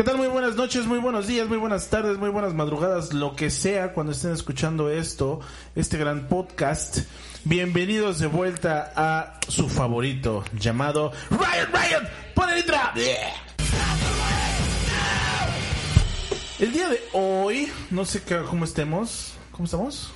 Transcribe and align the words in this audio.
¿Qué 0.00 0.04
tal? 0.04 0.16
Muy 0.16 0.28
buenas 0.28 0.56
noches, 0.56 0.86
muy 0.86 0.98
buenos 0.98 1.26
días, 1.26 1.46
muy 1.46 1.58
buenas 1.58 1.90
tardes, 1.90 2.16
muy 2.16 2.30
buenas 2.30 2.54
madrugadas, 2.54 3.12
lo 3.12 3.36
que 3.36 3.50
sea 3.50 3.92
cuando 3.92 4.12
estén 4.12 4.32
escuchando 4.32 4.88
esto, 4.88 5.40
este 5.76 5.98
gran 5.98 6.26
podcast. 6.26 7.00
Bienvenidos 7.44 8.18
de 8.18 8.26
vuelta 8.26 8.94
a 8.96 9.38
su 9.46 9.68
favorito 9.68 10.42
llamado 10.58 11.12
Riot 11.28 11.68
Riot. 11.70 12.08
¡Pon 12.34 12.48
el 12.48 12.58
intro! 12.60 12.76
El 16.60 16.72
día 16.72 16.88
de 16.88 17.02
hoy, 17.12 17.70
no 17.90 18.06
sé 18.06 18.22
qué- 18.22 18.40
cómo 18.48 18.64
estemos. 18.64 19.34
¿Cómo 19.52 19.66
estamos? 19.66 20.14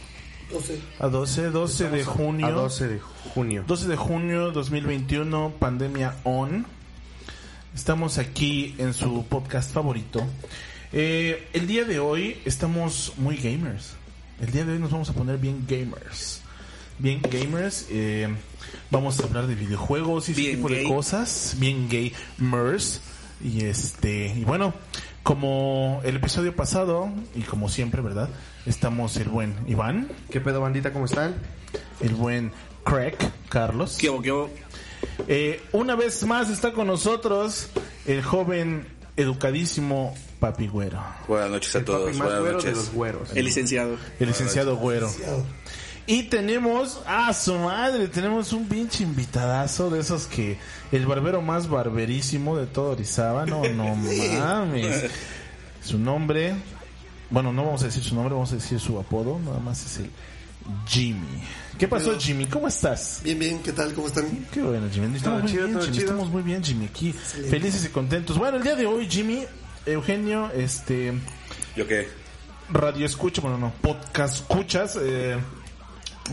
12. 0.51 0.81
A 0.99 1.09
12, 1.09 1.51
12 1.51 1.91
de 1.91 2.05
junio. 2.05 2.47
A 2.47 2.51
12 2.53 2.89
de 2.89 3.01
junio. 3.35 3.65
12 3.67 3.89
de 3.89 3.97
junio 3.97 4.51
2021, 4.51 5.53
pandemia 5.59 6.17
on. 6.25 6.65
Estamos 7.75 8.19
aquí 8.19 8.75
en 8.79 8.95
su 8.95 9.27
podcast 9.27 9.73
favorito. 9.73 10.25
Eh, 10.93 11.49
el 11.53 11.67
día 11.67 11.85
de 11.85 11.99
hoy 11.99 12.41
estamos 12.45 13.15
muy 13.17 13.37
gamers. 13.37 13.95
El 14.41 14.53
día 14.53 14.65
de 14.65 14.75
hoy 14.75 14.79
nos 14.79 14.93
vamos 14.93 15.11
a 15.11 15.13
poner 15.13 15.39
bien 15.39 15.65
gamers. 15.69 16.41
Bien 16.99 17.21
gamers. 17.21 17.87
eh, 17.91 18.29
vamos 18.91 19.19
a 19.19 19.25
hablar 19.25 19.49
de 19.49 19.57
videojuegos 19.57 20.29
y 20.29 20.33
ese 20.33 20.41
Bien 20.41 20.57
tipo 20.57 20.69
de 20.69 20.85
cosas. 20.85 21.57
Bien 21.59 21.89
gamers. 21.89 23.01
Y 23.43 23.65
este, 23.65 24.33
y 24.37 24.45
bueno, 24.45 24.73
como 25.25 26.01
el 26.05 26.17
episodio 26.17 26.55
pasado, 26.55 27.11
y 27.35 27.43
como 27.43 27.69
siempre, 27.69 28.01
¿verdad? 28.01 28.29
Estamos 28.67 29.17
el 29.17 29.29
buen 29.29 29.55
Iván, 29.67 30.09
¿Qué 30.31 30.41
pedo, 30.41 30.61
bandita? 30.61 30.93
¿Cómo 30.93 31.07
están? 31.07 31.35
el 32.01 32.15
buen 32.15 32.53
Craig, 32.85 33.17
Carlos. 33.49 33.97
¿Qué 33.99 34.11
hubo, 34.11 34.23
qué 34.23 34.33
hubo? 34.33 34.51
Eh, 35.29 35.63
una 35.73 35.95
vez 35.97 36.25
más 36.25 36.51
está 36.51 36.73
con 36.73 36.87
nosotros 36.87 37.69
el 38.07 38.23
joven 38.23 38.87
educadísimo 39.17 40.15
Papi 40.41 40.67
Güero, 40.67 41.01
Buenas 41.29 41.51
noches 41.51 41.75
a 41.75 41.79
El 41.79 41.85
todos, 41.85 42.05
papi 42.07 42.19
más 42.19 42.27
buenas 42.27 42.41
güero 42.43 42.59
de 42.59 42.65
noches. 42.65 42.77
los 42.77 42.93
güeros. 42.93 43.29
El 43.35 43.45
licenciado. 43.45 43.97
el 44.21 44.27
licenciado 44.29 44.77
Güero. 44.77 45.11
Y 46.07 46.25
tenemos, 46.25 47.01
a 47.07 47.33
su 47.33 47.55
madre, 47.55 48.09
tenemos 48.09 48.53
un 48.53 48.69
pinche 48.69 49.05
invitadazo 49.05 49.89
de 49.89 50.01
esos 50.01 50.27
que 50.27 50.59
el 50.93 51.07
barbero 51.07 51.41
más 51.41 51.69
barberísimo 51.71 52.59
de 52.59 52.67
todo 52.67 52.91
Orizaba, 52.91 53.47
no, 53.47 53.63
no 53.71 53.95
mames. 54.39 55.11
Su 55.83 55.99
nombre, 55.99 56.55
bueno, 57.31 57.55
no 57.55 57.65
vamos 57.65 57.83
a 57.83 57.87
decir 57.87 58.03
su 58.03 58.15
nombre, 58.15 58.35
vamos 58.35 58.53
a 58.53 58.57
decir 58.57 58.79
su 58.81 58.99
apodo, 58.99 59.39
nada 59.39 59.61
más 59.61 59.85
es 59.87 59.99
el 59.99 60.11
Jimmy. 60.87 61.43
¿Qué 61.79 61.89
pasó 61.89 62.09
Pero- 62.11 62.21
Jimmy? 62.21 62.47
¿Cómo 62.47 62.69
estás? 62.69 63.21
Bien, 63.25 63.39
bien, 63.39 63.63
¿qué 63.63 63.73
tal? 63.73 63.93
¿Cómo 63.95 64.07
están? 64.07 64.47
Qué 64.53 64.63
bueno, 64.63 64.87
Jimmy. 64.93 65.17
Estamos 65.17 65.23
Todo 65.23 65.39
muy 65.43 65.51
chido, 65.51 65.65
bien, 65.65 65.75
todo 65.75 65.85
Jimmy. 65.85 65.97
chido. 65.99 66.11
Estamos 66.11 66.31
muy 66.31 66.43
bien, 66.43 66.63
Jimmy. 66.65 66.85
Aquí 66.87 67.13
felices 67.13 67.85
y 67.85 67.89
contentos. 67.89 68.39
Bueno, 68.39 68.57
el 68.59 68.63
día 68.63 68.77
de 68.77 68.87
hoy, 68.87 69.09
Jimmy, 69.09 69.45
Eugenio, 69.87 70.51
este, 70.53 71.13
¿Yo 71.77 71.87
qué? 71.87 72.09
radio 72.71 73.05
escucha, 73.05 73.43
bueno, 73.43 73.59
no, 73.59 73.73
podcast 73.83 74.37
escuchas, 74.37 74.97
eh, 75.01 75.37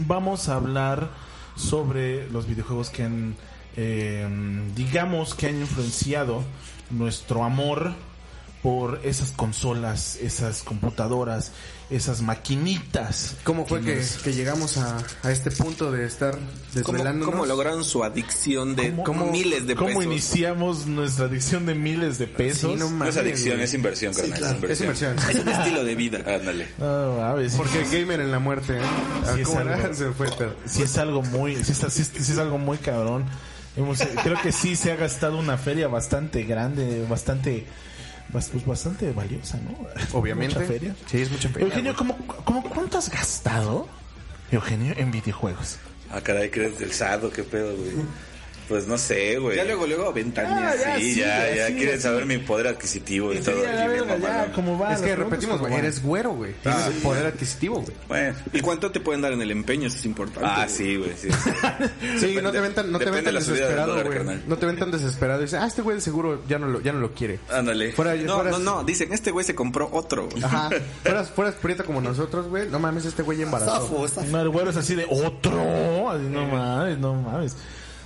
vamos 0.05 0.47
a 0.47 0.55
hablar 0.55 1.09
sobre 1.55 2.29
los 2.31 2.47
videojuegos 2.47 2.89
que 2.89 3.03
han, 3.03 3.35
eh, 3.75 4.27
digamos, 4.75 5.33
que 5.35 5.47
han 5.47 5.59
influenciado 5.59 6.43
nuestro 6.91 7.43
amor 7.43 7.93
por 8.61 8.99
esas 9.03 9.31
consolas, 9.31 10.17
esas 10.21 10.61
computadoras, 10.61 11.51
esas 11.89 12.21
maquinitas. 12.21 13.35
¿Cómo 13.43 13.65
fue 13.65 13.81
que, 13.81 13.95
nos- 13.95 14.17
que 14.17 14.33
llegamos 14.33 14.77
a, 14.77 14.97
a 15.23 15.31
este 15.31 15.49
punto 15.51 15.91
de 15.91 16.05
estar 16.05 16.33
¿Cómo, 16.35 16.43
desvelándonos? 16.73 17.25
cómo 17.33 17.45
lograron 17.47 17.83
su 17.83 18.03
adicción 18.03 18.75
de 18.75 18.95
¿Cómo- 19.03 19.31
miles 19.31 19.65
de 19.65 19.75
¿Cómo 19.75 19.87
pesos? 19.87 20.03
iniciamos 20.05 20.85
nuestra 20.85 21.25
adicción 21.25 21.65
de 21.65 21.73
miles 21.73 22.19
de 22.19 22.27
pesos? 22.27 22.71
Sí, 22.71 22.77
no 22.77 22.89
No 22.91 23.05
es 23.05 23.17
adicción, 23.17 23.59
es 23.61 23.73
inversión, 23.73 24.13
carnal. 24.13 24.37
claro. 24.37 24.67
Es 24.69 24.79
inversión. 24.81 25.15
Es 25.17 25.35
un 25.39 25.49
estilo 25.49 25.83
de 25.83 25.95
vida. 25.95 26.19
Ándale. 26.19 26.67
No, 26.77 27.21
a 27.21 27.33
ver, 27.33 27.49
sí, 27.49 27.57
Porque 27.57 27.83
gamer 27.91 28.19
en 28.19 28.31
la 28.31 28.39
muerte, 28.39 28.77
¿eh? 28.77 28.81
Ah, 29.25 29.31
Sí, 29.35 29.41
es 29.41 29.47
¿Cómo 29.47 29.59
algo. 29.61 29.93
Se 29.93 30.11
fue 30.11 30.27
sí 30.65 30.83
es 30.83 30.97
muy, 31.31 31.55
sí 31.63 31.71
es, 31.71 31.77
sí 31.93 32.01
es- 32.03 32.11
sí 32.25 32.31
es 32.31 32.37
algo 32.37 32.57
muy 32.59 32.77
cabrón. 32.77 33.25
Hemos, 33.75 33.99
creo 34.23 34.39
que 34.41 34.51
sí 34.51 34.75
se 34.75 34.91
ha 34.91 34.95
gastado 34.97 35.37
una 35.39 35.57
feria 35.57 35.87
bastante 35.87 36.43
grande, 36.43 37.05
bastante, 37.09 37.65
bas- 37.65 37.65
pues 38.31 38.65
bastante 38.65 39.11
valiosa, 39.11 39.57
¿no? 39.57 39.87
Obviamente. 40.17 40.55
Mucha 40.55 40.67
feria. 40.67 40.95
Sí, 41.05 41.21
es 41.21 41.31
mucha 41.31 41.49
feria. 41.49 41.67
Eugenio, 41.67 41.95
¿cómo, 41.95 42.17
cómo 42.43 42.63
cuánto 42.63 42.97
has 42.97 43.09
gastado, 43.09 43.87
Eugenio, 44.51 44.93
en 44.97 45.11
videojuegos? 45.11 45.77
Ah, 46.11 46.21
caray, 46.21 46.49
¿crees 46.49 46.77
del 46.79 46.91
sado? 46.91 47.31
¿Qué 47.31 47.43
pedo, 47.43 47.75
güey? 47.75 47.91
Pues 48.67 48.87
no 48.87 48.97
sé, 48.97 49.37
güey. 49.37 49.57
Ya 49.57 49.65
luego, 49.65 49.85
luego 49.85 50.13
ventaneas. 50.13 50.75
Ah, 50.79 50.79
ya, 50.79 50.97
Sí, 50.97 51.13
sí, 51.13 51.19
ya, 51.19 51.49
ya, 51.49 51.55
ya. 51.55 51.67
sí, 51.67 51.73
Quieren 51.75 51.97
sí. 51.97 52.03
saber 52.03 52.25
mi 52.25 52.37
poder 52.37 52.67
adquisitivo 52.67 53.33
y 53.33 53.37
Sí, 53.37 53.43
todo. 53.43 53.59
a 53.67 53.71
la 53.71 53.85
y 53.85 53.87
verga, 53.89 54.17
ya. 54.17 54.51
¿cómo 54.53 54.79
va? 54.79 54.93
Es 54.93 55.01
que 55.01 55.15
repetimos, 55.15 55.57
¿cómo 55.57 55.67
güey, 55.69 55.79
eres 55.79 56.01
güero, 56.01 56.31
güey. 56.31 56.53
Tienes 56.63 56.81
poder 57.03 57.25
adquisitivo, 57.25 57.81
güey. 57.81 57.95
Bueno. 58.07 58.35
¿Y 58.53 58.61
cuánto 58.61 58.91
te 58.91 58.99
pueden 59.01 59.21
dar 59.21 59.33
en 59.33 59.41
el 59.41 59.51
empeño? 59.51 59.87
Eso 59.87 59.97
es 59.97 60.05
importante. 60.05 60.47
Ah, 60.49 60.67
sí, 60.69 60.95
güey, 60.95 61.11
sí. 61.17 61.27
Sí, 62.19 62.37
no 62.41 62.51
te 62.51 62.59
ven 62.61 62.73
tan, 62.73 62.91
no 62.91 62.99
te 62.99 63.05
ven 63.05 63.15
depende 63.15 63.23
tan 63.23 63.25
de 63.25 63.31
la 63.33 63.41
subida 63.41 63.67
del 63.67 63.75
desesperado, 63.75 64.23
güey. 64.25 64.39
No 64.47 64.57
te 64.57 64.65
ven 64.65 64.77
tan 64.79 64.91
desesperado. 64.91 65.41
Dice, 65.41 65.57
ah, 65.57 65.65
este 65.67 65.81
güey 65.81 65.95
de 65.97 66.01
seguro 66.01 66.43
ya 66.47 66.57
no 66.59 66.67
lo, 66.67 66.81
ya 66.81 66.93
no 66.93 66.99
lo 66.99 67.13
quiere. 67.13 67.39
Ándale. 67.49 67.91
Fuera, 67.93 68.15
No, 68.15 68.35
fueras- 68.37 68.59
no, 68.59 68.77
no. 68.77 68.83
Dicen, 68.83 69.11
este 69.11 69.31
güey 69.31 69.45
se 69.45 69.55
compró 69.55 69.89
otro. 69.91 70.29
Ajá. 70.43 70.69
Fueras, 71.03 71.29
fueras 71.31 71.55
prieta 71.55 71.83
como 71.83 71.99
nosotros, 72.01 72.47
güey. 72.47 72.69
No 72.69 72.79
mames, 72.79 73.05
este 73.05 73.21
güey 73.23 73.37
ya 73.39 73.43
embarazó. 73.45 74.07
No, 74.29 74.41
el 74.41 74.49
güero 74.49 74.69
es 74.69 74.77
así 74.77 74.95
de 74.95 75.05
otro. 75.09 75.51
No 76.29 76.45
mames, 76.47 76.97
no 76.99 77.15
mames. 77.15 77.55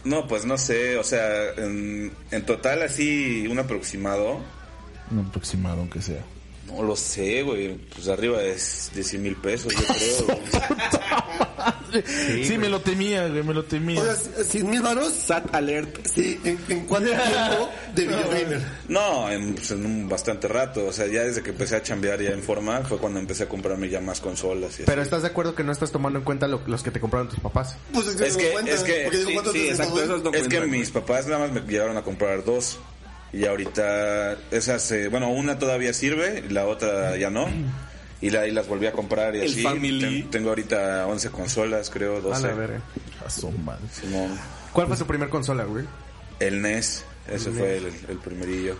No, 0.05 0.27
pues 0.27 0.45
no 0.45 0.57
sé, 0.57 0.97
o 0.97 1.03
sea, 1.03 1.49
en, 1.57 2.11
en 2.31 2.45
total 2.45 2.83
así, 2.83 3.47
un 3.47 3.59
aproximado, 3.59 4.39
Un 5.11 5.19
aproximado, 5.19 5.79
aunque 5.79 6.01
sea. 6.01 6.23
No 6.67 6.83
lo 6.83 6.95
sé, 6.95 7.43
güey, 7.43 7.75
pues 7.93 8.07
arriba 8.07 8.39
de, 8.39 8.53
de 8.53 9.03
100 9.03 9.21
mil 9.23 9.35
pesos, 9.35 9.73
yo 9.73 9.83
creo. 9.93 10.25
güey. 10.25 10.39
Sí, 12.43 12.57
me 12.57 12.67
lo 12.67 12.81
temía, 12.81 13.25
güey, 13.29 13.41
me 13.41 13.53
lo 13.53 13.63
temía. 13.63 14.01
O 14.01 14.03
sea, 14.03 14.43
100 14.43 14.69
mil 14.69 14.81
varos. 14.81 15.13
Sat 15.13 15.53
alert. 15.55 16.05
Sí, 16.05 16.37
¿en, 16.43 16.59
en 16.67 16.85
cuánto 16.85 17.09
tiempo 17.09 17.69
de 17.95 18.03
videogamer? 18.07 18.61
No, 18.89 19.31
en, 19.31 19.55
pues, 19.55 19.71
en 19.71 19.85
un 19.85 20.09
bastante 20.09 20.49
rato, 20.49 20.87
o 20.87 20.91
sea, 20.91 21.07
ya 21.07 21.23
desde 21.23 21.41
que 21.41 21.51
empecé 21.51 21.77
a 21.77 21.81
chambear 21.83 22.21
ya 22.21 22.31
en 22.31 22.43
forma, 22.43 22.81
fue 22.81 22.97
cuando 22.97 23.19
empecé 23.19 23.43
a 23.43 23.49
comprarme 23.49 23.87
ya 23.89 24.01
más 24.01 24.19
consolas 24.19 24.71
y 24.71 24.73
así. 24.73 24.83
Pero 24.85 25.01
estás 25.01 25.21
de 25.21 25.29
acuerdo 25.29 25.55
que 25.55 25.63
no 25.63 25.71
estás 25.71 25.91
tomando 25.91 26.19
en 26.19 26.25
cuenta 26.25 26.47
lo- 26.49 26.61
los 26.67 26.83
que 26.83 26.91
te 26.91 26.99
compraron 26.99 27.29
tus 27.29 27.39
papás. 27.39 27.77
Pues 27.93 28.07
es 28.07 28.15
que, 28.17 28.27
Es 28.27 28.37
que- 28.37 28.51
cuenta, 28.51 28.71
es 28.71 28.83
que- 28.83 29.09
sí, 29.11 29.33
¿cuánto 29.33 29.51
sí, 29.53 29.59
te 29.59 29.69
exacto, 29.69 29.91
costó? 29.93 30.05
esos 30.05 30.23
no 30.23 30.31
Es 30.33 30.47
que 30.49 30.61
mis 30.61 30.89
papás 30.91 31.27
nada 31.27 31.47
más 31.47 31.51
me 31.53 31.61
llegaron 31.61 31.95
a 31.95 32.03
comprar 32.03 32.43
dos. 32.43 32.77
Y 33.35 33.45
ahorita, 33.45 34.37
esas, 34.51 34.89
eh, 34.93 35.09
bueno, 35.09 35.29
una 35.29 35.59
todavía 35.59 35.91
sirve, 35.93 36.43
y 36.47 36.53
la 36.53 36.65
otra 36.67 37.17
ya 37.17 37.29
no. 37.29 37.47
Y, 38.21 38.29
la, 38.29 38.47
y 38.47 38.51
las 38.51 38.65
volví 38.67 38.87
a 38.87 38.93
comprar 38.93 39.35
y 39.35 39.39
El 39.41 39.51
así. 39.51 39.61
family. 39.61 40.21
Ten- 40.21 40.29
tengo 40.31 40.49
ahorita 40.49 41.05
11 41.07 41.29
consolas, 41.31 41.89
creo, 41.89 42.17
A 42.17 42.21
12. 42.21 42.47
la 42.47 42.53
verga. 42.53 42.81
A 43.25 43.29
su 43.29 43.51
madre. 43.51 43.83
Simón. 43.91 44.39
¿Cuál 44.71 44.87
fue 44.87 44.95
tu 44.95 45.05
primer 45.05 45.27
consola, 45.29 45.65
güey? 45.65 45.83
El 46.39 46.61
NES, 46.61 47.03
ese 47.27 47.51
fue 47.51 47.77
el, 47.77 47.85
el 48.07 48.17
primerillo. 48.23 48.77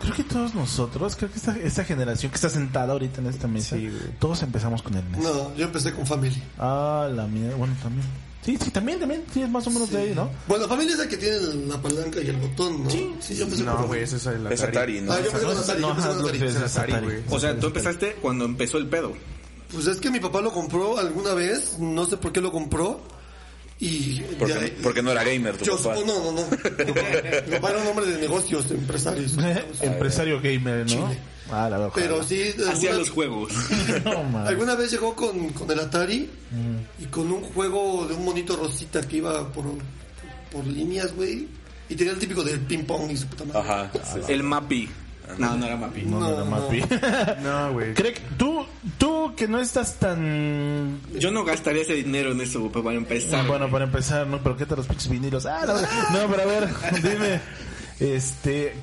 Creo 0.00 0.14
que 0.14 0.24
todos 0.24 0.54
nosotros, 0.54 1.16
creo 1.16 1.30
que 1.30 1.36
esta, 1.38 1.56
esta 1.58 1.84
generación 1.84 2.30
que 2.30 2.36
está 2.36 2.48
sentada 2.48 2.92
ahorita 2.92 3.20
en 3.20 3.26
esta 3.26 3.48
mesa, 3.48 3.76
Sí, 3.76 3.90
todos 4.18 4.42
empezamos 4.42 4.82
con 4.82 4.94
el 4.94 5.10
NES. 5.10 5.22
No, 5.22 5.54
yo 5.56 5.64
empecé 5.66 5.92
con 5.92 6.06
Family. 6.06 6.40
Ah, 6.58 7.08
la 7.12 7.26
mierda. 7.26 7.56
Bueno, 7.56 7.74
también. 7.82 8.06
Sí, 8.44 8.56
sí, 8.62 8.70
también, 8.70 9.00
también. 9.00 9.24
Sí, 9.34 9.42
es 9.42 9.50
más 9.50 9.66
o 9.66 9.70
menos 9.70 9.90
de 9.90 9.98
ahí, 9.98 10.12
¿no? 10.14 10.30
Bueno, 10.46 10.68
Family 10.68 10.92
es 10.92 10.98
la 10.98 11.08
que 11.08 11.16
tiene 11.16 11.38
la 11.66 11.82
palanca 11.82 12.20
y 12.20 12.28
el 12.28 12.36
botón, 12.36 12.84
¿no? 12.84 12.90
Sí, 12.90 13.12
yo 13.34 13.44
empecé 13.44 13.64
No, 13.64 13.76
con 13.76 13.86
güey, 13.88 14.02
ese 14.04 14.16
es 14.16 14.26
Es 14.26 14.62
Atari, 14.62 15.00
¿no? 15.00 15.12
Ah, 15.12 15.18
yo 15.20 15.26
empecé 15.26 15.44
con 15.46 15.54
No, 15.54 15.60
Atari, 15.60 15.80
no, 15.80 15.88
yo 15.88 15.94
empecé 15.94 16.08
con 16.08 16.26
Atari. 16.28 16.38
es 16.46 16.56
Atari, 16.76 16.92
Atari. 16.92 17.22
O 17.30 17.40
sea, 17.40 17.58
tú 17.58 17.66
empezaste 17.66 18.12
cuando 18.22 18.44
empezó 18.44 18.78
el 18.78 18.86
pedo. 18.86 19.12
Pues 19.72 19.86
es 19.86 19.98
que 19.98 20.10
mi 20.10 20.20
papá 20.20 20.40
lo 20.40 20.52
compró 20.52 20.96
alguna 20.98 21.34
vez, 21.34 21.78
no 21.78 22.06
sé 22.06 22.16
por 22.16 22.32
qué 22.32 22.40
lo 22.40 22.50
compró. 22.52 23.00
Y 23.80 24.20
Porque, 24.38 24.54
de 24.54 24.60
ahí- 24.60 24.76
porque 24.82 25.02
no 25.02 25.12
era 25.12 25.22
gamer 25.22 25.56
tu 25.56 25.64
yo 25.64 25.76
papá. 25.80 25.94
no, 26.04 26.04
no, 26.06 26.32
no. 26.32 26.42
Mi 27.46 27.52
papá 27.56 27.70
era 27.70 27.80
un 27.82 27.86
hombre 27.86 28.06
de 28.06 28.18
negocios, 28.20 28.68
de 28.68 28.74
empresarios. 28.74 29.34
Empresario 29.80 30.40
gamer, 30.40 30.78
¿no? 30.80 30.86
Chile. 30.86 31.18
Ah, 31.50 31.68
la 31.70 31.78
verdad. 31.78 31.92
Pero 31.94 32.22
sí, 32.24 32.42
Hacía 32.68 32.90
alguna, 32.90 32.92
los 32.98 33.10
juegos. 33.10 33.52
No, 34.04 34.38
alguna 34.46 34.74
vez 34.74 34.90
llegó 34.90 35.14
con, 35.14 35.50
con 35.50 35.70
el 35.70 35.78
Atari 35.80 36.28
Mm. 36.50 37.02
y 37.02 37.06
con 37.06 37.30
un 37.30 37.42
juego 37.42 38.06
de 38.06 38.14
un 38.14 38.24
monito 38.24 38.56
rosita 38.56 39.00
que 39.02 39.18
iba 39.18 39.46
por, 39.52 39.64
por 40.50 40.66
líneas, 40.66 41.14
güey. 41.14 41.46
Y 41.90 41.94
tenía 41.94 42.12
el 42.14 42.18
típico 42.18 42.42
del 42.42 42.60
ping 42.60 42.84
pong 42.84 43.10
y 43.10 43.16
su 43.16 43.26
puta 43.28 43.44
madre. 43.44 43.60
Ajá. 43.60 43.90
sí. 44.26 44.32
El 44.32 44.42
Mappy. 44.42 44.88
No, 45.38 45.56
no 45.56 45.66
era 45.66 45.76
Mappy. 45.76 46.02
No, 46.02 46.20
no, 46.20 46.28
era 46.28 46.38
No, 46.38 46.50
Mappy. 46.50 46.82
No, 47.42 47.72
güey. 47.74 47.94
Craig, 47.94 48.14
tú, 48.38 48.57
tú 48.98 49.34
que 49.36 49.46
no 49.48 49.58
estás 49.60 49.98
tan... 49.98 51.00
Yo 51.18 51.30
no 51.30 51.44
gastaría 51.44 51.82
ese 51.82 51.94
dinero 51.94 52.32
en 52.32 52.40
eso, 52.40 52.70
para 52.70 52.94
empezar. 52.96 53.46
Bueno, 53.46 53.70
para 53.70 53.84
empezar, 53.84 54.26
¿no? 54.26 54.42
Pero 54.42 54.56
¿qué 54.56 54.66
tal 54.66 54.78
los 54.78 54.86
pinches 54.86 55.08
vinilos? 55.10 55.46
Ah, 55.46 55.64
no, 55.66 55.74
no, 55.74 56.28
pero 56.30 56.42
a 56.42 56.46
ver, 56.46 56.68
dime, 57.02 57.40
este... 58.00 58.74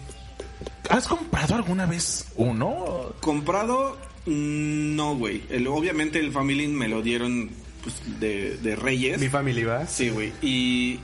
¿Has 0.90 1.08
comprado 1.08 1.56
alguna 1.56 1.86
vez 1.86 2.28
uno? 2.36 3.14
Comprado, 3.20 3.98
mm, 4.26 4.96
no, 4.96 5.16
güey. 5.16 5.44
El- 5.50 5.68
Obviamente 5.68 6.20
el 6.20 6.32
Family 6.32 6.68
me 6.68 6.88
lo 6.88 7.02
dieron 7.02 7.50
pues, 7.84 7.96
de, 8.20 8.58
de 8.58 8.76
Reyes. 8.76 9.20
Mi 9.20 9.30
family, 9.30 9.64
¿va? 9.64 9.88
Sí, 9.88 10.10
güey. 10.10 10.32
Y 10.44 11.00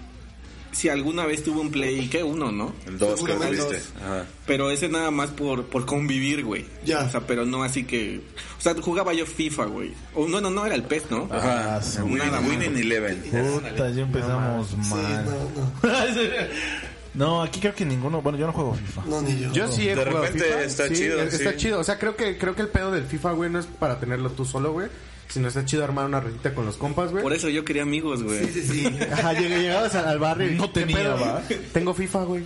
si 0.71 0.89
alguna 0.89 1.25
vez 1.25 1.43
tuve 1.43 1.59
un 1.59 1.69
Play, 1.71 2.07
¿qué? 2.07 2.23
Uno, 2.23 2.51
¿no? 2.51 2.73
El 2.87 2.97
2 2.97 3.09
que 3.11 3.15
Seguramente 3.17 3.57
tuviste. 3.57 3.77
dos. 3.77 4.03
Ajá. 4.03 4.25
Pero 4.45 4.71
ese 4.71 4.89
nada 4.89 5.11
más 5.11 5.29
por, 5.31 5.65
por 5.65 5.85
convivir, 5.85 6.43
güey. 6.43 6.65
Ya. 6.85 7.03
O 7.03 7.09
sea, 7.09 7.21
pero 7.21 7.45
no 7.45 7.63
así 7.63 7.83
que... 7.83 8.21
O 8.57 8.61
sea, 8.61 8.73
jugaba 8.81 9.13
yo 9.13 9.25
FIFA, 9.25 9.65
güey. 9.65 9.93
O 10.15 10.27
no, 10.27 10.39
no, 10.41 10.49
no, 10.49 10.65
era 10.65 10.75
el 10.75 10.83
PES, 10.83 11.11
¿no? 11.11 11.27
Ajá. 11.31 11.75
Ah, 11.77 11.81
sí. 11.81 11.99
Winning, 12.01 12.49
winning 12.49 12.77
Eleven. 12.77 13.21
Puta, 13.21 13.89
ya 13.91 14.01
empezamos 14.01 14.67
Sí, 14.69 14.75
mal. 14.89 15.25
no, 15.25 15.89
no. 15.91 15.91
No, 17.13 17.41
aquí 17.43 17.59
creo 17.59 17.75
que 17.75 17.83
ninguno. 17.85 18.21
Bueno, 18.21 18.37
yo 18.37 18.47
no 18.47 18.53
juego 18.53 18.73
FIFA. 18.73 19.03
No, 19.05 19.21
ni 19.21 19.37
yo. 19.37 19.51
Yo 19.51 19.67
sí 19.67 19.81
he 19.89 19.95
De 19.95 20.05
jugado 20.05 20.21
repente 20.23 20.45
FIFA. 20.45 20.61
está 20.63 20.87
Sí, 20.87 20.93
chido, 20.93 21.21
Está 21.21 21.51
sí. 21.51 21.57
chido. 21.57 21.79
O 21.79 21.83
sea, 21.83 21.99
creo 21.99 22.15
que, 22.15 22.37
creo 22.37 22.55
que 22.55 22.61
el 22.61 22.69
pedo 22.69 22.89
del 22.91 23.03
FIFA, 23.03 23.31
güey, 23.33 23.49
no 23.49 23.59
es 23.59 23.65
para 23.65 23.99
tenerlo 23.99 24.29
tú 24.31 24.45
solo, 24.45 24.71
güey. 24.71 24.87
Sino 25.31 25.47
está 25.47 25.63
chido 25.65 25.83
armar 25.83 26.05
una 26.05 26.19
retita 26.19 26.53
con 26.53 26.65
los 26.65 26.75
compas, 26.77 27.11
güey. 27.11 27.23
Por 27.23 27.33
eso 27.33 27.47
yo 27.49 27.63
quería 27.63 27.83
amigos, 27.83 28.21
güey. 28.23 28.45
Sí, 28.47 28.61
sí, 28.61 28.67
sí. 28.67 28.85
Ajá, 29.11 29.33
llegabas 29.33 29.95
al 29.95 30.19
barrio 30.19 30.51
y... 30.51 30.55
No 30.55 30.71
¿qué 30.73 30.81
tenía? 30.81 31.13
¿va? 31.15 31.41
Tengo 31.71 31.93
FIFA, 31.93 32.23
güey. 32.25 32.43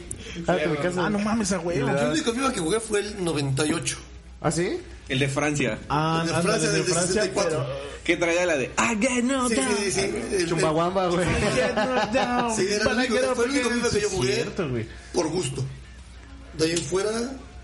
Ah. 0.47 0.57
Ah, 0.97 1.09
no 1.09 1.19
mames, 1.19 1.51
a. 1.51 1.63
Yo 1.63 1.71
el 1.71 2.11
único 2.11 2.33
FIFA 2.33 2.53
que 2.53 2.59
jugué 2.59 2.79
fue 2.79 2.99
el 2.99 3.23
98. 3.23 3.97
¿Ah, 4.41 4.51
sí? 4.51 4.77
El 5.09 5.19
de 5.19 5.27
Francia. 5.27 5.79
Ah, 5.89 6.19
El 6.21 6.27
de 6.27 6.41
Francia, 6.41 6.69
de 6.69 6.77
del 6.77 6.85
de 6.85 6.91
Francia, 6.93 7.21
64. 7.23 7.65
pero... 7.65 7.95
Que 8.03 8.17
traía 8.17 8.45
la 8.45 8.55
de... 8.57 8.65
I 8.65 9.01
get 9.01 9.23
no 9.23 9.49
Sí, 9.49 9.55
down. 9.55 9.67
sí, 9.79 9.91
sí. 9.91 10.01
El- 10.31 10.47
Chumbawamba, 10.47 11.07
güey. 11.07 11.25
Get 11.25 11.73
knocked 11.73 12.11
down, 12.13 12.55
Sí, 12.55 12.67
era 12.69 12.91
el 12.91 12.97
único- 12.97 13.35
fue 13.35 13.45
el. 13.45 13.51
FIFA 13.51 13.89
que 13.89 14.01
yo 14.01 14.09
Sí, 14.09 14.15
jugué. 14.15 14.33
cierto, 14.35 14.69
güey. 14.69 14.85
Por 15.11 15.27
gusto. 15.29 15.65
De 16.55 16.65
ahí 16.65 16.71
en 16.73 16.77
fuera, 16.83 17.09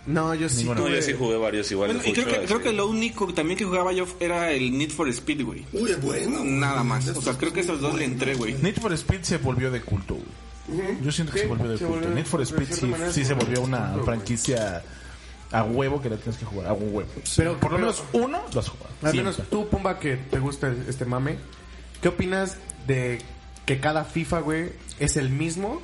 No, 0.07 0.33
yo 0.33 0.49
sí 0.49 0.57
Ninguno. 0.59 0.81
No, 0.81 0.87
tuve- 0.87 0.95
yo 0.95 1.01
sí 1.03 1.13
jugué 1.13 1.37
varios 1.37 1.71
igual. 1.71 1.93
Bueno, 1.93 2.03
y 2.09 2.13
creo 2.13 2.25
que, 2.25 2.45
creo 2.47 2.61
que 2.61 2.73
lo 2.73 2.87
único 2.87 3.31
también 3.33 3.57
que 3.57 3.65
jugaba 3.65 3.93
yo 3.93 4.05
era 4.19 4.51
el 4.51 4.75
Need 4.77 4.89
for 4.91 5.07
Speed, 5.09 5.43
güey. 5.45 5.65
uy, 5.73 5.91
es 5.91 6.01
bueno. 6.01 6.43
Nada 6.43 6.83
más. 6.83 7.07
O 7.09 7.21
sea, 7.21 7.37
creo 7.37 7.53
que 7.53 7.59
esos 7.59 7.79
dos 7.81 7.93
le 7.95 8.05
entré, 8.05 8.33
güey. 8.35 8.53
Need 8.55 8.77
for 8.79 8.91
Speed 8.93 9.21
se 9.21 9.37
volvió 9.37 9.69
de 9.69 9.81
culto, 9.81 10.15
güey. 10.15 10.97
Yo 11.03 11.11
siento 11.11 11.33
que 11.33 11.39
Sí, 11.39 11.43
se 11.43 11.49
volvió 11.49 11.69
de 11.71 11.77
se 11.77 11.85
culto. 11.85 11.99
volvió- 12.01 12.15
Need 12.15 12.25
for 12.25 12.41
Speed 12.41 12.67
sí, 12.71 12.85
manera 12.87 13.11
sí 13.11 13.25
se 13.25 13.33
volvió 13.33 13.61
una 13.61 13.89
culto, 13.91 14.05
franquicia 14.05 14.83
a 15.51 15.63
huevo 15.63 16.01
que 16.01 16.09
la 16.09 16.15
tienes 16.17 16.37
que 16.37 16.45
jugar, 16.45 16.67
a 16.67 16.73
huevo. 16.73 17.03
Pero- 17.35 17.59
por 17.59 17.71
lo 17.71 17.77
pero- 17.77 17.87
menos 17.89 18.03
uno 18.13 18.41
lo 18.53 18.59
has 18.59 18.69
jugado. 18.69 18.89
Al 19.03 19.15
menos 19.15 19.41
tú, 19.49 19.67
Pumba, 19.69 19.99
que 19.99 20.15
te 20.15 20.39
gusta 20.39 20.73
este 20.87 21.05
mame, 21.05 21.37
¿qué 22.01 22.07
opinas 22.07 22.57
de 22.87 23.19
que 23.65 23.79
cada 23.79 24.05
FIFA, 24.05 24.39
güey, 24.39 24.69
es 24.99 25.17
el 25.17 25.29
mismo, 25.29 25.81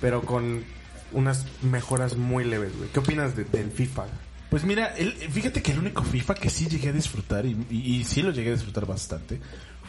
pero 0.00 0.22
con 0.22 0.64
unas 1.12 1.44
mejoras 1.62 2.16
muy 2.16 2.44
leves, 2.44 2.76
güey? 2.76 2.90
¿Qué 2.90 2.98
opinas 3.00 3.36
de- 3.36 3.44
del 3.44 3.70
FIFA? 3.70 4.04
Pues 4.50 4.64
mira, 4.64 4.94
el- 4.96 5.12
fíjate 5.12 5.60
que 5.62 5.72
el 5.72 5.78
único 5.78 6.02
FIFA 6.02 6.34
que 6.34 6.48
sí 6.50 6.66
llegué 6.68 6.88
a 6.88 6.92
disfrutar, 6.92 7.44
y, 7.46 7.56
y- 7.70 7.96
y 7.96 8.04
sí 8.04 8.22
lo 8.22 8.30
llegué 8.30 8.50
a 8.50 8.54
disfrutar 8.54 8.86
bastante, 8.86 9.38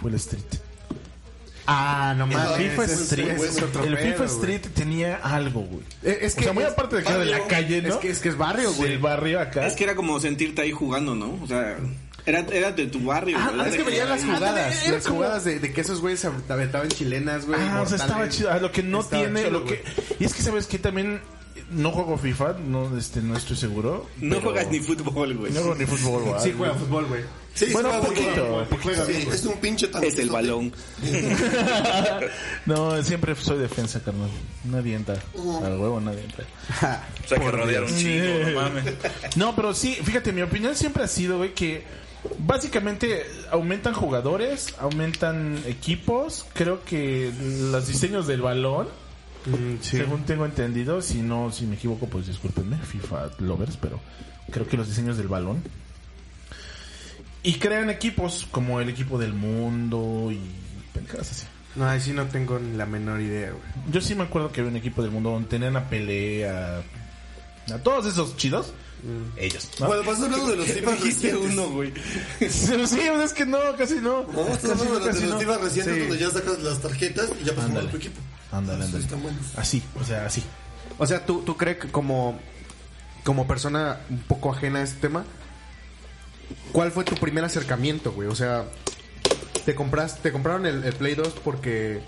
fue 0.02 0.10
el 0.10 0.16
Street. 0.18 0.44
Ah, 1.72 2.16
no 2.18 2.24
El 2.26 2.32
mames. 2.32 2.58
FIFA 2.58 2.84
ese- 2.86 2.94
Street, 3.04 3.30
ese 3.30 3.46
es 3.48 3.62
otro 3.62 3.84
el 3.84 3.94
pedo, 3.96 4.12
FIFA. 4.14 4.26
Street 4.26 4.62
tenía 4.74 5.18
algo, 5.18 5.62
güey. 5.62 5.84
Eh, 6.04 6.18
Es 6.22 6.34
que 6.34 6.42
o 6.42 6.44
sea, 6.46 6.54
muy 6.54 6.64
es 6.64 6.70
aparte 6.72 6.96
de 6.96 7.04
que 7.04 7.10
era 7.10 7.20
de 7.20 7.26
la 7.26 7.46
calle, 7.48 7.82
¿no? 7.84 7.90
Es 7.90 7.96
que 7.98 8.10
es, 8.10 8.20
que 8.20 8.30
es 8.30 8.38
barrio, 8.38 8.74
güey. 8.74 8.90
Del 8.92 9.00
barrio 9.00 9.40
acá. 9.40 9.68
Es 9.68 9.76
que 9.76 9.84
era 9.84 9.96
como 9.96 10.20
sentirte 10.20 10.64
ahí 10.64 10.72
jugando, 10.72 11.14
¿no? 11.14 11.38
O 11.44 11.46
sea, 11.48 11.78
era, 12.30 12.46
era 12.52 12.72
de 12.72 12.88
tu 12.88 13.00
barrio. 13.04 13.38
Ah, 13.40 13.50
¿verdad? 13.52 13.68
Es 13.68 13.76
que 13.76 13.84
De 13.84 13.90
veían 13.90 14.10
las 14.10 14.24
jugadas, 14.24 14.88
las 14.88 15.04
como- 15.04 15.16
jugadas 15.18 15.44
de, 15.44 15.60
de 15.60 15.74
que 15.74 15.82
esos 15.82 16.00
güeyes 16.02 16.20
se 16.22 16.28
aventaban 16.50 16.90
chilenas, 16.90 17.46
güey. 17.46 17.60
Ah, 17.62 17.82
o 17.82 17.86
sea, 17.86 17.98
estaba 17.98 18.30
chido. 18.30 18.52
Ah, 18.52 18.60
lo 18.60 18.72
que 18.72 18.84
no 18.84 19.02
Estaba 19.02 19.24
tiene, 19.24 19.40
chido, 19.42 19.52
lo 19.52 19.66
que... 19.66 19.84
Y 20.20 20.24
es 20.26 20.34
que, 20.34 20.42
¿sabes 20.42 20.68
que 20.68 20.80
También 20.80 21.22
no 21.72 21.92
juego 21.92 22.18
FIFA, 22.18 22.56
no, 22.66 22.98
este, 22.98 23.22
no 23.22 23.36
estoy 23.38 23.56
seguro. 23.58 24.08
No 24.18 24.38
pero- 24.38 24.52
juegas 24.52 24.68
ni 24.72 24.80
fútbol, 24.80 25.36
güey. 25.36 25.52
No 25.52 25.60
juego 25.62 25.76
ni 25.76 25.86
fútbol, 25.86 26.24
güey. 26.24 26.42
Sí, 26.42 26.54
juega 26.58 26.74
fútbol, 26.76 27.06
güey. 27.06 27.24
Sí, 27.54 27.66
Bueno, 27.74 27.90
juega 27.90 28.06
poquito, 28.06 28.68
poquito. 28.70 29.06
Sí, 29.06 29.28
es 29.34 29.44
un 29.46 29.58
pinche 29.58 29.88
tanque. 29.88 30.08
Es 30.08 30.20
el 30.20 30.30
balón. 30.30 30.72
No, 32.66 33.02
siempre 33.04 33.36
soy 33.36 33.58
defensa, 33.58 34.02
carnal. 34.04 34.30
Nadie 34.66 34.96
entra. 34.96 35.16
Al 35.64 35.78
huevo 35.80 36.00
nadie 36.00 36.24
entra. 36.24 36.46
O 37.24 37.28
sea, 37.28 37.38
que 37.40 37.52
rodear 37.52 37.84
un 37.84 37.96
chingo, 37.96 38.50
no 38.50 38.62
mames. 38.62 38.86
No, 39.36 39.56
pero 39.56 39.74
sí, 39.74 39.96
fíjate, 40.04 40.32
mi 40.32 40.42
opinión 40.42 40.76
siempre 40.76 41.04
ha 41.04 41.08
sido, 41.08 41.38
güey, 41.38 41.54
que 41.54 41.84
básicamente 42.40 43.26
aumentan 43.52 43.94
jugadores, 43.94 44.74
aumentan 44.80 45.60
equipos. 45.66 46.46
Creo 46.54 46.84
que 46.84 47.32
los 47.72 47.88
diseños 47.88 48.28
del 48.28 48.42
balón, 48.42 48.88
Mm, 49.46 49.78
sí. 49.82 49.98
según 49.98 50.26
tengo 50.26 50.46
entendido, 50.46 51.02
si 51.02 51.22
no, 51.22 51.50
si 51.52 51.66
me 51.66 51.76
equivoco, 51.76 52.08
pues 52.08 52.28
discúlpenme, 52.28 52.78
FIFA 52.78 53.30
lovers, 53.40 53.78
pero 53.78 54.00
creo 54.52 54.68
que 54.68 54.76
los 54.76 54.88
diseños 54.90 55.18
del 55.18 55.30
balón. 55.30 55.64
Y 57.42 57.54
crean 57.54 57.90
equipos 57.90 58.48
como 58.52 58.82
el 58.82 58.90
equipo 58.90 59.18
del 59.18 59.34
mundo 59.34 60.30
y 60.32 60.40
pendejadas 60.94 61.32
así. 61.32 61.46
No, 61.76 61.88
ahí 61.88 62.02
sí 62.02 62.12
no 62.12 62.26
tengo 62.26 62.60
ni 62.60 62.76
la 62.76 62.86
menor 62.86 63.22
idea, 63.22 63.52
güey. 63.52 63.64
Yo 63.92 64.02
sí 64.02 64.14
me 64.14 64.24
acuerdo 64.24 64.52
que 64.52 64.60
había 64.60 64.72
un 64.72 64.78
equipo 64.78 65.02
del 65.02 65.12
mundo 65.12 65.30
donde 65.32 65.48
tenían 65.48 65.78
a 65.78 65.88
pelea, 65.88 66.82
a 67.74 67.78
todos 67.78 68.08
esos 68.08 68.36
chidos. 68.36 68.74
Ellos. 69.38 69.70
¿no? 69.80 69.88
Bueno, 69.88 70.04
pues 70.04 70.20
hablando 70.22 70.48
de 70.48 70.56
los 70.58 70.66
Dijiste 70.76 71.32
recientes. 71.32 71.34
uno, 71.54 71.70
güey. 71.70 71.94
Sí, 72.50 72.74
es 72.74 73.34
que 73.34 73.46
no, 73.46 73.58
casi 73.78 73.96
no. 73.96 74.24
No, 74.32 74.48
estás 74.48 74.72
Casi 74.72 74.72
hablando 74.72 75.00
no, 75.00 75.06
de, 75.06 75.14
los 75.14 75.30
no. 75.32 75.40
FIFA 75.40 75.58
recientes 75.58 75.94
Sí. 75.96 76.00
donde 76.02 76.18
ya 76.18 76.30
sacas 76.32 76.60
las 76.60 76.82
tarjetas 76.82 77.30
y 77.42 77.46
ya 77.46 77.56
pasas 77.56 77.76
a 77.76 77.90
tu 77.90 77.98
equipo. 77.98 78.20
Ándale, 78.52 78.84
ándale. 78.86 79.04
están 79.04 79.22
buenos. 79.22 79.46
Así, 79.58 79.84
o 80.00 80.04
sea, 80.04 80.26
así. 80.26 80.44
O 80.98 81.06
sea, 81.08 81.26
¿tú, 81.26 81.42
tú 81.44 81.56
crees 81.56 81.78
que 81.78 81.88
como, 81.90 82.40
como 83.24 83.48
persona 83.48 84.00
un 84.10 84.20
poco 84.20 84.52
ajena 84.52 84.80
a 84.80 84.84
este 84.84 85.00
tema, 85.00 85.24
¿cuál 86.72 86.92
fue 86.92 87.04
tu 87.04 87.16
primer 87.16 87.44
acercamiento, 87.44 88.12
güey? 88.12 88.28
O 88.28 88.36
sea, 88.36 88.66
¿te, 89.66 89.76
compras, 89.76 90.20
te 90.22 90.32
compraron 90.32 90.66
el, 90.66 90.84
el 90.84 90.94
Play 90.94 91.16
2 91.16 91.36
porque 91.44 92.02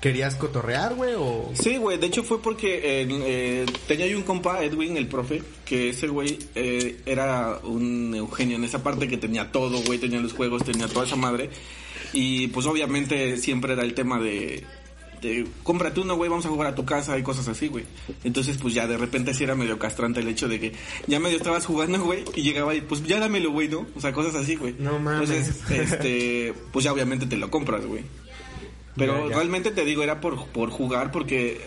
querías 0.00 0.34
cotorrear, 0.34 0.94
güey? 0.94 1.14
O... 1.16 1.50
Sí, 1.54 1.76
güey, 1.76 1.98
de 1.98 2.06
hecho 2.06 2.22
fue 2.22 2.40
porque 2.40 3.02
eh, 3.02 3.06
eh, 3.10 3.66
tenía 3.86 4.06
yo 4.06 4.16
un 4.16 4.24
compa, 4.24 4.64
Edwin, 4.64 4.96
el 4.96 5.06
profe, 5.06 5.42
que 5.64 5.90
ese 5.90 6.08
güey 6.08 6.38
eh, 6.54 7.00
era 7.06 7.58
un 7.62 8.14
Eugenio 8.14 8.56
en 8.56 8.64
esa 8.64 8.82
parte 8.82 9.08
que 9.08 9.18
tenía 9.18 9.52
todo, 9.52 9.82
güey, 9.82 9.98
tenía 9.98 10.20
los 10.20 10.32
juegos, 10.32 10.64
tenía 10.64 10.88
toda 10.88 11.06
esa 11.06 11.16
madre. 11.16 11.50
Y 12.12 12.48
pues 12.48 12.66
obviamente 12.66 13.36
siempre 13.36 13.74
era 13.74 13.82
el 13.82 13.94
tema 13.94 14.18
de, 14.18 14.64
de 15.20 15.46
cómprate 15.62 16.00
uno, 16.00 16.16
güey, 16.16 16.30
vamos 16.30 16.46
a 16.46 16.48
jugar 16.48 16.68
a 16.68 16.74
tu 16.74 16.84
casa 16.84 17.16
y 17.18 17.22
cosas 17.22 17.46
así, 17.46 17.68
güey. 17.68 17.84
Entonces 18.24 18.56
pues 18.56 18.74
ya 18.74 18.86
de 18.86 18.96
repente 18.96 19.34
sí 19.34 19.44
era 19.44 19.54
medio 19.54 19.78
castrante 19.78 20.20
el 20.20 20.28
hecho 20.28 20.48
de 20.48 20.58
que 20.58 20.72
ya 21.06 21.20
medio 21.20 21.36
estabas 21.36 21.66
jugando, 21.66 22.00
güey, 22.04 22.24
y 22.34 22.42
llegaba 22.42 22.74
y 22.74 22.80
pues 22.80 23.04
ya 23.04 23.20
dámelo, 23.20 23.52
güey, 23.52 23.68
¿no? 23.68 23.86
O 23.94 24.00
sea, 24.00 24.12
cosas 24.12 24.34
así, 24.34 24.56
güey. 24.56 24.74
No 24.78 24.98
mames. 24.98 25.30
Entonces, 25.30 25.70
este, 25.70 26.54
pues 26.72 26.84
ya 26.84 26.92
obviamente 26.92 27.26
te 27.26 27.36
lo 27.36 27.50
compras, 27.50 27.84
güey. 27.84 28.02
Pero 28.96 29.24
Ya, 29.24 29.30
ya. 29.30 29.36
realmente 29.36 29.70
te 29.70 29.84
digo, 29.84 30.02
era 30.02 30.20
por, 30.20 30.46
por 30.48 30.70
jugar, 30.70 31.10
porque 31.12 31.60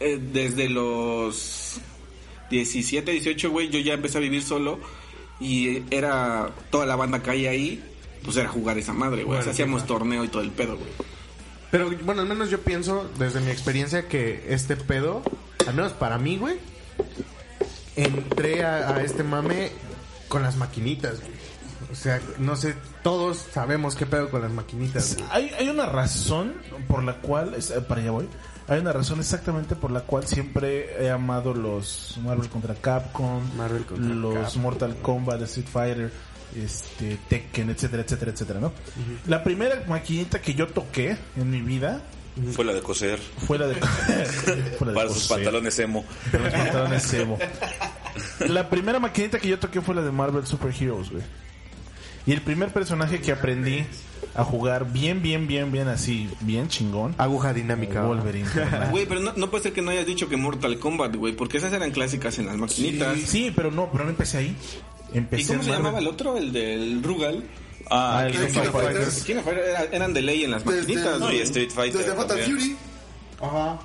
eh, 0.00 0.18
desde 0.32 0.68
los 0.68 1.80
17, 2.50 3.10
18, 3.10 3.50
güey, 3.50 3.68
yo 3.70 3.78
ya 3.80 3.94
empecé 3.94 4.18
a 4.18 4.20
vivir 4.20 4.42
solo 4.42 4.78
y 5.40 5.82
era 5.90 6.50
toda 6.70 6.86
la 6.86 6.96
banda 6.96 7.22
que 7.22 7.30
hay 7.30 7.46
ahí, 7.46 7.84
pues 8.22 8.36
era 8.36 8.48
jugar 8.48 8.78
esa 8.78 8.92
madre, 8.92 9.24
güey. 9.24 9.38
O 9.40 9.42
sea, 9.42 9.52
hacíamos 9.52 9.86
torneo 9.86 10.24
y 10.24 10.28
todo 10.28 10.42
el 10.42 10.50
pedo, 10.50 10.76
güey. 10.76 10.90
Pero 11.70 11.90
bueno, 12.04 12.20
al 12.22 12.28
menos 12.28 12.50
yo 12.50 12.60
pienso, 12.60 13.10
desde 13.18 13.40
mi 13.40 13.50
experiencia, 13.50 14.06
que 14.06 14.44
este 14.48 14.76
pedo, 14.76 15.22
al 15.66 15.74
menos 15.74 15.92
para 15.92 16.18
mí, 16.18 16.36
güey, 16.36 16.56
entré 17.96 18.64
a, 18.64 18.94
a 18.94 19.02
este 19.02 19.22
mame 19.24 19.70
con 20.28 20.42
las 20.42 20.56
maquinitas, 20.56 21.20
güey. 21.20 21.32
O 21.90 21.94
sea, 21.94 22.20
no 22.38 22.56
sé, 22.56 22.74
todos 23.02 23.38
sabemos 23.52 23.94
qué 23.94 24.06
pedo 24.06 24.30
con 24.30 24.42
las 24.42 24.52
maquinitas, 24.52 25.16
güey. 25.16 25.28
Hay, 25.30 25.50
hay 25.58 25.68
una 25.68 25.86
razón 25.86 26.54
por 26.88 27.02
la 27.02 27.14
cual, 27.20 27.54
eh, 27.54 27.80
para 27.86 28.00
allá 28.00 28.10
voy, 28.10 28.28
hay 28.68 28.80
una 28.80 28.92
razón 28.92 29.18
exactamente 29.18 29.74
por 29.74 29.90
la 29.90 30.00
cual 30.00 30.26
siempre 30.26 31.02
he 31.04 31.10
amado 31.10 31.52
los 31.52 32.18
Marvel 32.22 32.48
contra 32.48 32.74
Capcom, 32.74 33.42
Marvel 33.56 33.84
contra 33.84 34.14
los 34.14 34.34
Capcom. 34.34 34.62
Mortal 34.62 34.96
Kombat, 35.02 35.42
Street 35.42 35.66
Fighter, 35.66 36.12
este, 36.56 37.18
Tekken, 37.28 37.70
etcétera, 37.70 38.02
etcétera, 38.02 38.30
etcétera, 38.30 38.60
¿no? 38.60 38.72
La 39.26 39.42
primera 39.42 39.82
maquinita 39.86 40.40
que 40.40 40.54
yo 40.54 40.68
toqué 40.68 41.16
en 41.36 41.50
mi 41.50 41.60
vida 41.60 42.02
Fue 42.52 42.64
la 42.64 42.72
de 42.72 42.80
coser. 42.82 43.18
fue 43.18 43.58
la 43.58 43.66
de... 43.66 43.74
fue 44.78 44.86
la 44.86 44.92
de 44.92 44.94
Para 44.94 45.08
sus 45.10 45.26
pantalones 45.28 45.78
emo. 45.78 46.04
Para 46.30 46.44
los 46.44 46.52
pantalones 46.52 47.14
emo. 47.14 47.38
La 48.48 48.68
primera 48.68 49.00
maquinita 49.00 49.38
que 49.38 49.48
yo 49.48 49.58
toqué 49.58 49.80
fue 49.80 49.94
la 49.94 50.02
de 50.02 50.12
Marvel 50.12 50.46
Super 50.46 50.72
Heroes, 50.78 51.10
güey. 51.10 51.22
Y 52.26 52.32
el 52.32 52.40
primer 52.40 52.72
personaje 52.72 53.20
que 53.20 53.32
aprendí 53.32 53.84
a 54.34 54.44
jugar 54.44 54.92
bien, 54.92 55.20
bien, 55.22 55.46
bien, 55.48 55.72
bien 55.72 55.88
así, 55.88 56.30
bien 56.40 56.68
chingón. 56.68 57.14
Aguja 57.18 57.52
dinámica. 57.52 58.02
Wolverine. 58.04 58.48
Güey, 58.90 59.06
pero 59.06 59.20
no, 59.20 59.32
no 59.36 59.50
puede 59.50 59.64
ser 59.64 59.72
que 59.72 59.82
no 59.82 59.90
hayas 59.90 60.06
dicho 60.06 60.28
que 60.28 60.36
Mortal 60.36 60.78
Kombat, 60.78 61.16
güey, 61.16 61.34
porque 61.34 61.58
esas 61.58 61.72
eran 61.72 61.90
clásicas 61.90 62.38
en 62.38 62.46
las 62.46 62.56
maquinitas. 62.56 63.18
Sí, 63.20 63.52
pero 63.54 63.70
no, 63.70 63.90
pero 63.90 64.04
no 64.04 64.10
empecé 64.10 64.38
ahí. 64.38 64.56
Empecé 65.12 65.42
¿Y 65.42 65.46
cómo 65.46 65.62
se 65.62 65.68
Marvel. 65.70 65.84
llamaba 65.84 65.98
el 65.98 66.06
otro? 66.06 66.36
El 66.38 66.52
del 66.52 67.02
Rugal. 67.02 67.44
Ah, 67.90 68.18
Ah, 68.20 68.26
el 68.26 68.32
King 68.32 68.38
King 68.38 68.60
of 68.60 68.66
of 68.68 68.72
Fighters. 68.72 68.94
Fighters. 68.94 69.22
¿Quién 69.24 69.42
fue? 69.42 69.52
Era- 69.70 69.84
eran 69.92 70.14
de 70.14 70.22
ley 70.22 70.44
en 70.44 70.52
las 70.52 70.64
maquinitas, 70.64 71.18
No, 71.18 71.26
y 71.26 71.34
güey. 71.34 71.40
Street 71.42 71.70
Fighter. 71.70 71.98
Desde 72.00 72.14
Fatal. 72.14 72.38
Fury. 72.40 72.76
Ajá. 73.42 73.78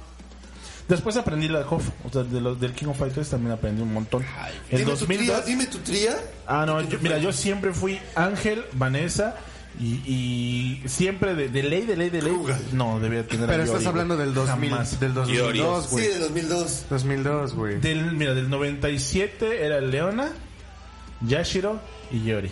Después 0.87 1.17
aprendí 1.17 1.47
la 1.49 1.59
de 1.59 1.65
Hoff, 1.69 1.89
o 2.05 2.09
sea, 2.09 2.23
de 2.23 2.39
los, 2.39 2.59
del 2.61 2.71
King 2.73 2.87
of 2.87 2.97
Fighters 2.97 3.29
también 3.29 3.51
aprendí 3.51 3.81
un 3.81 3.91
montón. 3.93 4.23
En 4.69 4.77
Dime 4.79 4.91
tu 4.95 5.05
tría, 5.05 5.17
2002. 5.17 5.45
dime 5.45 5.65
tu 5.67 5.77
tría. 5.79 6.17
Ah, 6.45 6.65
no, 6.65 6.81
yo- 6.81 6.97
mira, 7.01 7.17
yo 7.17 7.33
siempre 7.33 7.73
fui 7.73 7.99
Ángel, 8.15 8.63
Vanessa 8.73 9.35
Y, 9.79 10.01
y 10.07 10.83
siempre 10.87 11.35
de, 11.35 11.49
de 11.49 11.61
ley, 11.61 11.81
de 11.85 11.95
ley, 11.97 12.09
de 12.09 12.21
ley. 12.23 12.33
No, 12.71 12.99
debía 12.99 13.27
tener 13.27 13.43
a 13.43 13.47
Pero 13.51 13.63
estás 13.63 13.79
Yori, 13.81 13.89
hablando 13.89 14.17
del 14.17 14.33
2000, 14.33 14.69
Jamás. 14.71 14.99
del 14.99 15.13
2002, 15.13 15.85
Sí, 15.85 15.91
güey. 15.91 16.07
de 16.07 16.19
2002. 16.19 16.85
2002, 16.89 17.53
güey. 17.53 17.79
Del, 17.79 18.11
mira, 18.13 18.33
del 18.33 18.49
97 18.49 19.63
era 19.65 19.79
Leona, 19.81 20.29
Yashiro 21.21 21.79
y 22.11 22.23
Yori. 22.23 22.49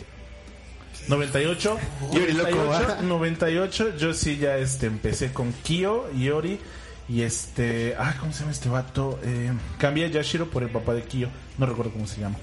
98, 1.08 1.78
Yori 2.14 2.34
loco, 2.34 2.50
98, 2.52 2.88
¿va? 2.98 3.02
98, 3.02 3.98
yo 3.98 4.14
sí 4.14 4.38
ya 4.38 4.58
este 4.58 4.88
empecé 4.88 5.32
con 5.34 5.52
Kyo, 5.64 6.12
Yori 6.14 6.60
y 7.08 7.22
este, 7.22 7.96
ah, 7.98 8.16
¿cómo 8.20 8.34
se 8.34 8.40
llama 8.42 8.52
este 8.52 8.70
vato? 8.70 9.20
Eh, 9.24 9.52
cambié 9.78 10.06
a 10.06 10.10
Yashiro 10.10 10.50
por 10.50 10.64
el 10.64 10.70
papá 10.70 10.94
de 10.94 11.04
Kyo, 11.04 11.30
no 11.58 11.66
recuerdo 11.66 11.92
cómo 11.92 12.08
se 12.08 12.22
llama. 12.22 12.38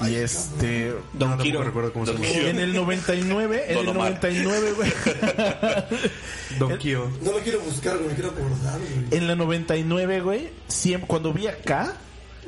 Y 0.00 0.14
este, 0.14 0.94
Don 1.12 1.36
Kiro. 1.38 1.62
recuerdo 1.62 1.92
cómo 1.92 2.06
se 2.06 2.14
llama. 2.14 2.24
Kiro. 2.24 2.48
en 2.48 2.58
el 2.58 2.72
99, 2.72 3.64
en 3.68 3.78
el 3.78 3.88
Omar. 3.88 4.12
99, 4.22 4.72
güey. 4.72 4.92
Don 6.58 6.78
Kio. 6.78 7.10
No 7.22 7.32
lo 7.32 7.38
quiero 7.38 7.60
buscar, 7.60 7.96
güey, 7.96 8.08
me 8.08 8.14
quiero 8.14 8.30
acordar, 8.30 8.78
güey. 8.80 9.06
En 9.18 9.26
la 9.28 9.34
99, 9.36 10.20
güey, 10.20 10.50
siempre, 10.68 11.06
cuando 11.06 11.32
vi 11.32 11.46
acá, 11.48 11.94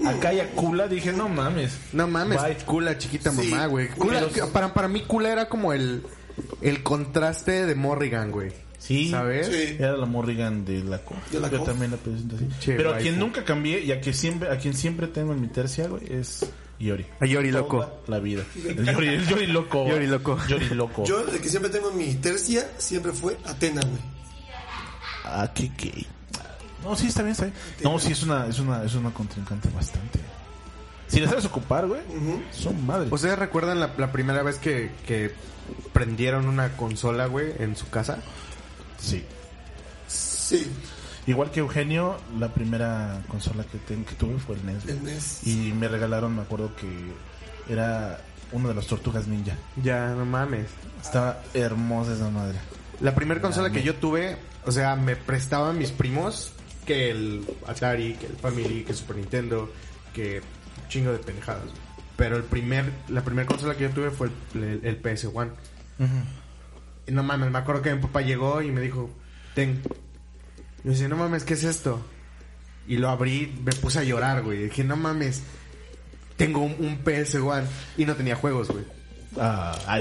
acá 0.07 0.33
y 0.33 0.41
a 0.41 0.51
Kula, 0.53 0.89
dije, 0.89 1.13
no 1.13 1.29
mames. 1.29 1.79
No 1.93 2.07
mames, 2.09 2.43
Bye. 2.43 2.57
Kula 2.65 2.99
chiquita 2.99 3.31
Sí. 3.33 3.49
mamá, 3.49 3.67
güey. 3.67 3.89
Kula- 3.91 4.51
para, 4.53 4.73
para 4.73 4.89
mí 4.89 5.03
Kula 5.03 5.31
era 5.31 5.49
como 5.49 5.73
el, 5.73 6.03
el 6.63 6.83
contraste 6.83 7.67
de 7.67 7.75
Morrigan, 7.75 8.31
güey. 8.31 8.51
Sí. 8.87 9.11
¿Sabes? 9.11 9.49
Sí. 9.49 9.77
Era 9.79 9.97
la 9.97 10.07
Morrigan 10.07 10.65
de 10.65 10.85
la 10.85 10.99
Co. 10.99 11.17
De 11.33 11.41
la 11.41 11.51
Yo 11.51 11.59
Co. 11.59 11.65
también 11.65 11.91
la 11.91 11.97
presento 11.97 12.37
así. 12.37 12.49
Che, 12.61 12.75
Pero 12.77 12.95
a 12.95 12.99
quien 12.99 13.19
nunca 13.19 13.45
cambié 13.45 13.81
y 13.81 13.91
a 13.91 14.01
quien 14.01 14.15
siempre, 14.15 14.49
a 14.51 14.59
quien 14.59 14.75
siempre 14.75 15.09
tengo 15.09 15.33
en 15.33 15.41
mi 15.41 15.49
tercia, 15.49 15.89
güey, 15.89 16.05
es 16.13 16.47
Yori. 16.79 17.05
A 17.21 17.27
Yori 17.27 17.51
loco. 17.51 18.03
La 18.07 18.21
vida. 18.21 18.45
El 18.65 18.85
Yori, 18.85 19.09
el 19.09 19.27
Yori 19.27 19.47
loco. 19.49 19.89
Yori 19.89 20.07
loco. 20.07 20.39
Yori 20.47 20.69
loco. 20.71 21.05
Yo, 21.05 21.27
el 21.29 21.41
que 21.41 21.49
siempre 21.49 21.71
tengo 21.71 21.91
en 21.91 21.99
mi 21.99 22.15
tercia, 22.15 22.71
siempre 22.79 23.13
fue 23.13 23.37
Atena, 23.45 23.81
güey. 23.81 24.01
Ah, 25.25 25.51
qué 25.53 25.71
gay. 25.77 26.07
No, 26.85 26.95
sí, 26.95 27.09
está 27.09 27.23
bien, 27.23 27.33
está 27.33 27.47
bien. 27.47 27.57
No, 27.83 27.99
sí, 27.99 28.13
es 28.13 28.23
una, 28.23 28.47
es 28.47 28.61
una, 28.61 28.85
es 28.85 28.95
una 28.95 29.13
contrincante 29.13 29.69
bastante. 29.75 30.21
Si 31.09 31.19
le 31.19 31.27
sabes 31.27 31.45
ocupar, 31.45 31.87
güey, 31.89 32.01
son 32.53 32.87
madres. 32.87 33.13
¿Ustedes 33.13 33.37
recuerdan 33.39 33.81
la, 33.81 33.93
la 33.99 34.13
primera 34.13 34.43
vez 34.45 34.59
que, 34.59 34.93
que 35.07 35.33
prendieron 35.93 36.47
una 36.47 36.77
consola, 36.77 37.27
güey, 37.27 37.53
en 37.59 37.75
su 37.75 37.89
casa? 37.91 38.19
Sí. 39.07 39.25
Sí, 40.09 40.71
Igual 41.27 41.51
que 41.51 41.59
Eugenio, 41.59 42.17
la 42.39 42.49
primera 42.55 43.21
consola 43.27 43.65
que, 43.65 43.79
ten- 43.79 44.05
que 44.05 44.15
tuve 44.15 44.39
fue 44.39 44.55
el 44.55 44.65
NES. 44.65 44.85
el 44.87 45.03
NES. 45.03 45.47
Y 45.47 45.73
me 45.73 45.89
regalaron, 45.89 46.37
me 46.37 46.43
acuerdo 46.43 46.71
que 46.77 46.87
era 47.73 48.21
uno 48.53 48.69
de 48.69 48.75
las 48.75 48.87
tortugas 48.87 49.27
ninja. 49.27 49.57
Ya, 49.83 50.11
no 50.11 50.25
mames. 50.25 50.67
Estaba 51.03 51.43
hermosa 51.53 52.15
esa 52.15 52.31
madre. 52.31 52.59
La 53.01 53.13
primera 53.17 53.41
consola 53.41 53.71
que 53.71 53.83
yo 53.83 53.97
tuve, 53.97 54.37
o 54.65 54.71
sea, 54.71 54.95
me 54.95 55.17
prestaban 55.17 55.77
mis 55.79 55.91
primos 55.91 56.53
que 56.87 57.11
el 57.11 57.45
Atari, 57.67 58.15
que 58.15 58.27
el 58.27 58.37
Family, 58.37 58.85
que 58.85 58.93
el 58.93 58.97
Super 58.97 59.17
Nintendo, 59.17 59.73
que 60.15 60.41
un 60.83 60.89
chingo 60.89 61.11
de 61.11 61.19
pendejadas. 61.19 61.65
Pero 62.17 62.37
el 62.37 62.45
primer, 62.45 62.93
la 63.09 63.23
primera 63.25 63.49
consola 63.49 63.75
que 63.77 63.83
yo 63.83 63.91
tuve 63.91 64.11
fue 64.13 64.29
el, 64.55 64.63
el- 64.63 64.81
el 64.85 65.03
PS1. 65.03 65.51
Y 67.07 67.13
no 67.13 67.23
mames, 67.23 67.51
me 67.51 67.59
acuerdo 67.59 67.83
que 67.83 67.95
mi 67.95 68.01
papá 68.03 68.23
llegó 68.23 68.63
y 68.63 68.71
me 68.71 68.81
dijo, 68.81 69.11
ten. 69.55 69.83
Y 70.83 70.87
yo 70.89 70.91
decía, 70.93 71.09
no 71.09 71.17
mames, 71.17 71.45
¿qué 71.45 71.55
es 71.55 71.65
esto? 71.65 72.05
Y 72.89 72.97
lo 72.99 73.09
abrí, 73.11 73.61
me 73.65 73.73
puse 73.73 73.99
a 74.01 74.05
llorar, 74.05 74.43
güey. 74.43 74.65
Dije, 74.65 74.85
no 74.85 74.97
mames, 74.97 75.43
tengo 76.37 76.61
un, 76.61 76.77
un 76.79 77.03
PS1 77.05 77.65
y 77.97 78.05
no 78.05 78.15
tenía 78.17 78.37
juegos, 78.37 78.69
güey. 78.69 78.85
Ah, 79.39 80.01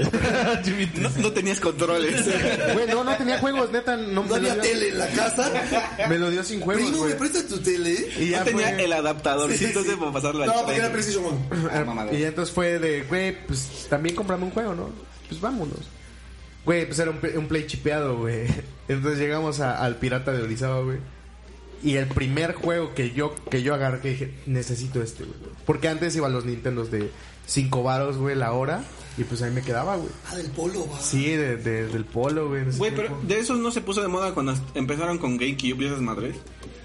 No, 0.96 1.10
no 1.20 1.32
tenías 1.32 1.60
controles. 1.60 2.24
Güey, 2.72 2.86
no, 2.88 3.04
no 3.04 3.14
tenía 3.16 3.38
juegos, 3.38 3.70
neta, 3.70 3.96
no, 3.96 4.24
No 4.24 4.34
había 4.34 4.54
dio, 4.54 4.62
tele 4.62 4.88
en 4.88 4.98
la 4.98 5.08
casa. 5.08 5.52
me 6.08 6.18
lo 6.18 6.30
dio 6.30 6.42
sin 6.42 6.60
juegos, 6.60 6.82
Primo, 6.84 6.98
güey. 6.98 7.12
¿me 7.12 7.18
prestas 7.18 7.46
tu 7.46 7.58
tele? 7.58 8.08
Y 8.18 8.30
ya 8.30 8.38
no 8.40 8.44
tenía 8.46 8.68
fue- 8.68 8.84
el 8.84 8.92
adaptador. 8.94 9.52
Sí, 9.52 9.66
entonces 9.66 9.96
para 9.96 10.12
pasarlo 10.12 10.42
al 10.42 10.48
No, 10.48 10.54
porque 10.64 10.76
era 10.76 10.86
One. 10.88 11.38
Ah. 11.70 12.06
Y 12.12 12.20
ya 12.20 12.28
entonces 12.28 12.54
fue 12.54 12.78
de, 12.78 13.02
güey, 13.02 13.46
pues 13.46 13.86
también 13.90 14.14
comprame 14.16 14.44
un 14.44 14.50
juego, 14.52 14.74
¿no? 14.74 14.90
Pues 15.28 15.40
vámonos. 15.40 15.80
Güey, 16.66 16.84
pues 16.86 16.98
era 16.98 17.10
un, 17.12 17.18
play- 17.18 17.36
un 17.36 17.48
play 17.48 17.66
chipeado, 17.66 18.18
güey. 18.18 18.46
Entonces 18.88 19.18
llegamos 19.18 19.60
a- 19.60 19.82
al 19.82 19.96
Pirata 19.96 20.32
de 20.32 20.42
Orizaba, 20.42 20.80
güey. 20.82 20.98
Y 21.82 21.96
el 21.96 22.06
primer 22.06 22.54
juego 22.54 22.94
que 22.94 23.12
yo 23.12 23.34
que 23.50 23.62
yo 23.62 23.72
agarré, 23.74 24.00
que 24.00 24.08
dije, 24.10 24.34
necesito 24.46 25.02
este, 25.02 25.24
güey. 25.24 25.36
Porque 25.64 25.88
antes 25.88 26.14
iba 26.16 26.26
a 26.26 26.30
los 26.30 26.44
Nintendos 26.44 26.90
de 26.90 27.10
5 27.46 27.82
varos, 27.82 28.16
güey, 28.18 28.34
la 28.36 28.52
hora. 28.52 28.82
Y 29.18 29.24
pues 29.24 29.40
ahí 29.40 29.50
me 29.50 29.62
quedaba, 29.62 29.96
güey. 29.96 30.08
Ah, 30.30 30.36
del 30.36 30.50
polo, 30.50 30.86
va. 30.90 31.00
Sí, 31.00 31.30
de, 31.30 31.56
de- 31.56 31.86
del 31.86 32.04
polo, 32.04 32.48
güey. 32.48 32.64
Güey, 32.76 32.90
pero 32.90 33.08
tiempo. 33.08 33.26
de 33.26 33.38
esos 33.38 33.58
no 33.58 33.70
se 33.70 33.80
puso 33.80 34.02
de 34.02 34.08
moda 34.08 34.34
cuando 34.34 34.54
empezaron 34.74 35.16
con 35.18 35.38
GameCube 35.38 35.82
y 35.82 35.86
esas 35.86 36.00
madres. 36.00 36.36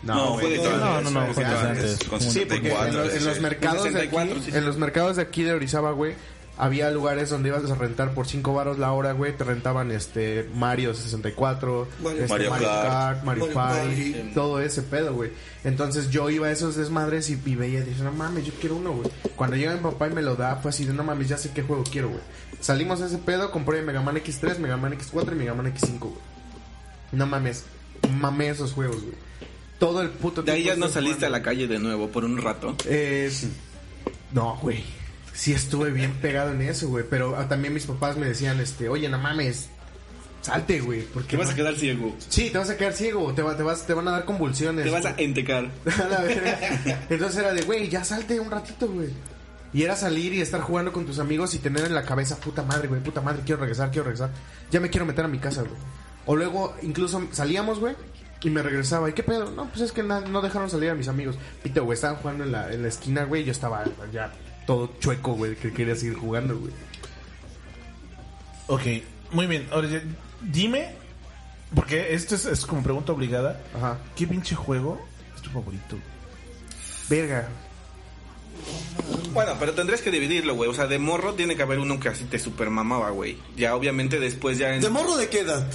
No, 0.04 0.38
fue 0.40 0.50
de 0.52 0.58
güey, 0.58 0.70
todo. 0.70 0.80
No, 0.80 1.02
no, 1.02 1.10
no, 1.12 1.24
eso 1.26 1.34
fue 1.34 1.44
es 1.44 1.50
antes. 1.50 2.00
Con 2.10 2.22
Sí, 2.22 2.30
Sí, 2.32 2.40
porque 2.48 2.56
en, 2.56 2.64
64, 2.64 3.04
los- 3.06 3.14
en 3.16 3.26
los 3.26 3.36
sí. 3.36 3.42
mercados 3.42 3.84
de 3.84 3.90
64, 3.92 4.32
aquí, 4.36 4.44
sí, 4.46 4.52
sí. 4.52 4.58
en 4.58 4.66
los 4.66 4.78
mercados 4.78 5.16
de 5.18 5.22
aquí 5.24 5.44
de 5.44 5.54
Orizaba, 5.54 5.92
güey, 5.92 6.14
había 6.58 6.92
lugares 6.92 7.30
donde 7.30 7.50
ibas 7.50 7.70
a 7.70 7.76
rentar 7.76 8.14
por 8.14 8.28
5 8.28 8.54
varos 8.54 8.78
la 8.78 8.92
hora, 8.92 9.14
güey, 9.14 9.36
te 9.36 9.44
rentaban 9.44 9.92
este 9.92 10.48
Mario 10.54 10.94
64, 10.94 11.88
Mario- 12.04 12.20
este, 12.24 12.30
Mario 12.34 12.50
Mario 12.52 12.68
Kart. 12.68 12.88
Kart, 12.90 13.24
Mario 13.24 13.42
Mario 13.48 13.54
Party, 13.56 14.12
Party. 14.14 14.32
todo 14.34 14.62
ese 14.62 14.82
pedo, 14.84 15.14
güey. 15.14 15.32
Entonces 15.64 16.10
yo 16.12 16.30
iba 16.30 16.48
a 16.48 16.52
esos 16.52 16.76
desmadres 16.76 17.30
y, 17.30 17.40
y 17.46 17.56
veía 17.56 17.80
y 17.80 17.84
dije, 17.84 18.04
no 18.04 18.12
mames, 18.12 18.46
yo 18.46 18.54
quiero 18.60 18.76
uno, 18.76 18.94
güey. 18.94 19.10
Cuando 19.36 19.56
llega 19.56 19.74
mi 19.74 19.80
papá 19.82 20.08
y 20.08 20.12
me 20.14 20.22
lo 20.22 20.36
da, 20.36 20.58
fue 20.58 20.70
así 20.70 20.86
de, 20.86 20.94
no 20.94 21.04
mames, 21.04 21.30
ya 21.30 21.38
sé 21.38 21.52
qué 21.52 21.64
juego 21.64 21.84
quiero, 21.90 22.10
güey. 22.10 22.22
Salimos 22.60 23.02
a 23.02 23.08
ese 23.08 23.18
pedo, 23.18 23.50
compré 23.52 23.82
Mega 23.82 24.02
Man 24.02 24.16
X3, 24.18 24.60
Mega 24.60 24.78
Man 24.78 24.94
X4 24.98 25.32
y 25.32 25.36
Mega 25.36 25.54
Man 25.56 25.74
X5, 25.74 26.00
güey. 26.00 26.14
No 27.12 27.26
mames, 27.26 27.64
mamé 28.20 28.50
esos 28.50 28.74
juegos, 28.74 29.02
güey. 29.02 29.16
Todo 29.80 30.02
el 30.04 30.10
puto 30.12 30.44
De 30.44 30.52
ahí 30.52 30.64
ya 30.64 30.76
no 30.76 30.88
saliste 30.90 31.26
a 31.26 31.30
la 31.30 31.42
calle 31.42 31.68
de 31.68 31.80
nuevo 31.80 32.08
por 32.10 32.24
un 32.24 32.38
rato. 32.40 32.76
Eh, 32.86 33.32
no, 34.32 34.58
güey. 34.62 34.84
Sí 35.34 35.54
estuve 35.54 35.92
bien 35.92 36.14
pegado 36.16 36.52
en 36.52 36.62
eso, 36.62 36.88
güey. 36.90 37.06
Pero 37.10 37.36
ah, 37.38 37.48
también 37.48 37.74
mis 37.74 37.86
papás 37.86 38.18
me 38.18 38.28
decían, 38.28 38.60
este, 38.60 38.90
oye, 38.90 39.08
no 39.10 39.18
mames, 39.18 39.70
salte, 40.42 40.82
güey. 40.82 41.02
Porque 41.04 41.30
Te 41.32 41.38
vas 41.38 41.50
a 41.52 41.56
quedar 41.56 41.76
ciego. 41.76 42.16
Sí, 42.30 42.50
te 42.50 42.58
vas 42.58 42.70
a 42.70 42.78
quedar 42.78 42.94
ciego, 42.94 43.34
te, 43.34 43.42
va- 43.42 43.56
te, 43.56 43.64
vas, 43.64 43.86
te 43.88 43.94
van 43.94 44.08
a 44.08 44.12
dar 44.12 44.26
convulsiones. 44.26 44.86
Te 44.86 44.92
vas 44.92 45.06
a 45.06 45.16
entecar. 45.18 45.70
Entonces 47.10 47.38
era 47.40 47.54
de, 47.54 47.62
güey, 47.64 47.90
ya 47.90 48.04
salte 48.04 48.40
un 48.40 48.52
ratito, 48.52 48.88
güey. 48.88 49.10
Y 49.74 49.84
era 49.84 49.96
salir 49.96 50.34
y 50.34 50.42
estar 50.42 50.60
jugando 50.62 50.92
con 50.92 51.06
tus 51.06 51.20
amigos 51.20 51.54
y 51.56 51.60
tener 51.60 51.86
en 51.86 51.96
la 51.96 52.04
cabeza, 52.04 52.36
puta 52.36 52.62
madre, 52.64 52.90
güey, 52.90 53.02
puta 53.02 53.22
madre, 53.22 53.42
quiero 53.46 53.62
regresar, 53.62 53.90
quiero 53.90 54.04
regresar. 54.04 54.30
Ya 54.70 54.82
me 54.82 54.90
quiero 54.90 55.06
meter 55.06 55.24
a 55.24 55.30
mi 55.30 55.40
casa, 55.40 55.62
güey. 55.62 55.74
O 56.26 56.36
luego, 56.36 56.76
incluso 56.82 57.26
salíamos, 57.32 57.80
güey, 57.80 57.96
y 58.42 58.50
me 58.50 58.62
regresaba. 58.62 59.10
¿Y 59.10 59.14
qué 59.14 59.24
pedo? 59.24 59.50
No, 59.52 59.70
pues 59.70 59.80
es 59.82 59.92
que 59.94 60.04
no 60.04 60.42
dejaron 60.42 60.70
salir 60.70 60.90
a 60.90 60.94
mis 60.96 61.08
amigos. 61.08 61.38
Pito, 61.64 61.86
güey, 61.86 61.96
estaban 61.96 62.18
jugando 62.18 62.44
en 62.44 62.52
la, 62.52 62.72
en 62.72 62.82
la 62.82 62.90
esquina, 62.90 63.24
güey, 63.24 63.44
y 63.44 63.46
yo 63.46 63.52
estaba 63.54 63.86
ya 64.12 64.32
todo 64.72 64.90
chueco, 65.02 65.34
güey, 65.34 65.56
que 65.58 65.74
quería 65.74 65.96
seguir 65.98 66.16
jugando, 66.16 66.58
güey. 66.58 66.72
Ok, 68.68 69.04
muy 69.32 69.46
bien. 69.48 69.68
Ahora, 69.70 69.90
ya, 69.90 70.02
dime, 70.42 70.96
porque 71.76 72.14
esto 72.14 72.36
es, 72.36 72.46
es 72.46 72.66
como 72.66 72.82
pregunta 72.82 73.12
obligada. 73.12 73.62
Ajá. 73.76 74.00
¿Qué 74.16 74.26
pinche 74.28 74.56
juego 74.56 75.06
es 75.36 75.42
tu 75.42 75.50
favorito? 75.50 75.98
Verga. 77.10 77.50
Bueno, 79.34 79.56
pero 79.60 79.74
tendrías 79.74 80.02
que 80.02 80.10
dividirlo, 80.12 80.56
güey. 80.56 80.70
O 80.70 80.74
sea, 80.74 80.88
de 80.88 81.00
morro 81.00 81.34
tiene 81.34 81.58
que 81.58 81.64
haber 81.64 81.80
uno 81.80 82.00
que 82.00 82.08
así 82.08 82.24
te 82.26 82.40
super 82.40 82.70
mamaba, 82.70 83.10
güey. 83.10 83.38
Ya 83.58 83.76
obviamente 83.76 84.20
después 84.22 84.58
ya... 84.58 84.74
en- 84.74 84.82
¿De 84.82 84.90
morro 84.90 85.18
de 85.18 85.28
qué 85.28 85.40
edad? 85.42 85.68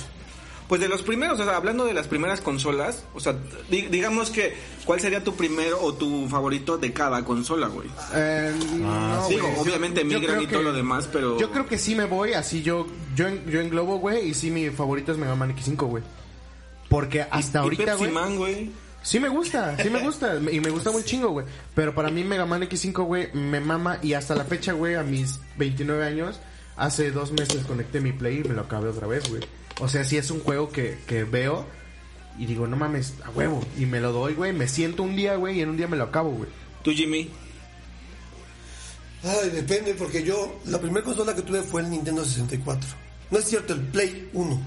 Pues 0.69 0.81
de 0.81 0.89
los 0.89 1.03
primeros, 1.03 1.39
o 1.39 1.45
sea, 1.45 1.55
hablando 1.57 1.85
de 1.85 1.95
las 1.95 2.09
primeras 2.09 2.41
consolas, 2.41 3.05
o 3.15 3.21
sea, 3.21 3.37
di- 3.71 3.83
digamos 3.87 4.31
que, 4.31 4.57
¿cuál 4.85 4.99
sería 5.01 5.23
tu 5.23 5.35
primero 5.37 5.81
o 5.81 5.95
tu 5.95 6.29
favorito 6.29 6.77
de 6.77 6.93
cada 6.93 7.25
consola, 7.25 7.69
güey? 7.69 7.89
Eh, 8.15 8.53
no, 8.79 9.23
güey. 9.27 9.39
obviamente 9.59 10.01
Yo- 10.01 10.07
migran 10.19 10.37
creo 10.39 10.43
y 10.43 10.47
todo 10.49 10.59
que- 10.59 10.65
lo 10.65 10.73
demás, 10.73 11.09
pero... 11.13 11.39
Yo 11.39 11.53
creo 11.53 11.67
que 11.67 11.79
sí 11.79 11.95
me 11.95 12.05
voy, 12.07 12.33
así 12.33 12.63
yo 12.63 12.87
yo, 13.15 13.29
en- 13.29 13.49
yo 13.49 13.61
englobo, 13.61 13.99
güey, 13.99 14.29
y 14.31 14.35
sí 14.35 14.51
mi 14.51 14.69
favorito 14.71 15.13
es 15.13 15.19
Mega 15.19 15.37
Man 15.37 15.55
X5, 15.57 15.87
güey. 15.87 16.03
Porque 16.89 17.23
hasta 17.23 17.59
Y 17.61 17.63
ahorita, 17.63 17.85
Pepsi 17.85 17.99
güey. 17.99 18.11
Man, 18.11 18.37
güey. 18.37 18.71
Sí 19.03 19.21
me 19.21 19.29
gusta, 19.29 19.77
sí 19.81 19.89
me 19.89 20.01
gusta, 20.01 20.35
y 20.51 20.59
me 20.59 20.71
gusta 20.71 20.91
muy 20.91 21.05
chingo, 21.05 21.29
güey. 21.29 21.47
Pero 21.77 21.95
para 21.95 22.11
mí 22.11 22.25
Mega 22.25 22.45
Man 22.45 22.63
X5, 22.63 23.05
güey, 23.05 23.29
me 23.35 23.61
mama, 23.61 23.99
y 24.03 24.15
hasta 24.15 24.35
la 24.35 24.45
fecha, 24.45 24.73
güey, 24.73 24.97
a 24.97 25.05
mis 25.05 25.39
29 25.59 26.05
años, 26.05 26.41
hace 26.77 27.13
dos 27.13 27.31
meses 27.31 27.65
conecté 27.67 28.01
mi 28.01 28.13
Play 28.13 28.43
y 28.45 28.49
me 28.49 28.55
lo 28.55 28.63
acabé 28.63 28.89
otra 28.89 29.07
vez, 29.07 29.29
güey. 29.31 29.43
O 29.81 29.89
sea, 29.89 30.05
sí 30.05 30.17
es 30.17 30.31
un 30.31 30.41
juego 30.41 30.71
que, 30.71 30.99
que 31.07 31.25
veo 31.25 31.67
y 32.39 32.47
digo, 32.47 32.67
no 32.67 32.77
mames, 32.77 33.15
a 33.25 33.31
huevo, 33.31 33.65
y 33.79 33.87
me 33.87 34.01
lo 34.01 34.13
doy, 34.13 34.35
güey, 34.35 34.53
me 34.53 34.69
siento 34.69 35.03
un 35.03 35.17
día, 35.17 35.37
güey, 35.37 35.59
y 35.59 35.63
en 35.63 35.71
un 35.71 35.77
día 35.77 35.89
me 35.89 35.97
lo 35.97 36.05
acabo, 36.05 36.31
güey. 36.31 36.51
Tú, 36.83 36.93
Jimmy. 36.93 37.31
Ay, 39.23 39.51
depende, 39.51 39.95
porque 39.95 40.23
yo, 40.23 40.61
la 40.67 40.79
primera 40.81 41.05
consola 41.05 41.35
que 41.35 41.43
tuve 41.43 41.63
fue 41.63 41.83
el 41.83 41.91
Nintendo 41.91 42.25
64. 42.25 42.89
No 43.31 43.39
es 43.39 43.47
cierto, 43.47 43.73
el 43.73 43.81
Play 43.81 44.31
1. 44.35 44.61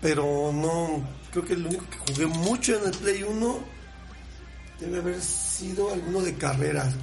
Pero 0.00 0.52
no, 0.52 1.06
creo 1.30 1.44
que 1.44 1.56
lo 1.56 1.68
único 1.68 1.84
que 1.90 2.12
jugué 2.12 2.26
mucho 2.26 2.76
en 2.76 2.86
el 2.86 2.98
Play 2.98 3.22
1 3.22 3.58
debe 4.80 4.98
haber 4.98 5.20
sido 5.20 5.92
alguno 5.92 6.20
de 6.20 6.34
carreras. 6.34 6.94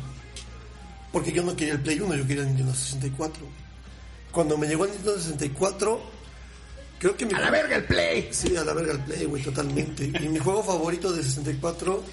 Porque 1.12 1.31
yo 1.31 1.43
no 1.43 1.55
quería 1.55 1.74
el 1.74 1.81
Play 1.81 2.00
1, 2.00 2.15
yo 2.15 2.27
quería 2.27 2.43
el 2.43 2.50
Nintendo 2.50 2.74
64. 2.74 3.43
Cuando 4.31 4.58
me 4.58 4.67
llegó 4.67 4.86
el 4.86 4.91
Nintendo 4.91 5.17
64, 5.19 6.01
Creo 7.00 7.15
que 7.15 7.25
mi 7.25 7.34
¡A 7.34 7.39
la 7.39 7.50
verga 7.50 7.77
el 7.77 7.86
play! 7.86 8.27
Sí, 8.32 8.56
a 8.58 8.63
la 8.65 8.74
verga 8.74 8.91
el 8.94 9.00
play, 9.00 9.25
güey, 9.25 9.41
totalmente. 9.41 10.12
Y 10.22 10.27
mi 10.27 10.38
juego 10.38 10.62
favorito 10.63 11.12
de 11.13 11.24
64, 11.24 12.03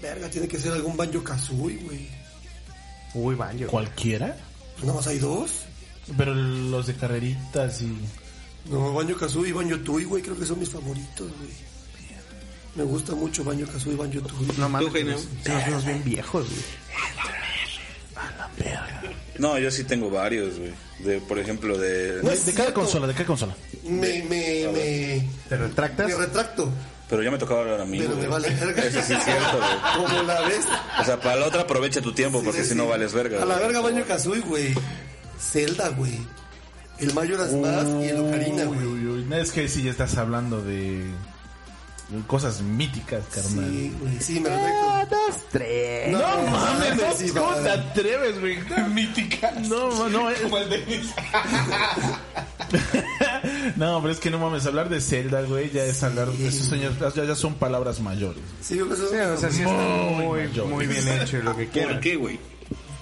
verga, 0.00 0.30
tiene 0.30 0.46
que 0.46 0.58
ser 0.58 0.72
algún 0.72 0.96
Banjo 0.96 1.24
Kazooie, 1.24 1.78
güey. 1.78 2.08
Uy, 3.14 3.34
baño. 3.34 3.66
¿Cualquiera? 3.66 4.36
Nada 4.80 4.94
más 4.94 5.06
hay 5.08 5.18
dos. 5.18 5.64
Pero 6.16 6.34
los 6.34 6.86
de 6.86 6.94
carreritas 6.94 7.82
y... 7.82 7.98
No, 8.70 8.92
Banjo 8.92 9.16
Kazooie 9.16 9.50
y 9.50 9.52
Banjo 9.52 9.78
Tooie, 9.80 10.04
güey, 10.06 10.22
creo 10.22 10.38
que 10.38 10.46
son 10.46 10.60
mis 10.60 10.70
favoritos, 10.70 11.28
güey. 11.38 11.74
Me 12.76 12.84
gusta 12.84 13.14
mucho 13.14 13.42
Banjo 13.42 13.66
Kazooie 13.66 13.94
y 13.94 13.98
Banjo 13.98 14.20
Tooie. 14.20 14.52
No 14.56 14.68
mames, 14.68 14.92
vemos 14.92 15.84
bien 15.84 16.04
viejos, 16.04 16.46
güey. 16.48 16.62
No, 19.38 19.58
yo 19.58 19.70
sí 19.70 19.84
tengo 19.84 20.10
varios, 20.10 20.58
güey. 20.58 20.72
De, 21.00 21.20
por 21.20 21.38
ejemplo, 21.38 21.76
de... 21.76 22.20
No 22.22 22.28
¿De, 22.30 22.34
es 22.36 22.46
de 22.46 22.52
cada 22.52 22.66
cierto. 22.66 22.80
consola? 22.82 23.06
¿De 23.08 23.14
qué 23.14 23.24
consola? 23.24 23.54
Me, 23.82 24.22
me, 24.22 24.68
me, 24.72 25.28
¿Te 25.48 25.56
retractas? 25.56 26.06
me 26.08 26.14
retracto, 26.14 26.70
Pero 27.10 27.22
ya 27.22 27.30
me 27.32 27.38
tocaba 27.38 27.60
hablar 27.62 27.80
a 27.80 27.84
mí, 27.84 27.98
pero 27.98 28.10
güey. 28.12 28.22
me 28.22 28.28
vale 28.28 28.48
verga. 28.50 28.82
Eso 28.84 29.00
sí 29.02 29.12
es 29.12 29.24
cierto, 29.24 29.58
güey. 29.58 30.06
Como 30.08 30.22
la 30.22 30.40
ves. 30.42 30.64
O 31.00 31.04
sea, 31.04 31.20
para 31.20 31.36
la 31.36 31.46
otra 31.46 31.62
aprovecha 31.62 32.00
tu 32.00 32.12
tiempo, 32.12 32.42
porque 32.44 32.62
Sí, 32.62 32.70
si 32.70 32.74
no 32.76 32.84
sí. 32.84 32.90
vales 32.90 33.12
verga. 33.12 33.42
A 33.42 33.44
la 33.44 33.56
verga 33.58 33.80
Banjo 33.80 34.04
Kazooie, 34.06 34.40
güey. 34.42 34.74
Zelda, 35.40 35.88
güey. 35.90 36.18
El 37.00 37.12
Majora's 37.12 37.52
Mask 37.52 37.88
y 38.02 38.08
el 38.08 38.18
Ocarina, 38.20 38.62
Uy, 38.68 38.76
güey. 38.76 38.86
uy, 38.86 39.06
uy. 39.08 39.24
No, 39.28 39.34
es 39.36 39.50
que 39.50 39.68
sí 39.68 39.82
ya 39.82 39.90
estás 39.90 40.16
hablando 40.16 40.62
de 40.62 41.02
cosas 42.22 42.60
míticas, 42.62 43.24
carnal. 43.32 43.70
Sí, 43.70 43.92
güey, 44.00 44.20
sí, 44.20 44.40
me 44.40 44.48
retracto. 44.48 45.16
dos, 45.16 45.36
tres. 45.50 46.12
No, 46.12 46.18
No, 46.20 46.50
mames, 46.50 46.96
no, 46.96 47.14
sí, 47.16 47.30
¿cómo 47.30 47.54
te 47.54 47.70
atreves, 47.70 48.40
güey? 48.40 48.58
Mítica. 48.90 49.52
No, 49.68 50.08
no, 50.08 50.30
eh. 50.30 50.34
no, 53.76 54.00
pero 54.00 54.12
es 54.12 54.20
que 54.20 54.30
no 54.30 54.38
mames, 54.38 54.66
hablar 54.66 54.88
de 54.88 55.00
Zelda, 55.00 55.42
güey, 55.42 55.70
ya 55.70 55.84
es 55.84 56.02
hablar 56.02 56.30
de 56.30 56.48
esos 56.48 56.66
sueños, 56.66 56.94
ya, 57.14 57.24
ya 57.24 57.34
son 57.34 57.54
palabras 57.54 58.00
mayores. 58.00 58.42
Sí, 58.60 58.76
yo 58.76 58.86
creo 58.88 58.98
que 58.98 59.08
Sí, 59.08 59.16
o 59.20 59.36
sea, 59.36 59.50
sí 59.50 59.62
está 59.62 59.72
Muy 59.72 60.26
muy, 60.26 60.48
muy 60.68 60.86
bien 60.86 61.06
hecho 61.20 61.38
lo 61.38 61.56
que 61.56 61.64
¿Por 61.64 61.72
quieras. 61.72 62.00
qué, 62.00 62.16
güey? 62.16 62.38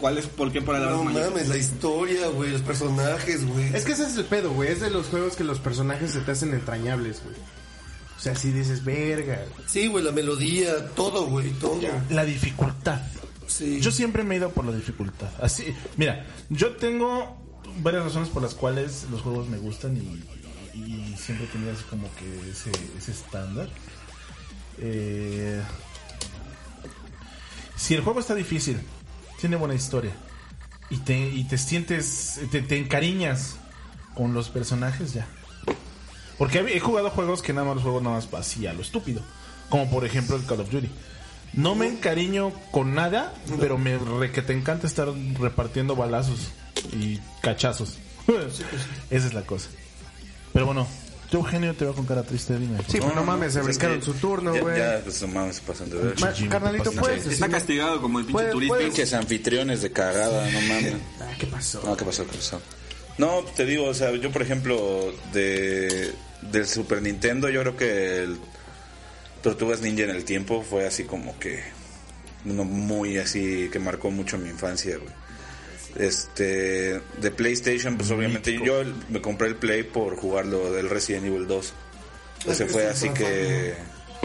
¿Cuál 0.00 0.19
es, 0.19 0.26
¿Por 0.26 0.50
qué 0.50 0.61
para 0.61 0.81
la 0.81 0.90
No 0.90 1.04
mames, 1.04 1.49
la 1.49 1.57
historia, 1.57 2.26
güey, 2.28 2.50
los 2.50 2.62
personajes, 2.62 3.47
güey. 3.47 3.75
Es 3.75 3.85
que 3.85 3.92
ese 3.92 4.04
es 4.04 4.16
el 4.16 4.25
pedo, 4.25 4.50
güey. 4.50 4.71
Es 4.73 4.81
de 4.81 4.90
los 4.90 5.07
juegos 5.07 5.37
que 5.37 5.45
los 5.45 5.61
personajes 5.61 6.11
se 6.11 6.21
te 6.21 6.33
hacen 6.33 6.52
entrañables, 6.52 7.23
güey. 7.23 7.37
O 8.23 8.25
sea, 8.25 8.37
si 8.37 8.52
dices, 8.52 8.85
verga. 8.85 9.45
Sí, 9.67 9.88
güey, 9.88 10.05
la 10.05 10.12
melodía, 10.12 10.87
todo, 10.95 11.26
güey, 11.26 11.50
todo. 11.55 11.81
La 12.09 12.25
dificultad. 12.25 13.02
Sí. 13.49 13.81
Yo 13.81 13.91
siempre 13.91 14.23
me 14.23 14.37
he 14.37 14.38
ido 14.38 14.50
por 14.50 14.64
la 14.64 14.71
dificultad. 14.71 15.29
Así, 15.41 15.75
mira, 15.97 16.25
yo 16.49 16.76
tengo 16.76 17.37
varias 17.83 18.05
razones 18.05 18.29
por 18.29 18.41
las 18.41 18.55
cuales 18.55 19.09
los 19.11 19.23
juegos 19.23 19.49
me 19.49 19.59
gustan 19.59 19.97
y, 19.97 20.23
y 20.79 21.17
siempre 21.17 21.49
así 21.73 21.83
como 21.91 22.09
que 22.14 22.50
ese, 22.50 22.71
ese 22.97 23.11
estándar. 23.11 23.69
Eh, 24.79 25.61
si 27.75 27.95
el 27.95 28.02
juego 28.02 28.21
está 28.21 28.37
difícil, 28.37 28.79
tiene 29.41 29.57
buena 29.57 29.75
historia 29.75 30.12
y 30.91 30.99
te, 30.99 31.19
y 31.19 31.43
te 31.43 31.59
sientes, 31.59 32.41
te, 32.52 32.62
te 32.62 32.79
encariñas 32.79 33.57
con 34.14 34.33
los 34.33 34.49
personajes, 34.49 35.12
ya. 35.12 35.26
Porque 36.42 36.58
he 36.58 36.80
jugado 36.80 37.08
juegos 37.08 37.40
que 37.40 37.52
nada 37.52 37.68
más 37.68 37.76
los 37.76 37.84
juegos 37.84 38.02
nada 38.02 38.16
más 38.16 38.26
así 38.34 38.66
a 38.66 38.72
lo 38.72 38.82
estúpido. 38.82 39.22
Como 39.68 39.88
por 39.88 40.04
ejemplo 40.04 40.34
el 40.34 40.44
Call 40.44 40.58
of 40.58 40.70
Duty. 40.72 40.90
No 41.52 41.76
me 41.76 41.87
encariño 41.87 42.50
con 42.72 42.96
nada, 42.96 43.32
pero 43.61 43.78
me 43.78 43.96
re 43.96 44.32
que 44.32 44.42
te 44.42 44.52
encanta 44.52 44.88
estar 44.88 45.06
repartiendo 45.38 45.94
balazos 45.94 46.49
y 46.99 47.20
cachazos. 47.42 47.96
Esa 49.08 49.26
es 49.28 49.34
la 49.34 49.42
cosa. 49.42 49.68
Pero 50.52 50.66
bueno, 50.66 50.88
tú 51.30 51.37
Eugenio 51.37 51.75
te 51.75 51.84
veo 51.84 51.94
con 51.94 52.06
cara 52.06 52.25
triste, 52.25 52.58
dime. 52.58 52.76
Sí, 52.88 52.99
pues 53.00 53.14
no 53.14 53.22
mames, 53.22 53.52
se 53.52 53.61
pues 53.61 53.70
es 53.70 53.78
brincaron 53.78 54.00
que 54.00 54.04
su 54.06 54.14
turno, 54.14 54.52
ya- 54.52 54.61
güey. 54.62 54.78
Ya, 54.78 55.00
pues 55.04 55.22
no 55.22 55.28
mames, 55.28 55.54
se 55.56 55.62
pasan 55.62 55.90
de 55.90 55.96
ver. 55.96 56.20
Ma- 56.20 56.32
Carnalito, 56.49 56.90
puedes 56.90 57.25
Está 57.25 57.49
castigado 57.49 58.02
como 58.02 58.18
el 58.18 58.25
pinche 58.26 58.46
turista. 58.46 58.78
Pinches 58.78 59.12
anfitriones 59.14 59.80
de 59.82 59.92
cagada, 59.92 60.50
no 60.50 60.61
mames. 60.62 60.94
Ah, 61.20 61.30
¿qué 61.38 61.46
pasó? 61.46 61.80
No, 61.84 61.96
¿qué 61.96 62.04
pasó? 62.04 62.26
¿Qué 62.26 62.37
pasó? 62.37 62.61
No, 63.18 63.42
te 63.54 63.64
digo, 63.64 63.84
o 63.87 63.94
sea, 63.94 64.11
yo 64.16 64.32
por 64.32 64.42
ejemplo, 64.42 65.12
de 65.33 66.12
del 66.50 66.66
Super 66.66 67.02
Nintendo, 67.02 67.48
yo 67.48 67.61
creo 67.61 67.76
que 67.76 68.18
el 68.22 68.38
Tortugas 69.42 69.81
Ninja 69.81 70.05
en 70.05 70.11
el 70.11 70.24
tiempo 70.24 70.62
fue 70.62 70.87
así 70.87 71.05
como 71.05 71.38
que 71.38 71.62
uno 72.44 72.64
muy 72.64 73.18
así 73.18 73.68
que 73.70 73.78
marcó 73.78 74.11
mucho 74.11 74.38
mi 74.38 74.48
infancia, 74.48 74.96
güey. 74.96 75.22
Este, 75.94 77.00
de 77.18 77.31
PlayStation, 77.31 77.96
pues 77.98 78.11
obviamente 78.11 78.59
yo 78.64 78.83
me 79.11 79.20
compré 79.20 79.48
el 79.48 79.57
Play 79.57 79.83
por 79.83 80.16
jugarlo 80.16 80.72
del 80.72 80.88
Resident 80.88 81.26
Evil 81.26 81.46
2. 81.46 81.74
Ese 82.48 82.66
fue 82.66 82.87
así 82.87 83.11
que 83.11 83.74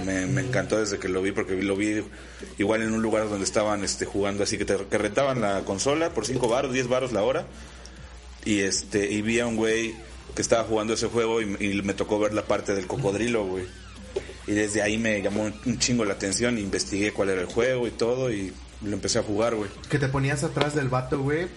me, 0.04 0.26
me 0.28 0.42
encantó 0.42 0.80
desde 0.80 0.98
que 0.98 1.10
lo 1.10 1.22
vi 1.22 1.32
porque 1.32 1.56
lo 1.56 1.76
vi 1.76 2.04
igual 2.58 2.84
en 2.84 2.94
un 2.94 3.02
lugar 3.02 3.30
donde 3.30 3.44
estaban 3.44 3.84
este 3.84 4.06
jugando 4.06 4.44
así 4.44 4.58
que 4.58 4.66
te 4.66 4.78
que 4.90 4.98
rentaban 4.98 5.42
la 5.42 5.64
consola 5.66 6.12
por 6.12 6.26
5 6.26 6.48
baros, 6.48 6.74
10 6.74 6.88
baros 6.88 7.12
la 7.12 7.24
hora 7.24 7.46
y 8.46 8.62
este 8.62 9.12
y 9.12 9.22
vi 9.22 9.40
a 9.40 9.48
un 9.48 9.56
güey 9.56 9.96
que 10.38 10.44
estaba 10.44 10.64
jugando 10.66 10.94
ese 10.94 11.08
juego 11.08 11.42
y, 11.42 11.58
y 11.60 11.82
me 11.82 11.96
tocó 11.96 12.20
ver 12.20 12.32
la 12.32 12.44
parte 12.46 12.76
del 12.76 12.86
cocodrilo, 12.86 13.44
güey. 13.44 13.66
Y 14.46 14.52
desde 14.52 14.84
ahí 14.84 15.00
me 15.00 15.20
llamó 15.20 15.52
un, 15.66 15.80
chingo 15.80 16.06
la 16.06 16.14
atención, 16.14 16.60
investigué 16.60 17.12
cuál 17.12 17.30
era 17.30 17.42
el 17.42 17.48
juego 17.48 17.88
y 17.88 17.92
todo 17.92 18.32
y 18.32 18.54
lo 18.84 18.94
empecé 18.94 19.18
a 19.18 19.24
jugar, 19.24 19.56
güey. 19.56 19.72
Que 19.90 19.98
te 19.98 20.08
ponías 20.10 20.44
atrás 20.44 20.76
del 20.76 20.90
vato, 20.90 21.20
güey, 21.24 21.48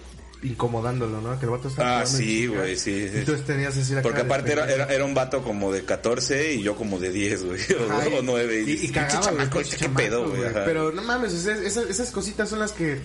incomodándolo, 0.41 1.21
¿no? 1.21 1.37
Que 1.37 1.45
el 1.45 1.51
vato 1.51 1.67
estaba 1.67 1.99
Ah, 1.99 2.05
sí, 2.07 2.47
güey, 2.47 2.75
sí, 2.75 3.07
sí. 3.07 3.19
Y 3.19 3.23
tú 3.23 3.35
tenías 3.45 3.77
así 3.77 3.93
la 3.93 4.01
Porque 4.01 4.23
cara 4.23 4.33
aparte 4.33 4.51
era, 4.51 4.65
era, 4.65 4.85
era 4.85 5.05
un 5.05 5.13
vato 5.13 5.43
como 5.43 5.71
de 5.71 5.85
14 5.85 6.55
y 6.55 6.63
yo 6.63 6.75
como 6.75 6.97
de 6.97 7.11
10, 7.11 7.43
güey. 7.43 7.59
O, 8.15 8.17
o 8.17 8.21
9. 8.23 8.63
Y, 8.65 8.71
y 8.87 8.89
cagaba, 8.89 9.45
güey, 9.45 9.63
¿Qué 9.63 9.89
pedo, 9.89 10.27
güey? 10.27 10.41
Pero 10.65 10.91
no 10.91 11.03
mames, 11.03 11.33
esas 11.45 12.09
cositas 12.09 12.49
son 12.49 12.57
las 12.57 12.71
que... 12.71 12.99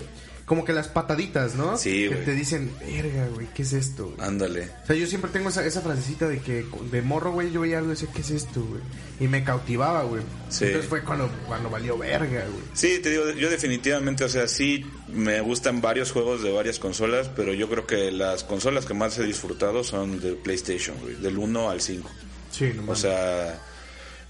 Como 0.47 0.65
que 0.65 0.73
las 0.73 0.87
pataditas, 0.87 1.57
¿no? 1.57 1.77
Sí, 1.77 2.09
Que 2.09 2.15
te 2.25 2.33
dicen, 2.33 2.71
verga, 2.81 3.27
güey, 3.35 3.49
¿qué 3.53 3.63
es 3.63 3.73
esto? 3.73 4.13
güey?" 4.17 4.27
Ándale. 4.29 4.71
O 4.85 4.87
sea, 4.87 4.95
yo 4.95 5.07
siempre 5.09 5.31
tengo 5.33 5.49
esa, 5.49 5.67
esa 5.67 5.81
frasecita 5.81 6.29
de 6.29 6.39
que 6.39 6.65
de 6.93 7.03
morro, 7.03 7.33
güey, 7.33 7.51
yo 7.51 7.63
veía 7.63 7.79
algo 7.79 7.91
y 7.91 7.95
decía, 7.95 8.09
¿qué 8.15 8.21
es 8.21 8.31
esto, 8.31 8.63
güey? 8.65 8.81
Y 9.19 9.27
me 9.27 9.43
cautivaba, 9.43 10.05
güey. 10.05 10.23
Sí. 10.49 10.67
Entonces 10.67 10.89
fue 10.89 11.03
cuando, 11.03 11.29
cuando 11.49 11.69
valió 11.69 11.99
verga, 11.99 12.45
güey. 12.49 12.63
Sí, 12.75 13.01
te 13.03 13.11
digo, 13.11 13.29
yo 13.33 13.51
definitivamente, 13.51 14.23
o 14.23 14.29
sea, 14.29 14.47
sí 14.47 14.87
me 15.09 15.41
gustan 15.41 15.81
varios 15.81 16.13
juegos 16.13 16.45
de 16.45 16.53
varias 16.53 16.79
consolas, 16.79 17.29
pero 17.35 17.53
yo 17.53 17.69
creo 17.69 17.85
que 17.89 18.13
las 18.13 18.45
consolas 18.45 18.87
que 18.87 18.95
más 18.95 19.19
he 19.19 19.25
disfrutado 19.25 19.83
son 19.83 20.21
de 20.21 20.35
PlayStation, 20.35 20.97
güey, 21.01 21.17
del 21.17 21.39
1 21.39 21.71
al 21.71 21.81
5. 21.81 22.09
Sí, 22.53 22.71
no 22.73 22.83
O 22.83 22.85
mames. 22.87 23.01
sea, 23.01 23.59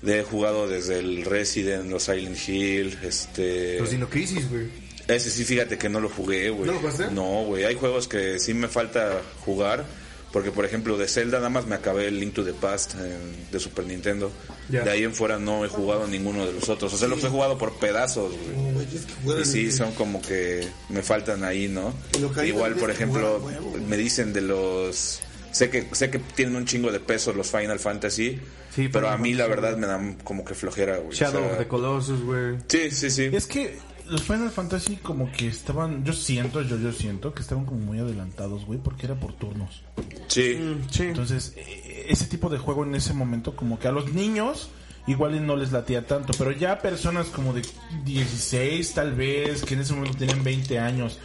he 0.03 0.23
jugado 0.23 0.67
desde 0.67 0.99
el 1.01 1.27
Resident, 1.27 1.91
los 1.91 2.05
Silent 2.05 2.39
Hill, 2.49 2.99
este... 3.03 3.79
Los 3.81 3.91
Dino 3.91 4.09
Crisis, 4.09 4.49
güey. 4.49 4.86
Ese 5.09 5.31
sí, 5.31 5.45
fíjate 5.45 5.79
que 5.79 5.89
no 5.89 6.01
lo 6.01 6.09
jugué, 6.09 6.51
güey. 6.51 6.67
¿No 6.67 6.73
lo 6.73 6.79
jugaste? 6.81 7.11
No, 7.11 7.45
güey. 7.45 7.65
Hay 7.65 7.75
juegos 7.75 8.09
que 8.09 8.39
sí 8.39 8.55
me 8.55 8.69
falta 8.69 9.21
jugar. 9.45 9.85
Porque, 10.33 10.51
por 10.51 10.65
ejemplo, 10.67 10.99
de 10.99 11.09
Zelda 11.09 11.39
nada 11.39 11.49
más 11.49 11.67
me 11.67 11.77
acabé 11.77 12.09
el 12.09 12.21
Link 12.21 12.35
to 12.35 12.45
the 12.45 12.53
Past 12.53 12.95
eh, 12.99 13.17
de 13.51 13.61
Super 13.61 13.87
Nintendo. 13.87 14.31
Ya. 14.69 14.83
De 14.83 14.91
ahí 14.91 15.05
en 15.05 15.15
fuera 15.15 15.39
no 15.39 15.65
he 15.65 15.69
jugado 15.69 16.07
ninguno 16.07 16.45
de 16.45 16.53
los 16.53 16.69
otros. 16.69 16.93
O 16.93 16.99
sea, 16.99 17.09
los 17.09 17.25
he 17.25 17.29
jugado 17.29 17.57
por 17.57 17.79
pedazos, 17.79 18.33
güey. 18.33 18.57
No, 18.57 18.73
güey, 18.75 18.87
es 18.95 19.07
que 19.07 19.13
juegan 19.25 19.43
Y 19.43 19.47
sí, 19.47 19.73
son 19.73 19.93
como 19.93 20.21
que 20.21 20.69
me 20.91 21.03
faltan 21.03 21.43
ahí, 21.45 21.69
¿no? 21.69 21.95
Igual, 22.45 22.75
por 22.75 22.91
ejemplo, 22.91 23.41
juegan 23.41 23.89
me 23.89 23.97
dicen 23.97 24.33
de 24.33 24.43
los... 24.43 25.21
Sé 25.53 25.71
que, 25.71 25.89
sé 25.93 26.11
que 26.11 26.19
tienen 26.19 26.57
un 26.57 26.67
chingo 26.67 26.93
de 26.93 27.01
peso 27.01 27.33
los 27.33 27.51
Final 27.51 27.79
Fantasy, 27.79 28.39
Sí, 28.77 28.89
pero 28.89 28.93
pero 28.93 29.09
a 29.09 29.17
mí 29.17 29.33
la 29.33 29.45
sí, 29.45 29.51
verdad 29.51 29.79
me 29.79 29.87
dan 29.87 30.17
como 30.17 30.45
que 30.45 30.55
flojera, 30.55 30.99
güey. 30.99 31.09
O 31.09 31.13
Shadow 31.13 31.41
sea, 31.41 31.53
of 31.53 31.59
the 31.59 31.67
Colossus, 31.67 32.21
güey. 32.21 32.57
Sí, 32.69 32.91
sí, 32.91 33.09
sí. 33.09 33.31
Es 33.33 33.47
que 33.47 33.79
los 34.09 34.23
Final 34.23 34.51
Fantasy 34.51 34.97
como 34.97 35.31
que 35.33 35.49
estaban, 35.49 36.05
yo 36.05 36.13
siento, 36.13 36.63
yo 36.63 36.77
yo 36.79 36.93
siento 36.93 37.35
que 37.35 37.43
estaban 37.43 37.65
como 37.65 37.81
muy 37.81 37.99
adelantados, 37.99 38.65
güey, 38.65 38.79
porque 38.79 39.07
era 39.07 39.15
por 39.15 39.33
turnos. 39.35 39.83
Sí. 40.29 40.59
Sí. 40.91 41.03
Entonces, 41.05 41.53
eh, 41.57 42.07
ese 42.09 42.27
tipo 42.27 42.49
de 42.49 42.59
juego 42.59 42.85
en 42.85 42.95
ese 42.95 43.13
momento 43.15 43.55
como 43.57 43.79
que 43.79 43.89
a 43.89 43.93
los 43.93 44.13
niños 44.13 44.69
igual 45.07 45.45
no 45.47 45.57
les 45.57 45.73
latía 45.73 46.07
tanto, 46.07 46.33
pero 46.39 46.51
ya 46.53 46.79
personas 46.81 47.27
como 47.29 47.53
de 47.53 47.63
16 48.05 48.93
tal 48.95 49.15
vez, 49.15 49.63
que 49.65 49.75
en 49.75 49.81
ese 49.81 49.93
momento 49.95 50.19
tenían 50.19 50.43
20 50.43 50.79
años 50.79 51.19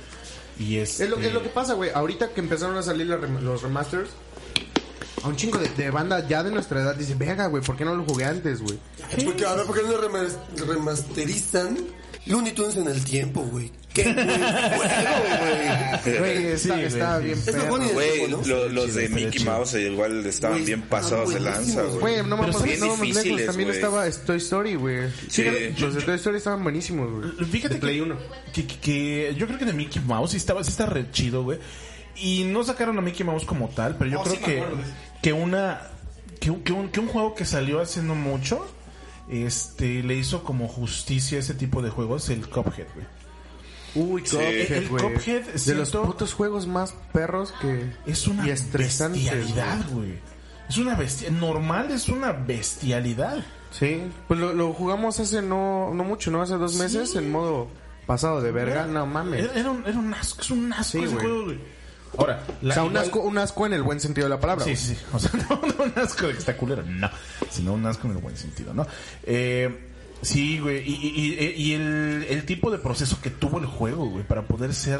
y 0.59 0.77
es 0.77 0.99
Es 0.99 1.09
lo, 1.09 1.17
es 1.19 1.33
lo 1.33 1.41
que 1.41 1.49
pasa, 1.49 1.73
güey. 1.73 1.89
Ahorita 1.93 2.29
que 2.29 2.41
empezaron 2.41 2.77
a 2.77 2.83
salir 2.83 3.07
los 3.07 3.61
remasters, 3.63 4.09
a 5.23 5.27
un 5.27 5.35
chingo 5.35 5.57
de, 5.57 5.69
de 5.69 5.89
banda 5.91 6.27
ya 6.27 6.43
de 6.43 6.51
nuestra 6.51 6.81
edad 6.81 6.95
dice, 6.95 7.15
venga, 7.15 7.47
güey, 7.47 7.63
¿por 7.63 7.75
qué 7.75 7.85
no 7.85 7.95
lo 7.95 8.03
jugué 8.05 8.25
antes, 8.25 8.61
güey? 8.61 8.77
Porque, 9.25 9.45
a 9.45 9.55
ver, 9.55 9.65
¿por 9.65 9.75
qué 9.75 9.83
no 9.87 9.93
remas- 9.99 10.37
remasterizan 10.67 11.77
Looney 12.27 12.51
Tunes 12.53 12.75
en 12.77 12.87
el 12.87 13.03
tiempo, 13.03 13.41
güey? 13.41 13.71
¡Qué 13.93 14.03
buen 14.03 14.15
juego, 14.25 16.19
güey! 16.19 16.45
Está, 16.47 16.75
sí. 17.19 17.23
bien 17.25 17.41
perro. 17.41 17.63
mejor 17.63 17.79
ni- 17.81 17.87
Güey, 17.89 18.27
¿no? 18.29 18.41
lo- 18.45 18.69
los 18.69 18.93
de 18.93 19.09
Mickey. 19.09 19.43
Mouse 19.43 19.73
igual 19.73 20.25
estaban 20.25 20.63
bien 20.63 20.81
pasados 20.83 21.33
de 21.33 21.39
lanza, 21.39 21.81
güey. 21.83 21.99
Güey, 21.99 22.23
no 22.27 22.37
vamos, 22.37 22.63
bien 22.63 22.79
no 22.79 22.87
vamos 22.89 23.07
lejos. 23.25 23.45
También 23.45 23.69
estaba 23.71 24.09
Toy 24.11 24.37
Story, 24.37 24.75
güey. 24.75 25.09
Sí. 25.29 25.43
Los 25.79 25.95
de 25.95 26.01
Toy 26.01 26.15
Story 26.15 26.37
estaban 26.37 26.63
buenísimos, 26.63 27.09
güey. 27.11 27.49
Fíjate 27.49 27.75
De 27.75 27.79
Play 27.81 27.95
que, 27.97 28.01
1. 28.03 28.17
que, 28.81 29.35
yo 29.37 29.47
creo 29.47 29.59
que 29.59 29.65
de 29.65 29.73
Mickey 29.73 30.01
Mouse 30.01 30.31
sí 30.31 30.37
estaba, 30.37 30.63
sí 30.63 30.69
está 30.69 30.85
re 30.85 31.11
chido, 31.11 31.43
güey. 31.43 31.59
Y 32.15 32.43
no 32.45 32.63
sacaron 32.63 32.97
a 32.97 33.01
Mickey 33.01 33.25
Mouse 33.25 33.45
como 33.45 33.67
tal, 33.69 33.97
pero 33.97 34.09
yo 34.11 34.19
Oh, 34.19 34.23
creo 34.23 34.35
sí 34.35 34.41
que, 34.41 34.63
que 35.21 35.33
una 35.33 35.81
que, 36.39 36.49
un, 36.51 36.61
que, 36.63 36.71
un, 36.73 36.89
que 36.89 36.99
un 36.99 37.07
juego 37.07 37.35
que 37.35 37.45
salió 37.45 37.79
hace 37.81 38.01
no 38.01 38.15
mucho 38.15 38.65
este 39.29 40.03
le 40.03 40.15
hizo 40.15 40.43
como 40.43 40.67
justicia 40.67 41.37
a 41.37 41.41
ese 41.41 41.53
tipo 41.53 41.81
de 41.81 41.89
juegos, 41.89 42.29
el 42.29 42.47
Cuphead, 42.49 42.87
güey. 42.93 43.05
Uy, 43.93 44.21
Cuphead, 44.21 44.71
El 44.71 44.89
güey. 44.89 45.03
Cuphead, 45.13 45.43
De 45.43 45.75
los 45.75 45.91
putos 45.91 46.33
juegos 46.33 46.65
más 46.67 46.93
perros 47.11 47.53
que... 47.61 47.91
Es 48.05 48.27
una 48.27 48.45
y 48.45 48.49
bestialidad, 48.49 49.85
güey. 49.91 50.19
Es 50.69 50.77
una 50.77 50.95
bestia. 50.95 51.29
Normal 51.29 51.91
es 51.91 52.07
una 52.07 52.31
bestialidad. 52.31 53.43
Sí, 53.71 54.03
pues 54.27 54.39
lo, 54.39 54.53
lo 54.53 54.73
jugamos 54.73 55.19
hace 55.19 55.41
no, 55.41 55.93
no 55.93 56.03
mucho, 56.03 56.31
¿no? 56.31 56.41
Hace 56.41 56.55
dos 56.55 56.75
meses 56.75 57.15
en 57.15 57.31
modo 57.31 57.67
pasado 58.05 58.41
de 58.41 58.51
verga. 58.51 58.85
No 58.85 59.05
mames. 59.05 59.43
Era, 59.45 59.53
era 59.59 59.71
un, 59.71 59.85
era 59.85 59.97
un 59.99 60.13
asco, 60.13 60.41
es 60.41 60.51
un 60.51 60.71
asco 60.71 60.83
Sí, 60.99 61.03
ese 61.03 61.13
güey. 61.13 61.25
juego, 61.25 61.43
güey. 61.45 61.59
Ahora, 62.17 62.43
la- 62.61 62.71
o 62.71 62.73
sea, 62.73 62.83
un 62.83 62.89
igual- 62.91 63.03
asco, 63.05 63.19
un 63.21 63.37
asco 63.37 63.65
en 63.65 63.73
el 63.73 63.83
buen 63.83 63.99
sentido 63.99 64.25
de 64.25 64.29
la 64.35 64.39
palabra. 64.39 64.63
Sí, 64.65 64.71
güey. 64.71 64.77
sí, 64.83 64.95
sí. 64.95 65.01
O 65.13 65.19
sea, 65.19 65.31
no, 65.49 65.61
no 65.77 65.83
un 65.85 65.93
asco 65.99 66.27
de 66.27 66.33
que 66.33 66.39
está 66.39 66.57
culero, 66.57 66.83
no. 66.83 67.09
Sino 67.49 67.73
un 67.73 67.85
asco 67.85 68.07
en 68.07 68.13
el 68.15 68.19
buen 68.21 68.35
sentido, 68.37 68.73
¿no? 68.73 68.85
Eh, 69.23 69.89
sí, 70.21 70.59
güey. 70.59 70.79
Y, 70.87 70.93
y- 70.93 71.43
y- 71.45 71.61
y 71.69 71.73
el, 71.73 72.25
el 72.29 72.45
tipo 72.45 72.69
de 72.71 72.77
proceso 72.79 73.17
que 73.21 73.29
tuvo 73.29 73.59
el 73.59 73.65
juego, 73.65 74.05
güey, 74.07 74.23
para 74.25 74.43
poder 74.43 74.73
ser. 74.73 74.99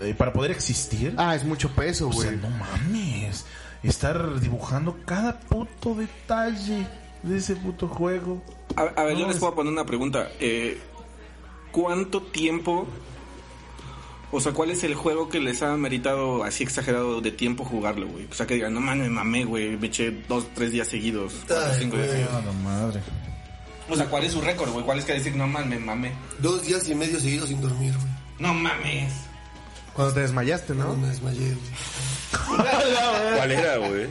eh, 0.00 0.14
para 0.16 0.32
poder 0.32 0.50
existir. 0.50 1.14
Ah, 1.16 1.34
es 1.34 1.44
mucho 1.44 1.70
peso, 1.70 2.08
o 2.08 2.12
sea, 2.12 2.30
güey. 2.30 2.36
no 2.42 2.50
mames. 2.50 3.46
Estar 3.82 4.38
dibujando 4.40 4.98
cada 5.06 5.40
puto 5.40 5.94
detalle 5.94 6.86
de 7.22 7.36
ese 7.38 7.56
puto 7.56 7.88
juego. 7.88 8.42
A, 8.76 8.82
a 8.82 9.04
ver, 9.04 9.16
yo 9.16 9.26
les 9.26 9.36
es- 9.36 9.40
puedo 9.40 9.54
poner 9.54 9.72
una 9.72 9.86
pregunta. 9.86 10.28
Eh, 10.40 10.78
¿Cuánto 11.72 12.20
tiempo, 12.22 12.86
o 14.32 14.40
sea, 14.40 14.52
cuál 14.52 14.70
es 14.70 14.84
el 14.84 14.94
juego 14.94 15.28
que 15.28 15.40
les 15.40 15.62
ha 15.62 15.76
meritado 15.76 16.44
así 16.44 16.62
exagerado 16.62 17.20
de 17.20 17.30
tiempo 17.32 17.64
jugarlo, 17.64 18.06
güey? 18.08 18.26
O 18.30 18.34
sea, 18.34 18.46
que 18.46 18.54
digan, 18.54 18.74
no 18.74 18.80
mames, 18.80 19.08
me 19.08 19.14
mamé, 19.14 19.44
güey, 19.44 19.76
me 19.76 19.86
eché 19.88 20.10
dos, 20.28 20.46
tres 20.54 20.72
días 20.72 20.88
seguidos, 20.88 21.34
cuatro, 21.46 21.64
Ay, 21.72 21.76
cinco 21.80 21.96
días 21.96 22.08
güey. 22.08 22.18
seguidos. 22.20 22.42
Ah, 22.42 22.46
la 22.46 22.52
madre. 22.52 23.00
O 23.88 23.96
sea, 23.96 24.06
¿cuál 24.06 24.24
es 24.24 24.32
su 24.32 24.40
récord, 24.40 24.70
güey? 24.70 24.84
¿Cuál 24.84 24.98
es 25.00 25.04
que 25.04 25.14
decir, 25.14 25.34
no 25.34 25.46
mames, 25.48 25.68
me 25.80 25.84
mamé? 25.84 26.12
Dos 26.38 26.64
días 26.64 26.88
y 26.88 26.94
medio 26.94 27.18
seguidos 27.18 27.48
sin 27.48 27.60
dormir, 27.60 27.92
güey. 27.96 28.08
No 28.38 28.54
mames. 28.54 29.12
Cuando 29.94 30.14
te 30.14 30.20
desmayaste, 30.20 30.74
No, 30.74 30.84
¿no? 30.88 30.96
me 30.96 31.08
desmayé, 31.08 31.54
güey. 31.54 32.56
¿Cuál 33.36 33.50
era, 33.52 33.76
güey? 33.78 34.06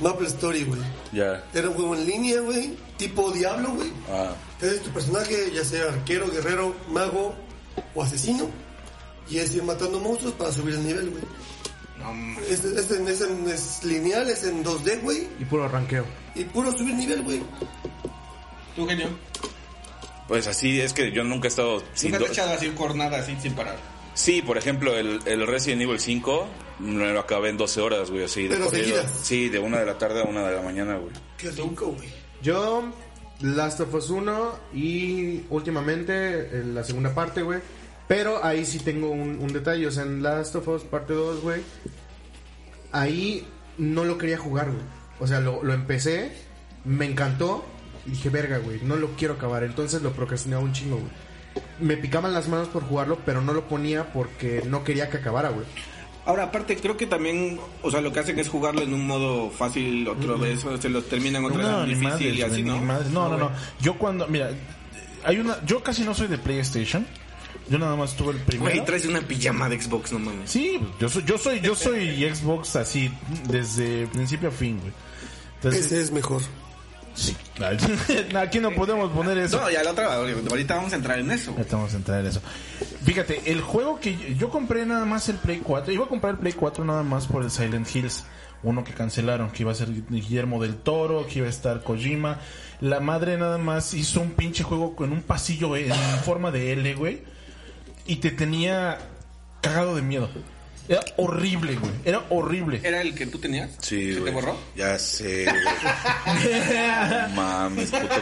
Maple 0.00 0.26
Story, 0.28 0.64
güey. 0.64 0.80
Ya. 1.12 1.44
Era 1.54 1.68
un 1.68 1.74
juego 1.74 1.94
en 1.94 2.06
línea, 2.06 2.40
güey. 2.40 2.74
Tipo 2.96 3.30
Diablo, 3.30 3.70
güey. 3.74 3.92
Ah. 4.10 4.32
Eres 4.60 4.82
tu 4.82 4.90
personaje, 4.90 5.50
ya 5.54 5.64
sea 5.64 5.84
arquero, 5.92 6.26
guerrero, 6.30 6.74
mago 6.90 7.34
o 7.94 8.02
asesino. 8.02 8.48
Y 9.30 9.38
es 9.38 9.54
ir 9.54 9.62
matando 9.62 9.98
monstruos 10.00 10.34
para 10.34 10.52
subir 10.52 10.74
el 10.74 10.84
nivel, 10.86 11.10
güey. 11.10 11.22
No. 11.98 12.40
Es, 12.42 12.64
es, 12.64 12.90
en- 12.90 13.08
es 13.08 13.20
en- 13.20 13.48
es 13.48 13.84
lineal, 13.84 14.28
es 14.28 14.44
en 14.44 14.64
2D, 14.64 15.00
güey. 15.02 15.28
Y 15.38 15.44
puro 15.44 15.68
ranqueo. 15.68 16.04
Y 16.34 16.44
puro 16.44 16.72
subir 16.76 16.94
nivel, 16.94 17.22
güey. 17.22 17.40
¿Tú, 18.74 18.86
genio? 18.86 19.08
Pues 20.28 20.46
así 20.46 20.80
es 20.80 20.92
que 20.92 21.10
yo 21.12 21.24
nunca 21.24 21.48
he 21.48 21.50
estado 21.50 21.82
sin 21.94 22.10
Nunca 22.12 22.18
te 22.24 22.26
do- 22.28 22.32
echado 22.32 22.52
así 22.52 22.72
jornada 22.76 23.18
así 23.18 23.36
sin 23.40 23.52
parar. 23.54 23.76
Sí, 24.14 24.42
por 24.42 24.58
ejemplo, 24.58 24.96
el, 24.96 25.20
el 25.26 25.46
Resident 25.46 25.82
Evil 25.82 25.98
5 26.00 26.46
me 26.80 27.12
lo 27.12 27.20
acabé 27.20 27.50
en 27.50 27.56
12 27.56 27.80
horas, 27.80 28.10
güey, 28.10 28.24
así 28.24 28.42
de 28.44 28.50
Pero 28.50 28.64
corrido. 28.66 28.84
seguidas. 28.84 29.12
Sí, 29.22 29.48
de 29.48 29.58
una 29.58 29.78
de 29.80 29.86
la 29.86 29.98
tarde 29.98 30.20
a 30.22 30.24
una 30.24 30.46
de 30.48 30.56
la 30.56 30.62
mañana, 30.62 30.96
güey. 30.96 31.12
Qué 31.36 31.50
rico, 31.50 31.86
güey. 31.88 32.08
Yo, 32.42 32.84
Last 33.40 33.80
of 33.80 33.92
Us 33.94 34.10
1 34.10 34.58
y 34.74 35.42
últimamente 35.50 36.58
en 36.60 36.74
la 36.74 36.84
segunda 36.84 37.14
parte, 37.14 37.42
güey. 37.42 37.60
Pero 38.10 38.44
ahí 38.44 38.66
sí 38.66 38.80
tengo 38.80 39.08
un, 39.08 39.38
un 39.38 39.52
detalle. 39.52 39.86
O 39.86 39.90
sea, 39.92 40.02
en 40.02 40.20
Last 40.20 40.56
of 40.56 40.66
Us 40.66 40.82
parte 40.82 41.12
2, 41.12 41.42
güey. 41.42 41.62
Ahí 42.90 43.46
no 43.78 44.02
lo 44.02 44.18
quería 44.18 44.36
jugar, 44.36 44.66
güey. 44.66 44.82
O 45.20 45.28
sea, 45.28 45.38
lo, 45.38 45.62
lo 45.62 45.72
empecé, 45.72 46.32
me 46.84 47.04
encantó. 47.06 47.64
Y 48.04 48.10
dije, 48.10 48.28
verga, 48.28 48.58
güey, 48.58 48.80
no 48.82 48.96
lo 48.96 49.10
quiero 49.10 49.34
acabar. 49.34 49.62
Entonces 49.62 50.02
lo 50.02 50.10
procrastinaba 50.10 50.60
un 50.60 50.72
chingo, 50.72 50.96
güey. 50.96 51.12
Me 51.78 51.96
picaban 51.96 52.34
las 52.34 52.48
manos 52.48 52.66
por 52.66 52.82
jugarlo, 52.82 53.16
pero 53.24 53.42
no 53.42 53.52
lo 53.52 53.68
ponía 53.68 54.12
porque 54.12 54.64
no 54.66 54.82
quería 54.82 55.08
que 55.08 55.18
acabara, 55.18 55.50
güey. 55.50 55.66
Ahora, 56.26 56.42
aparte, 56.42 56.76
creo 56.78 56.96
que 56.96 57.06
también, 57.06 57.60
o 57.80 57.92
sea, 57.92 58.00
lo 58.00 58.12
que 58.12 58.18
hacen 58.18 58.40
es 58.40 58.48
jugarlo 58.48 58.82
en 58.82 58.92
un 58.92 59.06
modo 59.06 59.50
fácil 59.50 60.08
otra 60.08 60.34
vez, 60.34 60.64
o 60.64 60.76
se 60.76 60.88
los 60.88 61.08
terminan 61.08 61.44
otra 61.44 61.62
No, 61.62 61.86
vez 61.86 61.96
difícil 61.96 62.36
y 62.36 62.42
así, 62.42 62.64
güey, 62.64 62.80
¿no? 62.80 63.00
No, 63.10 63.28
no, 63.28 63.36
no. 63.38 63.52
Yo 63.80 63.96
cuando, 63.96 64.26
mira, 64.26 64.50
hay 65.24 65.38
una, 65.38 65.64
yo 65.64 65.80
casi 65.84 66.02
no 66.02 66.12
soy 66.12 66.26
de 66.26 66.38
PlayStation. 66.38 67.06
Yo 67.70 67.78
nada 67.78 67.94
más 67.96 68.16
tuve 68.16 68.32
el 68.32 68.38
primero. 68.40 68.70
Güey, 68.72 68.84
traes 68.84 69.06
una 69.06 69.20
pijama 69.20 69.68
de 69.68 69.80
Xbox, 69.80 70.12
no 70.12 70.18
mames. 70.18 70.50
Sí, 70.50 70.80
yo 70.98 71.08
soy, 71.08 71.22
yo 71.24 71.38
soy, 71.38 71.60
yo 71.60 71.74
soy 71.76 72.28
Xbox 72.34 72.74
así 72.76 73.10
desde 73.48 74.06
principio 74.08 74.48
a 74.48 74.52
fin, 74.52 74.78
güey. 74.80 74.92
Entonces, 75.56 75.86
Ese 75.86 76.00
es 76.00 76.10
mejor. 76.10 76.42
sí. 77.14 77.36
Aquí 78.36 78.58
no 78.58 78.72
podemos 78.72 79.12
poner 79.12 79.38
eso. 79.38 79.60
No, 79.60 79.70
ya 79.70 79.82
la 79.84 79.92
otra, 79.92 80.14
ahorita 80.14 80.76
vamos 80.76 80.92
a 80.92 80.96
entrar 80.96 81.18
en 81.18 81.30
eso. 81.30 81.52
Ahorita 81.52 81.76
vamos 81.76 81.92
a 81.94 81.96
entrar 81.96 82.20
en 82.20 82.26
eso. 82.26 82.40
Fíjate, 83.04 83.42
el 83.52 83.60
juego 83.60 84.00
que 84.00 84.16
yo, 84.16 84.26
yo 84.28 84.50
compré 84.50 84.84
nada 84.86 85.04
más 85.04 85.28
el 85.28 85.36
Play 85.36 85.60
4, 85.62 85.92
iba 85.92 86.06
a 86.06 86.08
comprar 86.08 86.34
el 86.34 86.38
Play 86.40 86.52
4 86.54 86.84
nada 86.84 87.02
más 87.02 87.26
por 87.26 87.42
el 87.44 87.50
Silent 87.50 87.94
Hills, 87.94 88.24
uno 88.62 88.82
que 88.84 88.92
cancelaron, 88.94 89.50
que 89.50 89.62
iba 89.62 89.72
a 89.72 89.74
ser 89.74 89.88
Guillermo 90.08 90.60
del 90.60 90.76
Toro, 90.76 91.26
que 91.26 91.38
iba 91.38 91.46
a 91.46 91.50
estar 91.50 91.82
Kojima. 91.82 92.38
La 92.80 93.00
madre 93.00 93.36
nada 93.36 93.58
más 93.58 93.92
hizo 93.94 94.20
un 94.22 94.32
pinche 94.32 94.64
juego 94.64 94.96
con 94.96 95.12
un 95.12 95.22
pasillo 95.22 95.76
en 95.76 95.92
forma 96.24 96.50
de 96.50 96.72
L, 96.72 96.94
güey, 96.94 97.22
y 98.06 98.16
te 98.16 98.30
tenía 98.30 98.98
cagado 99.60 99.96
de 99.96 100.02
miedo. 100.02 100.30
Era 100.88 101.02
horrible, 101.18 101.76
güey, 101.76 101.92
era 102.04 102.24
horrible. 102.30 102.80
¿Era 102.82 103.00
el 103.00 103.14
que 103.14 103.26
tú 103.26 103.38
tenías? 103.38 103.70
Sí, 103.80 104.12
¿Se 104.14 104.20
te 104.20 104.30
borró? 104.32 104.56
Ya 104.74 104.98
sé, 104.98 105.44
güey. 105.44 105.62
Mames, 107.34 107.90
puto. 107.90 108.14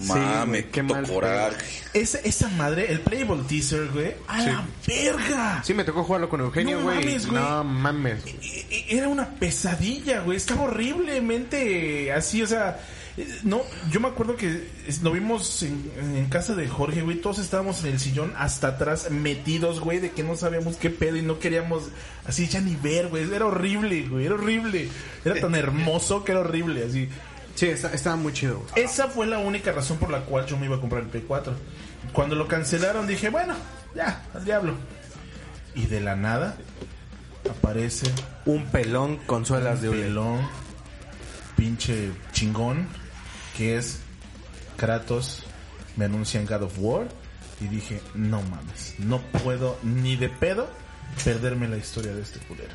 Mames, 0.00 0.48
güey, 0.48 0.70
qué 0.72 0.82
mal 0.82 1.06
coraje. 1.06 1.56
Esa, 1.94 2.18
esa 2.18 2.48
madre, 2.48 2.90
el 2.90 3.00
Playable 3.00 3.44
Teaser, 3.48 3.88
güey, 3.90 4.14
a 4.26 4.42
la 4.42 4.64
verga. 4.86 5.62
Sí, 5.64 5.74
me 5.74 5.84
tocó 5.84 6.02
jugarlo 6.02 6.28
con 6.28 6.40
Eugenio, 6.40 6.78
No 6.78 6.84
güey. 6.84 6.96
mames, 6.98 7.26
güey. 7.26 7.40
No 7.40 7.62
mames. 7.64 8.24
E- 8.26 8.66
e- 8.70 8.96
Era 8.96 9.06
una 9.08 9.28
pesadilla, 9.28 10.20
güey. 10.20 10.38
Estaba 10.38 10.62
horriblemente 10.62 12.12
así, 12.12 12.42
o 12.42 12.46
sea. 12.46 12.80
Eh, 13.16 13.38
No, 13.44 13.60
yo 13.90 14.00
me 14.00 14.08
acuerdo 14.08 14.36
que 14.36 14.68
lo 15.02 15.12
vimos 15.12 15.62
en, 15.62 15.90
en 16.16 16.26
casa 16.26 16.54
de 16.54 16.68
Jorge, 16.68 17.02
güey. 17.02 17.20
Todos 17.20 17.38
estábamos 17.38 17.82
en 17.84 17.92
el 17.92 18.00
sillón 18.00 18.32
hasta 18.36 18.68
atrás, 18.68 19.10
metidos, 19.10 19.80
güey, 19.80 19.98
de 20.00 20.10
que 20.12 20.22
no 20.22 20.36
sabíamos 20.36 20.76
qué 20.76 20.90
pedo 20.90 21.16
y 21.16 21.22
no 21.22 21.38
queríamos 21.38 21.84
así 22.26 22.46
ya 22.48 22.60
ni 22.60 22.76
ver, 22.76 23.08
güey. 23.08 23.32
Era 23.32 23.46
horrible, 23.46 24.02
güey. 24.08 24.26
Era 24.26 24.34
horrible. 24.34 24.88
Era 25.24 25.40
tan 25.40 25.54
hermoso 25.54 26.24
que 26.24 26.32
era 26.32 26.40
horrible, 26.40 26.84
así. 26.84 27.08
Sí, 27.54 27.66
está- 27.66 27.92
estaba 27.92 28.16
muy 28.16 28.32
chido, 28.32 28.58
güey. 28.60 28.84
Esa 28.84 29.08
fue 29.08 29.26
la 29.26 29.38
única 29.38 29.72
razón 29.72 29.98
por 29.98 30.10
la 30.10 30.20
cual 30.22 30.46
yo 30.46 30.56
me 30.56 30.66
iba 30.66 30.76
a 30.76 30.80
comprar 30.80 31.02
el 31.02 31.08
Play 31.08 31.24
4. 31.28 31.54
Cuando 32.12 32.34
lo 32.34 32.48
cancelaron 32.48 33.06
dije, 33.06 33.28
bueno, 33.28 33.54
ya, 33.94 34.24
al 34.34 34.44
diablo. 34.44 34.74
Y 35.74 35.86
de 35.86 36.00
la 36.00 36.16
nada 36.16 36.56
aparece 37.50 38.06
Un 38.46 38.66
pelón 38.66 39.16
con 39.26 39.44
suelas 39.46 39.82
de 39.82 39.88
hule. 39.90 40.02
pelón, 40.04 40.40
pinche 41.56 42.10
chingón, 42.32 42.86
que 43.56 43.76
es 43.76 44.00
Kratos, 44.76 45.44
me 45.96 46.06
anuncian 46.06 46.46
God 46.46 46.62
of 46.62 46.78
War, 46.78 47.08
y 47.60 47.68
dije, 47.68 48.00
no 48.14 48.42
mames, 48.42 48.94
no 48.98 49.20
puedo 49.20 49.78
ni 49.82 50.16
de 50.16 50.28
pedo 50.28 50.68
perderme 51.24 51.68
la 51.68 51.76
historia 51.76 52.12
de 52.14 52.22
este 52.22 52.40
culero. 52.40 52.72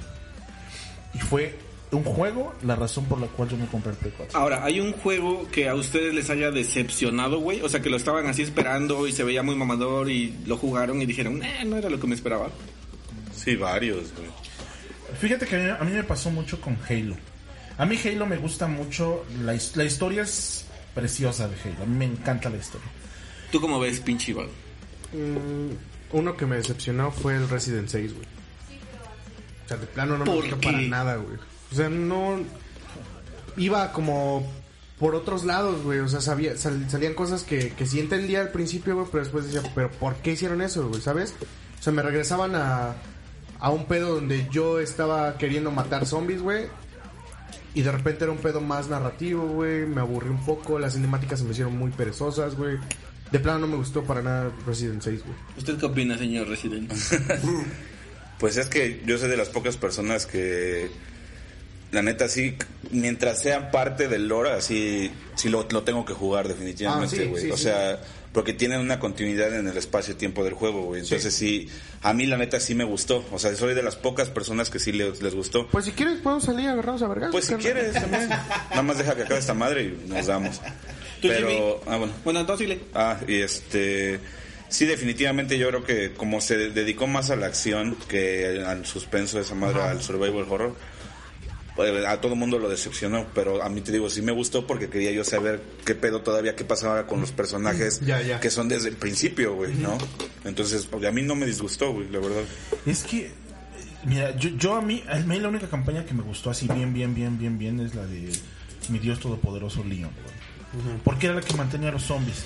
Y 1.14 1.20
fue 1.20 1.58
un 1.92 2.04
juego 2.04 2.54
la 2.64 2.76
razón 2.76 3.06
por 3.06 3.20
la 3.20 3.28
cual 3.28 3.50
yo 3.50 3.58
me 3.58 3.66
compré 3.66 3.92
el 3.92 3.98
Play 3.98 4.14
4. 4.16 4.38
Ahora, 4.38 4.64
¿hay 4.64 4.80
un 4.80 4.94
juego 4.94 5.48
que 5.52 5.70
a 5.70 5.76
ustedes 5.76 6.14
les 6.14 6.30
haya 6.30 6.52
decepcionado, 6.52 7.40
güey? 7.40 7.62
O 7.62 7.70
sea, 7.70 7.82
que 7.82 7.90
lo 7.90 7.98
estaban 7.98 8.28
así 8.28 8.42
esperando 8.42 9.08
y 9.08 9.12
se 9.12 9.24
veía 9.24 9.44
muy 9.44 9.56
mamador 9.56 10.10
y 10.10 10.36
lo 10.46 10.58
jugaron 10.58 11.02
y 11.02 11.06
dijeron, 11.06 11.42
eh, 11.44 11.64
no 11.66 11.78
era 11.78 11.90
lo 11.90 12.00
que 12.00 12.08
me 12.08 12.16
esperaba. 12.16 12.50
Sí, 13.36 13.56
varios, 13.56 14.14
güey. 14.14 14.28
Fíjate 15.20 15.46
que 15.46 15.56
a 15.56 15.60
mí, 15.60 15.70
a 15.80 15.84
mí 15.84 15.92
me 15.92 16.04
pasó 16.04 16.30
mucho 16.30 16.60
con 16.60 16.78
Halo. 16.88 17.16
A 17.78 17.86
mí 17.86 17.98
Halo 18.04 18.26
me 18.26 18.38
gusta 18.38 18.68
mucho, 18.68 19.26
la, 19.44 19.56
la 19.76 19.84
historia 19.84 20.24
es 20.24 20.67
preciosa 21.02 21.48
de 21.48 21.56
Halo, 21.64 21.84
a 21.84 21.86
mí 21.86 21.96
me 21.96 22.06
encanta 22.06 22.50
la 22.50 22.58
historia. 22.58 22.88
¿Tú 23.52 23.62
cómo 23.62 23.80
ves, 23.80 24.00
pinche 24.00 24.32
Iván? 24.32 24.48
Mm, 25.14 25.72
uno 26.18 26.36
que 26.36 26.46
me 26.46 26.56
decepcionó 26.58 27.12
fue 27.12 27.36
el 27.36 27.48
Resident 27.48 27.88
6, 27.88 28.14
güey. 28.14 28.26
O 29.66 29.68
sea, 29.68 29.78
de 29.78 29.88
plano 29.88 30.18
no 30.18 30.26
me 30.26 30.32
¿Por 30.32 30.42
gustó 30.42 30.60
para 30.60 30.82
nada, 30.82 31.16
güey. 31.18 31.38
O 31.72 31.76
sea, 31.76 31.90
no... 31.90 32.40
Iba 33.58 33.92
como 33.92 34.46
por 35.00 35.16
otros 35.16 35.44
lados, 35.46 35.84
güey. 35.84 36.00
O 36.00 36.08
sea, 36.08 36.22
sabía, 36.22 36.56
sal- 36.58 36.90
salían 36.90 37.14
cosas 37.14 37.44
que, 37.44 37.70
que 37.74 37.86
sí 37.86 38.00
entendía 38.00 38.42
al 38.42 38.50
principio, 38.50 38.96
güey, 38.96 39.08
pero 39.12 39.24
después 39.24 39.46
decía, 39.52 39.62
¿pero 39.76 39.90
por 39.92 40.16
qué 40.16 40.32
hicieron 40.32 40.62
eso, 40.62 40.88
güey? 40.90 41.02
¿Sabes? 41.02 41.34
O 41.80 41.84
sea, 41.84 41.94
me 41.94 42.02
regresaban 42.02 42.56
a, 42.56 42.96
a 43.60 43.70
un 43.72 43.86
pedo 43.86 44.16
donde 44.16 44.48
yo 44.52 44.80
estaba 44.80 45.38
queriendo 45.38 45.72
matar 45.72 46.06
zombies, 46.06 46.42
güey. 46.42 46.66
Y 47.78 47.84
de 47.84 47.92
repente 47.92 48.24
era 48.24 48.34
un 48.34 48.40
pedo 48.40 48.60
más 48.60 48.90
narrativo, 48.90 49.46
güey. 49.46 49.86
Me 49.86 50.02
aburrí 50.02 50.30
un 50.30 50.44
poco. 50.44 50.80
Las 50.80 50.94
cinemáticas 50.94 51.38
se 51.38 51.46
me 51.46 51.52
hicieron 51.52 51.78
muy 51.78 51.92
perezosas, 51.92 52.56
güey. 52.56 52.80
De 53.32 53.38
plano 53.38 53.60
no 53.60 53.68
me 53.68 53.76
gustó 53.76 54.04
para 54.04 54.24
nada 54.24 54.52
Resident 54.66 55.04
6, 55.04 55.22
güey. 55.24 55.36
¿Usted 55.60 55.78
qué 55.78 55.86
opina, 55.86 56.18
señor 56.18 56.48
Resident? 56.48 56.92
Pues 58.40 58.58
es 58.58 58.68
que 58.68 59.02
yo 59.04 59.18
soy 59.18 59.30
de 59.30 59.38
las 59.38 59.50
pocas 59.50 59.78
personas 59.78 60.28
que 60.28 60.92
la 61.92 62.02
neta 62.02 62.28
sí, 62.28 62.56
mientras 62.92 63.42
sean 63.42 63.72
parte 63.72 64.08
del 64.08 64.28
lore, 64.28 64.52
así 64.52 65.12
sí 65.36 65.50
lo, 65.50 65.68
lo 65.72 65.84
tengo 65.84 66.06
que 66.06 66.14
jugar 66.14 66.48
definitivamente, 66.48 67.16
Ah, 67.16 67.20
sí, 67.20 67.26
güey. 67.26 67.44
sí, 67.44 67.52
o 67.52 67.58
sea, 67.58 68.00
porque 68.34 68.54
tienen 68.54 68.80
una 68.82 69.00
continuidad 69.00 69.54
en 69.56 69.68
el 69.68 69.78
espacio-tiempo 69.78 70.44
del 70.44 70.54
juego, 70.54 70.84
güey. 70.84 71.02
Entonces 71.02 71.34
sí. 71.34 71.70
a 72.02 72.14
mí 72.14 72.26
la 72.28 72.38
neta 72.38 72.60
sí 72.60 72.76
me 72.76 72.84
gustó. 72.84 73.26
O 73.32 73.40
sea, 73.40 73.56
soy 73.56 73.74
de 73.74 73.82
las 73.82 73.96
pocas 73.96 74.30
personas 74.30 74.70
que 74.70 74.80
sí 74.80 74.92
les, 74.92 75.22
les 75.24 75.34
gustó. 75.34 75.66
Pues 75.68 75.86
si 75.86 75.92
quieres 75.92 76.20
podemos 76.20 76.44
salir 76.44 76.68
agarrados 76.70 77.02
a 77.02 77.08
vergas. 77.08 77.32
Pues 77.32 77.46
si 77.46 77.56
quieres 77.56 77.94
también. 77.94 78.30
Nada 78.30 78.84
más 78.84 78.98
deja 78.98 79.16
que 79.16 79.24
acabe 79.24 79.40
esta 79.40 79.54
madre 79.56 79.84
y 79.84 80.08
nos 80.08 80.28
damos. 80.28 80.62
¿Tú, 81.22 81.30
Pero, 81.30 81.82
ah, 81.88 81.98
bueno. 81.98 82.14
Bueno, 82.24 82.40
entonces. 82.42 82.78
Ah, 82.94 83.18
y 83.28 83.38
este. 83.42 84.20
Sí, 84.70 84.86
definitivamente 84.86 85.58
yo 85.58 85.70
creo 85.70 85.84
que 85.86 86.12
como 86.14 86.42
se 86.42 86.58
dedicó 86.70 87.08
más 87.08 87.30
a 87.32 87.38
la 87.38 87.48
acción 87.48 87.96
que 88.10 88.64
al 88.68 88.86
suspenso 88.86 89.38
de 89.38 89.44
esa 89.44 89.56
madre, 89.56 89.82
al 89.82 90.02
survival 90.04 90.46
horror, 90.50 90.76
a 92.08 92.22
todo 92.22 92.36
mundo 92.36 92.60
lo 92.60 92.70
decepcionó, 92.70 93.26
pero 93.36 93.62
a 93.64 93.70
mí 93.70 93.82
te 93.82 93.92
digo, 93.92 94.10
sí 94.10 94.22
me 94.22 94.32
gustó 94.32 94.66
porque 94.66 94.90
quería 94.90 95.12
yo 95.12 95.24
saber 95.24 95.62
qué 95.86 95.96
pedo 95.96 96.22
todavía, 96.22 96.56
qué 96.56 96.64
pasaba 96.66 97.06
con 97.08 97.22
los 97.22 97.32
personajes 97.32 98.00
Ya, 98.06 98.22
ya. 98.22 98.40
que 98.40 98.50
son 98.50 98.68
desde 98.68 98.90
el 98.90 98.96
principio, 98.96 99.54
güey, 99.56 99.74
¿no? 99.76 99.98
Entonces, 100.46 100.86
porque 100.86 101.08
a 101.08 101.12
mí 101.12 101.22
no 101.22 101.36
me 101.36 101.46
disgustó, 101.46 101.92
güey, 101.94 102.10
la 102.10 102.20
verdad. 102.20 102.44
Es 102.86 103.04
que, 103.04 103.32
mira, 104.06 104.36
yo, 104.38 104.50
yo 104.58 104.76
a 104.76 104.82
mí, 104.82 105.04
a 105.08 105.18
mí 105.20 105.40
la 105.40 105.50
única 105.50 105.68
campaña 105.70 106.06
que 106.06 106.14
me 106.14 106.24
gustó 106.24 106.50
así 106.50 106.68
bien, 106.68 106.94
bien, 106.94 107.14
bien, 107.14 107.38
bien, 107.38 107.58
bien 107.58 107.80
es 107.80 107.94
la 107.96 108.06
de 108.06 108.32
mi 108.90 109.00
Dios 109.00 109.20
Todopoderoso 109.20 109.84
Leon, 109.84 110.12
güey. 110.24 110.98
Porque 111.04 111.28
era 111.28 111.36
la 111.36 111.42
que 111.42 111.54
mantenía 111.56 111.90
a 111.90 111.92
los 111.94 112.04
zombies. 112.04 112.46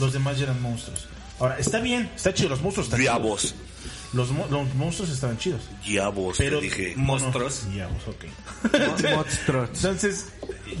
Los 0.00 0.12
demás 0.12 0.38
ya 0.38 0.44
eran 0.44 0.60
monstruos. 0.62 1.06
Ahora, 1.38 1.58
está 1.58 1.78
bien, 1.80 2.10
está 2.16 2.34
chido, 2.34 2.48
los 2.50 2.60
monstruos 2.62 2.86
están 2.88 3.00
Diabos. 3.00 3.42
chidos. 3.42 3.54
Los, 4.12 4.30
mo- 4.30 4.46
los 4.50 4.74
monstruos 4.74 5.10
estaban 5.10 5.36
chidos. 5.38 5.62
Diabos, 5.84 6.36
Pero 6.38 6.58
te 6.58 6.64
dije. 6.64 6.94
Monstruos. 6.96 7.64
No, 7.74 7.86
ok. 7.86 8.24
Monstruos. 9.14 9.68
Entonces, 9.74 10.26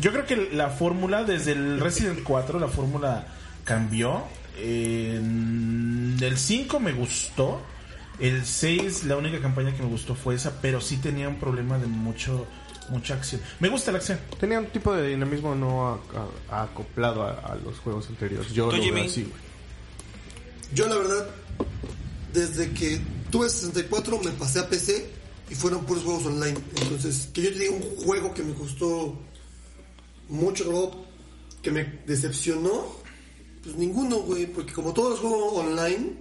yo 0.00 0.12
creo 0.12 0.24
que 0.26 0.48
la 0.52 0.70
fórmula 0.70 1.24
desde 1.24 1.52
el 1.52 1.78
Resident 1.80 2.22
4, 2.22 2.58
la 2.58 2.68
fórmula 2.68 3.26
cambió. 3.64 4.24
En 4.60 6.16
el 6.20 6.36
5 6.38 6.80
me 6.80 6.92
gustó. 6.92 7.60
El 8.18 8.44
6, 8.44 9.04
la 9.04 9.16
única 9.16 9.40
campaña 9.40 9.72
que 9.76 9.82
me 9.82 9.88
gustó 9.88 10.14
fue 10.16 10.34
esa, 10.34 10.60
pero 10.60 10.80
sí 10.80 10.96
tenía 10.96 11.28
un 11.28 11.36
problema 11.36 11.78
de 11.78 11.86
mucho 11.86 12.46
mucha 12.90 13.12
acción. 13.14 13.40
Me 13.60 13.68
gusta 13.68 13.92
la 13.92 13.98
acción. 13.98 14.18
Tenía 14.40 14.58
un 14.58 14.66
tipo 14.68 14.94
de 14.94 15.08
dinamismo 15.08 15.54
no 15.54 16.00
a- 16.50 16.56
a- 16.56 16.62
acoplado 16.62 17.22
a, 17.22 17.32
a 17.32 17.54
los 17.56 17.78
juegos 17.80 18.08
anteriores. 18.08 18.50
Yo 18.54 18.68
¿Tú, 18.70 18.76
lo 18.78 18.92
veo 18.94 19.04
así, 19.04 19.22
güey. 19.24 19.34
Yo 20.74 20.88
la 20.88 20.96
verdad, 20.96 21.26
desde 22.38 22.70
que 22.72 23.00
tuve 23.30 23.48
64 23.48 24.20
me 24.22 24.30
pasé 24.32 24.60
a 24.60 24.68
PC 24.68 25.06
y 25.50 25.54
fueron 25.54 25.84
puros 25.84 26.04
juegos 26.04 26.26
online. 26.26 26.58
Entonces, 26.80 27.28
que 27.32 27.42
yo 27.42 27.52
te 27.52 27.58
diga 27.58 27.72
un 27.72 27.82
juego 28.04 28.34
que 28.34 28.42
me 28.42 28.52
gustó 28.52 29.18
mucho, 30.28 31.04
que 31.62 31.70
me 31.70 31.84
decepcionó, 32.06 32.86
pues 33.62 33.76
ninguno, 33.76 34.18
güey, 34.18 34.46
porque 34.46 34.72
como 34.72 34.92
todos 34.92 35.10
los 35.10 35.20
juegos 35.20 35.52
online, 35.54 36.14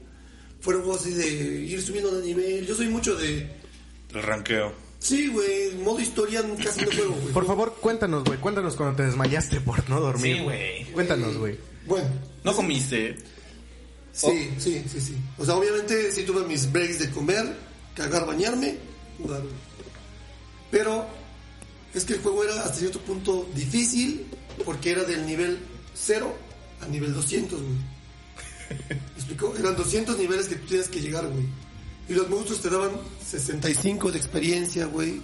fueron 0.61 0.83
juegos 0.83 1.01
así 1.01 1.13
de 1.13 1.27
ir 1.27 1.81
subiendo 1.81 2.11
de 2.11 2.25
nivel. 2.25 2.65
Yo 2.65 2.75
soy 2.75 2.87
mucho 2.87 3.15
de... 3.15 3.49
El 4.13 4.23
ranqueo. 4.23 4.71
Sí, 4.99 5.27
güey, 5.27 5.75
modo 5.83 5.99
historia 5.99 6.43
casi 6.63 6.81
no 6.81 6.91
juego, 6.91 7.15
güey. 7.21 7.33
Por 7.33 7.45
favor, 7.45 7.75
cuéntanos, 7.79 8.23
güey. 8.23 8.39
Cuéntanos 8.39 8.75
cuando 8.75 8.95
te 8.95 9.03
desmayaste 9.03 9.61
por 9.61 9.87
no 9.89 9.99
dormir. 9.99 10.37
Sí, 10.37 10.43
güey. 10.43 10.85
Cuéntanos, 10.85 11.37
güey. 11.37 11.57
Bueno, 11.85 12.09
¿No 12.47 12.55
comiste? 12.55 13.17
Sí, 14.17 14.49
sí, 14.57 14.83
sí, 14.91 14.99
sí. 14.99 15.15
O 15.37 15.45
sea, 15.45 15.55
obviamente 15.55 16.11
sí 16.11 16.23
tuve 16.23 16.43
mis 16.47 16.71
breaks 16.71 16.97
de 16.97 17.11
comer, 17.11 17.55
cagar, 17.93 18.25
bañarme, 18.25 18.75
jugar. 19.19 19.43
Pero 20.71 21.07
es 21.93 22.03
que 22.03 22.13
el 22.13 22.21
juego 22.21 22.43
era 22.43 22.63
hasta 22.63 22.79
cierto 22.79 22.99
punto 22.99 23.47
difícil 23.53 24.25
porque 24.65 24.91
era 24.91 25.03
del 25.03 25.23
nivel 25.25 25.59
0 25.93 26.35
a 26.81 26.87
nivel 26.87 27.13
200, 27.13 27.61
güey. 27.61 27.73
¿Me 28.89 28.95
explico? 29.15 29.55
Eran 29.57 29.75
200 29.75 30.17
niveles 30.17 30.47
que 30.47 30.55
tú 30.55 30.67
tienes 30.67 30.89
que 30.89 30.99
llegar, 30.99 31.27
güey. 31.27 31.45
Y 32.09 32.13
los 32.13 32.27
monstruos 32.27 32.61
te 32.61 32.71
daban 32.71 32.91
65 33.23 34.11
de 34.11 34.17
experiencia, 34.17 34.87
güey. 34.87 35.21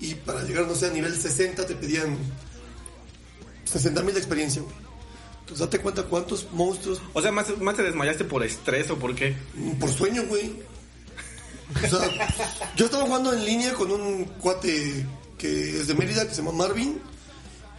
Y 0.00 0.14
para 0.14 0.42
llegar, 0.42 0.66
no 0.66 0.74
sé, 0.74 0.86
a 0.86 0.90
nivel 0.90 1.14
60 1.14 1.66
te 1.66 1.74
pedían 1.74 2.16
60 3.64 4.02
mil 4.02 4.14
de 4.14 4.20
experiencia, 4.20 4.62
güey. 4.62 4.81
Entonces 5.52 5.66
date 5.70 5.82
cuenta 5.82 6.04
cuántos 6.04 6.46
monstruos 6.52 7.02
O 7.12 7.20
sea, 7.20 7.30
más, 7.30 7.46
más 7.60 7.76
te 7.76 7.82
desmayaste 7.82 8.24
por 8.24 8.42
estrés 8.42 8.90
o 8.90 8.96
por 8.98 9.14
qué. 9.14 9.36
por 9.78 9.90
sueño, 9.92 10.22
güey. 10.26 10.50
O 11.84 11.88
sea, 11.88 12.10
yo 12.74 12.86
estaba 12.86 13.04
jugando 13.04 13.32
en 13.34 13.44
línea 13.44 13.74
con 13.74 13.90
un 13.90 14.24
cuate 14.24 15.06
que 15.36 15.78
es 15.80 15.86
de 15.88 15.94
Mérida, 15.94 16.26
que 16.26 16.34
se 16.34 16.42
llama 16.42 16.52
Marvin. 16.56 17.00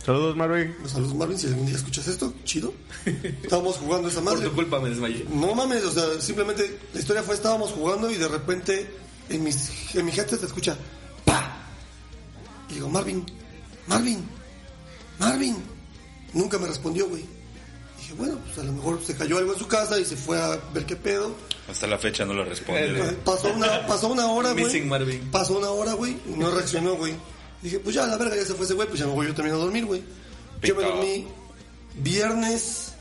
Saludos, 0.06 0.36
Marvin. 0.36 0.76
Saludos, 0.86 1.16
Marvin, 1.16 1.38
si 1.40 1.48
algún 1.48 1.66
día 1.66 1.76
escuchas 1.76 2.08
esto, 2.08 2.34
chido. 2.44 2.74
Estábamos 3.42 3.78
jugando 3.78 4.08
esa 4.08 4.22
Por 4.22 4.34
madre. 4.36 4.50
tu 4.50 4.56
culpa 4.56 4.80
me 4.80 4.90
desmayé. 4.90 5.26
No 5.32 5.56
mames, 5.56 5.84
o 5.86 5.92
sea, 5.92 6.20
simplemente 6.22 6.78
la 6.94 7.00
historia 7.00 7.24
fue, 7.24 7.34
estábamos 7.36 7.72
jugando 7.72 8.12
y 8.12 8.16
de 8.18 8.28
repente 8.28 8.88
en, 9.30 9.44
mis, 9.44 9.96
en 9.96 10.06
mi 10.06 10.12
headset 10.12 10.40
se 10.40 10.46
escucha 10.46 10.78
¡Pa! 11.26 11.58
Y 12.70 12.76
digo, 12.76 12.90
Marvin, 12.90 13.26
Marvin, 13.88 14.24
Marvin. 15.20 15.56
Nunca 16.34 16.58
me 16.60 16.68
respondió, 16.68 17.08
güey. 17.08 17.24
Dije, 18.14 18.30
bueno, 18.32 18.40
pues 18.46 18.58
a 18.60 18.64
lo 18.64 18.72
mejor 18.74 19.00
se 19.04 19.16
cayó 19.16 19.38
algo 19.38 19.54
en 19.54 19.60
su 19.60 19.68
casa 19.68 20.00
y 20.00 20.06
se 20.06 20.16
fue 20.16 20.40
a 20.42 20.60
ver 20.74 20.86
qué 20.86 20.96
pedo. 20.96 21.36
Hasta 21.70 21.88
la 21.88 21.98
fecha 21.98 22.26
no 22.26 22.34
lo 22.34 22.44
responde. 22.46 22.86
Eh, 22.90 22.94
güey. 22.98 23.16
Pasó 23.24 23.54
una, 23.54 23.86
pasó 23.88 24.08
una 24.08 24.28
hora, 24.28 24.52
güey. 24.52 24.66
Missing 24.66 24.88
Marvin. 24.88 25.30
Pasó 25.32 25.58
una 25.58 25.70
hora, 25.70 25.94
güey, 25.94 26.18
y 26.28 26.32
no 26.38 26.52
reaccionó, 26.52 26.96
güey. 26.96 27.14
Dije, 27.62 27.80
pues 27.80 27.96
ya, 27.96 28.06
la 28.06 28.18
verga, 28.18 28.36
ya 28.36 28.44
se 28.46 28.54
fue 28.54 28.66
ese 28.66 28.74
güey, 28.74 28.88
pues 28.88 29.00
ya 29.00 29.06
me 29.08 29.14
voy 29.14 29.28
yo 29.28 29.34
también 29.34 29.56
a 29.56 29.60
dormir, 29.60 29.86
güey. 29.86 30.04
Yo 30.62 30.76
me 30.76 30.84
dormí 30.84 31.28
viernes, 31.96 32.94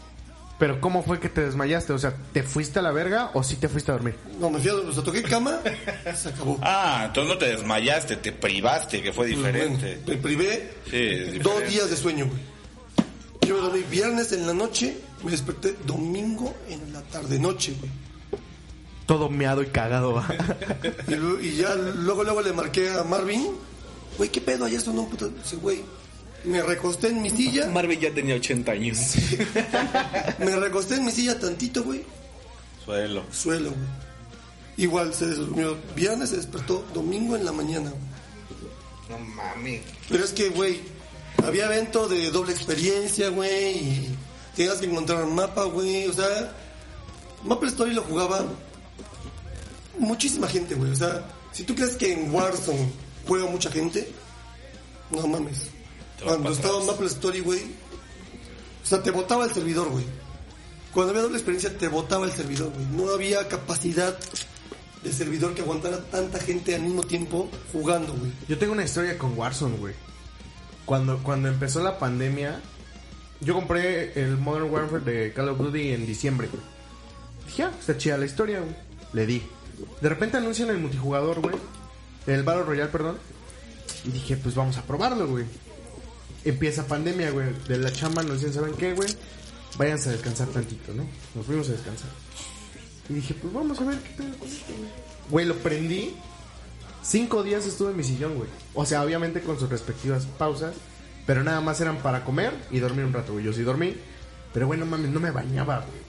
Pero 0.59 0.81
¿cómo 0.81 1.03
fue 1.03 1.19
que 1.19 1.29
te 1.29 1.41
desmayaste? 1.41 1.93
O 1.93 1.99
sea, 1.99 2.15
¿te 2.33 2.43
fuiste 2.45 2.79
a 2.79 2.83
la 2.83 2.93
verga 2.93 3.31
o 3.35 3.43
sí 3.43 3.57
te 3.57 3.69
fuiste 3.69 3.91
a 3.91 3.95
dormir? 3.95 4.15
no, 4.39 4.51
me 4.51 4.61
fui 4.61 4.71
a, 4.71 4.75
o 4.75 4.93
sea, 4.93 5.03
toqué 5.03 5.23
cama, 5.23 5.59
se 6.15 6.29
acabó. 6.29 6.59
Ah, 6.63 7.05
entonces 7.07 7.33
no 7.33 7.39
te 7.39 7.47
desmayaste, 7.47 8.17
te 8.17 8.31
privaste, 8.33 9.03
que 9.03 9.13
fue 9.13 9.27
diferente. 9.27 9.99
Bueno, 10.05 10.07
me 10.09 10.17
privé 10.17 10.71
Sí, 10.89 11.09
dos 11.19 11.33
diferente. 11.33 11.67
días 11.69 11.91
de 11.91 11.97
sueño, 11.97 12.27
güey. 12.27 12.52
Yo 13.47 13.55
me 13.57 13.61
dormí 13.61 13.83
viernes 13.91 14.33
en 14.33 14.47
la 14.47 14.55
noche, 14.55 14.97
me 15.25 15.31
desperté 15.31 15.77
domingo 15.87 16.55
en 16.69 16.93
la 16.93 17.03
tarde-noche, 17.03 17.75
güey. 17.79 17.91
Todo 19.07 19.29
meado 19.29 19.63
y 19.63 19.67
cagado. 19.67 20.15
¿va? 20.15 20.29
Y, 21.43 21.57
ya 21.57 21.75
luego, 21.75 22.23
luego 22.25 22.41
le 22.41 22.53
marqué 22.53 22.91
a 22.91 23.05
Marvin, 23.05 23.49
güey, 24.17 24.31
¿qué 24.31 24.41
pedo? 24.41 24.65
Ayer 24.65 24.81
sonó 24.81 25.03
un 25.03 25.11
puto... 25.11 25.29
Dice, 25.29 25.57
güey, 25.57 25.83
me 26.45 26.63
recosté 26.63 27.09
en 27.09 27.23
mi 27.23 27.31
silla, 27.31 27.69
Marvin 27.73 28.01
ya 28.01 28.13
tenía 28.13 28.37
80 28.37 28.73
años. 28.73 28.99
me 30.39 30.57
recosté 30.57 30.95
en 30.97 31.05
mi 31.05 31.11
silla 31.11 31.39
tantito, 31.39 31.83
güey, 31.83 32.05
Suelo. 32.85 33.25
suelo, 33.33 33.71
güey. 33.71 34.03
Igual 34.77 35.13
se 35.13 35.27
durmió 35.27 35.77
viernes, 35.95 36.31
se 36.31 36.37
despertó 36.37 36.85
domingo 36.95 37.37
en 37.37 37.45
la 37.45 37.53
mañana, 37.53 37.91
güey. 37.91 38.13
No 39.11 39.19
mames. 39.19 39.83
Pero 40.09 40.25
es 40.25 40.33
que, 40.33 40.49
güey, 40.49 40.81
había 41.45 41.67
evento 41.67 42.09
de 42.09 42.31
doble 42.31 42.53
experiencia, 42.53 43.29
güey, 43.31 43.77
y 43.77 44.19
tenías 44.55 44.79
que 44.79 44.87
encontrar 44.87 45.25
un 45.25 45.35
mapa, 45.35 45.65
güey, 45.65 46.07
o 46.07 46.13
sea, 46.13 46.53
Maple 47.45 47.69
Story 47.69 47.95
lo 47.95 48.03
jugaba 48.03 48.45
muchísima 49.99 50.49
gente, 50.49 50.75
güey, 50.75 50.93
o 50.93 50.97
sea, 50.97 51.25
si 51.53 51.65
tú 51.65 51.75
crees 51.75 51.97
que 51.97 52.13
en 52.13 52.35
Warzone 52.35 52.91
juega 53.27 53.47
mucha 53.47 53.71
gente, 53.71 54.11
no 55.11 55.27
mames. 55.27 55.69
Cuando 56.23 56.53
estaba. 56.53 56.83
Maple 56.85 57.07
Story, 57.07 57.41
güey, 57.41 57.63
o 58.83 58.87
sea, 58.87 59.03
te 59.03 59.11
botaba 59.11 59.45
el 59.45 59.53
servidor, 59.53 59.89
güey. 59.89 60.05
Cuando 60.93 61.11
había 61.11 61.23
doble 61.23 61.39
experiencia, 61.39 61.77
te 61.77 61.89
botaba 61.89 62.27
el 62.27 62.33
servidor, 62.33 62.71
güey. 62.71 62.87
No 62.87 63.11
había 63.13 63.49
capacidad 63.49 64.19
de 65.03 65.13
servidor 65.13 65.55
que 65.55 65.63
aguantara 65.63 65.99
tanta 66.05 66.39
gente 66.39 66.75
al 66.75 66.83
mismo 66.83 67.03
tiempo 67.03 67.49
jugando, 67.73 68.13
güey. 68.13 68.31
Yo 68.49 68.59
tengo 68.59 68.73
una 68.73 68.85
historia 68.85 69.17
con 69.17 69.37
Warzone, 69.37 69.79
güey. 69.79 69.95
Cuando, 70.85 71.23
cuando 71.23 71.49
empezó 71.49 71.83
la 71.83 71.99
pandemia, 71.99 72.61
yo 73.41 73.55
compré 73.55 74.13
el 74.21 74.37
Modern 74.37 74.71
Warfare 74.71 75.05
de 75.05 75.33
Call 75.33 75.49
of 75.49 75.59
Duty 75.59 75.93
en 75.93 76.07
diciembre. 76.07 76.49
Dije, 77.47 77.65
ah, 77.65 77.73
está 77.79 77.97
chida 77.97 78.17
la 78.17 78.27
historia, 78.27 78.61
güey. 78.61 78.75
Le 79.13 79.27
di. 79.27 79.43
De 80.01 80.09
repente 80.09 80.37
anuncian 80.37 80.71
el 80.71 80.79
multijugador, 80.79 81.41
güey. 81.41 81.57
El 82.27 82.43
Battle 82.43 82.65
Royale, 82.65 82.91
perdón. 82.91 83.19
Y 84.05 84.11
dije, 84.11 84.37
pues 84.37 84.55
vamos 84.55 84.77
a 84.79 84.83
probarlo, 84.83 85.27
güey. 85.27 85.45
Empieza 86.45 86.87
pandemia, 86.87 87.31
güey. 87.31 87.49
De 87.69 87.79
la 87.79 87.93
chamba 87.93 88.23
nos 88.23 88.39
dicen, 88.39 88.55
¿saben 88.55 88.75
qué, 88.75 88.95
güey? 88.95 89.09
Váyanse 89.77 90.11
a 90.11 90.13
descansar 90.13 90.49
tantito, 90.49 90.93
¿no? 90.93 91.07
Nos 91.35 91.47
fuimos 91.47 91.69
a 91.69 91.73
descansar. 91.73 92.11
Y 93.09 93.15
dije, 93.15 93.35
pues 93.35 93.53
vamos 93.53 93.81
a 93.81 93.85
ver 93.85 93.99
qué 93.99 94.11
pedo. 94.17 94.35
Güey, 95.31 95.47
lo 95.47 95.57
prendí. 95.57 96.15
Cinco 97.03 97.43
días 97.43 97.67
estuve 97.67 97.91
en 97.91 97.97
mi 97.97 98.05
sillón, 98.05 98.37
güey. 98.37 98.49
O 98.75 98.87
sea, 98.87 99.03
obviamente 99.03 99.41
con 99.41 99.59
sus 99.59 99.69
respectivas 99.69 100.27
pausas. 100.39 100.75
Pero 101.27 101.45
nada 101.45 101.61
más 101.61 101.81
eran 101.81 101.99
para 101.99 102.25
comer 102.25 102.53
y 102.71 102.81
dormir 102.81 103.05
un 103.05 103.13
rato, 103.13 103.33
güey. 103.33 103.45
Yo 103.45 103.53
sí 103.53 103.63
dormí. 103.63 103.95
Pero 104.53 104.67
bueno, 104.67 104.87
mames, 104.87 105.11
no 105.11 105.21
me 105.21 105.31
bañaba, 105.31 105.79
güey. 105.79 106.03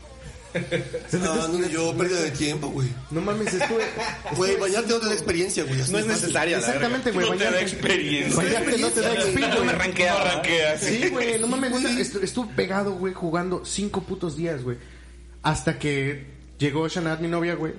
Ah, 1.14 1.48
no, 1.52 1.68
yo 1.68 1.98
pérdida 1.98 2.22
de 2.22 2.30
tiempo, 2.32 2.68
güey. 2.68 2.88
No 3.10 3.22
mames, 3.22 3.52
estuve... 3.52 3.86
Güey, 4.36 4.56
bañarte 4.58 4.94
no 4.94 5.00
te 5.00 5.08
da 5.08 5.14
experiencia, 5.14 5.64
güey. 5.64 5.78
No 5.90 5.98
es 5.98 6.06
necesaria 6.06 6.60
Exactamente, 6.60 7.12
güey. 7.12 7.28
No 7.28 7.36
te 7.36 7.44
da 7.46 7.60
experiencia. 7.60 8.36
Bañarte 8.36 8.78
no 8.78 8.90
te 8.90 9.02
da 9.02 9.10
Güey, 9.10 9.22
experiencia. 9.24 9.56
Yo 9.56 9.66
me 9.66 9.72
ranqueaba. 9.72 10.20
No 10.20 10.26
ranqueas. 10.26 10.82
Sí, 10.82 11.10
güey, 11.10 11.40
no 11.40 11.48
mames, 11.48 11.72
güey. 11.72 12.02
estuve 12.02 12.54
pegado, 12.56 12.94
güey, 12.94 13.14
jugando 13.14 13.66
cinco 13.66 14.04
putos 14.04 14.36
días, 14.36 14.64
güey. 14.64 14.78
Hasta 15.42 15.80
que 15.80 16.28
llegó 16.60 16.88
Shanat, 16.88 17.20
mi 17.20 17.28
novia, 17.28 17.56
güey. 17.56 17.74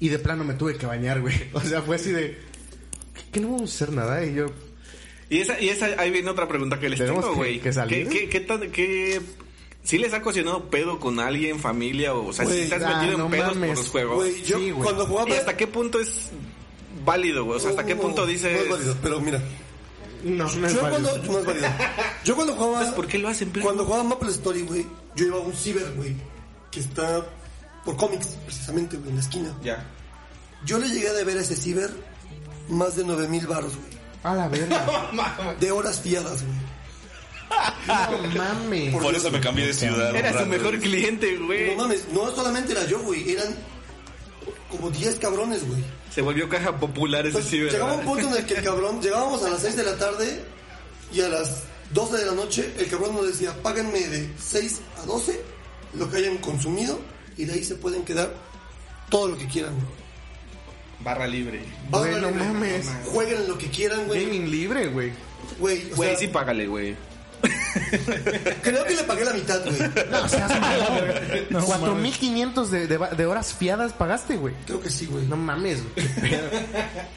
Y 0.00 0.08
de 0.08 0.18
plano 0.18 0.44
me 0.44 0.54
tuve 0.54 0.76
que 0.76 0.86
bañar, 0.86 1.20
güey. 1.20 1.34
O 1.52 1.60
sea, 1.60 1.82
fue 1.82 1.96
así 1.96 2.10
de... 2.10 2.38
Que 3.32 3.38
no 3.40 3.52
vamos 3.52 3.70
a 3.70 3.74
hacer 3.74 3.92
nada, 3.94 4.24
y 4.24 4.34
yo... 4.34 4.46
Y 5.28 5.38
esa, 5.38 5.60
y 5.60 5.68
esa, 5.68 5.86
ahí 5.98 6.10
viene 6.10 6.28
otra 6.30 6.48
pregunta 6.48 6.80
que 6.80 6.88
les 6.88 6.98
Tenemos 6.98 7.20
tengo, 7.20 7.34
que- 7.34 7.38
güey. 7.38 7.60
que 7.60 7.72
salir. 7.72 8.08
¿Qué, 8.08 8.20
qué, 8.20 8.28
qué 8.28 8.40
tan, 8.40 8.70
qué, 8.72 9.20
si 9.84 9.96
les 9.98 10.12
ha 10.12 10.16
ocasionado 10.18 10.68
pedo 10.70 10.98
con 10.98 11.20
alguien, 11.20 11.60
familia, 11.60 12.14
o, 12.14 12.26
o 12.26 12.32
sea, 12.32 12.46
si 12.46 12.62
has 12.62 12.82
ah, 12.82 12.98
metido 13.00 13.16
no 13.18 13.26
en 13.26 13.30
pedos 13.30 13.54
mames. 13.54 13.68
por 13.70 13.78
los 13.78 13.88
juegos? 13.88 14.42
Yo 14.44 14.58
Sí, 14.58 14.70
güey. 14.72 14.82
cuando 14.82 15.06
jugaba... 15.06 15.30
¿Y 15.30 15.34
hasta 15.34 15.56
qué 15.56 15.68
punto 15.68 16.00
es 16.00 16.30
válido, 17.04 17.44
güey? 17.44 17.58
O 17.58 17.60
sea, 17.60 17.70
¿hasta 17.70 17.86
qué 17.86 17.94
No, 17.94 18.00
punto 18.02 18.22
no 18.22 18.26
dices... 18.26 18.60
es 18.60 18.68
válido, 18.68 18.96
pero 19.02 19.20
mira. 19.20 19.40
No, 20.24 20.52
no 20.52 20.66
es 20.66 20.74
Yo 20.74 20.82
válido. 20.82 21.10
cuando... 21.10 21.32
No 21.32 21.38
es 21.38 21.46
válido. 21.46 21.68
Yo 22.24 22.34
cuando 22.34 22.54
jugaba... 22.56 22.94
¿por 22.96 23.06
qué 23.06 23.18
lo 23.18 23.28
hacen? 23.28 23.50
Cuando 23.62 23.84
jugaba 23.84 24.02
Maple 24.02 24.30
Story, 24.30 24.62
güey, 24.62 24.84
yo 25.14 25.26
iba 25.26 25.36
a 25.36 25.40
un 25.40 25.52
ciber, 25.52 25.92
güey, 25.94 26.16
que 26.72 26.80
está 26.80 27.24
por 27.84 27.96
cómics, 27.96 28.28
precisamente, 28.44 28.96
güey, 28.96 29.10
en 29.10 29.16
la 29.16 29.22
esquina. 29.22 29.56
Ya. 29.62 29.84
Yo 30.64 30.78
le 30.78 30.88
llegué 30.88 31.08
a 31.08 31.12
deber 31.12 31.38
a 31.38 31.40
ese 31.40 31.56
ciber 31.56 31.90
más 32.68 32.96
de 32.96 33.04
9 33.04 33.28
mil 33.28 33.46
baros, 33.46 33.74
güey. 33.76 34.00
A 34.22 34.34
la 34.34 34.48
verga. 34.48 35.56
De 35.60 35.72
horas 35.72 36.00
fiadas, 36.00 36.42
güey. 36.42 36.70
No 37.86 38.42
mames. 38.44 38.94
Por 38.94 39.14
eso 39.14 39.30
me 39.30 39.40
cambié 39.40 39.66
de 39.66 39.74
ciudad. 39.74 40.14
Era 40.14 40.38
su 40.38 40.46
mejor 40.46 40.78
cliente, 40.78 41.36
güey. 41.36 41.70
No 41.70 41.82
mames, 41.82 42.06
no 42.12 42.30
solamente 42.34 42.72
era 42.72 42.86
yo, 42.86 43.00
güey, 43.00 43.32
eran 43.32 43.56
como 44.70 44.90
10 44.90 45.16
cabrones, 45.16 45.66
güey. 45.66 45.82
Se 46.14 46.22
volvió 46.22 46.48
caja 46.48 46.78
popular 46.78 47.26
ese 47.26 47.38
Entonces, 47.38 47.60
¿verdad? 47.60 47.72
llegaba 47.72 47.92
un 47.94 48.04
punto 48.04 48.28
en 48.28 48.34
el 48.36 48.46
que 48.46 48.54
el 48.54 48.64
cabrón, 48.64 49.02
llegábamos 49.02 49.42
a 49.42 49.50
las 49.50 49.62
6 49.62 49.76
de 49.76 49.84
la 49.84 49.96
tarde 49.96 50.44
y 51.12 51.20
a 51.20 51.28
las 51.28 51.64
12 51.92 52.18
de 52.18 52.26
la 52.26 52.32
noche 52.32 52.72
el 52.78 52.88
cabrón 52.88 53.14
nos 53.16 53.26
decía, 53.26 53.52
páganme 53.62 54.00
de 54.00 54.30
6 54.38 54.80
a 55.02 55.06
12 55.06 55.40
lo 55.94 56.08
que 56.08 56.18
hayan 56.18 56.38
consumido 56.38 57.00
y 57.36 57.44
de 57.44 57.52
ahí 57.54 57.64
se 57.64 57.74
pueden 57.76 58.04
quedar 58.04 58.32
todo 59.08 59.28
lo 59.28 59.38
que 59.38 59.46
quieran, 59.46 59.74
güey. 59.74 59.86
Barra 61.02 61.26
libre. 61.26 61.60
Güey, 61.90 62.12
Bájale, 62.12 62.20
no 62.20 62.30
mames. 62.44 62.86
Jueguen 63.06 63.48
lo 63.48 63.56
que 63.56 63.68
quieran, 63.68 64.06
güey. 64.06 64.24
Gaming 64.24 64.50
libre, 64.50 64.86
güey. 64.88 65.12
Güey, 65.58 65.92
o 65.92 65.96
Güey, 65.96 66.10
sea, 66.10 66.18
sí 66.18 66.28
págale, 66.28 66.66
güey. 66.66 66.94
creo 68.62 68.84
que 68.84 68.94
le 68.94 69.02
pagué 69.04 69.24
la 69.24 69.32
mitad, 69.32 69.60
güey. 69.64 69.78
No, 70.10 70.28
seas 70.28 70.60
malo. 70.60 70.84
No 71.48 71.60
4.500 71.66 72.66
de, 72.68 72.86
de, 72.86 72.98
de 73.16 73.26
horas 73.26 73.54
fiadas 73.54 73.94
pagaste, 73.94 74.36
güey. 74.36 74.54
Creo 74.66 74.80
que 74.82 74.90
sí, 74.90 75.06
güey. 75.06 75.24
No 75.26 75.36
mames, 75.38 75.82
güey. 75.94 76.06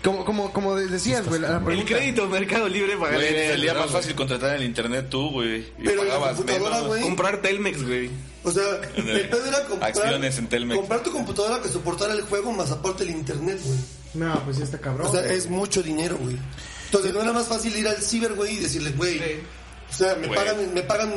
Como, 0.01 0.23
como, 0.23 0.53
como 0.53 0.75
decías, 0.75 1.27
güey, 1.27 1.41
la 1.41 1.57
El 1.67 1.83
crédito 1.85 2.27
Mercado 2.27 2.69
Libre 2.69 2.95
Güey, 2.95 3.11
te 3.19 3.49
salía 3.49 3.73
más 3.73 3.91
fácil 3.91 4.15
contratar 4.15 4.51
en 4.51 4.61
el 4.61 4.63
internet 4.63 5.07
tú, 5.09 5.29
güey. 5.31 5.59
Y 5.59 5.83
Pero 5.83 6.03
pagabas 6.03 6.39
menos. 6.45 6.87
güey. 6.87 7.01
Comprar 7.01 7.41
Telmex, 7.41 7.83
güey. 7.83 8.09
O 8.43 8.51
sea, 8.51 8.63
el 8.95 9.29
pedo 9.29 9.45
era 9.45 9.63
comprar, 9.65 9.89
Acciones 9.89 10.37
en 10.37 10.47
Telmex. 10.47 10.77
comprar 10.79 11.03
tu 11.03 11.11
computadora 11.11 11.61
que 11.61 11.69
soportara 11.69 12.13
el 12.13 12.21
juego 12.23 12.51
más 12.51 12.71
aparte 12.71 13.03
el 13.03 13.11
internet, 13.11 13.59
güey. 13.63 13.77
No, 14.15 14.43
pues 14.45 14.57
ya 14.57 14.63
está 14.65 14.77
cabrón. 14.79 15.07
O 15.07 15.11
sea, 15.11 15.25
es 15.25 15.49
mucho 15.49 15.81
dinero, 15.81 16.17
güey. 16.19 16.37
Entonces 16.85 17.13
no 17.13 17.21
era 17.21 17.33
más 17.33 17.47
fácil 17.47 17.75
ir 17.75 17.87
al 17.87 17.97
ciber, 17.97 18.33
güey, 18.33 18.57
y 18.57 18.59
decirle, 18.59 18.91
güey, 18.91 19.19
o 19.89 19.95
sea, 19.95 20.15
me 20.15 20.27
Güey. 20.27 20.37
pagan, 20.39 20.73
me 20.73 20.81
pagan 20.83 21.11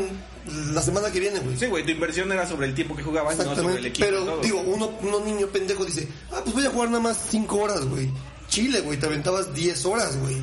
la 0.72 0.80
semana 0.82 1.10
que 1.10 1.20
viene, 1.20 1.38
güey. 1.40 1.56
Sí, 1.58 1.66
güey, 1.66 1.84
tu 1.84 1.90
inversión 1.90 2.30
era 2.32 2.46
sobre 2.46 2.66
el 2.68 2.74
tiempo 2.74 2.94
que 2.96 3.02
jugabas, 3.02 3.36
no 3.36 3.42
sobre 3.54 3.54
el 3.54 3.86
Exactamente. 3.86 3.88
equipo. 3.88 4.06
Pero, 4.06 4.24
todo. 4.24 4.40
digo, 4.42 4.60
uno, 4.60 4.90
uno 5.02 5.20
niño 5.24 5.46
pendejo 5.48 5.84
dice, 5.84 6.08
ah, 6.32 6.40
pues 6.42 6.54
voy 6.54 6.64
a 6.66 6.70
jugar 6.70 6.88
nada 6.90 7.02
más 7.02 7.18
5 7.30 7.56
horas, 7.56 7.84
güey. 7.86 8.10
Chile, 8.48 8.80
güey, 8.80 8.98
te 8.98 9.06
aventabas 9.06 9.52
10 9.54 9.84
horas, 9.86 10.16
güey. 10.18 10.36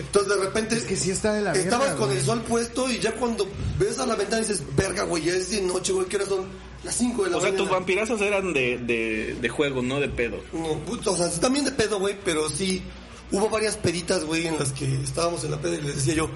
Entonces 0.00 0.36
de 0.36 0.44
repente 0.44 0.74
Es 0.76 0.84
que 0.84 0.96
sí 0.96 1.10
está 1.10 1.32
de 1.32 1.42
la 1.42 1.52
verga, 1.52 1.64
estabas 1.64 1.90
con 1.94 2.06
güey. 2.06 2.18
el 2.18 2.24
sol 2.24 2.42
puesto 2.42 2.90
y 2.90 2.98
ya 2.98 3.12
cuando 3.12 3.46
ves 3.78 3.98
a 3.98 4.06
la 4.06 4.16
ventana 4.16 4.40
dices, 4.40 4.62
verga, 4.76 5.04
güey, 5.04 5.24
ya 5.24 5.34
es 5.34 5.50
de 5.50 5.60
noche, 5.62 5.92
güey, 5.92 6.06
¿qué 6.06 6.16
horas 6.16 6.28
son? 6.28 6.46
Las 6.82 6.94
5 6.94 7.24
de 7.24 7.30
la 7.30 7.36
o 7.36 7.40
sea, 7.40 7.50
mañana. 7.50 7.64
tus 7.64 7.70
vampirazos 7.72 8.20
eran 8.22 8.52
de, 8.54 8.78
de, 8.78 9.36
de 9.40 9.48
juego, 9.50 9.82
no 9.82 10.00
de 10.00 10.08
pedo. 10.08 10.38
No, 10.52 10.78
puto, 10.80 11.12
o 11.12 11.16
sea, 11.16 11.28
también 11.40 11.64
de 11.66 11.72
pedo, 11.72 11.98
güey, 11.98 12.16
pero 12.24 12.48
sí 12.48 12.82
hubo 13.30 13.48
varias 13.50 13.76
peditas, 13.76 14.24
güey, 14.24 14.46
en 14.46 14.58
las 14.58 14.72
que 14.72 14.86
estábamos 15.02 15.44
en 15.44 15.50
la 15.50 15.58
peda 15.60 15.74
y 15.76 15.82
les 15.82 15.96
decía 15.96 16.14
yo, 16.14 16.30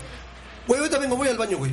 güey, 0.68 0.80
ahorita 0.80 0.98
vengo, 0.98 1.16
voy 1.16 1.28
al 1.28 1.38
baño, 1.38 1.56
güey. 1.58 1.72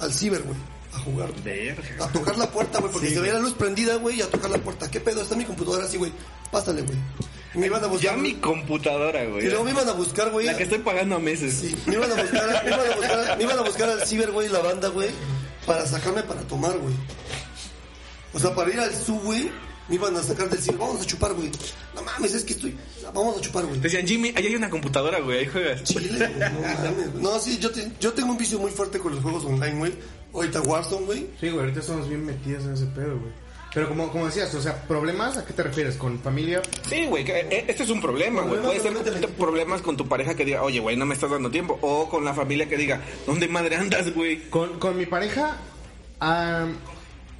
Al 0.00 0.12
ciber, 0.12 0.42
güey, 0.42 0.56
a 0.94 0.98
jugar. 1.00 1.30
Verga. 1.44 2.04
A 2.06 2.08
tocar 2.10 2.38
la 2.38 2.50
puerta, 2.50 2.80
güey, 2.80 2.90
porque 2.90 3.10
se 3.10 3.20
veía 3.20 3.34
la 3.34 3.40
luz 3.40 3.52
prendida, 3.52 3.96
güey, 3.96 4.16
y 4.18 4.22
a 4.22 4.30
tocar 4.30 4.50
la 4.50 4.58
puerta. 4.58 4.90
¿Qué 4.90 5.00
pedo? 5.00 5.20
Está 5.20 5.36
mi 5.36 5.44
computadora 5.44 5.84
así, 5.84 5.98
güey. 5.98 6.10
Pásale, 6.50 6.80
güey. 6.82 6.96
Y 7.54 7.58
me 7.58 7.66
iban 7.66 7.84
a 7.84 7.86
buscar. 7.86 8.16
Ya 8.16 8.20
mi 8.20 8.34
computadora, 8.34 9.24
güey. 9.26 9.46
Y 9.46 9.48
luego 9.48 9.64
me 9.64 9.70
iban 9.70 9.88
a 9.88 9.92
buscar, 9.92 10.30
güey. 10.30 10.46
La 10.46 10.56
que 10.56 10.64
estoy 10.64 10.78
pagando 10.78 11.16
a 11.16 11.18
meses. 11.20 11.54
Sí, 11.54 11.76
me 11.86 11.94
iban 11.94 12.10
a 12.10 12.14
buscar, 12.20 12.64
me 12.64 12.70
iban 12.70 12.80
a 12.80 12.96
buscar, 12.96 13.36
me 13.38 13.42
iban 13.44 13.58
a 13.58 13.62
buscar 13.62 13.88
al 13.90 14.06
ciber, 14.06 14.30
güey, 14.32 14.48
la 14.48 14.58
banda, 14.60 14.88
güey, 14.88 15.10
para 15.66 15.86
sacarme 15.86 16.22
para 16.24 16.40
tomar, 16.42 16.76
güey. 16.78 16.94
O 18.32 18.38
sea, 18.40 18.54
para 18.54 18.70
ir 18.72 18.80
al 18.80 18.92
sub, 18.94 19.22
güey, 19.22 19.50
me 19.88 19.94
iban 19.94 20.16
a 20.16 20.22
sacar 20.22 20.50
del 20.50 20.58
ciber, 20.60 20.78
vamos 20.78 21.00
a 21.00 21.04
chupar, 21.04 21.32
güey. 21.34 21.50
No 21.94 22.02
mames, 22.02 22.34
es 22.34 22.42
que 22.42 22.54
estoy, 22.54 22.76
vamos 23.14 23.36
a 23.38 23.40
chupar, 23.40 23.64
güey. 23.66 23.78
Decían, 23.78 24.06
Jimmy, 24.06 24.32
ahí 24.36 24.46
hay 24.46 24.56
una 24.56 24.68
computadora, 24.70 25.20
güey, 25.20 25.38
ahí 25.40 25.46
juegas. 25.46 25.84
Chile, 25.84 26.08
güey, 26.36 26.50
no 26.50 26.60
mames. 26.60 27.12
güey. 27.12 27.22
No, 27.22 27.38
sí, 27.38 27.58
yo, 27.60 27.70
te- 27.70 27.92
yo 28.00 28.12
tengo 28.12 28.32
un 28.32 28.38
vicio 28.38 28.58
muy 28.58 28.72
fuerte 28.72 28.98
con 28.98 29.14
los 29.14 29.22
juegos 29.22 29.44
online, 29.44 29.78
güey. 29.78 29.92
Ahorita 30.32 30.60
Warzone, 30.62 31.06
güey. 31.06 31.20
Sí, 31.40 31.48
güey, 31.50 31.60
ahorita 31.60 31.78
estamos 31.78 32.08
bien 32.08 32.26
metidos 32.26 32.64
en 32.64 32.72
ese 32.74 32.86
pedo, 32.86 33.16
güey. 33.20 33.43
Pero 33.74 33.88
como, 33.88 34.10
como 34.10 34.26
decías, 34.26 34.54
o 34.54 34.62
sea, 34.62 34.80
¿problemas? 34.82 35.36
¿A 35.36 35.44
qué 35.44 35.52
te 35.52 35.64
refieres? 35.64 35.96
¿Con 35.96 36.20
familia? 36.20 36.62
Sí, 36.88 37.06
güey, 37.06 37.24
que, 37.24 37.40
eh, 37.40 37.64
este 37.66 37.82
es 37.82 37.90
un 37.90 38.00
problema, 38.00 38.42
güey. 38.42 38.60
Puede 38.62 38.80
ser 38.80 39.28
problemas 39.30 39.82
con 39.82 39.96
tu 39.96 40.06
pareja 40.06 40.34
que 40.34 40.44
diga, 40.44 40.62
oye, 40.62 40.78
güey, 40.78 40.96
no 40.96 41.04
me 41.04 41.14
estás 41.14 41.30
dando 41.30 41.50
tiempo. 41.50 41.76
O 41.82 42.08
con 42.08 42.24
la 42.24 42.32
familia 42.32 42.68
que 42.68 42.76
diga, 42.76 43.00
¿dónde 43.26 43.48
madre 43.48 43.76
andas, 43.76 44.14
güey? 44.14 44.48
Con, 44.48 44.78
con 44.78 44.96
mi 44.96 45.06
pareja, 45.06 45.56
ah, 46.20 46.68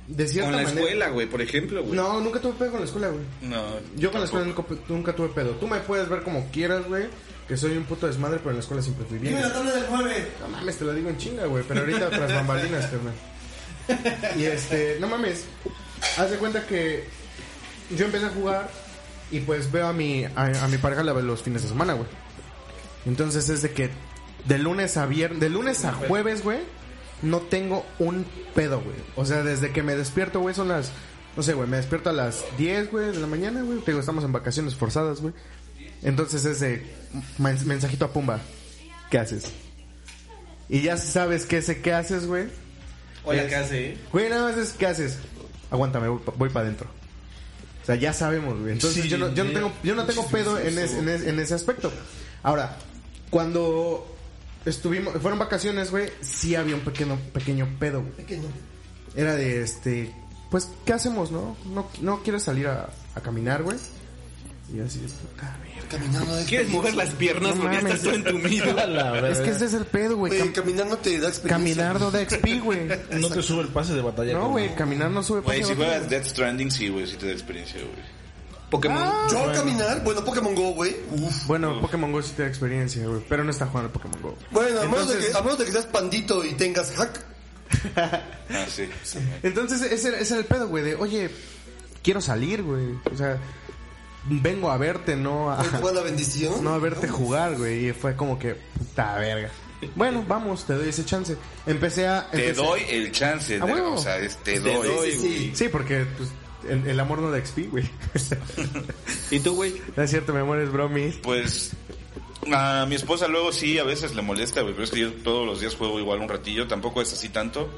de 0.08 0.26
cierta 0.26 0.50
Con 0.50 0.56
la 0.56 0.62
manera... 0.64 0.80
escuela, 0.80 1.08
güey, 1.10 1.26
por 1.28 1.40
ejemplo, 1.40 1.82
güey. 1.82 1.94
No, 1.94 2.20
nunca 2.20 2.40
tuve 2.40 2.54
pedo 2.54 2.70
con 2.72 2.80
la 2.80 2.86
escuela, 2.86 3.08
güey. 3.08 3.24
No. 3.42 3.64
Yo 3.96 4.10
con 4.10 4.20
la 4.20 4.26
escuela 4.26 4.46
nunca, 4.46 4.64
nunca 4.88 5.14
tuve 5.14 5.28
pedo. 5.28 5.52
Tú 5.52 5.68
me 5.68 5.78
puedes 5.80 6.08
ver 6.08 6.22
como 6.22 6.50
quieras, 6.50 6.86
güey. 6.88 7.04
Que 7.46 7.56
soy 7.56 7.76
un 7.76 7.84
puto 7.84 8.06
desmadre, 8.06 8.38
pero 8.38 8.50
en 8.50 8.56
la 8.56 8.60
escuela 8.60 8.82
siempre 8.82 9.04
fui 9.06 9.18
bien. 9.18 9.34
Dime 9.34 9.46
la 9.46 9.52
tabla 9.52 9.72
del 9.72 9.84
9. 9.88 10.28
No 10.40 10.48
mames, 10.48 10.78
te 10.78 10.84
lo 10.84 10.94
digo 10.94 11.10
en 11.10 11.18
chinga, 11.18 11.44
güey. 11.46 11.62
Pero 11.68 11.80
ahorita 11.80 12.10
tras 12.10 12.34
bambalinas, 12.34 12.86
carnal. 12.86 13.14
Y 14.36 14.44
este, 14.44 14.98
no 15.00 15.08
mames. 15.08 15.44
Haz 16.18 16.30
de 16.30 16.36
cuenta 16.36 16.66
que 16.66 17.04
yo 17.96 18.06
empecé 18.06 18.26
a 18.26 18.30
jugar 18.30 18.70
y 19.30 19.40
pues 19.40 19.70
veo 19.70 19.86
a 19.86 19.92
mi, 19.92 20.24
a, 20.24 20.30
a 20.62 20.68
mi 20.68 20.78
pareja 20.78 21.02
la 21.02 21.12
veo 21.12 21.22
los 21.22 21.42
fines 21.42 21.62
de 21.62 21.68
semana, 21.68 21.94
güey. 21.94 22.08
Entonces 23.06 23.48
es 23.48 23.62
de 23.62 23.70
que 23.72 23.90
de 24.46 24.58
lunes 24.58 24.96
a 24.96 25.06
viernes, 25.06 25.40
de 25.40 25.48
lunes 25.50 25.84
a 25.84 25.92
jueves, 25.92 26.42
güey, 26.42 26.60
no 27.22 27.40
tengo 27.40 27.84
un 27.98 28.26
pedo, 28.54 28.80
güey. 28.80 28.96
O 29.16 29.24
sea, 29.24 29.42
desde 29.42 29.72
que 29.72 29.82
me 29.82 29.94
despierto, 29.96 30.40
güey, 30.40 30.54
son 30.54 30.68
las, 30.68 30.90
no 31.36 31.42
sé, 31.42 31.54
güey, 31.54 31.68
me 31.68 31.76
despierto 31.78 32.10
a 32.10 32.12
las 32.12 32.44
10, 32.58 32.90
güey, 32.90 33.06
de 33.12 33.18
la 33.20 33.26
mañana, 33.26 33.62
güey. 33.62 33.78
Te 33.80 33.90
digo, 33.92 34.00
estamos 34.00 34.24
en 34.24 34.32
vacaciones 34.32 34.74
forzadas, 34.74 35.20
güey. 35.20 35.34
Entonces 36.02 36.44
es 36.44 36.60
de 36.60 36.86
men- 37.38 37.66
mensajito 37.66 38.04
a 38.04 38.12
Pumba. 38.12 38.40
¿Qué 39.10 39.18
haces? 39.18 39.50
Y 40.68 40.82
ya 40.82 40.96
sabes 40.96 41.46
qué 41.46 41.62
sé 41.62 41.80
qué 41.80 41.92
haces, 41.92 42.26
güey. 42.26 42.46
Hola, 43.24 43.46
¿qué 43.48 43.54
hace? 43.56 43.98
Güey, 44.12 44.28
nada 44.28 44.48
más 44.50 44.58
es, 44.58 44.72
¿qué 44.72 44.86
haces? 44.86 45.18
Aguántame, 45.70 46.08
voy, 46.08 46.48
para 46.50 46.66
adentro. 46.66 46.88
O 47.82 47.86
sea, 47.86 47.94
ya 47.96 48.12
sabemos, 48.12 48.58
güey. 48.60 48.72
Entonces 48.72 49.02
Sí, 49.02 49.08
yo, 49.08 49.18
no, 49.18 49.32
yo, 49.34 49.44
no 49.44 49.50
ya. 49.50 49.56
tengo, 49.58 49.72
yo 49.82 49.94
no 49.94 50.06
tengo 50.06 50.26
pedo 50.28 50.58
en, 50.58 50.78
es- 50.78 50.92
en, 50.94 51.08
es- 51.08 51.22
en 51.24 51.38
ese 51.40 51.54
aspecto. 51.54 51.92
Ahora, 52.42 52.76
cuando 53.30 54.06
estuvimos, 54.64 55.14
fueron 55.20 55.38
vacaciones, 55.38 55.90
güey, 55.90 56.10
sí 56.20 56.54
había 56.54 56.74
un 56.76 56.80
pequeño, 56.82 57.18
pequeño 57.32 57.68
pedo, 57.78 58.00
güey. 58.00 58.12
Pequeño. 58.12 58.48
Era 59.16 59.34
de 59.36 59.62
este, 59.62 60.14
pues, 60.50 60.68
¿qué 60.84 60.92
hacemos, 60.92 61.30
no? 61.30 61.56
¿No, 61.66 61.88
no 62.00 62.22
quieres 62.22 62.42
salir 62.44 62.66
a, 62.68 62.88
a 63.14 63.20
caminar, 63.20 63.62
güey? 63.62 63.76
Y 64.72 64.76
yo 64.78 64.84
así, 64.86 64.98
de 65.00 65.08
puta 65.08 65.56
verga. 65.62 65.88
Caminando 65.90 66.34
de 66.36 66.44
¿Quieres 66.46 66.68
mover 66.70 66.94
las 66.94 67.10
piernas 67.10 67.54
No 67.54 67.62
porque 67.62 67.76
mames. 67.76 67.94
estás 67.94 68.02
todo 68.02 68.14
entumido? 68.14 68.70
A 68.80 68.86
la. 68.86 69.28
Es 69.28 69.38
que 69.40 69.50
ese 69.50 69.66
es 69.66 69.74
el 69.74 69.84
pedo, 69.84 70.16
güey. 70.16 70.30
Güey, 70.36 70.48
Cam- 70.48 70.52
caminar 70.52 70.86
no 70.86 70.96
te 70.96 71.18
da 71.18 71.28
experiencia. 71.28 71.48
caminar 71.84 72.00
no 72.00 72.10
da 72.10 72.24
XP, 72.28 72.62
güey. 72.62 72.88
No 73.20 73.28
te 73.28 73.42
sube 73.42 73.60
el 73.62 73.68
pase 73.68 73.92
de 73.94 74.00
batalla. 74.00 74.32
No, 74.32 74.48
güey, 74.50 74.74
caminar 74.74 75.10
no 75.10 75.22
sube 75.22 75.40
Güey, 75.40 75.60
pase 75.60 75.72
si 75.72 75.78
de 75.78 75.84
batalla. 75.84 75.98
juegas 76.00 76.10
Death 76.10 76.24
Stranding, 76.32 76.70
sí, 76.70 76.88
güey, 76.88 77.06
sí 77.06 77.16
te 77.16 77.26
da 77.26 77.32
experiencia, 77.32 77.80
güey. 77.80 78.14
Pokémon. 78.70 78.98
Ah. 79.02 79.26
Yo 79.30 79.52
caminar, 79.52 80.02
bueno, 80.02 80.24
Pokémon 80.24 80.54
Go, 80.54 80.70
güey. 80.72 80.96
Uf. 81.12 81.46
Bueno, 81.46 81.80
Pokémon 81.80 82.10
Go 82.10 82.22
sí 82.22 82.32
te 82.34 82.42
da 82.42 82.48
experiencia, 82.48 83.06
güey. 83.06 83.20
Pero 83.28 83.44
no 83.44 83.50
está 83.50 83.66
jugando 83.66 83.92
Pokémon 83.92 84.20
Go. 84.22 84.36
Bueno, 84.50 84.80
a 84.80 84.84
menos, 84.86 85.06
de 85.08 85.14
Entonces- 85.14 85.30
que, 85.32 85.38
a 85.38 85.42
menos 85.42 85.58
de 85.58 85.64
que 85.66 85.72
seas 85.72 85.86
pandito 85.86 86.44
y 86.44 86.54
tengas 86.54 86.90
hack. 86.92 87.20
Ah, 87.96 88.66
sí. 88.68 88.88
Entonces, 89.42 89.82
ese, 89.82 90.18
ese 90.20 90.34
era 90.34 90.40
el 90.40 90.46
pedo, 90.46 90.68
güey. 90.68 90.82
De, 90.84 90.94
oye, 90.96 91.30
quiero 92.02 92.20
salir, 92.20 92.62
güey. 92.62 92.94
O 93.12 93.16
sea, 93.16 93.38
vengo 94.26 94.70
a 94.70 94.76
verte, 94.78 95.16
no 95.16 95.50
a, 95.52 95.56
¿Cuál 95.56 95.70
fue 95.80 95.94
la 95.94 96.00
bendición? 96.02 96.62
no 96.64 96.74
a 96.74 96.78
verte 96.78 97.08
jugar, 97.08 97.56
güey. 97.56 97.88
Y 97.88 97.92
fue 97.92 98.16
como 98.16 98.38
que, 98.38 98.54
puta 98.54 99.14
verga. 99.16 99.50
Bueno, 99.96 100.24
vamos, 100.26 100.64
te 100.64 100.72
doy 100.74 100.88
ese 100.88 101.04
chance. 101.04 101.36
Empecé 101.66 102.06
a... 102.08 102.28
Te 102.30 102.50
empecé- 102.50 102.54
doy 102.62 102.80
el 102.88 103.12
chance. 103.12 103.60
A 103.60 103.66
de- 103.66 103.72
huevo. 103.72 103.94
o 103.94 103.98
sea, 103.98 104.16
es 104.18 104.36
te 104.38 104.54
Te 104.54 104.60
doy. 104.60 104.86
doy, 104.88 105.12
Sí, 105.12 105.18
güey. 105.18 105.38
sí. 105.38 105.52
Sí, 105.54 105.68
porque 105.68 106.06
pues, 106.16 106.30
el, 106.68 106.86
el 106.86 107.00
amor 107.00 107.18
no 107.18 107.30
da 107.30 107.38
XP, 107.44 107.70
güey. 107.70 107.84
¿Y 109.30 109.40
tú, 109.40 109.54
güey? 109.56 109.80
no 109.96 110.02
es 110.02 110.10
cierto, 110.10 110.32
mi 110.32 110.40
amor, 110.40 110.58
es 110.60 110.70
bromis. 110.72 111.16
Pues 111.22 111.72
a 112.52 112.86
mi 112.88 112.94
esposa 112.94 113.26
luego 113.28 113.52
sí 113.52 113.78
a 113.78 113.84
veces 113.84 114.14
le 114.14 114.22
molesta, 114.22 114.60
güey, 114.62 114.72
pero 114.74 114.84
es 114.84 114.90
que 114.90 115.00
yo 115.00 115.12
todos 115.12 115.46
los 115.46 115.60
días 115.60 115.74
juego 115.74 115.98
igual 115.98 116.20
un 116.20 116.28
ratillo, 116.28 116.66
tampoco 116.66 117.00
es 117.02 117.12
así 117.12 117.28
tanto. 117.28 117.68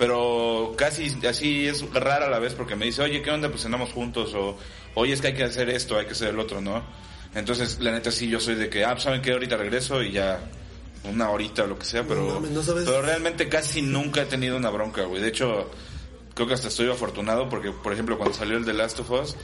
Pero 0.00 0.72
casi 0.78 1.14
así 1.28 1.68
es 1.68 1.84
rara 1.92 2.24
a 2.24 2.30
la 2.30 2.38
vez 2.38 2.54
porque 2.54 2.74
me 2.74 2.86
dice, 2.86 3.02
oye, 3.02 3.20
¿qué 3.20 3.30
onda? 3.30 3.50
Pues 3.50 3.60
cenamos 3.64 3.92
juntos 3.92 4.32
o, 4.32 4.56
oye, 4.94 5.12
es 5.12 5.20
que 5.20 5.26
hay 5.26 5.34
que 5.34 5.44
hacer 5.44 5.68
esto, 5.68 5.98
hay 5.98 6.06
que 6.06 6.12
hacer 6.12 6.28
el 6.30 6.38
otro, 6.38 6.62
¿no? 6.62 6.82
Entonces, 7.34 7.80
la 7.80 7.92
neta 7.92 8.10
sí, 8.10 8.26
yo 8.26 8.40
soy 8.40 8.54
de 8.54 8.70
que, 8.70 8.82
ah, 8.82 8.92
pues, 8.92 9.02
¿saben 9.04 9.20
qué? 9.20 9.32
Ahorita 9.32 9.58
regreso 9.58 10.02
y 10.02 10.12
ya 10.12 10.40
una 11.04 11.28
horita 11.28 11.64
o 11.64 11.66
lo 11.66 11.78
que 11.78 11.84
sea, 11.84 12.02
pero, 12.04 12.22
No 12.22 12.34
mames, 12.36 12.50
no 12.50 12.62
sabes. 12.62 12.84
pero 12.86 13.02
realmente 13.02 13.50
casi 13.50 13.82
nunca 13.82 14.22
he 14.22 14.24
tenido 14.24 14.56
una 14.56 14.70
bronca, 14.70 15.02
güey. 15.02 15.20
De 15.20 15.28
hecho, 15.28 15.70
creo 16.32 16.48
que 16.48 16.54
hasta 16.54 16.68
estoy 16.68 16.90
afortunado 16.90 17.50
porque, 17.50 17.70
por 17.70 17.92
ejemplo, 17.92 18.16
cuando 18.16 18.34
salió 18.34 18.56
el 18.56 18.64
de 18.64 18.72
Last 18.72 19.00
of 19.00 19.10
Us, 19.10 19.36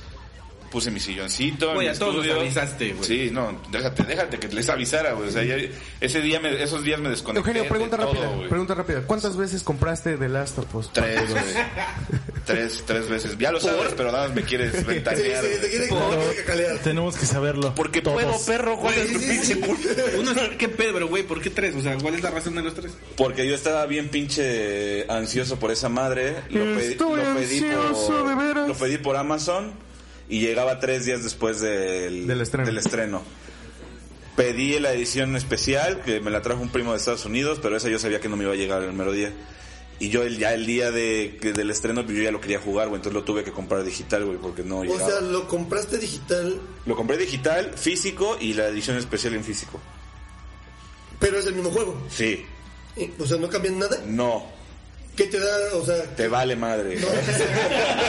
puse 0.70 0.90
mi 0.90 1.00
silloncito. 1.00 1.74
Güey, 1.74 1.88
a 1.88 1.94
todos 1.94 2.16
estudio. 2.16 2.40
avisaste, 2.40 2.92
güey. 2.92 3.04
Sí, 3.04 3.30
no, 3.32 3.60
déjate, 3.70 4.02
déjate 4.04 4.38
que 4.38 4.48
les 4.48 4.68
avisara, 4.68 5.12
güey. 5.12 5.28
O 5.28 5.32
sea, 5.32 5.42
ya- 5.44 5.56
ese 6.00 6.20
día, 6.20 6.40
me- 6.40 6.62
esos 6.62 6.82
días 6.82 7.00
me 7.00 7.08
desconecté. 7.10 7.48
Eugenio, 7.48 7.68
pregunta 7.68 7.96
de 7.96 8.02
todo, 8.04 8.12
rápida, 8.14 8.34
güey. 8.36 8.48
pregunta 8.48 8.74
rápida. 8.74 9.02
¿Cuántas 9.06 9.36
veces 9.36 9.62
compraste 9.62 10.16
The 10.16 10.28
Last 10.28 10.58
of 10.58 10.74
Us? 10.74 10.90
Tres, 10.92 11.30
güey. 11.30 11.42
tres, 12.44 12.82
tres 12.86 13.08
veces. 13.08 13.36
Ya 13.38 13.50
lo 13.52 13.60
sabes, 13.60 13.92
pero 13.96 14.12
nada 14.12 14.26
más 14.28 14.36
me 14.36 14.42
quieres 14.42 14.72
Sí, 14.76 14.84
ventanear. 14.84 15.44
sí, 15.44 15.88
güey. 15.88 16.30
te 16.30 16.42
cacalear. 16.42 16.78
Tenemos 16.78 17.16
que 17.16 17.26
saberlo. 17.26 17.74
Porque 17.74 18.00
Todos. 18.02 18.22
puedo, 18.22 18.44
perro, 18.46 18.76
¿cuál 18.78 18.94
es 18.94 19.12
tu 19.12 19.18
Sí, 19.18 19.24
sí, 19.24 19.30
pinche 19.30 19.54
sí. 19.54 19.60
culpa? 19.60 19.82
Uno, 20.18 20.32
¿Qué 20.58 20.68
pedo, 20.68 20.92
pero, 20.94 21.08
güey? 21.08 21.22
¿Por 21.22 21.40
qué 21.40 21.50
tres? 21.50 21.74
O 21.74 21.80
sea, 21.82 21.96
¿cuál 21.98 22.14
es 22.14 22.22
la 22.22 22.30
razón 22.30 22.54
de 22.54 22.62
los 22.62 22.74
tres? 22.74 22.92
Porque 23.16 23.46
yo 23.46 23.54
estaba 23.54 23.84
bien 23.86 24.08
pinche 24.08 25.04
ansioso 25.10 25.58
por 25.58 25.70
esa 25.70 25.88
madre. 25.88 26.36
Lo, 26.50 26.64
pedí- 26.64 26.92
Estoy 26.92 27.16
lo 27.22 27.34
pedí 27.34 27.58
ansioso, 27.64 28.06
por, 28.18 28.28
de 28.28 28.34
veras. 28.46 28.68
Lo 28.68 28.74
pedí 28.74 28.98
por 28.98 29.16
Amazon 29.16 29.72
y 30.28 30.40
llegaba 30.40 30.80
tres 30.80 31.04
días 31.06 31.22
después 31.22 31.60
del, 31.60 32.26
Del 32.26 32.40
estreno. 32.40 32.78
estreno. 32.78 33.22
Pedí 34.36 34.78
la 34.80 34.92
edición 34.92 35.34
especial, 35.34 36.02
que 36.02 36.20
me 36.20 36.30
la 36.30 36.42
trajo 36.42 36.60
un 36.60 36.68
primo 36.68 36.92
de 36.92 36.98
Estados 36.98 37.24
Unidos, 37.24 37.58
pero 37.62 37.76
esa 37.76 37.88
yo 37.88 37.98
sabía 37.98 38.20
que 38.20 38.28
no 38.28 38.36
me 38.36 38.44
iba 38.44 38.52
a 38.52 38.56
llegar 38.56 38.82
el 38.82 38.92
mero 38.92 39.12
día. 39.12 39.32
Y 39.98 40.10
yo 40.10 40.24
el, 40.24 40.36
ya 40.36 40.52
el 40.52 40.66
día 40.66 40.90
de, 40.90 41.38
que- 41.40 41.54
del 41.54 41.70
estreno, 41.70 42.04
pues 42.04 42.18
yo 42.18 42.22
ya 42.22 42.30
lo 42.30 42.40
quería 42.42 42.58
jugar, 42.60 42.88
güey, 42.88 42.98
entonces 42.98 43.14
lo 43.14 43.24
tuve 43.24 43.44
que 43.44 43.52
comprar 43.52 43.82
digital, 43.82 44.26
güey, 44.26 44.36
porque 44.36 44.62
no 44.62 44.80
O 44.80 44.84
llegaba. 44.84 45.08
sea, 45.10 45.20
lo 45.22 45.48
compraste 45.48 45.96
digital, 45.96 46.60
Lo 46.84 46.94
compré 46.96 47.16
digital, 47.16 47.72
físico 47.76 48.36
y 48.38 48.52
la 48.52 48.66
edición 48.68 48.98
especial 48.98 49.32
en 49.34 49.42
físico. 49.44 49.80
pero 51.18 51.38
es 51.38 51.46
el 51.46 51.54
mismo 51.54 51.70
juego. 51.70 51.96
Sí, 52.10 52.44
O 53.18 53.24
sea, 53.26 53.38
no 53.38 53.48
cambian 53.48 53.78
nada. 53.78 54.02
no, 54.06 54.44
¿Qué 55.16 55.24
te 55.24 55.38
da? 55.40 55.46
O 55.74 55.84
sea, 55.84 56.02
te 56.14 56.28
vale 56.28 56.54
madre. 56.56 56.96
no, 57.00 57.06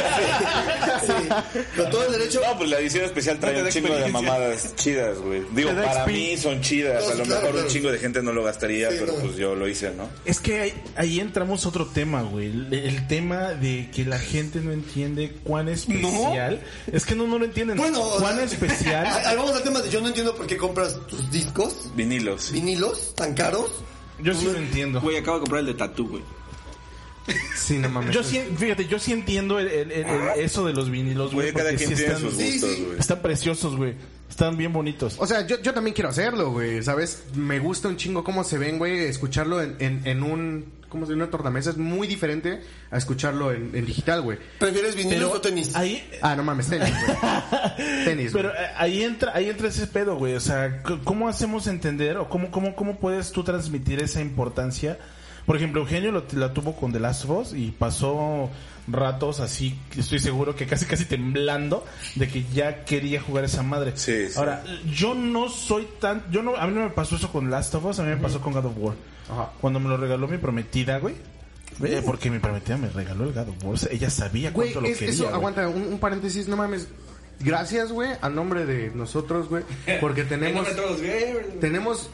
sí, 1.05 1.83
todo 1.89 2.05
el 2.05 2.11
derecho. 2.11 2.41
No, 2.45 2.57
pues 2.57 2.69
la 2.69 2.79
edición 2.79 3.05
especial 3.05 3.39
trae 3.39 3.53
No 3.57 3.63
un 3.65 3.69
chingo 3.69 3.95
de 3.95 4.07
mamadas 4.09 4.75
chidas, 4.75 5.17
güey. 5.19 5.43
Digo, 5.53 5.71
para 5.73 6.05
mí 6.05 6.35
son 6.37 6.61
chidas. 6.61 7.03
No, 7.05 7.11
a 7.11 7.15
lo 7.15 7.23
claro, 7.23 7.41
mejor 7.41 7.51
claro. 7.51 7.67
un 7.67 7.73
chingo 7.73 7.91
de 7.91 7.99
gente 7.99 8.21
no 8.21 8.33
lo 8.33 8.43
gastaría, 8.43 8.91
Sí, 8.91 8.97
pero 8.99 9.13
no. 9.13 9.19
pues 9.19 9.35
yo 9.37 9.55
lo 9.55 9.67
hice, 9.67 9.91
¿no? 9.91 10.09
Es 10.25 10.39
que 10.39 10.59
ahí, 10.59 10.73
ahí 10.95 11.19
entramos 11.19 11.65
a 11.65 11.69
otro 11.69 11.85
tema, 11.87 12.21
güey. 12.23 12.47
El, 12.47 12.73
el 12.73 13.07
tema 13.07 13.53
de 13.53 13.89
que 13.93 14.03
la 14.05 14.19
gente 14.19 14.59
no 14.59 14.71
entiende 14.71 15.31
cuán 15.43 15.69
especial. 15.69 16.61
Es 16.91 17.05
que 17.05 17.15
no, 17.15 17.25
no 17.25 17.39
lo 17.39 17.45
entienden. 17.45 17.77
Bueno, 17.77 18.01
o 18.01 18.19
cuán 18.19 18.35
sea, 18.35 18.43
especial. 18.43 19.05
ahí- 19.11 19.23
ahí 19.27 19.35
vamos 19.37 19.55
al 19.55 19.63
tema 19.63 19.81
de 19.81 19.89
yo 19.89 20.01
no 20.01 20.07
entiendo 20.09 20.35
por 20.35 20.45
qué 20.47 20.57
compras 20.57 20.99
tus 21.07 21.31
discos, 21.31 21.89
Vinilos. 21.95 22.51
vinilos, 22.51 23.15
tan 23.15 23.33
caros. 23.33 23.71
Yo 24.19 24.33
sí 24.33 24.45
lo 24.45 24.57
entiendo. 24.57 24.99
Güey, 24.99 25.17
acabo 25.17 25.37
de 25.37 25.41
comprar 25.41 25.59
el 25.61 25.67
de 25.67 25.73
Tattoo, 25.75 26.07
güey. 26.09 26.23
Sí, 27.55 27.77
no 27.77 27.89
mames. 27.89 28.13
Yo 28.15 28.23
sí, 28.23 28.39
fíjate, 28.57 28.87
yo 28.87 28.99
sí 28.99 29.11
entiendo 29.13 29.59
el- 29.59 29.67
el- 29.67 29.91
el- 29.91 30.05
el- 30.05 30.39
eso 30.39 30.65
de 30.65 30.73
los 30.73 30.89
vinilos, 30.89 31.33
güey. 31.33 31.51
Cada 31.51 31.69
porque 31.71 31.77
quien 31.85 31.89
sí 31.89 31.95
tiene 31.95 32.13
están, 32.13 32.29
sus 32.31 32.39
gustos, 32.39 32.69
sí. 32.75 32.83
güey. 32.85 32.99
están 32.99 33.21
preciosos, 33.21 33.75
güey. 33.75 33.95
Están 34.29 34.55
bien 34.57 34.71
bonitos. 34.73 35.15
O 35.19 35.25
sea, 35.25 35.45
yo, 35.47 35.61
yo 35.61 35.73
también 35.73 35.93
quiero 35.93 36.09
hacerlo, 36.09 36.51
güey, 36.51 36.83
¿sabes? 36.83 37.23
Me 37.33 37.59
gusta 37.59 37.87
un 37.87 37.97
chingo 37.97 38.23
cómo 38.23 38.43
se 38.43 38.57
ven, 38.57 38.77
güey, 38.77 38.99
escucharlo 39.05 39.61
en, 39.61 39.75
en, 39.79 40.01
en 40.05 40.23
un... 40.23 40.77
¿Cómo 40.89 41.05
se 41.05 41.11
llama? 41.11 41.23
Una 41.23 41.31
tornamesa 41.31 41.71
es 41.71 41.77
muy 41.77 42.07
diferente 42.07 42.61
a 42.91 42.97
escucharlo 42.97 43.51
en, 43.51 43.71
en 43.73 43.85
digital, 43.85 44.21
güey. 44.21 44.37
¿Prefieres 44.57 44.95
vinilos 44.95 45.31
Pero 45.31 45.31
o 45.33 45.41
tenis? 45.41 45.75
ahí, 45.75 46.07
Ah, 46.21 46.35
no 46.37 46.43
mames, 46.43 46.67
tenis, 46.67 46.93
güey. 47.05 47.17
tenis, 48.05 48.31
Pero 48.31 48.49
güey. 48.49 48.61
ahí 48.77 49.03
entra, 49.03 49.33
ahí 49.35 49.49
entra 49.49 49.67
ese 49.67 49.87
pedo, 49.87 50.15
güey. 50.15 50.35
O 50.35 50.39
sea, 50.39 50.81
¿cómo 51.03 51.27
hacemos 51.27 51.67
entender 51.67 52.15
o 52.17 52.29
cómo, 52.29 52.51
cómo, 52.51 52.73
cómo 52.75 52.99
puedes 52.99 53.31
tú 53.33 53.43
transmitir 53.43 54.01
esa 54.01 54.21
importancia? 54.21 54.97
Por 55.47 55.55
ejemplo, 55.55 55.81
Eugenio 55.81 56.11
lo, 56.11 56.25
la 56.33 56.53
tuvo 56.53 56.75
con 56.75 56.91
The 56.93 56.99
Last 56.99 57.23
of 57.25 57.31
Us 57.31 57.53
y 57.53 57.71
pasó 57.71 58.51
ratos 58.89 59.39
así, 59.39 59.77
estoy 59.97 60.19
seguro 60.19 60.55
que 60.55 60.65
casi 60.67 60.85
casi 60.85 61.05
temblando 61.05 61.83
de 62.15 62.27
que 62.27 62.45
ya 62.53 62.85
quería 62.85 63.19
jugar 63.21 63.45
esa 63.45 63.63
madre. 63.63 63.93
Sí, 63.95 64.27
sí. 64.29 64.33
Ahora, 64.37 64.63
yo 64.93 65.15
no 65.15 65.49
soy 65.49 65.87
tan, 65.99 66.23
yo 66.31 66.43
no, 66.43 66.55
a 66.55 66.67
mí 66.67 66.73
no 66.75 66.81
me 66.83 66.89
pasó 66.91 67.15
eso 67.15 67.31
con 67.31 67.49
Last 67.49 67.73
of 67.75 67.85
Us, 67.85 67.99
a 67.99 68.03
mí 68.03 68.09
me 68.09 68.17
pasó 68.17 68.39
con 68.41 68.53
God 68.53 68.65
of 68.65 68.73
War. 68.77 68.95
Ajá. 69.31 69.51
Cuando 69.59 69.79
me 69.79 69.89
lo 69.89 69.97
regaló 69.97 70.27
mi 70.27 70.37
prometida, 70.37 70.99
güey. 70.99 71.15
Eh, 71.83 72.01
porque 72.05 72.29
mi 72.31 72.39
prometida 72.39 72.77
me 72.77 72.89
regaló 72.89 73.23
el 73.25 73.33
God 73.33 73.49
of 73.49 73.63
War. 73.63 73.77
Ella 73.91 74.09
sabía 74.09 74.51
Güey, 74.51 74.73
cuánto 74.73 74.81
lo 74.81 74.87
es- 74.93 74.97
quería. 74.99 75.13
eso, 75.13 75.23
güey. 75.23 75.35
aguanta, 75.35 75.67
un, 75.69 75.81
un 75.83 75.99
paréntesis, 75.99 76.47
no 76.47 76.57
mames. 76.57 76.87
Gracias, 77.39 77.91
güey, 77.91 78.09
a 78.19 78.29
nombre 78.29 78.65
de 78.65 78.89
nosotros, 78.95 79.47
güey, 79.47 79.63
porque 80.01 80.23
tenemos... 80.25 80.67
tenemos, 81.61 82.09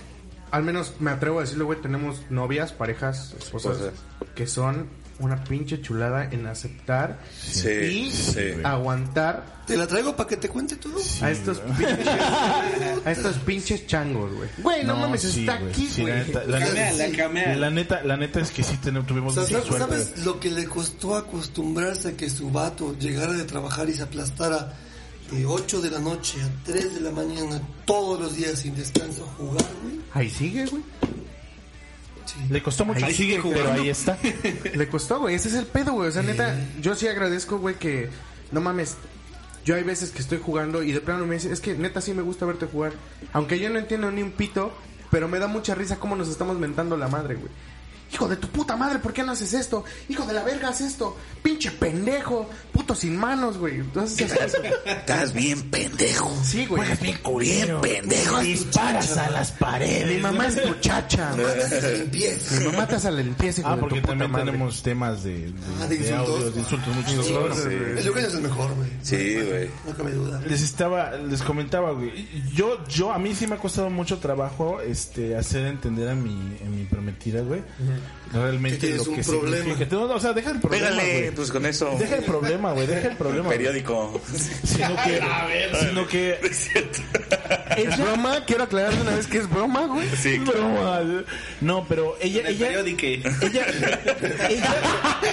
al 0.54 0.64
menos 0.64 0.94
me 1.00 1.12
atrevo 1.12 1.40
a 1.40 1.42
decirlo, 1.42 1.66
güey, 1.66 1.82
tenemos 1.82 2.22
novias, 2.30 2.72
parejas, 2.72 3.34
esposas, 3.38 3.74
Esposas. 3.78 3.94
que 4.36 4.48
son 4.48 4.88
una 5.20 5.44
pinche 5.44 5.80
chulada 5.82 6.26
en 6.32 6.48
aceptar 6.48 7.20
Sí, 7.40 7.70
y 7.70 8.12
sí. 8.12 8.40
aguantar 8.64 9.62
¿Te 9.68 9.78
la 9.78 9.88
traigo 9.88 10.16
para 10.16 10.28
que 10.28 10.38
te 10.38 10.50
cuente 10.50 10.76
todo? 10.76 10.96
a 11.22 11.32
estos 11.32 11.60
pinches, 11.60 12.08
a 13.06 13.12
estos 13.12 13.36
pinches 13.38 13.88
changos, 13.88 14.34
güey. 14.34 14.50
Güey, 14.58 14.84
no, 14.84 14.98
mames, 14.98 15.22
sí, 15.22 15.42
está 15.42 15.54
aquí, 15.54 15.88
Sí, 15.88 16.02
güey. 16.02 16.14
la 16.14 16.24
neta- 16.26 16.44
la 16.46 16.60
Camea, 16.60 16.92
neta- 16.92 17.08
la 17.08 17.18
camea. 17.18 17.56
La 17.56 17.70
neta, 17.70 18.04
la 18.04 18.18
neta 18.18 18.40
es 18.42 18.52
que 18.52 18.64
sí 18.64 18.78
ten- 18.78 18.98
O 18.98 19.04
tuvimos 19.06 19.34
sea, 19.36 19.44
mucha 19.44 19.54
¿sabes, 19.54 19.68
suerte. 19.68 20.04
sabes 20.04 20.26
lo 20.26 20.40
que 20.40 20.52
le 20.52 20.66
costó 20.66 21.16
acostumbrarse 21.16 22.10
a 22.10 22.18
que 22.18 22.30
su 22.30 22.52
vato 22.52 22.96
llegara 23.00 23.34
de 23.34 23.44
trabajar 23.46 23.90
y 23.90 23.94
se 23.94 24.04
aplastara 24.04 24.74
de 25.34 25.46
8 25.46 25.82
de 25.82 25.92
la 25.92 26.00
noche 26.00 26.42
a 26.42 26.50
3 26.66 26.96
de 26.96 27.02
la 27.02 27.12
mañana 27.12 27.62
todos 27.86 28.20
los 28.20 28.36
días 28.36 28.60
sin 28.60 28.76
descanso 28.76 29.24
a 29.26 29.28
jugar, 29.38 29.66
güey? 29.84 30.00
Ahí 30.14 30.30
sigue, 30.30 30.66
güey. 30.66 30.84
Sí. 32.26 32.36
Le 32.50 32.64
costó 32.64 32.86
mucho, 32.86 33.06
Ahí 33.06 33.14
sigue 33.14 33.40
pero 33.42 33.44
jugando. 33.56 33.82
ahí 33.82 33.90
está. 33.90 34.18
Le 34.76 34.88
costó, 34.88 35.20
güey. 35.20 35.36
Ese 35.36 35.50
es 35.50 35.56
el 35.56 35.66
pedo, 35.66 35.94
güey. 35.94 36.10
O 36.10 36.12
sea, 36.12 36.22
neta, 36.24 36.56
yo 36.82 36.96
sí 36.96 37.08
agradezco, 37.08 37.58
güey, 37.60 37.76
que 37.76 38.10
no 38.52 38.62
mames. 38.62 38.96
Yo 39.66 39.76
hay 39.76 39.84
veces 39.84 40.12
que 40.12 40.22
estoy 40.22 40.40
jugando 40.44 40.84
y 40.84 40.92
de 40.92 41.00
plano 41.02 41.26
me 41.26 41.36
dice, 41.36 41.52
es 41.52 41.60
que 41.62 41.74
neta 41.76 42.02
sí 42.02 42.14
me 42.14 42.22
gusta 42.22 42.46
verte 42.46 42.66
jugar. 42.66 42.94
Aunque 43.34 43.60
yo 43.60 43.70
no 43.70 43.80
entiendo 43.80 44.12
ni 44.12 44.22
un 44.22 44.32
pito, 44.32 44.74
pero 45.12 45.28
me 45.28 45.40
da 45.40 45.48
mucha 45.48 45.74
risa 45.76 45.98
cómo 46.00 46.16
nos 46.16 46.28
estamos 46.30 46.58
mentando 46.60 46.98
la 46.98 47.08
madre, 47.08 47.36
güey. 47.36 47.50
Hijo 48.12 48.28
de 48.28 48.36
tu 48.36 48.48
puta 48.50 48.76
madre, 48.76 49.00
¿por 49.00 49.12
qué 49.14 49.24
no 49.24 49.32
haces 49.32 49.54
esto? 49.54 49.84
Hijo 50.08 50.26
de 50.26 50.34
la 50.34 50.44
verga, 50.44 50.70
haz 50.70 50.82
esto. 50.82 51.18
Pinche 51.42 51.72
pendejo. 51.72 52.48
Puto 52.72 52.94
sin 52.94 53.18
manos, 53.18 53.58
güey. 53.58 53.76
Entonces. 53.80 54.32
Estás 54.86 55.34
bien 55.34 55.70
pendejo. 55.72 56.32
Sí, 56.44 56.66
güey. 56.68 56.88
bien 57.02 57.18
culero. 57.24 57.82
pendejo. 57.82 58.40
Disparas 58.40 59.18
a 59.18 59.32
las 59.32 59.52
paredes. 59.52 60.16
Mi 60.16 60.22
mamá 60.22 60.48
es 60.48 60.64
muchacha. 60.66 61.32
Mi 61.36 62.66
mamá 62.66 62.88
te 62.88 62.96
hace 62.96 63.12
la 63.12 63.22
limpieza, 63.22 63.62
hijo 63.62 63.70
Ah, 63.70 63.76
de 63.76 63.82
porque 63.82 63.96
tu 63.96 64.02
puta 64.02 64.12
también 64.14 64.32
madre. 64.32 64.46
tenemos 64.46 64.84
temas 64.84 65.24
de, 65.24 65.48
de, 65.52 65.54
Ah, 65.82 65.88
de 65.88 65.96
insultos. 65.96 66.30
audios, 66.30 66.54
de 66.54 66.60
insultos 66.60 66.96
muy 66.96 67.04
Sí. 67.04 67.70
El 67.70 67.98
es 68.26 68.34
el 68.34 68.42
mejor, 68.42 68.74
güey. 68.76 68.90
Sí, 69.02 69.36
güey. 69.42 69.70
No 69.88 69.96
cabe 69.98 70.12
duda. 70.12 70.42
Les 70.48 70.62
estaba, 70.62 71.12
les 71.18 71.42
comentaba, 71.42 71.92
güey. 71.92 72.28
Yo, 72.54 72.84
yo, 72.88 73.12
a 73.12 73.20
mí 73.20 73.34
sí 73.36 73.48
me 73.48 73.56
ha 73.56 73.58
costado 73.58 73.90
mucho 73.90 74.20
trabajo, 74.20 74.82
este, 74.82 75.36
hacer 75.36 75.66
entender 75.66 76.10
a 76.10 76.16
mi, 76.16 76.32
a 76.64 76.70
mi 76.70 76.86
prometida, 76.86 77.42
güey. 77.42 77.62
Realmente 78.32 78.80
Que 78.80 78.96
lo 78.96 79.04
un 79.04 79.16
que 79.16 79.22
problema. 79.24 79.58
significa. 79.64 79.96
No, 79.96 80.08
no, 80.08 80.16
o 80.16 80.20
sea, 80.20 80.34
deja 80.34 80.50
el 80.52 80.60
problema, 80.60 80.88
Pégale, 80.90 81.32
pues 81.34 81.52
con 81.52 81.66
eso. 81.68 81.96
Deja 82.00 82.16
el 82.16 82.24
problema, 82.24 82.72
güey, 82.72 82.88
deja 82.88 83.10
el 83.10 83.16
problema. 83.18 83.48
Periódico. 83.50 84.20
Sino 84.64 84.96
que, 85.04 85.22
sino 85.88 86.08
que 86.08 86.40
¿Es 87.78 87.98
broma? 87.98 88.44
Quiero 88.46 88.64
aclarar 88.64 88.96
de 88.96 89.02
una 89.02 89.12
vez 89.16 89.28
que 89.28 89.38
es 89.38 89.50
broma, 89.50 89.86
güey. 89.86 90.08
Sí, 90.20 90.40
claro. 90.40 90.60
Broma. 90.74 91.02
No, 91.62 91.86
pero 91.88 92.16
ella, 92.22 92.42
El 92.42 92.56
ella, 92.56 92.68
periódico. 92.68 93.06
ella, 93.46 93.66
ella, 94.50 94.76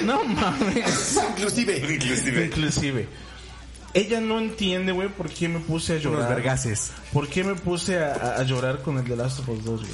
no 0.02 0.24
mames. 0.24 1.18
Inclusive. 1.30 1.78
Inclusive. 1.94 2.44
Inclusive. 2.46 3.08
Ella 3.94 4.20
no 4.20 4.38
entiende, 4.38 4.92
güey, 4.92 5.08
por 5.08 5.28
qué 5.30 5.48
me 5.48 5.58
puse 5.60 5.94
a 5.94 5.96
llorar. 5.96 6.28
vergases. 6.28 6.92
¿Por 7.12 7.28
qué 7.28 7.42
me 7.44 7.54
puse 7.56 7.98
a, 7.98 8.12
a- 8.12 8.36
a 8.40 8.42
llorar 8.44 8.82
con 8.82 8.98
el 8.98 9.04
de 9.04 9.16
Last 9.16 9.40
of 9.40 9.48
Us 9.48 9.64
2, 9.64 9.80
güey? 9.80 9.92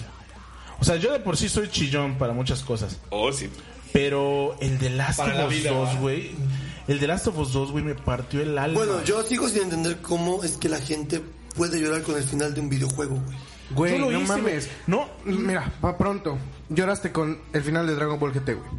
O 0.80 0.84
sea, 0.84 0.96
yo 0.96 1.12
de 1.12 1.20
por 1.20 1.36
sí 1.36 1.48
soy 1.48 1.68
chillón 1.68 2.16
para 2.18 2.32
muchas 2.32 2.62
cosas. 2.62 2.98
Oh, 3.10 3.32
sí. 3.32 3.48
Pero 3.92 4.56
el 4.60 4.78
de 4.78 4.90
Last 4.90 5.18
Para 5.18 5.34
la 5.34 5.44
of 5.46 5.52
Us 5.52 5.58
vida, 5.58 5.70
2, 5.70 5.88
¿va? 5.88 5.94
güey. 6.00 6.30
El 6.88 7.00
de 7.00 7.06
Last 7.06 7.26
of 7.28 7.38
Us 7.38 7.52
2, 7.52 7.72
güey, 7.72 7.84
me 7.84 7.94
partió 7.94 8.40
el 8.42 8.56
alma. 8.58 8.78
Bueno, 8.78 9.02
yo 9.04 9.22
sigo 9.22 9.48
sin 9.48 9.62
entender 9.62 9.98
cómo 10.02 10.44
es 10.44 10.56
que 10.56 10.68
la 10.68 10.80
gente 10.80 11.22
puede 11.56 11.80
llorar 11.80 12.02
con 12.02 12.16
el 12.16 12.22
final 12.22 12.52
de 12.54 12.60
un 12.60 12.68
videojuego, 12.68 13.14
güey. 13.16 13.36
Güey, 13.70 13.92
Tú 13.94 13.98
lo 13.98 14.10
no 14.12 14.20
hice, 14.20 14.28
mames. 14.28 14.70
No, 14.86 15.08
Mira, 15.24 15.72
pa' 15.80 15.96
pronto. 15.98 16.38
Lloraste 16.68 17.10
con 17.10 17.40
el 17.52 17.62
final 17.62 17.86
de 17.86 17.94
Dragon 17.96 18.18
Ball 18.18 18.32
GT, 18.32 18.54
güey. 18.54 18.70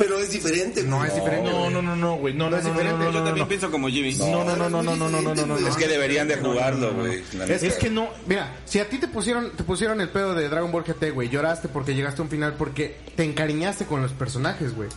Pero 0.00 0.18
es 0.18 0.30
diferente, 0.30 0.82
No, 0.82 0.96
güey. 0.96 1.08
es 1.10 1.14
diferente. 1.14 1.50
no, 1.50 1.68
no, 1.70 1.82
no, 1.82 1.94
no, 1.94 2.16
güey. 2.16 2.32
No, 2.34 2.44
No 2.44 2.50
no, 2.52 2.56
es 2.56 2.64
diferente. 2.64 3.04
Yo 3.12 3.22
también 3.22 3.46
pienso 3.46 3.70
como 3.70 3.88
Jimmy. 3.88 4.14
No, 4.14 4.44
no, 4.44 4.56
no, 4.56 4.68
no, 4.70 4.82
no, 4.82 4.96
no, 4.96 5.08
no, 5.10 5.34
no, 5.34 5.46
no, 5.46 5.68
Es 5.68 5.76
que 5.76 5.86
deberían 5.86 6.26
de 6.26 6.36
jugarlo, 6.36 6.94
güey. 6.94 7.22
Es 7.48 7.74
que 7.74 7.90
no. 7.90 8.08
Mira, 8.26 8.56
si 8.64 8.78
a 8.78 8.88
ti 8.88 8.98
te 8.98 9.06
pusieron, 9.08 9.52
te 9.56 9.62
pusieron 9.62 10.00
el 10.00 10.08
pedo 10.08 10.34
de 10.34 10.48
Dragon 10.48 10.72
Ball 10.72 10.84
GT, 10.84 11.10
güey, 11.12 11.28
lloraste 11.28 11.68
porque 11.68 11.94
llegaste 11.94 12.22
a 12.22 12.24
un 12.24 12.30
final 12.30 12.54
porque 12.54 12.96
te 13.14 13.24
encariñaste 13.24 13.84
con 13.84 14.00
los 14.02 14.12
personajes, 14.12 14.74
güey. 14.74 14.88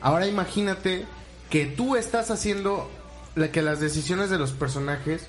Ahora 0.00 0.26
imagínate 0.26 1.04
que 1.50 1.66
tú 1.66 1.94
estás 1.96 2.30
haciendo 2.30 2.90
la 3.34 3.52
que 3.52 3.60
las 3.60 3.78
decisiones 3.80 4.30
de 4.30 4.38
los 4.38 4.52
personajes 4.52 5.26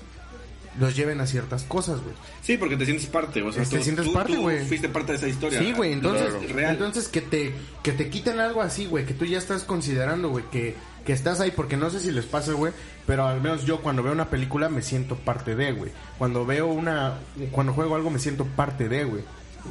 los 0.78 0.94
lleven 0.96 1.20
a 1.20 1.26
ciertas 1.26 1.64
cosas, 1.64 2.00
güey. 2.00 2.14
Sí, 2.42 2.56
porque 2.56 2.76
te 2.76 2.84
sientes 2.84 3.06
parte, 3.06 3.42
o 3.42 3.52
sea, 3.52 3.64
Te 3.64 3.76
tú, 3.78 3.82
sientes 3.82 4.04
tú- 4.06 4.12
parte, 4.12 4.34
tú 4.34 4.42
güey. 4.42 4.64
fuiste 4.66 4.88
parte 4.88 5.12
de 5.12 5.18
esa 5.18 5.28
historia. 5.28 5.58
Sí, 5.58 5.72
güey, 5.72 5.92
entonces, 5.92 6.52
real. 6.52 6.72
entonces 6.74 7.08
que 7.08 7.20
te 7.20 7.52
que 7.82 7.92
te 7.92 8.08
quiten 8.10 8.38
algo 8.40 8.62
así, 8.62 8.86
güey, 8.86 9.04
que 9.04 9.14
tú 9.14 9.24
ya 9.24 9.38
estás 9.38 9.64
considerando, 9.64 10.28
güey, 10.30 10.44
que 10.50 10.76
que 11.04 11.12
estás 11.14 11.40
ahí 11.40 11.50
porque 11.50 11.76
no 11.78 11.88
sé 11.90 12.00
si 12.00 12.10
les 12.12 12.26
pasa, 12.26 12.52
güey, 12.52 12.72
pero 13.06 13.26
al 13.26 13.40
menos 13.40 13.64
yo 13.64 13.80
cuando 13.80 14.02
veo 14.02 14.12
una 14.12 14.28
película 14.28 14.68
me 14.68 14.82
siento 14.82 15.16
parte 15.16 15.56
de, 15.56 15.72
güey. 15.72 15.90
Cuando 16.18 16.44
veo 16.46 16.66
una 16.66 17.14
cuando 17.50 17.72
juego 17.72 17.94
algo 17.96 18.10
me 18.10 18.18
siento 18.18 18.44
parte 18.44 18.88
de, 18.88 19.04
güey. 19.04 19.22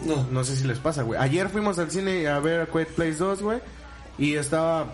No. 0.06 0.28
No 0.32 0.44
sé 0.44 0.56
si 0.56 0.66
les 0.66 0.80
pasa, 0.80 1.04
güey. 1.04 1.20
Ayer 1.20 1.48
fuimos 1.50 1.80
al 1.80 1.90
cine 1.92 2.28
a 2.28 2.40
ver 2.40 2.62
a 2.62 2.66
Quiet 2.66 2.90
Place 2.90 3.16
2, 3.16 3.42
güey, 3.42 3.60
y 4.18 4.34
estaba 4.34 4.94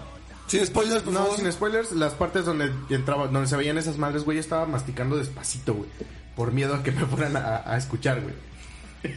Sin 0.53 0.65
spoilers, 0.67 1.01
por 1.01 1.13
no, 1.13 1.19
favor. 1.23 1.35
sin 1.35 1.51
spoilers, 1.51 1.91
las 1.93 2.13
partes 2.13 2.45
donde 2.45 2.71
entraba, 2.91 3.25
donde 3.27 3.47
se 3.47 3.57
veían 3.57 3.79
esas 3.79 3.97
madres, 3.97 4.23
güey, 4.23 4.35
yo 4.37 4.41
estaba 4.41 4.67
masticando 4.67 5.17
despacito, 5.17 5.73
güey. 5.73 5.89
Por 6.35 6.51
miedo 6.51 6.75
a 6.75 6.83
que 6.83 6.91
me 6.91 7.07
fueran 7.07 7.35
a, 7.37 7.63
a 7.65 7.75
escuchar, 7.75 8.21
güey. 8.21 8.35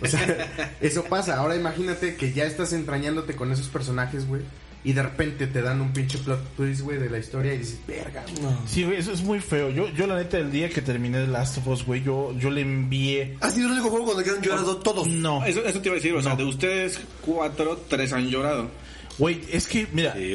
O 0.01 0.07
sea, 0.07 0.75
eso 0.81 1.05
pasa. 1.05 1.37
Ahora 1.37 1.55
imagínate 1.55 2.17
que 2.17 2.33
ya 2.33 2.45
estás 2.45 2.73
entrañándote 2.73 3.37
con 3.37 3.53
esos 3.53 3.69
personajes, 3.69 4.27
güey. 4.27 4.41
Y 4.83 4.95
de 4.95 5.03
repente 5.03 5.47
te 5.47 5.61
dan 5.61 5.83
un 5.83 5.93
pinche 5.93 6.17
plot 6.17 6.57
twist, 6.57 6.81
güey, 6.81 6.97
de 6.97 7.11
la 7.11 7.19
historia 7.19 7.53
y 7.53 7.59
dices, 7.59 7.81
verga, 7.87 8.25
güey. 8.41 8.55
Sí, 8.67 8.85
güey, 8.85 8.97
eso 8.97 9.13
es 9.13 9.21
muy 9.21 9.41
feo. 9.41 9.69
Yo, 9.69 9.89
yo 9.91 10.07
la 10.07 10.17
neta, 10.17 10.39
el 10.39 10.51
día 10.51 10.71
que 10.71 10.81
terminé 10.81 11.19
The 11.19 11.27
Last 11.27 11.59
of 11.59 11.67
Us, 11.67 11.85
güey, 11.85 12.03
yo, 12.03 12.33
yo 12.39 12.49
le 12.49 12.63
envié. 12.63 13.37
Ha 13.43 13.51
sido 13.51 13.67
el 13.67 13.75
único 13.75 13.91
juego 13.91 14.15
donde 14.15 14.31
han 14.31 14.41
llorado 14.41 14.79
todos. 14.79 15.07
No. 15.07 15.45
Eso, 15.45 15.63
eso 15.67 15.83
te 15.83 15.89
iba 15.89 15.97
a 15.97 16.01
decir, 16.01 16.15
o 16.15 16.23
sea, 16.23 16.35
de 16.35 16.45
ustedes 16.45 16.99
cuatro, 17.21 17.79
tres 17.89 18.15
han 18.15 18.29
llorado. 18.29 18.71
Güey, 19.19 19.41
es 19.51 19.67
que, 19.67 19.87
mira, 19.93 20.15
Sí, 20.15 20.35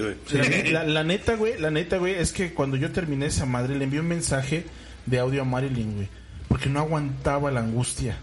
la, 0.71 0.83
la- 0.83 0.83
la 0.85 1.03
neta, 1.03 1.35
güey, 1.35 1.59
la 1.59 1.69
neta, 1.69 1.97
güey, 1.97 2.15
es 2.15 2.33
que 2.33 2.53
cuando 2.53 2.77
yo 2.77 2.91
terminé 2.91 3.27
esa 3.27 3.45
madre, 3.45 3.75
le 3.75 3.83
envié 3.83 3.99
un 3.99 4.07
mensaje 4.07 4.65
de 5.05 5.19
audio 5.19 5.43
a 5.43 5.45
Marilyn, 5.45 5.95
güey, 5.95 6.09
porque 6.47 6.67
no 6.69 6.79
aguantaba 6.79 7.51
la 7.51 7.59
angustia. 7.59 8.17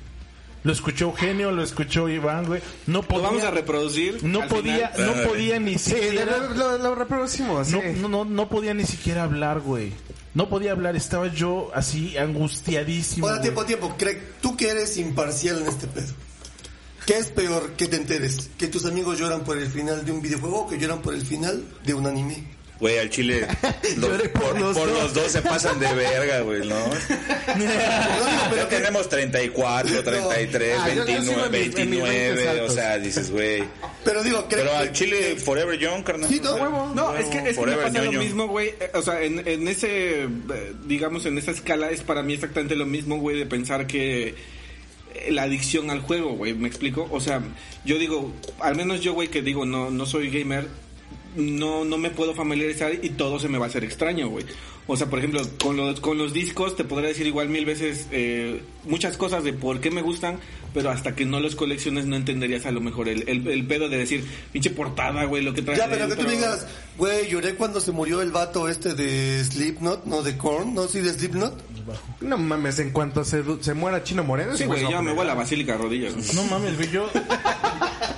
Lo 0.64 0.72
escuchó 0.72 1.06
Eugenio, 1.06 1.52
lo 1.52 1.62
escuchó 1.62 2.08
Iván, 2.08 2.46
güey. 2.46 2.60
No 2.88 2.98
Lo 2.98 3.02
podía, 3.08 3.26
vamos 3.28 3.44
a 3.44 3.50
reproducir. 3.52 4.22
no 4.24 4.48
podía, 4.48 4.88
final. 4.88 5.16
no 5.16 5.28
podía 5.28 5.60
ni 5.60 5.78
Sí, 5.78 5.90
siquiera, 5.92 6.36
lo, 6.38 6.54
lo- 6.54 6.78
lo 6.78 6.94
reproducimos, 6.96 7.68
no, 7.70 7.80
sí. 7.80 7.86
no, 8.00 8.08
no, 8.08 8.24
no 8.24 8.48
podía 8.48 8.74
ni 8.74 8.84
siquiera 8.84 9.22
hablar, 9.22 9.60
güey. 9.60 9.92
No 10.34 10.48
podía 10.48 10.72
hablar, 10.72 10.96
estaba 10.96 11.28
yo 11.28 11.70
así 11.74 12.16
angustiadísimo. 12.18 13.28
Ahora, 13.28 13.40
tiempo, 13.40 13.64
tiempo. 13.64 13.94
Craig, 13.96 14.18
tú 14.42 14.56
que 14.56 14.68
eres 14.70 14.96
imparcial 14.98 15.60
en 15.62 15.68
este 15.68 15.86
pedo. 15.86 16.12
¿Qué 17.08 17.16
es 17.16 17.28
peor 17.28 17.70
que 17.72 17.86
te 17.86 17.96
enteres? 17.96 18.50
¿Que 18.58 18.66
tus 18.68 18.84
amigos 18.84 19.18
lloran 19.18 19.42
por 19.42 19.56
el 19.56 19.66
final 19.68 20.04
de 20.04 20.12
un 20.12 20.20
videojuego 20.20 20.64
o 20.64 20.68
que 20.68 20.76
lloran 20.78 21.00
por 21.00 21.14
el 21.14 21.22
final 21.22 21.64
de 21.82 21.94
un 21.94 22.06
anime? 22.06 22.44
Güey, 22.78 22.98
al 22.98 23.08
chile. 23.08 23.46
los- 23.96 24.10
por 24.10 24.30
por 24.30 24.60
los 24.60 24.76
por 24.76 24.88
dos. 24.90 25.02
los 25.04 25.14
dos 25.14 25.32
se 25.32 25.40
pasan 25.40 25.80
de 25.80 25.90
verga, 25.94 26.40
güey, 26.42 26.68
¿no? 26.68 26.76
pero 27.46 28.56
Ya 28.56 28.68
que- 28.68 28.76
tenemos 28.76 29.08
34, 29.08 30.02
33, 30.04 30.76
Ah, 30.78 30.88
yo- 30.90 31.06
yo 31.06 31.22
sigo 31.22 31.48
29, 31.48 31.48
en 31.48 31.50
mis- 31.50 31.78
en 31.78 31.90
mis 31.90 32.02
29. 32.02 32.34
20 32.34 32.60
O 32.60 32.70
sea, 32.70 32.98
dices, 32.98 33.30
güey. 33.30 33.64
Pero 34.04 34.22
digo, 34.22 34.44
Pero 34.50 34.76
al 34.76 34.92
chile, 34.92 35.36
Forever 35.36 35.78
Young, 35.78 36.04
carnal. 36.04 36.28
Sí, 36.28 36.40
no, 36.44 36.94
No, 36.94 37.16
es 37.16 37.24
que, 37.26 37.38
es 37.50 37.56
que 37.58 37.66
me 37.66 37.76
pasa 37.78 38.02
lo 38.02 38.12
mismo, 38.12 38.46
güey. 38.48 38.68
Eh, 38.78 38.90
O 38.92 39.00
sea, 39.02 39.22
en, 39.22 39.48
en 39.48 39.66
ese, 39.66 40.24
eh, 40.24 40.28
digamos, 40.84 41.24
en 41.24 41.38
esa 41.38 41.52
escala 41.52 41.90
es 41.90 42.02
para 42.02 42.22
mí 42.22 42.34
exactamente 42.34 42.76
lo 42.76 42.84
mismo, 42.84 43.16
güey, 43.18 43.38
de 43.38 43.46
pensar 43.46 43.86
que 43.86 44.34
la 45.30 45.42
adicción 45.42 45.90
al 45.90 46.00
juego, 46.00 46.30
güey, 46.30 46.54
¿me 46.54 46.68
explico? 46.68 47.08
O 47.10 47.20
sea, 47.20 47.42
yo 47.84 47.98
digo, 47.98 48.32
al 48.60 48.76
menos 48.76 49.00
yo, 49.00 49.14
güey, 49.14 49.28
que 49.28 49.42
digo, 49.42 49.64
no, 49.64 49.90
no 49.90 50.06
soy 50.06 50.30
gamer, 50.30 50.68
no, 51.36 51.84
no 51.84 51.98
me 51.98 52.10
puedo 52.10 52.34
familiarizar 52.34 52.92
y 53.02 53.10
todo 53.10 53.38
se 53.38 53.48
me 53.48 53.58
va 53.58 53.66
a 53.66 53.68
hacer 53.68 53.84
extraño, 53.84 54.28
güey. 54.28 54.44
O 54.90 54.96
sea, 54.96 55.10
por 55.10 55.18
ejemplo, 55.18 55.42
con 55.62 55.76
los, 55.76 56.00
con 56.00 56.16
los 56.16 56.32
discos 56.32 56.74
te 56.74 56.82
podría 56.82 57.10
decir 57.10 57.26
igual 57.26 57.50
mil 57.50 57.66
veces 57.66 58.06
eh, 58.10 58.62
muchas 58.84 59.18
cosas 59.18 59.44
de 59.44 59.52
por 59.52 59.80
qué 59.80 59.90
me 59.90 60.00
gustan, 60.00 60.38
pero 60.72 60.88
hasta 60.88 61.14
que 61.14 61.26
no 61.26 61.40
los 61.40 61.56
colecciones 61.56 62.06
no 62.06 62.16
entenderías 62.16 62.64
a 62.64 62.70
lo 62.70 62.80
mejor 62.80 63.10
el, 63.10 63.28
el, 63.28 63.46
el 63.46 63.66
pedo 63.66 63.90
de 63.90 63.98
decir, 63.98 64.24
pinche 64.50 64.70
portada, 64.70 65.24
güey, 65.24 65.42
lo 65.42 65.52
que 65.52 65.60
trae. 65.60 65.76
Ya, 65.76 65.90
pero 65.90 66.08
que 66.08 66.14
tú 66.14 66.22
dentro". 66.22 66.28
me 66.28 66.36
digas, 66.36 66.66
güey, 66.96 67.28
lloré 67.28 67.54
cuando 67.54 67.80
se 67.80 67.92
murió 67.92 68.22
el 68.22 68.30
vato 68.30 68.66
este 68.66 68.94
de 68.94 69.44
Slipknot, 69.44 70.06
no 70.06 70.22
de 70.22 70.38
Korn, 70.38 70.72
no, 70.72 70.88
sí 70.88 71.00
de 71.00 71.12
Slipknot. 71.12 71.67
No 72.20 72.36
mames, 72.38 72.78
en 72.78 72.90
cuanto 72.90 73.24
se, 73.24 73.42
muera 73.74 74.02
Chino 74.02 74.24
Moreno. 74.24 74.56
Sí, 74.56 74.64
güey, 74.64 74.84
a 74.92 75.00
me 75.02 75.12
voy 75.12 75.22
a 75.22 75.28
la 75.28 75.34
basílica 75.34 75.72
de 75.72 75.78
rodillas. 75.78 76.14
güey. 76.14 76.26
No 76.34 76.44
mames, 76.44 76.76
güey, 76.76 76.90
yo... 76.90 77.08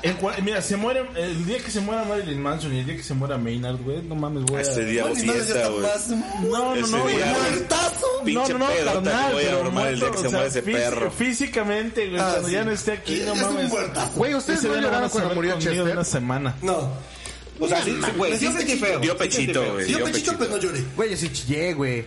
en 0.02 0.18
cua- 0.18 0.40
mira, 0.42 0.62
se 0.62 0.76
muere... 0.76 1.04
El 1.16 1.44
día 1.44 1.58
que 1.58 1.70
se 1.70 1.80
muera 1.80 2.04
Marilyn 2.04 2.40
Manson 2.42 2.74
y 2.74 2.80
el 2.80 2.86
día 2.86 2.96
que 2.96 3.02
se 3.02 3.14
muera 3.14 3.36
Maynard, 3.38 3.76
güey, 3.82 4.02
no 4.02 4.14
mames, 4.14 4.44
güey. 4.44 4.62
Este 4.62 4.84
día 4.84 5.02
No, 5.04 5.10
güey. 5.10 5.26
No, 5.26 5.34
no, 6.74 6.86
no, 6.86 7.02
güey. 7.02 7.16
no, 7.18 7.26
muertazo. 7.26 8.06
Pinche 8.24 8.52
no, 8.52 8.58
no, 8.60 8.66
pedota 8.68 8.92
carnal, 8.94 9.32
voy 9.32 9.44
a 9.44 9.56
armar 9.60 9.86
el 9.88 10.00
día 10.00 10.10
que 10.10 10.10
muerto, 10.12 10.22
se 10.22 10.28
muera 10.34 10.46
ese 10.46 10.62
perro. 10.62 11.10
Físicamente, 11.10 12.08
güey, 12.08 12.20
Ah, 12.20 12.28
cuando 12.32 12.48
sí. 12.48 12.54
ya 12.54 12.64
no 12.64 12.70
esté 12.72 12.92
aquí, 12.92 13.22
no 13.24 13.34
Es 13.34 13.42
un 13.42 13.54
mames. 13.54 13.68
muertazo. 13.70 14.12
Güey, 14.16 14.34
ustedes 14.34 14.62
no 14.64 14.76
lloraron 14.80 15.10
cuando 15.10 15.34
murió 15.34 15.58
Chester. 15.58 15.82
una 15.82 16.04
semana. 16.04 16.54
No. 16.62 16.90
O 17.62 17.68
sea, 17.68 17.82
sí, 17.82 17.90
sí, 18.02 18.10
güey, 18.16 18.38
sí 18.38 18.46
dio. 18.48 18.52
Dio 18.52 18.62
sí 18.62 18.66
sentí 18.66 19.14
pechito, 19.18 19.72
güey. 19.72 19.84
Sí, 19.86 19.92
yo 19.92 19.98
dio 19.98 20.06
pechito, 20.06 20.34
pero 20.38 20.50
no 20.52 20.56
lloré. 20.56 20.82
Güey, 20.96 21.10
yo 21.10 21.16
sí 21.18 21.28
chillé, 21.30 21.74
güey. 21.74 22.04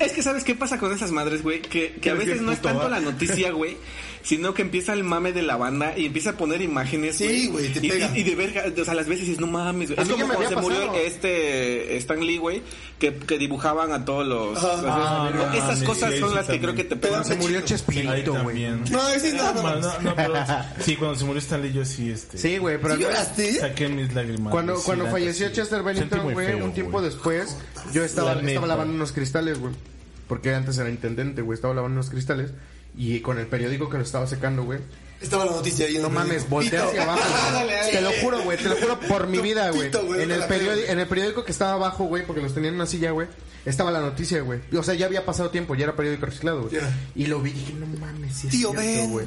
Es 0.00 0.12
que 0.12 0.22
sabes 0.22 0.42
qué 0.44 0.54
pasa 0.54 0.78
con 0.78 0.92
esas 0.92 1.12
madres, 1.12 1.42
güey, 1.42 1.62
que, 1.62 1.92
que 2.00 2.10
a 2.10 2.14
veces 2.14 2.42
no 2.42 2.52
es 2.52 2.60
tanto 2.60 2.88
la 2.88 3.00
noticia, 3.00 3.52
güey, 3.52 3.76
sino 4.26 4.54
que 4.54 4.62
empieza 4.62 4.92
el 4.92 5.04
mame 5.04 5.32
de 5.32 5.42
la 5.42 5.56
banda 5.56 5.96
y 5.96 6.06
empieza 6.06 6.30
a 6.30 6.32
poner 6.36 6.60
imágenes, 6.60 7.14
Sí, 7.16 7.46
güey, 7.46 7.72
te 7.72 7.86
y, 7.86 7.88
pega. 7.90 8.10
y- 8.12 8.20
y 8.20 8.22
de 8.24 8.34
verga, 8.34 8.64
o 8.76 8.84
sea, 8.84 8.94
las 8.94 9.06
veces 9.06 9.26
dices, 9.26 9.40
no 9.40 9.46
mames, 9.46 9.90
güey. 9.90 10.00
A 10.00 10.02
Es 10.02 10.08
como 10.08 10.26
cuando 10.26 10.48
se 10.48 10.56
murió 10.56 10.94
este 10.94 11.96
Stan 11.98 12.18
Lee, 12.20 12.38
güey, 12.38 12.60
que, 12.98 13.14
que 13.14 13.38
dibujaban 13.38 13.92
a 13.92 14.04
todos 14.04 14.26
los... 14.26 14.58
Ah, 14.64 15.30
No, 15.32 15.46
no 15.46 15.52
Esas 15.54 15.82
cosas 15.84 16.14
son 16.18 16.34
las 16.34 16.46
que 16.46 16.60
creo 16.60 16.74
que 16.74 16.82
te 16.82 16.96
pegan. 16.96 17.24
Se 17.24 17.36
murió 17.36 17.60
Chespirito, 17.60 18.32
güey. 18.32 18.44
también. 18.64 18.84
No, 18.90 19.08
ese 19.10 19.32
no, 19.34 19.54
no. 19.54 19.62
No, 19.62 19.80
no, 19.80 20.00
no, 20.00 20.14
pero 20.16 20.34
sí, 20.80 20.96
cuando 20.96 21.16
se 21.16 21.24
murió 21.24 21.38
Stanley 21.40 21.72
yo 21.72 21.84
sí, 21.84 22.10
este, 22.10 22.36
Sí, 22.36 22.58
güey, 22.58 22.78
pero... 22.80 22.96
¿Sí 22.96 23.02
lloraste? 23.02 23.52
saqué 23.60 23.88
mis 23.88 24.12
lágrimas. 24.12 24.50
Cuando, 24.50 24.76
sí, 24.76 24.82
cuando 24.86 25.06
falleció 25.06 25.46
sí. 25.48 25.52
Chester 25.54 25.82
Bennington, 25.84 26.32
güey, 26.32 26.54
un 26.54 26.72
tiempo 26.72 27.00
después, 27.00 27.56
yo 27.92 28.02
estaba, 28.02 28.34
La 28.34 28.42
estaba 28.48 28.66
lavando 28.66 28.92
unos 28.92 29.12
cristales, 29.12 29.58
güey. 29.60 29.72
Porque 30.26 30.52
antes 30.52 30.76
era 30.78 30.90
intendente, 30.90 31.42
güey. 31.42 31.54
Estaba 31.54 31.72
lavando 31.74 31.94
unos 32.00 32.10
cristales. 32.10 32.50
Y 32.96 33.20
con 33.20 33.38
el 33.38 33.46
periódico 33.46 33.88
que 33.90 33.98
lo 33.98 34.02
estaba 34.02 34.26
secando, 34.26 34.64
güey. 34.64 34.80
Estaba 35.20 35.46
la 35.46 35.52
noticia 35.52 35.86
ahí 35.86 35.96
en 35.96 36.02
No 36.02 36.08
el 36.08 36.14
mames, 36.14 36.48
voltea 36.48 36.84
hacia 36.84 37.02
abajo. 37.02 37.20
güey. 37.40 37.52
Dale, 37.52 37.72
dale. 37.74 37.92
Te 37.92 38.00
lo 38.02 38.10
juro, 38.22 38.42
güey. 38.42 38.58
Te 38.58 38.68
lo 38.68 38.76
juro 38.76 39.00
por 39.00 39.26
mi 39.26 39.38
vida, 39.38 39.70
güey. 39.70 39.90
En 40.20 40.30
el 40.30 40.44
periódico, 40.44 40.92
en 40.92 40.98
el 40.98 41.06
periódico 41.06 41.44
que 41.44 41.52
estaba 41.52 41.72
abajo, 41.72 42.04
güey, 42.04 42.26
porque 42.26 42.42
los 42.42 42.52
tenían 42.54 42.74
en 42.74 42.80
una 42.80 42.86
silla, 42.86 43.10
güey. 43.12 43.28
Estaba 43.64 43.90
la 43.90 44.00
noticia, 44.00 44.40
güey. 44.42 44.60
O 44.76 44.82
sea, 44.82 44.94
ya 44.94 45.06
había 45.06 45.24
pasado 45.24 45.50
tiempo, 45.50 45.74
ya 45.74 45.84
era 45.84 45.96
periódico 45.96 46.26
reciclado, 46.26 46.68
güey. 46.68 46.80
Y 47.14 47.26
lo 47.26 47.40
vi 47.40 47.50
y 47.50 47.54
dije, 47.54 47.72
no 47.74 47.86
mames, 47.98 48.34
sí 48.36 48.46
es 48.48 48.52
Tío 48.52 48.72
cierto, 48.72 49.08
güey. 49.08 49.26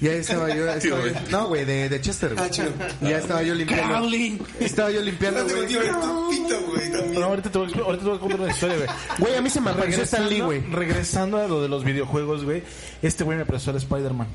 Y 0.00 0.08
ahí 0.08 0.18
estaba 0.18 0.48
yo. 0.54 0.68
estaba 0.70 1.02
Ben. 1.02 1.14
yo- 1.14 1.20
no, 1.30 1.48
güey, 1.48 1.64
de, 1.64 1.88
de 1.88 2.00
Chester, 2.00 2.34
güey. 2.34 2.48
Ah, 2.48 2.70
ya 3.02 3.18
estaba 3.18 3.42
yo 3.42 3.54
limpiando. 3.54 3.94
Crowley. 3.94 4.40
Estaba 4.60 4.90
yo 4.90 5.00
limpiando, 5.02 5.44
güey. 5.44 7.12
No, 7.18 7.24
ahorita 7.26 7.50
te 7.50 7.58
voy 7.58 7.68
a, 7.68 7.70
expl- 7.74 7.84
ahorita 7.84 8.02
te 8.04 8.08
voy 8.08 8.16
a 8.16 8.20
contar 8.20 8.40
una 8.40 8.50
historia, 8.50 8.76
güey. 8.76 8.88
Güey, 9.18 9.34
a 9.36 9.40
mí 9.42 9.50
se 9.50 9.60
me 9.60 9.70
apareció 9.70 10.02
Stan 10.04 10.28
Lee, 10.28 10.40
güey. 10.40 10.60
Regresando 10.70 11.38
a 11.38 11.46
lo 11.48 11.62
de 11.62 11.68
los 11.68 11.84
videojuegos, 11.84 12.44
güey. 12.44 12.62
Este 13.02 13.24
güey 13.24 13.36
me 13.38 13.44
prestó 13.44 13.70
el 13.72 13.76
Spider-Man. 13.78 14.28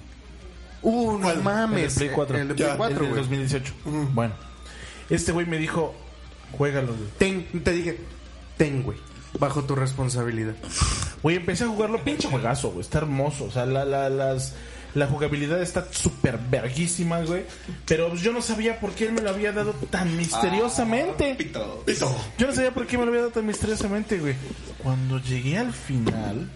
Uh, 0.82 1.18
no 1.18 1.32
El 1.32 1.42
mames. 1.42 1.96
Play 1.96 2.10
4. 2.14 2.38
El 2.38 2.48
de 2.50 2.54
Play 2.56 2.68
Ya, 2.70 2.78
4, 2.78 2.94
el 2.96 3.00
del 3.02 3.10
güey. 3.12 3.22
2018. 3.22 3.74
Bueno. 4.14 4.34
Este 5.10 5.32
güey 5.32 5.46
me 5.46 5.58
dijo, 5.58 5.96
juégalo, 6.52 6.88
güey. 6.94 7.10
Ten, 7.18 7.48
te 7.64 7.72
dije, 7.72 7.98
ten, 8.58 8.84
güey. 8.84 8.98
Bajo 9.40 9.64
tu 9.64 9.76
responsabilidad. 9.76 10.54
Güey, 11.24 11.38
empecé 11.38 11.64
a 11.64 11.68
jugarlo, 11.68 12.04
pinche 12.04 12.28
juegazo, 12.30 12.70
güey. 12.70 12.82
Está 12.82 13.00
hermoso. 13.00 13.46
O 13.46 13.52
sea, 13.52 13.66
la, 13.66 13.84
la, 13.84 14.10
las, 14.10 14.54
la 14.96 15.08
jugabilidad 15.08 15.62
está 15.62 15.86
súper 15.92 16.40
verguísima, 16.50 17.22
güey. 17.22 17.44
Pero 17.86 18.10
pues, 18.10 18.22
yo 18.22 18.32
no 18.32 18.42
sabía 18.42 18.80
por 18.80 18.92
qué 18.94 19.06
él 19.06 19.12
me 19.12 19.22
lo 19.22 19.30
había 19.30 19.52
dado 19.52 19.74
tan 19.90 20.16
misteriosamente. 20.18 21.36
Pito. 21.36 21.84
Yo 22.38 22.48
no 22.48 22.54
sabía 22.54 22.72
por 22.72 22.88
qué 22.88 22.98
me 22.98 23.04
lo 23.04 23.10
había 23.10 23.22
dado 23.22 23.34
tan 23.34 23.46
misteriosamente, 23.46 24.18
güey. 24.18 24.36
Cuando 24.82 25.20
llegué 25.20 25.58
al 25.58 25.74
final, 25.74 26.50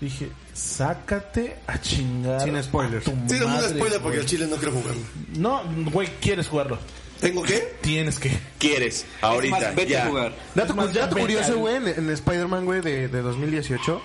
dije, 0.00 0.28
sácate 0.52 1.56
a 1.66 1.80
chingar. 1.80 2.42
Sin 2.42 2.62
spoilers. 2.62 3.08
a 3.08 3.10
tu 3.10 3.16
Sí, 3.26 3.40
no 3.40 3.48
me 3.48 3.54
madre, 3.54 3.68
spoiler 3.70 4.00
porque 4.00 4.18
al 4.18 4.26
chile 4.26 4.46
no 4.46 4.56
quiero 4.56 4.72
jugarlo. 4.72 5.02
No, 5.36 5.62
güey, 5.90 6.08
quieres 6.20 6.46
jugarlo. 6.46 6.78
¿Tengo 7.20 7.42
qué? 7.42 7.74
Tienes 7.80 8.18
que. 8.18 8.30
¿Quieres? 8.58 9.06
Ahorita, 9.22 9.58
Más, 9.58 9.74
vete 9.74 9.92
ya. 9.92 10.04
a 10.04 10.08
jugar. 10.08 10.36
Dato, 10.54 10.74
más, 10.74 10.92
dato 10.92 11.16
ya 11.16 11.22
curioso, 11.22 11.58
güey, 11.58 11.76
en, 11.76 11.88
en 11.88 12.10
Spider-Man, 12.10 12.64
güey, 12.64 12.80
de, 12.80 13.08
de 13.08 13.22
2018. 13.22 14.00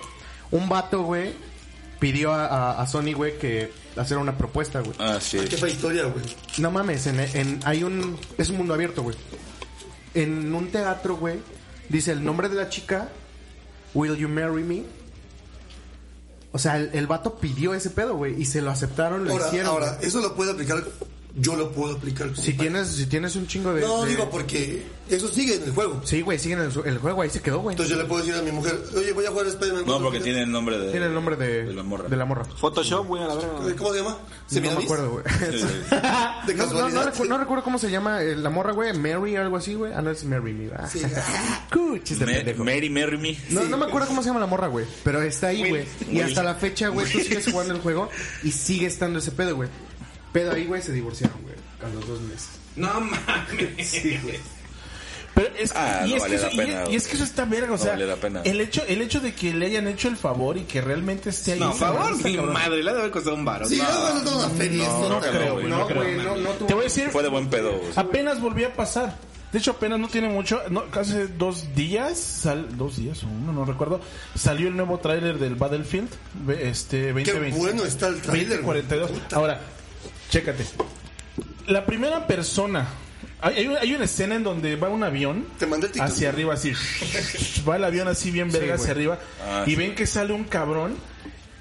Un 0.50 0.68
vato, 0.68 1.02
güey, 1.02 1.32
pidió 2.12 2.34
a, 2.34 2.44
a- 2.46 2.82
a 2.82 2.86
Sony, 2.86 3.14
güey, 3.14 3.38
que 3.38 3.72
hacer 3.96 4.18
una 4.18 4.36
propuesta, 4.36 4.80
güey. 4.80 4.94
Ah, 4.98 5.18
sí. 5.22 5.38
Qué 5.48 5.56
fea 5.56 5.70
historia, 5.70 6.04
güey. 6.04 6.22
No 6.58 6.70
mames, 6.70 7.06
en, 7.06 7.18
en- 7.18 7.60
hay 7.64 7.82
un... 7.82 8.18
Es 8.36 8.50
un 8.50 8.58
mundo 8.58 8.74
abierto, 8.74 9.02
güey. 9.02 9.16
En 10.12 10.54
un 10.54 10.68
teatro, 10.70 11.16
güey, 11.16 11.38
dice 11.88 12.12
el 12.12 12.22
nombre 12.22 12.50
de 12.50 12.56
la 12.56 12.68
chica, 12.68 13.08
Will 13.94 14.16
you 14.16 14.28
marry 14.28 14.62
me? 14.62 14.82
O 16.52 16.58
sea, 16.58 16.76
el, 16.76 16.90
el 16.92 17.06
vato 17.06 17.36
pidió 17.38 17.72
ese 17.72 17.88
pedo, 17.88 18.16
güey, 18.16 18.38
y 18.40 18.44
se 18.44 18.60
lo 18.60 18.70
aceptaron, 18.70 19.24
lo 19.24 19.32
Ahora, 19.32 19.46
hicieron. 19.46 19.70
ahora, 19.70 19.94
güey. 19.94 20.06
eso 20.06 20.20
lo 20.20 20.34
puede 20.34 20.52
aplicar. 20.52 20.84
Yo 21.36 21.56
lo 21.56 21.72
puedo 21.72 21.96
aplicar. 21.96 22.30
si 22.36 22.52
tienes, 22.54 22.88
si 22.88 23.06
tienes 23.06 23.34
un 23.34 23.48
chingo 23.48 23.74
de... 23.74 23.80
No, 23.80 24.02
de- 24.04 24.10
digo 24.10 24.30
porque 24.30 24.84
eso 25.10 25.26
sigue 25.28 25.56
en 25.56 25.64
el 25.64 25.72
juego. 25.72 26.00
Sí, 26.04 26.20
güey, 26.22 26.38
siguen 26.38 26.60
el, 26.60 26.70
el 26.86 26.98
juego, 26.98 27.22
ahí 27.22 27.30
se 27.30 27.42
quedó, 27.42 27.58
güey. 27.58 27.74
Entonces 27.74 27.96
yo 27.96 28.00
le 28.00 28.08
puedo 28.08 28.22
decir 28.24 28.38
a 28.38 28.42
mi 28.42 28.52
mujer, 28.52 28.78
oye, 28.96 29.12
voy 29.12 29.26
a 29.26 29.30
jugar 29.30 29.46
Spider-Man. 29.48 29.84
No, 29.84 30.00
porque 30.00 30.20
tiene 30.20 30.42
el 30.44 30.50
nombre 30.52 30.78
de... 30.78 30.92
Tiene 30.92 31.06
el 31.06 31.12
nombre 31.14 31.34
de, 31.34 31.64
de 31.64 31.74
la 31.74 31.82
morra. 31.82 32.08
De 32.08 32.16
la 32.16 32.24
morra. 32.24 32.44
Photoshop, 32.44 33.06
güey, 33.08 33.24
a 33.24 33.26
la 33.26 33.34
verga. 33.34 33.74
¿Cómo 33.76 33.92
se 33.92 33.98
llama? 33.98 34.18
¿Se 34.46 34.60
No 34.60 34.76
me 34.78 34.84
acuerdo, 34.84 35.10
güey. 35.10 35.24
De 36.46 36.54
No, 36.54 36.64
no, 36.66 36.70
casualidad. 36.70 37.04
no 37.04 37.12
recu- 37.12 37.28
no 37.28 37.38
recuerdo 37.38 37.64
cómo 37.64 37.78
se 37.78 37.90
llama 37.90 38.22
eh, 38.22 38.36
la 38.36 38.50
morra, 38.50 38.72
güey. 38.72 38.92
Mary, 38.96 39.34
algo 39.34 39.56
así, 39.56 39.74
güey. 39.74 39.92
Ah, 39.92 40.02
no, 40.02 40.10
es 40.10 40.22
Mary, 40.24 40.52
me 40.52 40.68
va. 40.68 40.86
Sí. 40.88 41.00
Cuchis 41.72 42.18
de 42.20 42.26
Ma- 42.26 42.32
pendejo. 42.32 42.64
Mary, 42.64 42.90
marry 42.90 43.18
me. 43.18 43.36
No, 43.50 43.64
no 43.64 43.76
me 43.76 43.86
acuerdo 43.86 44.06
cómo 44.08 44.22
se 44.22 44.28
llama 44.28 44.40
la 44.40 44.46
morra, 44.46 44.68
güey. 44.68 44.84
Pero 45.02 45.20
está 45.22 45.48
ahí, 45.48 45.68
güey. 45.68 45.84
Y 46.10 46.20
hasta 46.20 46.42
la 46.44 46.54
fecha, 46.54 46.88
güey, 46.88 47.10
tú 47.10 47.18
sigues 47.18 47.46
jugando 47.50 47.74
el 47.74 47.80
juego 47.80 48.08
y 48.42 48.52
sigue 48.52 48.86
estando 48.86 49.18
ese 49.18 49.32
pedo, 49.32 49.56
güey. 49.56 49.68
Pedo 50.34 50.52
ahí, 50.52 50.66
güey, 50.66 50.82
se 50.82 50.92
divorciaron, 50.92 51.40
güey. 51.42 51.54
A 51.82 51.94
los 51.94 52.06
dos 52.06 52.20
meses. 52.20 52.48
No 52.76 53.00
mames. 53.00 54.02
Pero 55.34 55.48
es, 55.58 55.72
Ah, 55.74 56.04
y, 56.06 56.10
no 56.10 56.16
es 56.16 56.22
vale 56.22 56.36
que 56.36 56.40
la 56.42 56.48
eso, 56.48 56.56
pena, 56.56 56.72
y, 56.72 56.82
güey. 56.82 56.92
y 56.92 56.96
es 56.96 57.06
que 57.08 57.14
eso 57.16 57.24
está 57.24 57.44
verga, 57.44 57.66
o 57.68 57.70
No 57.72 57.78
sea, 57.78 57.92
vale 57.92 58.06
la 58.06 58.14
pena. 58.16 58.42
el 58.44 58.60
hecho 58.60 58.82
el 58.86 59.02
hecho 59.02 59.18
de 59.20 59.34
que 59.34 59.52
le 59.52 59.66
hayan 59.66 59.88
hecho 59.88 60.06
el 60.06 60.16
favor 60.16 60.56
y 60.56 60.62
que 60.62 60.80
realmente 60.80 61.30
esté 61.30 61.54
ahí. 61.54 61.58
No, 61.60 61.72
favor, 61.72 62.16
mi 62.22 62.36
cabrón. 62.36 62.52
madre, 62.54 62.82
le 62.84 62.90
ha 62.90 62.94
de 62.94 62.98
haber 63.00 63.10
costado 63.10 63.34
un 63.34 63.44
baro. 63.44 63.66
Sí, 63.66 63.76
No. 63.78 63.84
no, 63.84 64.14
no, 64.14 64.22
no. 64.22 64.48
No, 64.48 65.08
no 65.08 65.20
creo, 65.20 65.52
güey, 65.54 65.66
no 65.66 65.78
No, 65.78 65.86
creo. 65.88 66.02
güey, 66.04 66.16
no, 66.18 66.36
no 66.36 66.50
tuvo- 66.50 66.66
Te 66.68 66.74
voy 66.74 66.82
a 66.82 66.84
decir, 66.84 67.08
Fue 67.10 67.22
de 67.24 67.28
buen 67.30 67.48
pedo. 67.50 67.72
güey. 67.78 67.92
apenas 67.96 68.40
volví 68.40 68.62
a 68.62 68.72
pasar. 68.74 69.16
De 69.50 69.58
hecho, 69.58 69.72
apenas 69.72 69.98
no 70.00 70.08
tiene 70.08 70.28
mucho, 70.28 70.60
no, 70.70 70.84
hace 70.92 71.26
dos 71.28 71.74
días, 71.76 72.18
sal, 72.18 72.76
dos 72.76 72.96
días 72.96 73.22
o 73.22 73.28
uno, 73.28 73.52
no 73.52 73.64
recuerdo, 73.64 74.00
salió 74.36 74.66
el 74.68 74.76
nuevo 74.76 74.98
tráiler 74.98 75.38
del 75.38 75.54
Battlefield, 75.54 76.08
este, 76.60 77.12
2020. 77.12 77.56
bueno 77.58 77.84
está 77.84 78.08
el 78.08 78.20
tráiler, 78.20 78.62
güey. 78.62 78.82
2042. 78.82 79.10
Ahora, 79.32 79.60
chécate. 80.30 80.64
La 81.66 81.86
primera 81.86 82.26
persona, 82.26 82.86
hay, 83.40 83.56
hay 83.56 83.66
una, 83.68 83.80
hay 83.80 83.94
una 83.94 84.04
escena 84.04 84.34
en 84.36 84.42
donde 84.44 84.76
va 84.76 84.88
un 84.88 85.02
avión 85.02 85.46
Te 85.58 85.66
mandé 85.66 85.88
el 85.94 86.00
hacia 86.00 86.28
arriba 86.28 86.54
así, 86.54 86.72
va 87.68 87.76
el 87.76 87.84
avión 87.84 88.08
así 88.08 88.30
bien 88.30 88.50
verga 88.50 88.74
hacia 88.74 88.90
arriba 88.90 89.18
Ah, 89.46 89.64
y 89.66 89.70
sí. 89.70 89.76
ven 89.76 89.94
que 89.94 90.06
sale 90.06 90.32
un 90.32 90.44
cabrón 90.44 90.94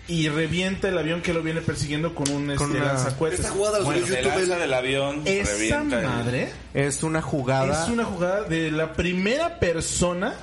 y 0.05 0.27
revienta 0.27 0.89
el 0.89 0.97
avión 0.97 1.21
que 1.21 1.33
lo 1.33 1.41
viene 1.41 1.61
persiguiendo 1.61 2.13
con 2.13 2.29
un 2.29 2.53
Con 2.55 2.71
este, 2.75 2.81
una-. 2.81 3.29
Esta 3.31 3.49
jugada 3.51 3.79
la 3.79 3.85
Bueno, 3.85 4.01
YouTube. 4.05 4.21
lanza 4.25 4.53
el- 4.55 4.59
del 4.59 4.73
avión, 4.73 5.21
Esa 5.25 5.81
el- 5.81 5.87
madre 6.05 6.51
Es 6.73 7.03
una 7.03 7.21
jugada. 7.21 7.83
es 7.85 7.89
una 7.89 8.03
jugada 8.03 8.43
de 8.43 8.69
la 8.71 8.91
primera 8.93 9.59
persona 9.59 10.35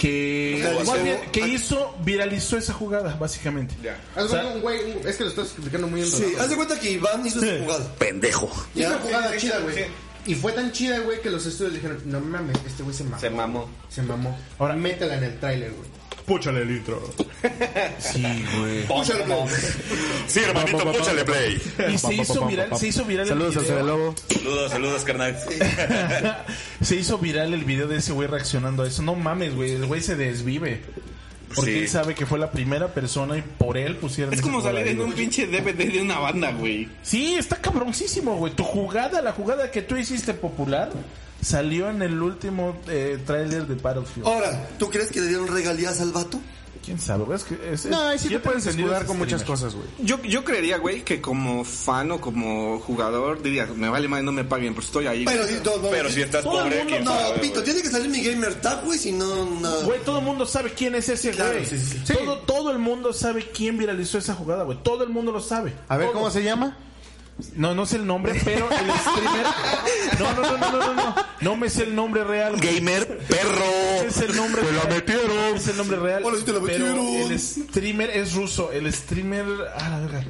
que, 0.00 0.58
Realizó- 0.62 0.92
más 0.94 1.02
bien, 1.04 1.18
que 1.30 1.46
hizo, 1.46 1.94
viralizó 2.02 2.56
esa 2.56 2.72
jugada, 2.72 3.16
básicamente. 3.16 3.74
Haz 4.16 4.24
O 4.24 4.28
sea, 4.28 4.46
un 4.46 4.62
güey, 4.62 4.78
un- 4.92 5.06
es 5.06 5.16
que 5.16 5.24
lo 5.24 5.28
estás 5.30 5.48
explicando 5.48 5.86
muy 5.88 6.00
bien. 6.00 6.10
Sí, 6.10 6.24
haz 6.40 6.48
de 6.48 6.56
cuenta 6.56 6.80
que 6.80 6.90
Iván 6.92 7.26
hizo 7.26 7.44
esa 7.44 7.62
jugada. 7.62 7.94
Pendejo. 7.98 8.50
Es 8.74 8.86
una 8.86 8.96
Ya. 8.96 8.98
jugada 9.02 9.36
chida, 9.36 9.58
güey. 9.58 9.84
Y 10.26 10.34
fue 10.34 10.52
tan 10.52 10.72
chida, 10.72 10.98
güey, 11.00 11.20
que 11.20 11.28
los 11.30 11.44
estudios 11.44 11.74
dijeron, 11.74 12.00
no 12.06 12.18
mames, 12.20 12.56
este 12.66 12.82
güey 12.82 12.94
se 12.96 13.04
mamó. 13.04 13.20
Se 13.20 13.30
mamó. 13.30 13.68
Se 13.90 14.02
mamó. 14.02 14.28
Ahora- 14.30 14.44
Ahora 14.58 14.76
métela 14.76 15.16
en 15.18 15.24
el 15.24 15.38
tráiler, 15.38 15.70
güey. 15.72 15.88
Púchale 16.30 16.62
el 16.62 16.70
intro. 16.70 17.02
Sí, 17.98 18.22
güey. 18.56 18.86
Púchale, 18.86 19.24
play. 19.24 19.36
Sí, 20.28 20.38
hermanito, 20.38 20.92
púchale 20.92 21.24
play. 21.24 21.60
Y 21.92 21.98
se 21.98 22.14
hizo 22.14 22.46
viral, 22.46 22.78
se 22.78 22.86
hizo 22.86 23.04
viral 23.04 23.26
Saludos 23.26 23.56
el 23.56 23.58
al 23.62 23.64
video. 23.66 23.82
Lobo. 23.84 24.14
Saludos, 24.32 24.70
saludos, 24.70 25.04
carnal. 25.04 25.36
se 26.80 26.94
hizo 26.94 27.18
viral 27.18 27.52
el 27.52 27.64
video 27.64 27.88
de 27.88 27.96
ese 27.96 28.12
güey 28.12 28.28
reaccionando 28.28 28.84
a 28.84 28.86
eso. 28.86 29.02
No 29.02 29.16
mames, 29.16 29.56
güey. 29.56 29.72
El 29.72 29.86
güey 29.86 30.00
se 30.02 30.14
desvive. 30.14 30.82
Porque 31.52 31.72
Sí. 31.72 31.78
él 31.80 31.88
sabe 31.88 32.14
que 32.14 32.26
fue 32.26 32.38
la 32.38 32.52
primera 32.52 32.94
persona 32.94 33.36
y 33.36 33.42
por 33.42 33.76
él 33.76 33.96
pusieron 33.96 34.32
Es 34.32 34.40
como 34.40 34.62
salir 34.62 34.86
en 34.86 35.00
un 35.00 35.12
pinche 35.12 35.48
DVD 35.48 35.90
de 35.92 36.00
una 36.00 36.20
banda, 36.20 36.52
güey. 36.52 36.88
Sí, 37.02 37.34
está 37.34 37.56
cabroncísimo, 37.56 38.36
güey. 38.36 38.52
Tu 38.52 38.62
jugada, 38.62 39.20
la 39.20 39.32
jugada 39.32 39.68
que 39.72 39.82
tú 39.82 39.96
hiciste 39.96 40.32
popular, 40.32 40.90
salió 41.40 41.90
en 41.90 42.02
el 42.02 42.20
último 42.20 42.76
eh, 42.88 43.18
tráiler 43.26 43.66
de 43.66 43.74
Battlefield. 43.74 44.26
Ahora, 44.26 44.68
¿tú 44.78 44.88
crees 44.90 45.10
que 45.10 45.20
le 45.20 45.28
dieron 45.28 45.48
regalías 45.48 46.00
al 46.00 46.12
vato? 46.12 46.40
¿Quién 46.84 46.98
sabe? 46.98 47.24
güey? 47.24 47.36
Es 47.36 47.44
que 47.44 47.58
es, 47.72 47.84
No, 47.86 48.00
ahí 48.00 48.18
sí 48.18 48.30
yo 48.30 48.40
te 48.40 48.48
puedes 48.48 48.64
escudar 48.66 49.02
es 49.02 49.06
con 49.06 49.18
muchas 49.18 49.42
cosas, 49.44 49.74
güey. 49.74 49.86
Yo, 49.98 50.20
yo 50.22 50.44
creería, 50.44 50.78
güey, 50.78 51.04
que 51.04 51.20
como 51.20 51.62
fan 51.62 52.10
o 52.10 52.20
como 52.22 52.80
jugador 52.80 53.42
diría, 53.42 53.66
me 53.76 53.90
vale 53.90 54.08
más 54.08 54.22
no 54.22 54.32
me 54.32 54.44
paguen, 54.44 54.74
pues 54.74 54.86
estoy 54.86 55.06
ahí. 55.06 55.26
Pero 55.26 55.46
si, 55.46 55.54
no, 55.56 55.76
no, 55.76 55.90
Pero 55.90 56.08
si 56.08 56.22
estás 56.22 56.42
Todo 56.42 56.62
el 56.64 56.64
pobre, 56.64 56.76
mundo 56.78 56.90
quién 56.90 57.04
No, 57.04 57.10
sabe, 57.10 57.38
Pito, 57.40 57.52
güey. 57.54 57.64
tiene 57.64 57.82
que 57.82 57.90
salir 57.90 58.08
mi 58.08 58.22
gamer 58.22 58.54
tag, 58.62 58.82
güey, 58.84 58.98
si 58.98 59.12
no, 59.12 59.44
no. 59.44 59.82
Güey, 59.82 60.00
todo 60.04 60.20
el 60.20 60.24
mundo 60.24 60.46
sabe 60.46 60.72
quién 60.72 60.94
es 60.94 61.08
ese 61.10 61.32
Claro, 61.32 61.52
güey. 61.52 61.66
sí, 61.66 61.78
sí, 61.78 62.00
sí. 62.02 62.14
Todo, 62.14 62.38
todo 62.38 62.70
el 62.70 62.78
mundo 62.78 63.12
sabe 63.12 63.46
quién 63.54 63.76
viralizó 63.76 64.16
esa 64.16 64.34
jugada, 64.34 64.64
güey. 64.64 64.78
Todo 64.82 65.04
el 65.04 65.10
mundo 65.10 65.32
lo 65.32 65.40
sabe. 65.40 65.74
A 65.86 65.98
ver, 65.98 66.06
Todo. 66.08 66.14
¿cómo 66.14 66.30
se 66.30 66.42
llama? 66.42 66.78
No, 67.56 67.74
no 67.74 67.86
sé 67.86 67.96
el 67.96 68.06
nombre, 68.06 68.40
pero 68.44 68.68
el 68.70 68.90
streamer. 68.98 69.46
No, 70.18 70.32
no, 70.34 70.42
no, 70.42 70.58
no, 70.58 70.70
no, 70.70 70.94
no. 70.94 70.94
No, 70.94 71.14
no 71.40 71.56
me 71.56 71.70
sé 71.70 71.84
el 71.84 71.94
nombre 71.94 72.24
real. 72.24 72.56
güey. 72.56 72.76
Gamer, 72.76 73.18
perro. 73.28 73.64
Es 74.06 74.18
el 74.18 74.36
nombre 74.36 74.62
Me 74.62 74.72
la 74.72 74.84
metieron. 74.84 75.56
Es 75.56 75.68
el 75.68 75.76
nombre 75.76 75.98
real. 75.98 76.22
Hola, 76.24 76.44
te 76.44 76.52
la 76.52 76.60
pero 76.60 76.86
metieron. 76.86 77.32
el 77.32 77.38
streamer 77.40 78.10
es 78.10 78.34
ruso. 78.34 78.72
El 78.72 78.92
streamer. 78.92 79.46
Ah, 79.76 79.88
la 79.90 80.00
verga. 80.00 80.24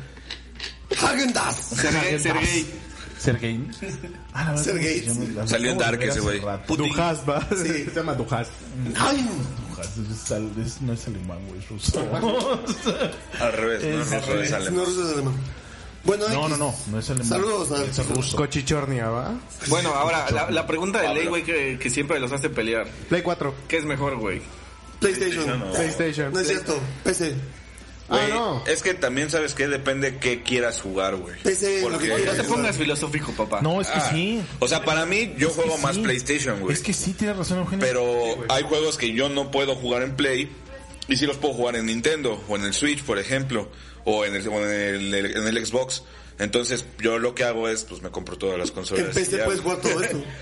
Hagen 1.02 1.32
Dazs. 1.32 1.76
Sergey, 1.76 2.18
Sergey. 2.18 2.66
Sergey. 3.18 3.68
Ah. 4.32 4.56
Sergey. 4.56 5.06
Salió 5.46 5.70
en 5.72 5.78
Dark 5.78 6.02
ese 6.02 6.20
güey. 6.20 6.40
Dujas, 6.68 7.18
va. 7.28 7.46
Sí. 7.50 7.84
Se 7.84 7.92
llama 7.94 8.14
Dujas. 8.14 8.48
Ay, 8.98 9.28
Es 9.80 10.30
es- 10.30 10.80
no 10.82 10.92
es 10.92 11.06
alemán, 11.06 11.38
güey, 11.48 11.60
es 11.60 11.68
ruso. 11.68 12.00
Al 13.40 13.52
revés, 13.52 13.82
no 13.82 14.02
Es 14.02 14.12
es 14.12 14.26
ruso, 14.26 14.40
es 14.42 14.50
no, 14.50 14.56
alemán. 14.56 14.84
ruso 14.84 15.06
es 15.08 15.12
alemán. 15.14 15.34
Bueno, 16.04 16.28
No, 16.30 16.48
no, 16.48 16.56
no, 16.56 16.74
no 16.90 16.98
es 16.98 17.10
alemán. 17.10 17.28
Saludos 17.28 17.70
a- 17.72 17.84
es 17.84 18.06
ruso. 18.08 18.36
Cochichornia, 18.36 19.08
¿va? 19.10 19.34
Bueno, 19.68 19.90
ahora, 19.94 20.30
la, 20.30 20.50
la 20.50 20.66
pregunta 20.66 21.00
de 21.02 21.12
ley, 21.14 21.26
güey, 21.26 21.42
que, 21.42 21.78
que 21.80 21.90
siempre 21.90 22.18
los 22.20 22.32
hace 22.32 22.48
pelear. 22.48 22.86
Play 23.08 23.22
4. 23.22 23.54
¿Qué 23.68 23.76
es 23.78 23.84
mejor, 23.84 24.16
güey? 24.16 24.40
PlayStation. 24.98 25.58
No. 25.58 25.72
PlayStation. 25.72 26.32
No 26.32 26.40
es 26.40 26.48
cierto, 26.48 26.78
PC. 27.04 27.34
Ah, 28.12 28.26
no. 28.28 28.64
Es 28.66 28.82
que 28.82 28.94
también 28.94 29.30
sabes 29.30 29.54
que 29.54 29.68
depende 29.68 30.16
qué 30.18 30.42
quieras 30.42 30.80
jugar, 30.80 31.14
güey. 31.16 31.36
Porque- 31.82 32.08
que 32.08 32.24
No 32.26 32.32
te 32.32 32.44
pongas 32.44 32.76
filosófico, 32.76 33.32
papá. 33.32 33.60
No, 33.62 33.80
es 33.80 33.86
que 33.86 33.98
Ah, 33.98 34.10
sí. 34.10 34.42
O 34.58 34.66
sea, 34.66 34.84
para 34.84 35.06
mí, 35.06 35.34
yo 35.38 35.48
Es 35.48 35.54
juego 35.54 35.78
más 35.78 35.94
sí. 35.96 36.02
PlayStation, 36.02 36.58
güey. 36.60 36.72
Es 36.74 36.80
que 36.82 36.92
sí, 36.92 37.12
tienes 37.12 37.36
razón, 37.36 37.58
Eugenio. 37.58 37.86
Pero 37.86 38.12
hay 38.48 38.64
juegos 38.64 38.96
que 38.98 39.12
yo 39.12 39.28
no 39.28 39.50
puedo 39.52 39.76
jugar 39.76 40.02
en 40.02 40.16
Play 40.16 40.50
y 41.06 41.16
sí 41.16 41.26
los 41.26 41.36
puedo 41.36 41.54
jugar 41.54 41.76
en 41.76 41.86
Nintendo 41.86 42.42
o 42.48 42.56
en 42.56 42.64
el 42.64 42.72
Switch, 42.74 43.02
por 43.04 43.18
ejemplo, 43.20 43.70
o 44.04 44.24
en 44.24 44.34
el, 44.34 44.48
o 44.48 44.64
en 44.64 44.70
el, 45.14 45.14
en 45.36 45.46
el 45.46 45.66
Xbox. 45.66 46.02
Entonces, 46.38 46.86
yo 47.00 47.18
lo 47.18 47.34
que 47.34 47.44
hago 47.44 47.68
es, 47.68 47.84
pues 47.84 48.00
me 48.02 48.10
compro 48.10 48.36
todas 48.38 48.58
las 48.58 48.70
consolas. 48.70 49.04
En 49.04 49.10
y 49.10 49.14
PC 49.14 49.38
ya. 49.38 49.44
puedes 49.44 49.60
jugar 49.60 49.78
todo 49.80 50.02
esto. 50.02 50.22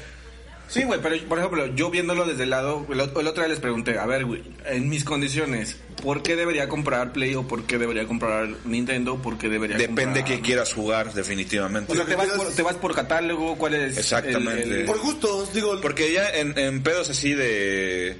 Sí, 0.71 0.83
güey, 0.83 1.01
pero 1.01 1.17
por 1.31 1.39
ejemplo, 1.39 1.67
yo 1.75 1.89
viéndolo 1.91 2.27
desde 2.27 2.43
el 2.43 2.51
lado, 2.51 2.85
el, 2.91 3.01
ot- 3.01 3.19
el 3.19 3.27
otro 3.27 3.43
día 3.43 3.49
les 3.49 3.59
pregunté, 3.59 3.99
a 3.99 4.05
ver, 4.05 4.27
güey, 4.27 4.43
en 4.67 4.91
mis 4.91 5.03
condiciones, 5.03 5.79
¿por 6.03 6.23
qué 6.23 6.37
debería 6.37 6.69
comprar 6.69 7.15
Play 7.15 7.35
o 7.37 7.49
por 7.49 7.65
qué 7.65 7.79
debería 7.79 8.07
comprar 8.07 8.51
Nintendo? 8.67 9.17
¿Por 9.17 9.39
qué 9.39 9.49
debería 9.49 9.79
Depende 9.79 10.21
comprar... 10.21 10.25
qué 10.27 10.41
quieras 10.43 10.75
jugar, 10.75 11.15
definitivamente. 11.15 11.91
O 11.91 11.97
sea, 11.97 12.05
te 12.05 12.15
vas, 12.17 12.29
por, 12.29 12.53
te 12.55 12.63
vas 12.63 12.77
por 12.77 12.95
catálogo, 12.95 13.57
¿cuál 13.57 13.77
es? 13.77 13.97
Exactamente. 13.97 14.65
el- 14.65 14.73
el- 14.81 14.85
Por 14.85 14.99
gusto, 15.01 15.49
digo. 15.55 15.81
Porque 15.81 16.13
ya 16.13 16.29
en, 16.29 16.59
en 16.59 16.83
pedos 16.83 17.09
así 17.09 17.33
de... 17.33 18.19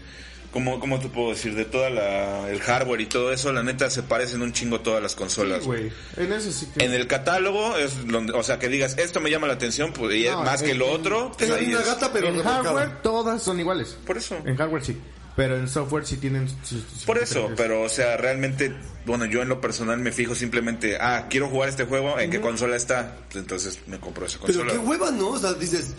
¿Cómo, 0.53 0.81
¿Cómo 0.81 0.99
te 0.99 1.09
puedo 1.09 1.31
decir? 1.31 1.55
De 1.55 1.67
toda 1.67 1.91
la, 1.91 2.49
el 2.51 2.61
hardware 2.61 3.03
y 3.03 3.07
todo 3.07 3.33
eso, 3.33 3.53
la 3.53 3.63
neta 3.63 3.91
se 3.91 4.03
parecen 4.03 4.41
un 4.41 4.53
chingo 4.55 4.81
todas 4.81 5.03
las 5.03 5.15
consolas. 5.15 5.65
güey. 5.65 5.93
En 6.17 6.33
eso 6.33 6.51
sí 6.51 6.67
que... 6.75 6.85
En 6.85 6.93
el 6.95 7.07
catálogo 7.07 7.77
es 7.77 8.07
donde, 8.07 8.33
o 8.33 8.43
sea, 8.43 8.59
que 8.59 8.69
digas, 8.69 8.97
esto 8.97 9.21
me 9.21 9.31
llama 9.31 9.47
la 9.47 9.53
atención, 9.55 9.93
pues, 9.93 10.15
y 10.17 10.27
es 10.27 10.33
No, 10.33 10.43
más 10.45 10.63
que 10.63 10.71
en- 10.71 10.79
lo 10.79 10.91
otro, 10.91 11.33
pues 11.37 11.51
una 11.51 11.59
es. 11.61 11.87
gata, 11.87 12.11
pero 12.13 12.29
en 12.29 12.43
hardware 12.43 13.03
todas 13.03 13.43
son 13.43 13.61
iguales. 13.61 13.99
Por 14.07 14.17
eso. 14.17 14.37
En 14.47 14.57
hardware 14.57 14.85
sí. 14.85 14.97
Pero 15.37 15.57
en 15.57 15.69
software 15.69 16.05
sí 16.07 16.17
tienen 16.17 16.49
sus... 16.49 16.83
sus 16.83 17.05
Por 17.05 17.19
eso, 17.19 17.51
pero 17.57 17.83
o 17.83 17.89
sea, 17.89 18.17
realmente, 18.17 18.75
bueno, 19.07 19.25
yo 19.27 19.41
en 19.43 19.49
lo 19.49 19.61
personal 19.61 19.99
me 20.01 20.11
fijo 20.13 20.35
simplemente, 20.35 20.97
ah, 21.01 21.27
quiero 21.31 21.49
jugar 21.49 21.69
este 21.69 21.85
juego, 21.85 22.19
¿en 22.19 22.31
qué 22.31 22.41
consola 22.41 22.75
está? 22.75 23.19
Pues 23.31 23.37
entonces 23.43 23.79
me 23.87 24.01
compro 24.01 24.27
esa 24.27 24.39
Pero 24.45 24.61
consola. 24.61 24.73
qué 24.73 24.79
hueva, 24.79 25.11
¿no? 25.13 25.29
O 25.29 25.39
sea, 25.39 25.53
dices, 25.53 25.93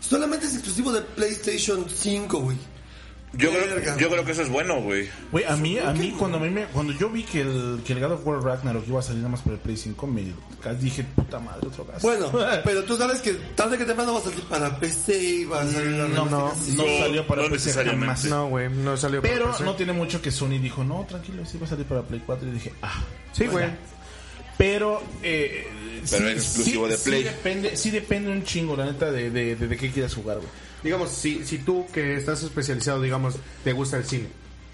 solamente 0.00 0.46
es 0.46 0.54
exclusivo 0.54 0.92
de 0.92 1.02
PlayStation 1.02 1.84
5, 1.92 2.38
güey. 2.38 2.56
Yo 3.38 3.50
creo, 3.50 3.96
yo 3.98 4.10
creo 4.10 4.24
que 4.24 4.32
eso 4.32 4.42
es 4.42 4.48
bueno, 4.48 4.80
güey. 4.80 5.08
Güey, 5.32 5.44
a 5.44 5.56
mí, 5.56 5.78
a 5.78 5.92
mí 5.92 6.14
cuando, 6.18 6.38
a 6.38 6.40
mí 6.40 6.50
me, 6.50 6.64
cuando 6.66 6.92
yo 6.92 7.08
vi 7.10 7.22
que 7.22 7.42
el, 7.42 7.80
que 7.84 7.92
el 7.92 8.00
God 8.00 8.12
of 8.12 8.26
War 8.26 8.42
Ragnarok 8.42 8.86
iba 8.88 9.00
a 9.00 9.02
salir 9.02 9.18
nada 9.18 9.30
más 9.32 9.42
por 9.42 9.52
el 9.52 9.58
Play 9.58 9.76
5, 9.76 10.06
me 10.06 10.22
dije, 10.80 11.04
puta 11.14 11.38
madre, 11.38 11.68
otro 11.68 11.84
gasto. 11.84 12.06
Bueno, 12.06 12.30
pero 12.64 12.84
tú 12.84 12.96
sabes 12.96 13.20
que 13.20 13.32
tarde 13.54 13.78
que 13.78 13.84
temprano 13.84 14.14
va 14.14 14.20
a 14.20 14.22
salir 14.22 14.40
para 14.44 14.78
PC 14.78 15.22
y 15.22 15.44
va 15.44 15.62
a 15.62 15.66
salir 15.66 15.90
la 15.92 16.08
no, 16.08 16.24
no, 16.26 16.48
no 16.48 16.84
salió 16.98 17.26
para 17.26 17.42
no 17.42 17.50
PC 17.50 17.72
jamás. 17.72 18.24
No, 18.24 18.48
güey, 18.48 18.68
no 18.70 18.96
salió 18.96 19.22
para 19.22 19.34
Pero 19.34 19.50
PC. 19.52 19.64
no 19.64 19.74
tiene 19.76 19.92
mucho 19.92 20.20
que 20.22 20.30
Sony 20.30 20.58
dijo, 20.60 20.84
no, 20.84 21.04
tranquilo, 21.08 21.44
sí 21.44 21.58
va 21.58 21.66
a 21.66 21.70
salir 21.70 21.86
para 21.86 22.02
Play 22.02 22.22
4. 22.24 22.48
Y 22.48 22.50
dije, 22.52 22.72
ah, 22.82 23.02
Sí, 23.32 23.46
güey. 23.46 23.66
Pero, 24.58 25.02
eh, 25.22 25.66
Pero 26.10 26.28
es 26.28 26.36
exclusivo 26.36 26.88
de 26.88 26.96
Play. 26.96 27.22
Sí 27.22 27.28
depende, 27.28 27.76
sí 27.76 27.90
depende 27.90 28.30
un 28.30 28.42
chingo, 28.42 28.74
la 28.74 28.86
neta, 28.86 29.10
de, 29.10 29.30
de, 29.30 29.54
de, 29.56 29.68
de 29.68 29.76
qué 29.76 29.90
quieras 29.90 30.14
jugar, 30.14 30.38
güey. 30.38 30.48
Digamos, 30.82 31.10
si, 31.10 31.44
si 31.44 31.58
tú 31.58 31.86
que 31.92 32.16
estás 32.16 32.42
especializado, 32.42 33.00
digamos, 33.02 33.36
te 33.64 33.72
gusta 33.72 33.96
el 33.96 34.04
cine 34.04 34.28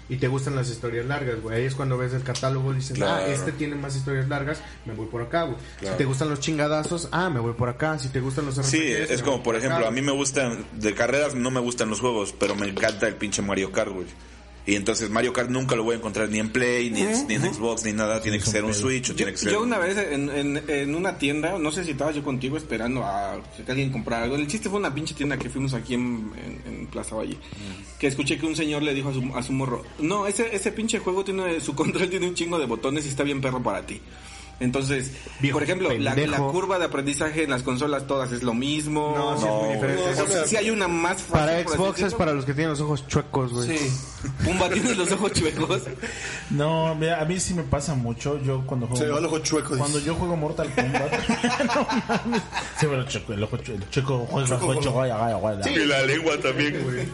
y 0.09 0.17
te 0.17 0.27
gustan 0.27 0.55
las 0.55 0.69
historias 0.69 1.05
largas, 1.05 1.41
güey, 1.41 1.57
ahí 1.57 1.65
es 1.65 1.75
cuando 1.75 1.97
ves 1.97 2.13
el 2.13 2.23
catálogo 2.23 2.71
y 2.73 2.75
dices, 2.75 2.97
Claro. 2.97 3.23
ah, 3.25 3.27
este 3.27 3.51
tiene 3.53 3.75
más 3.75 3.95
historias 3.95 4.27
largas, 4.27 4.61
me 4.85 4.93
voy 4.93 5.07
por 5.07 5.21
acá, 5.21 5.43
güey. 5.43 5.57
Claro. 5.79 5.95
Si 5.95 5.97
te 5.97 6.05
gustan 6.05 6.29
los 6.29 6.39
chingadazos, 6.39 7.07
ah, 7.11 7.29
me 7.29 7.39
voy 7.39 7.53
por 7.53 7.69
acá. 7.69 7.97
Si 7.97 8.09
te 8.09 8.19
gustan 8.19 8.45
los 8.45 8.55
Sí, 8.57 8.81
es 8.85 9.23
como, 9.23 9.41
por 9.41 9.55
acá, 9.55 9.65
ejemplo, 9.65 9.87
a 9.87 9.91
mí 9.91 10.01
me 10.01 10.11
gustan, 10.11 10.65
de 10.73 10.93
carreras 10.93 11.35
no 11.35 11.49
me 11.51 11.61
gustan 11.61 11.89
los 11.89 11.99
juegos, 12.01 12.33
pero 12.37 12.53
me 12.55 12.67
encanta 12.67 13.07
el 13.07 13.15
pinche 13.15 13.41
Mario 13.41 13.71
Kart, 13.71 13.91
güey. 13.91 14.07
Y 14.65 14.75
entonces 14.75 15.09
Mario 15.09 15.33
Kart 15.33 15.49
nunca 15.49 15.75
lo 15.75 15.83
voy 15.83 15.95
a 15.95 15.97
encontrar 15.97 16.29
ni 16.29 16.39
en 16.39 16.49
Play, 16.49 16.89
ni, 16.89 17.01
en, 17.01 17.27
ni 17.27 17.33
en 17.33 17.53
Xbox, 17.53 17.83
ni 17.83 17.91
nada. 17.91 18.21
Tiene 18.21 18.39
que 18.39 18.45
ser 18.45 18.63
un 18.63 18.73
Switch 18.73 19.09
o 19.09 19.13
tiene 19.15 19.33
que 19.33 19.37
ser... 19.37 19.51
Yo 19.51 19.61
una 19.61 19.77
vez 19.77 19.97
en, 19.97 20.29
en, 20.29 20.63
en 20.69 20.95
una 20.95 21.17
tienda, 21.17 21.59
no 21.59 21.69
sé 21.69 21.83
si 21.83 21.91
estaba 21.91 22.11
yo 22.11 22.23
contigo 22.23 22.55
esperando 22.55 23.03
a 23.03 23.41
que 23.65 23.69
alguien 23.69 23.91
comprara 23.91 24.23
algo. 24.23 24.37
El 24.37 24.47
chiste 24.47 24.69
fue 24.69 24.79
una 24.79 24.93
pinche 24.95 25.15
tienda 25.15 25.37
que 25.37 25.49
fuimos 25.49 25.73
aquí 25.73 25.95
en, 25.95 26.31
en- 26.65 26.73
en 26.73 26.87
Plaza 26.87 27.13
Valle. 27.15 27.37
Que 27.99 28.07
escuché 28.07 28.37
que 28.37 28.45
un 28.45 28.55
señor 28.55 28.83
le 28.83 28.93
dijo 28.93 29.09
a 29.09 29.13
su, 29.13 29.35
a 29.35 29.43
su 29.43 29.51
morro, 29.51 29.83
no, 29.99 30.27
ese, 30.27 30.55
ese 30.55 30.71
pinche 30.71 30.99
juego 30.99 31.25
tiene, 31.25 31.59
su 31.59 31.75
control 31.75 32.09
tiene 32.09 32.27
un 32.27 32.33
chingo 32.33 32.57
de 32.57 32.65
botones 32.65 33.05
y 33.05 33.09
está 33.09 33.23
bien 33.23 33.41
perro 33.41 33.61
para 33.61 33.85
ti. 33.85 33.99
Entonces, 34.59 35.11
Viejo 35.39 35.57
por 35.57 35.63
ejemplo, 35.63 35.89
la, 35.91 36.37
curva 36.37 36.79
de 36.79 36.85
aprendizaje 36.85 37.43
en 37.43 37.49
las 37.49 37.63
consolas 37.63 38.07
todas 38.07 38.31
es 38.31 38.43
lo 38.43 38.53
mismo. 38.53 39.13
No, 39.15 39.37
sí 39.37 39.45
es 39.45 39.51
muy 39.51 39.73
diferente. 39.73 40.21
O 40.21 40.27
sea, 40.27 40.45
sí 40.45 40.55
hay 40.55 40.69
una 40.69 40.87
más 40.87 41.21
fácil. 41.21 41.31
Para 41.31 41.63
Xbox 41.63 42.01
es 42.01 42.13
para 42.13 42.33
los 42.33 42.45
que 42.45 42.53
tienen 42.53 42.71
los 42.71 42.81
ojos 42.81 43.07
chuecos, 43.07 43.51
güey. 43.51 43.77
Sí. 43.77 43.91
Pumba 44.45 44.69
tiene 44.69 44.95
los 44.95 45.11
ojos 45.11 45.33
chuecos. 45.33 45.81
No, 46.49 46.95
mira, 46.95 47.19
a 47.19 47.25
mí 47.25 47.39
sí 47.39 47.53
me 47.53 47.63
pasa 47.63 47.95
mucho. 47.95 48.39
Yo 48.41 48.65
cuando 48.65 48.87
juego. 48.87 49.03
Se 49.03 49.09
va 49.09 49.19
el 49.19 49.25
ojo 49.25 49.39
chueco, 49.39 49.77
Cuando 49.77 49.97
dice. 49.97 50.07
yo 50.07 50.15
juego 50.15 50.35
Mortal 50.37 50.73
Kombat. 50.73 51.11
no 51.75 51.87
mames. 52.07 52.41
Sí, 52.79 52.87
pero 52.89 53.03
chueco, 53.03 53.33
el 53.33 53.43
ojo 53.43 53.57
chueco. 53.57 53.83
El 53.83 53.89
chueco, 53.89 54.15
ojo, 54.15 54.41
el 54.41 54.53
ojo 54.53 54.75
chueco. 54.75 55.69
Y 55.69 55.85
la 55.85 56.01
lengua 56.03 56.37
también, 56.37 56.83
güey. 56.83 57.07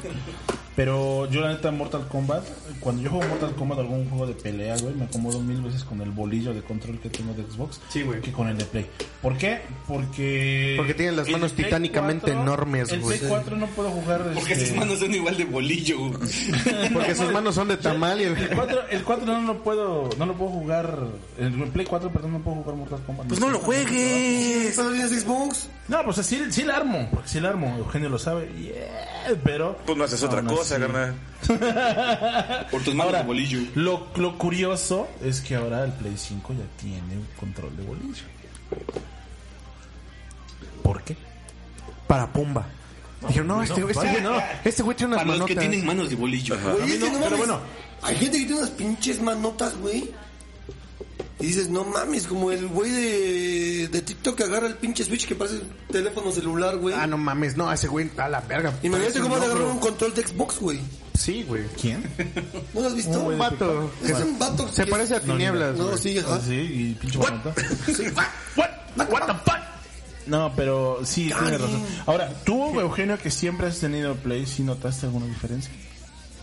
Pero 0.80 1.30
yo 1.30 1.42
la 1.42 1.50
neta 1.50 1.72
Mortal 1.72 2.08
Kombat, 2.08 2.42
cuando 2.80 3.02
yo 3.02 3.10
juego 3.10 3.28
Mortal 3.28 3.54
Kombat 3.54 3.80
algún 3.80 4.10
juego 4.10 4.26
de 4.28 4.34
pelea, 4.34 4.78
güey, 4.78 4.96
me 4.96 5.04
acomodo 5.04 5.42
mil 5.42 5.62
veces 5.62 5.84
con 5.84 6.00
el 6.00 6.10
bolillo 6.10 6.54
de 6.54 6.62
control 6.62 6.98
que 7.02 7.10
tengo 7.10 7.34
de 7.34 7.44
Xbox 7.44 7.82
Sí, 7.90 8.04
güey. 8.04 8.22
que 8.22 8.32
con 8.32 8.48
el 8.48 8.58
de 8.58 8.64
Play. 8.64 8.90
¿Por 9.22 9.38
qué? 9.38 9.60
Porque 9.90 10.76
Porque 10.78 10.94
tienen 10.94 11.18
las 11.18 11.28
el 11.28 11.34
manos 11.34 11.52
titánicamente 11.52 12.32
enormes, 12.32 12.94
El 12.94 13.02
güey. 13.02 13.18
Play 13.20 13.30
4 13.30 13.58
no 13.58 13.68
puedo 13.68 13.90
jugar 13.90 14.32
Porque 14.34 14.54
este, 14.54 14.68
sus 14.68 14.78
manos 14.78 15.00
son 15.00 15.14
igual 15.14 15.36
de 15.36 15.44
bolillo. 15.44 15.98
Porque 16.94 17.14
sus 17.14 17.30
manos 17.30 17.56
son 17.56 17.68
de 17.68 17.76
tamal 17.76 18.22
y 18.22 18.24
el... 18.24 18.38
el 18.38 18.56
4, 18.56 18.82
el 18.90 19.04
4 19.04 19.26
no 19.26 19.42
lo 19.42 19.62
puedo 19.62 20.10
no 20.18 20.26
lo 20.28 20.34
puedo 20.36 20.52
jugar 20.52 20.98
el 21.38 21.52
Play 21.72 21.88
4, 21.88 22.10
perdón, 22.10 22.32
no 22.32 22.40
puedo 22.40 22.56
jugar 22.56 22.76
Mortal 22.78 23.00
Kombat. 23.06 23.28
Pues 23.28 23.42
no 23.42 23.50
lo 23.50 23.60
juegues. 23.60 24.76
¿Solo 24.76 24.92
tienes 24.92 25.12
Xbox? 25.12 25.68
No, 25.90 26.04
pues 26.06 26.18
sí, 26.26 26.40
sí 26.52 26.64
la 26.64 26.78
armo, 26.78 27.10
porque 27.12 27.28
sí 27.30 27.40
la 27.40 27.50
armo, 27.50 27.76
Eugenio 27.78 28.10
lo 28.10 28.20
sabe. 28.20 28.48
Yeah, 28.54 29.36
pero 29.44 29.76
Pues 29.86 29.98
no 29.98 30.04
haces 30.04 30.22
otra 30.24 30.44
cosa, 30.44 30.76
así. 30.76 30.84
carnal. 30.84 31.16
Por 32.72 32.84
tus 32.84 32.94
manos 32.94 33.08
Ahora, 33.08 33.20
de 33.24 33.28
bolillo. 33.28 33.60
Lo, 33.76 34.08
lo 34.16 34.38
curioso 34.38 35.08
es 35.24 35.42
que 35.42 35.56
ahora 35.56 35.84
el 35.84 35.92
Play 35.94 36.16
5 36.16 36.54
ya 36.54 36.66
tiene 36.80 37.18
un 37.18 37.28
control 37.40 37.76
de 37.76 37.84
bolillo. 37.84 38.24
¿Por 40.84 41.02
qué? 41.04 41.16
Para 42.08 42.32
Pumba. 42.32 42.66
Dijeron, 43.28 43.48
no, 43.48 43.62
este, 43.64 43.82
este 43.82 43.94
güey 43.94 44.22
no, 44.22 44.42
este 44.64 44.82
güey 44.84 44.96
tiene 44.96 45.14
unas 45.14 45.26
Para 45.26 45.38
los 45.38 45.48
que 45.48 45.56
manotas. 45.56 45.70
tienen 45.72 45.86
manos 45.88 46.10
de 46.10 46.16
bolillo. 46.16 46.56
Oye, 46.84 46.98
no 47.00 47.20
pero 47.22 47.38
bueno. 47.38 47.60
Hay 48.02 48.16
gente 48.16 48.38
que 48.40 48.46
tiene 48.46 48.62
unas 48.62 48.70
pinches 48.72 49.22
manotas, 49.22 49.76
güey. 49.78 50.10
Y 51.40 51.46
dices, 51.46 51.70
no 51.70 51.86
mames, 51.86 52.28
como 52.28 52.52
el 52.52 52.68
güey 52.68 52.92
de, 52.92 53.88
de 53.88 54.02
TikTok 54.02 54.36
que 54.36 54.44
agarra 54.44 54.68
el 54.68 54.76
pinche 54.76 55.06
Switch 55.06 55.26
que 55.26 55.36
parece 55.36 55.62
teléfono 55.90 56.34
celular, 56.34 56.78
güey. 56.78 56.94
Ah, 56.98 57.08
no 57.08 57.18
mames, 57.18 57.56
no, 57.56 57.72
ese 57.72 57.88
güey 57.88 58.12
a 58.18 58.28
la 58.28 58.42
verga. 58.42 58.74
Imagínate 58.84 59.22
cómo 59.22 59.36
vas 59.36 59.44
a 59.44 59.46
agarrar 59.46 59.68
un 59.68 59.80
control 59.80 60.14
de 60.14 60.28
Xbox, 60.28 60.60
güey. 60.60 60.80
Sí, 61.18 61.44
güey. 61.44 61.64
¿Quién? 61.80 62.04
¿No 62.74 62.82
lo 62.82 62.88
has 62.88 62.96
visto? 62.96 63.22
Un 63.22 63.38
vato. 63.38 63.90
Es 64.04 64.20
un 64.20 64.38
vato 64.38 64.68
Se 64.72 64.86
parece 64.86 65.16
a 65.16 65.22
Tinieblas, 65.22 65.78
No, 65.78 65.96
sí, 65.98 66.18
ajá. 66.18 66.36
Ah, 66.36 66.42
sí, 66.46 66.56
y 66.56 66.94
pinche. 66.96 67.20
Sí. 67.96 68.04
What? 68.58 68.70
What 69.10 69.26
the 69.28 69.34
fuck? 69.34 69.60
No, 70.28 70.54
pero 70.56 71.00
sí, 71.06 71.32
tiene 71.42 71.58
razón. 71.58 71.82
Ahora, 72.06 72.34
tú, 72.44 72.80
Eugenio, 72.80 73.18
que 73.18 73.32
siempre 73.32 73.68
has 73.68 73.80
tenido 73.80 74.16
Play, 74.16 74.46
¿sí 74.46 74.62
notaste 74.62 75.06
alguna 75.06 75.26
diferencia? 75.26 75.72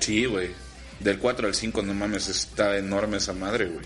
Sí, 0.01 0.24
güey. 0.24 0.51
Del 1.01 1.18
4 1.18 1.49
al 1.49 1.55
5, 1.55 1.82
no 1.82 1.94
mames, 1.94 2.28
está 2.28 2.76
enorme 2.78 3.18
esa 3.18 3.34
madre, 3.34 3.66
güey. 3.66 3.84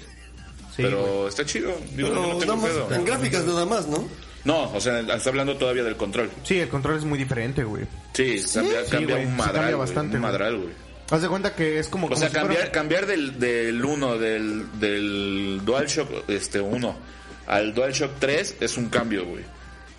Sí, 0.80 0.86
Pero 0.88 1.28
está 1.28 1.44
chido. 1.44 1.72
Digo, 1.94 2.08
Pero 2.08 2.22
no 2.26 2.38
tengo 2.38 2.56
nada 2.56 2.68
más, 2.88 2.98
en 2.98 3.04
gráficas 3.04 3.44
nada 3.44 3.66
más, 3.66 3.86
¿no? 3.86 4.08
No, 4.44 4.72
o 4.72 4.80
sea, 4.80 5.00
está 5.00 5.28
hablando 5.30 5.56
todavía 5.56 5.84
del 5.84 5.96
control. 5.96 6.30
Sí, 6.44 6.58
el 6.58 6.68
control 6.68 6.96
es 6.96 7.04
muy 7.04 7.18
diferente, 7.18 7.62
güey. 7.64 7.84
Sí, 8.14 8.40
cambia, 8.54 8.84
Sí, 8.84 8.90
cambia 8.90 9.16
un 9.16 9.22
sí 9.24 9.28
madral, 9.36 9.54
cambia 9.54 9.76
bastante, 9.76 10.16
un 10.16 10.22
madral, 10.22 10.56
güey. 10.56 10.70
Haz 11.10 11.22
de 11.22 11.28
cuenta 11.28 11.54
que 11.54 11.78
es 11.78 11.88
como... 11.88 12.06
O 12.06 12.08
como 12.10 12.18
sea, 12.18 12.28
si 12.28 12.34
fuera- 12.34 12.46
cambiar, 12.48 12.70
cambiar 12.72 13.06
del, 13.06 13.38
del 13.38 13.84
1, 13.84 14.18
del, 14.18 14.80
del 14.80 15.60
DualShock 15.64 16.28
este 16.30 16.60
1 16.60 16.96
al 17.48 17.74
DualShock 17.74 18.12
3 18.20 18.56
es 18.60 18.76
un 18.76 18.88
cambio, 18.88 19.26
güey. 19.26 19.44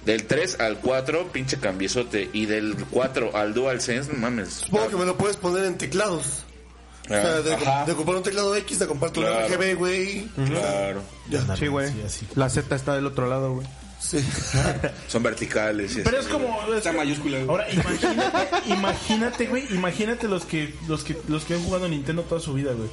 Del 0.06 0.24
3 0.26 0.60
al 0.62 0.78
4, 0.78 1.32
pinche 1.32 1.58
cambiezote. 1.60 2.30
Y 2.34 2.46
del 2.48 2.76
4 2.90 3.36
al 3.36 3.54
DualSense, 3.54 4.12
no 4.14 4.20
mames. 4.20 4.50
Supongo 4.54 4.88
que 4.88 4.96
me 4.96 5.06
lo 5.06 5.18
puedes 5.18 5.38
poner 5.38 5.66
en 5.66 5.78
teclados. 5.78 6.46
O 7.20 7.22
sea, 7.22 7.42
de, 7.42 7.86
de 7.92 7.96
comprar 7.96 8.18
un 8.18 8.24
teclado 8.24 8.56
X, 8.56 8.80
de 8.80 8.88
comprar 8.88 9.12
tu 9.12 9.22
Claro. 9.22 9.48
RGB, 9.48 9.76
güey. 9.78 10.28
claro. 10.48 11.02
Ya. 11.30 11.56
Sí, 11.56 11.68
güey. 11.68 11.90
Sí. 12.08 12.28
La 12.36 12.50
Z 12.50 12.76
está 12.76 12.96
del 12.96 13.06
otro 13.08 13.28
lado, 13.28 13.54
güey. 13.56 13.68
Sí. 14.00 14.18
Son 15.08 15.22
verticales. 15.22 16.00
Pero 16.04 16.20
es 16.20 16.26
como... 16.28 16.60
es- 16.70 16.78
Está 16.78 16.92
mayúscula. 16.92 17.38
güey. 17.38 17.50
Ahora, 17.50 17.72
imagínate, 17.72 18.50
imagínate, 18.68 19.46
güey, 19.48 19.66
imagínate 19.72 20.28
los 20.28 20.44
que, 20.46 20.74
los 20.88 21.04
que, 21.04 21.16
los 21.28 21.44
que 21.46 21.54
han 21.54 21.64
jugado 21.64 21.88
Nintendo 21.88 22.24
toda 22.24 22.42
su 22.42 22.54
vida, 22.54 22.72
güey. 22.74 22.90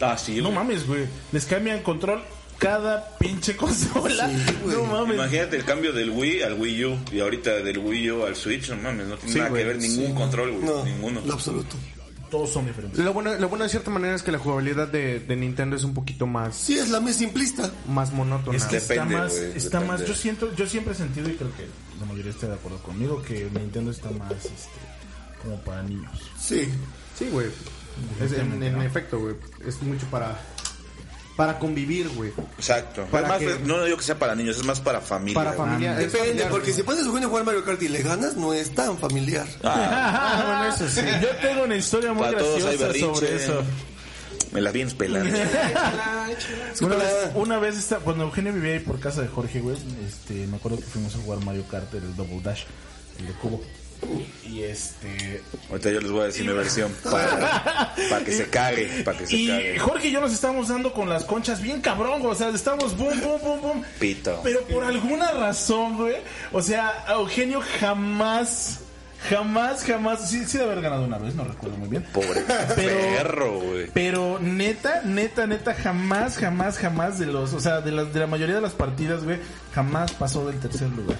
Ah, 0.00 0.18
sí, 0.18 0.36
No 0.38 0.44
güey. 0.44 0.54
mames, 0.54 0.86
güey. 0.86 1.06
Les 1.32 1.46
cambian 1.46 1.82
control 1.82 2.22
cada 2.58 3.16
pinche 3.18 3.56
consola. 3.56 4.28
no 4.66 4.82
mames. 4.84 5.14
Imagínate 5.16 5.56
el 5.56 5.64
cambio 5.64 5.92
del 5.92 6.10
Wii 6.10 6.42
al 6.42 6.54
Wii 6.54 6.84
U 6.86 6.98
y 7.12 7.20
ahorita 7.20 7.50
del 7.56 7.78
Wii 7.78 8.10
U 8.10 8.26
al 8.26 8.34
Switch, 8.36 8.68
no 8.70 8.76
mames, 8.76 9.06
no 9.06 9.16
tiene 9.16 9.32
Sí, 9.32 9.38
nada 9.38 9.50
güey, 9.50 9.62
que 9.62 9.68
ver 9.68 9.76
ningún 9.78 10.14
control, 10.14 10.50
güey, 10.52 10.64
No, 10.64 10.84
ninguno. 10.84 11.20
en 11.20 11.30
absoluto. 11.30 11.76
Todos 12.30 12.50
son 12.50 12.66
diferentes. 12.66 12.98
Lo 13.04 13.12
bueno, 13.12 13.34
lo 13.34 13.48
bueno 13.48 13.64
de 13.64 13.70
cierta 13.70 13.90
manera 13.90 14.14
es 14.14 14.22
que 14.22 14.32
la 14.32 14.38
jugabilidad 14.38 14.88
de, 14.88 15.20
de 15.20 15.36
Nintendo 15.36 15.76
es 15.76 15.84
un 15.84 15.94
poquito 15.94 16.26
más, 16.26 16.56
Sí, 16.56 16.76
es 16.78 16.90
la 16.90 17.00
más 17.00 17.16
simplista. 17.16 17.70
más 17.88 18.12
monótona. 18.12 18.56
Es 18.56 18.64
que 18.64 18.80
Depende, 18.80 19.14
está 19.14 19.22
más, 19.22 19.32
está 19.34 19.80
depende. 19.80 19.86
más, 20.00 20.08
yo 20.08 20.14
siento, 20.14 20.54
yo 20.54 20.66
siempre 20.66 20.92
he 20.92 20.96
sentido 20.96 21.28
y 21.30 21.34
creo 21.34 21.50
que 21.56 21.66
la 22.00 22.06
mayoría 22.06 22.30
está 22.32 22.48
de 22.48 22.54
acuerdo 22.54 22.78
conmigo 22.82 23.22
que 23.22 23.48
Nintendo 23.54 23.90
está 23.90 24.10
más, 24.10 24.32
este, 24.32 24.68
como 25.42 25.56
para 25.60 25.82
niños. 25.82 26.12
Sí. 26.38 26.68
Sí, 27.18 27.28
güey. 27.30 27.46
Es- 28.20 28.32
En, 28.32 28.62
en 28.62 28.82
efecto, 28.82 29.18
güey. 29.18 29.36
Es 29.66 29.80
mucho 29.82 30.04
para 30.06 30.38
para 31.36 31.58
convivir, 31.58 32.08
güey. 32.08 32.32
Exacto. 32.56 33.06
Para 33.10 33.28
Más- 33.28 33.38
que- 33.38 33.58
no 33.64 33.84
digo 33.84 33.98
que 33.98 34.02
sea 34.04 34.18
para 34.18 34.34
niños, 34.34 34.56
es 34.56 34.64
más 34.64 34.80
para 34.80 35.00
familia. 35.00 35.34
Para 35.34 35.52
familia. 35.52 35.94
Depende, 35.94 36.18
familiar, 36.18 36.48
porque 36.48 36.66
güey. 36.66 36.76
si 36.76 36.82
pones 36.82 37.02
a 37.02 37.06
Eugenio 37.06 37.26
a 37.28 37.30
jugar 37.30 37.44
Mario 37.44 37.64
Kart 37.64 37.82
y 37.82 37.88
le 37.88 38.02
ganas, 38.02 38.36
no 38.36 38.54
es 38.54 38.74
tan 38.74 38.98
familiar. 38.98 39.46
Ah, 39.62 40.42
bueno, 40.46 40.74
eso 40.74 40.88
sí. 40.88 41.06
Yo 41.22 41.28
tengo 41.46 41.64
una 41.64 41.76
historia 41.76 42.12
muy 42.12 42.24
Para 42.24 42.38
todos 42.38 42.64
hay 42.64 42.76
graciosa 42.78 43.20
sobre 43.20 43.36
eso. 43.36 43.62
Me 44.52 44.60
la 44.62 44.72
pelando. 44.72 45.38
Una 46.80 46.96
vez, 46.96 47.30
una 47.34 47.58
vez 47.58 47.94
cuando 48.04 48.24
Eugenio 48.24 48.52
vivía 48.52 48.74
ahí 48.74 48.78
por 48.80 48.98
casa 48.98 49.20
de 49.22 49.28
Jorge, 49.28 49.60
güey, 49.60 49.76
este, 50.06 50.46
me 50.46 50.56
acuerdo 50.56 50.78
que 50.78 50.84
fuimos 50.84 51.14
a 51.14 51.18
jugar 51.18 51.44
Mario 51.44 51.64
Kart, 51.70 51.92
el 51.94 52.16
Double 52.16 52.40
Dash, 52.42 52.62
el 53.18 53.26
de 53.26 53.32
cubo. 53.34 53.60
Y 54.44 54.62
este, 54.62 55.42
Ahorita 55.70 55.90
yo 55.90 56.00
les 56.00 56.10
voy 56.10 56.20
a 56.22 56.24
decir 56.26 56.46
mi 56.46 56.52
versión 56.52 56.92
para, 57.04 57.94
para 58.10 58.24
que 58.24 58.32
se 58.32 58.48
cague, 58.48 59.02
para 59.04 59.18
que 59.18 59.26
se 59.26 59.36
y 59.36 59.48
cague. 59.48 59.78
Jorge 59.78 60.08
y 60.08 60.12
yo 60.12 60.20
nos 60.20 60.32
estábamos 60.32 60.68
dando 60.68 60.92
con 60.92 61.08
las 61.08 61.24
conchas 61.24 61.60
bien 61.60 61.80
cabrón, 61.80 62.24
o 62.24 62.34
sea, 62.34 62.48
estábamos 62.50 62.96
boom, 62.96 63.20
boom, 63.20 63.40
boom, 63.42 63.60
boom. 63.62 63.84
Pito. 63.98 64.40
Pero 64.44 64.60
por 64.62 64.84
alguna 64.84 65.32
razón, 65.32 65.96
güey, 65.96 66.16
o 66.52 66.62
sea, 66.62 67.04
Eugenio 67.08 67.60
jamás, 67.80 68.80
jamás, 69.28 69.82
jamás, 69.84 70.30
sí, 70.30 70.44
sí 70.46 70.58
de 70.58 70.64
haber 70.64 70.80
ganado 70.80 71.04
una 71.04 71.18
vez, 71.18 71.34
no 71.34 71.44
recuerdo 71.44 71.76
muy 71.78 71.88
bien. 71.88 72.04
Pobre 72.12 72.44
Pero- 72.76 72.98
perro, 73.16 73.60
güey. 73.60 73.90
Pero 73.92 74.38
neta, 74.40 75.02
neta, 75.04 75.46
neta, 75.46 75.74
jamás, 75.74 76.38
jamás, 76.38 76.78
jamás 76.78 77.18
de 77.18 77.26
los, 77.26 77.52
o 77.52 77.60
sea, 77.60 77.80
de 77.80 77.90
la, 77.92 78.04
de 78.04 78.20
la 78.20 78.26
mayoría 78.28 78.54
de 78.54 78.60
las 78.60 78.72
partidas, 78.74 79.24
güey, 79.24 79.38
jamás 79.74 80.12
pasó 80.12 80.46
del 80.46 80.58
tercer 80.60 80.88
lugar. 80.90 81.16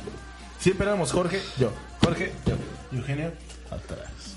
Siempre 0.67 0.85
éramos 0.85 1.13
Jorge, 1.13 1.41
yo, 1.61 1.71
Jorge, 2.03 2.33
yo, 2.45 2.57
Eugenio, 2.99 3.31
atrás. 3.71 4.35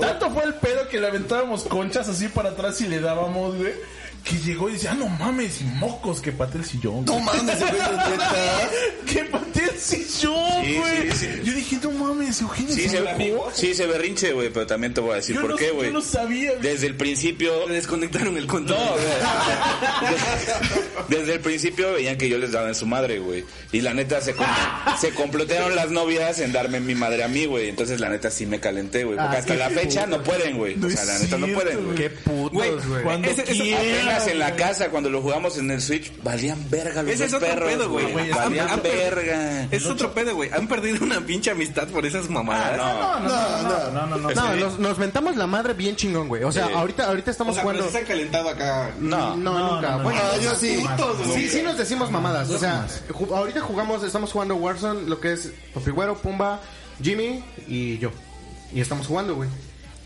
Tanto 0.00 0.30
fue 0.30 0.44
el 0.44 0.54
pedo 0.54 0.86
que 0.88 1.00
le 1.00 1.08
aventábamos 1.08 1.64
conchas 1.64 2.08
así 2.08 2.28
para 2.28 2.50
atrás 2.50 2.80
y 2.82 2.86
le 2.86 3.00
dábamos, 3.00 3.56
güey. 3.56 3.72
Que 4.24 4.36
llegó 4.38 4.70
y 4.70 4.74
decía, 4.74 4.92
ah, 4.92 4.94
no 4.94 5.08
mames, 5.08 5.60
y 5.60 5.64
mocos 5.64 6.20
que 6.20 6.30
pateé 6.30 6.60
el 6.60 6.66
sillón. 6.66 7.04
No 7.04 7.18
mames, 7.18 7.58
güey, 7.58 7.72
que 9.06 9.24
pateé 9.24 9.64
el 9.64 9.78
sillón, 9.80 10.64
Sí, 10.64 10.76
güey. 10.76 11.10
sí, 11.10 11.16
sí. 11.18 11.28
Yo 11.42 11.52
dije, 11.52 11.78
no 11.82 11.90
mames, 11.90 12.40
Eugenio. 12.40 12.72
Sí, 12.72 12.82
se 12.82 12.88
se, 12.90 12.98
enojó". 12.98 13.50
sí, 13.52 13.74
se 13.74 13.86
berrinche, 13.86 14.32
güey, 14.32 14.50
pero 14.50 14.64
también 14.66 14.94
te 14.94 15.00
voy 15.00 15.12
a 15.12 15.16
decir 15.16 15.34
Yo 15.34 15.40
por 15.42 15.50
no- 15.50 15.56
qué, 15.56 15.72
güey. 15.72 15.88
Yo 15.88 15.92
no 15.94 16.00
sabía, 16.00 16.50
güey. 16.52 16.62
Desde 16.62 16.86
el 16.86 16.94
principio 16.96 17.52
Le 17.68 17.74
desconectaron 17.74 18.36
el 18.36 18.46
control. 18.46 18.78
No, 18.78 18.92
güey. 18.92 19.04
Desde 21.08 21.34
el 21.34 21.40
principio 21.40 21.92
veían 21.92 22.16
que 22.16 22.28
yo 22.28 22.38
les 22.38 22.52
daba 22.52 22.68
en 22.68 22.74
su 22.76 22.86
madre, 22.86 23.18
güey. 23.18 23.44
Y 23.72 23.80
la 23.80 23.92
neta 23.92 24.20
se, 24.20 24.34
com- 24.34 24.46
se 25.00 25.10
complotearon 25.10 25.74
las 25.74 25.90
novias 25.90 26.38
en 26.38 26.52
darme 26.52 26.78
mi 26.80 26.94
madre 26.94 27.24
a 27.24 27.28
mí, 27.28 27.46
güey. 27.46 27.68
Entonces 27.68 27.98
la 28.00 28.08
neta 28.08 28.30
sí 28.30 28.46
me 28.46 28.60
calenté, 28.60 29.02
güey. 29.04 29.16
Porque 29.18 29.36
Ah, 29.36 29.40
hasta 29.40 29.54
la 29.56 29.68
fecha 29.70 30.04
puto. 30.04 30.16
no 30.18 30.22
pueden, 30.22 30.56
güey. 30.58 30.76
No 30.76 30.86
o 30.86 30.90
sea, 30.90 31.04
la 31.04 31.18
neta 31.18 31.38
no 31.38 31.48
pueden, 31.48 31.84
güey. 31.84 31.96
Qué 31.96 32.10
putos, 32.10 32.86
güey. 32.88 33.02
Cuando 33.02 33.28
Ese- 33.28 33.42
ese- 33.42 34.11
en 34.26 34.38
la 34.38 34.54
casa, 34.56 34.90
cuando 34.90 35.10
lo 35.10 35.20
jugamos 35.22 35.56
en 35.58 35.70
el 35.70 35.80
Switch, 35.80 36.12
valían 36.22 36.64
verga 36.70 37.02
los 37.02 37.12
Ese 37.12 37.24
es 37.26 37.34
otro 37.34 37.46
perros, 37.48 37.70
pedo, 37.70 37.90
güey. 37.90 38.06
Han- 38.06 38.30
Valían 38.30 38.68
han- 38.68 38.82
verga. 38.82 39.68
Es 39.70 39.86
otro 39.86 40.12
pedo, 40.12 40.34
güey. 40.34 40.50
Han 40.52 40.68
perdido 40.68 41.04
una 41.04 41.20
pinche 41.20 41.50
amistad 41.50 41.88
por 41.88 42.04
esas 42.06 42.28
mamadas. 42.30 42.78
Ah, 42.80 43.20
no. 43.22 43.28
No, 43.28 43.90
no, 43.90 44.06
no, 44.06 44.06
no, 44.06 44.16
no. 44.18 44.30
No, 44.34 44.56
nos, 44.56 44.78
nos 44.78 44.98
mentamos 44.98 45.36
la 45.36 45.46
madre 45.46 45.74
bien 45.74 45.96
chingón, 45.96 46.28
güey. 46.28 46.44
O 46.44 46.52
sea, 46.52 46.66
Sí. 46.68 46.72
ahorita, 46.74 47.06
ahorita 47.08 47.30
O 47.30 47.32
estamos 47.32 47.54
sea, 47.54 47.62
jugando. 47.62 47.90
se 47.90 47.98
han 47.98 48.04
calentado 48.04 48.48
acá. 48.48 48.90
No. 49.00 49.36
No, 49.36 49.36
No, 49.36 49.74
nunca. 49.76 49.90
no, 49.92 49.98
no, 49.98 50.04
bueno, 50.04 50.20
Ah, 50.22 50.36
yo 50.42 50.54
sí. 50.54 50.84
Sí, 51.34 51.48
sí 51.48 51.62
nos 51.62 51.76
decimos 51.78 52.10
mamadas. 52.10 52.50
O 52.50 52.58
sea, 52.58 52.86
ahorita 53.34 53.60
jugamos, 53.60 54.02
estamos 54.04 54.32
jugando 54.32 54.56
Warzone, 54.56 55.02
lo 55.08 55.20
que 55.20 55.32
es 55.32 55.50
Popigüero, 55.74 56.16
Pumba, 56.16 56.60
Jimmy 57.02 57.42
y 57.68 57.98
yo. 57.98 58.10
Y 58.74 58.80
estamos 58.80 59.06
jugando, 59.06 59.34
güey. 59.34 59.48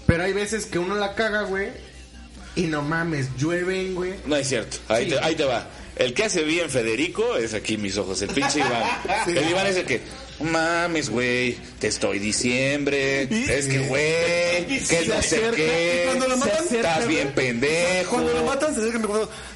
Pero 0.06 0.22
hay 0.22 0.32
veces 0.32 0.66
que 0.66 0.78
uno 0.78 0.94
la 0.94 1.14
caga, 1.14 1.42
güey. 1.42 1.70
Y 2.56 2.62
no 2.62 2.82
mames, 2.82 3.28
llueven, 3.36 3.94
güey. 3.94 4.14
No 4.26 4.34
es 4.36 4.48
cierto. 4.48 4.78
Ahí, 4.88 5.04
Sí. 5.04 5.10
te, 5.10 5.18
ahí 5.20 5.34
te 5.36 5.44
va. 5.44 5.68
El 5.96 6.12
que 6.14 6.24
hace 6.24 6.42
bien 6.42 6.68
Federico 6.68 7.36
es 7.36 7.54
aquí 7.54 7.76
mis 7.76 7.96
ojos. 7.98 8.20
El 8.22 8.28
pinche 8.30 8.58
Iván. 8.60 8.82
El 9.28 9.50
Iván 9.50 9.66
es 9.66 9.76
el 9.76 9.84
que. 9.86 10.00
Mames, 10.40 11.10
güey. 11.10 11.56
Te 11.78 11.88
estoy 11.88 12.18
diciembre. 12.18 13.22
Es 13.22 13.66
que, 13.66 13.78
güey. 13.88 14.66
Que 14.86 15.06
no 15.06 15.14
sé 15.14 15.36
acerca, 15.36 15.52
y 15.52 15.56
qué. 15.56 16.02
cuando 16.06 16.28
lo 16.28 16.36
matan, 16.36 16.64
Estás 16.70 17.08
bien 17.08 17.32
pendejo. 17.34 18.10
Cuando 18.10 18.32
lo 18.32 18.44
matan, 18.44 18.74
se 18.74 18.80
acerca 18.80 19.08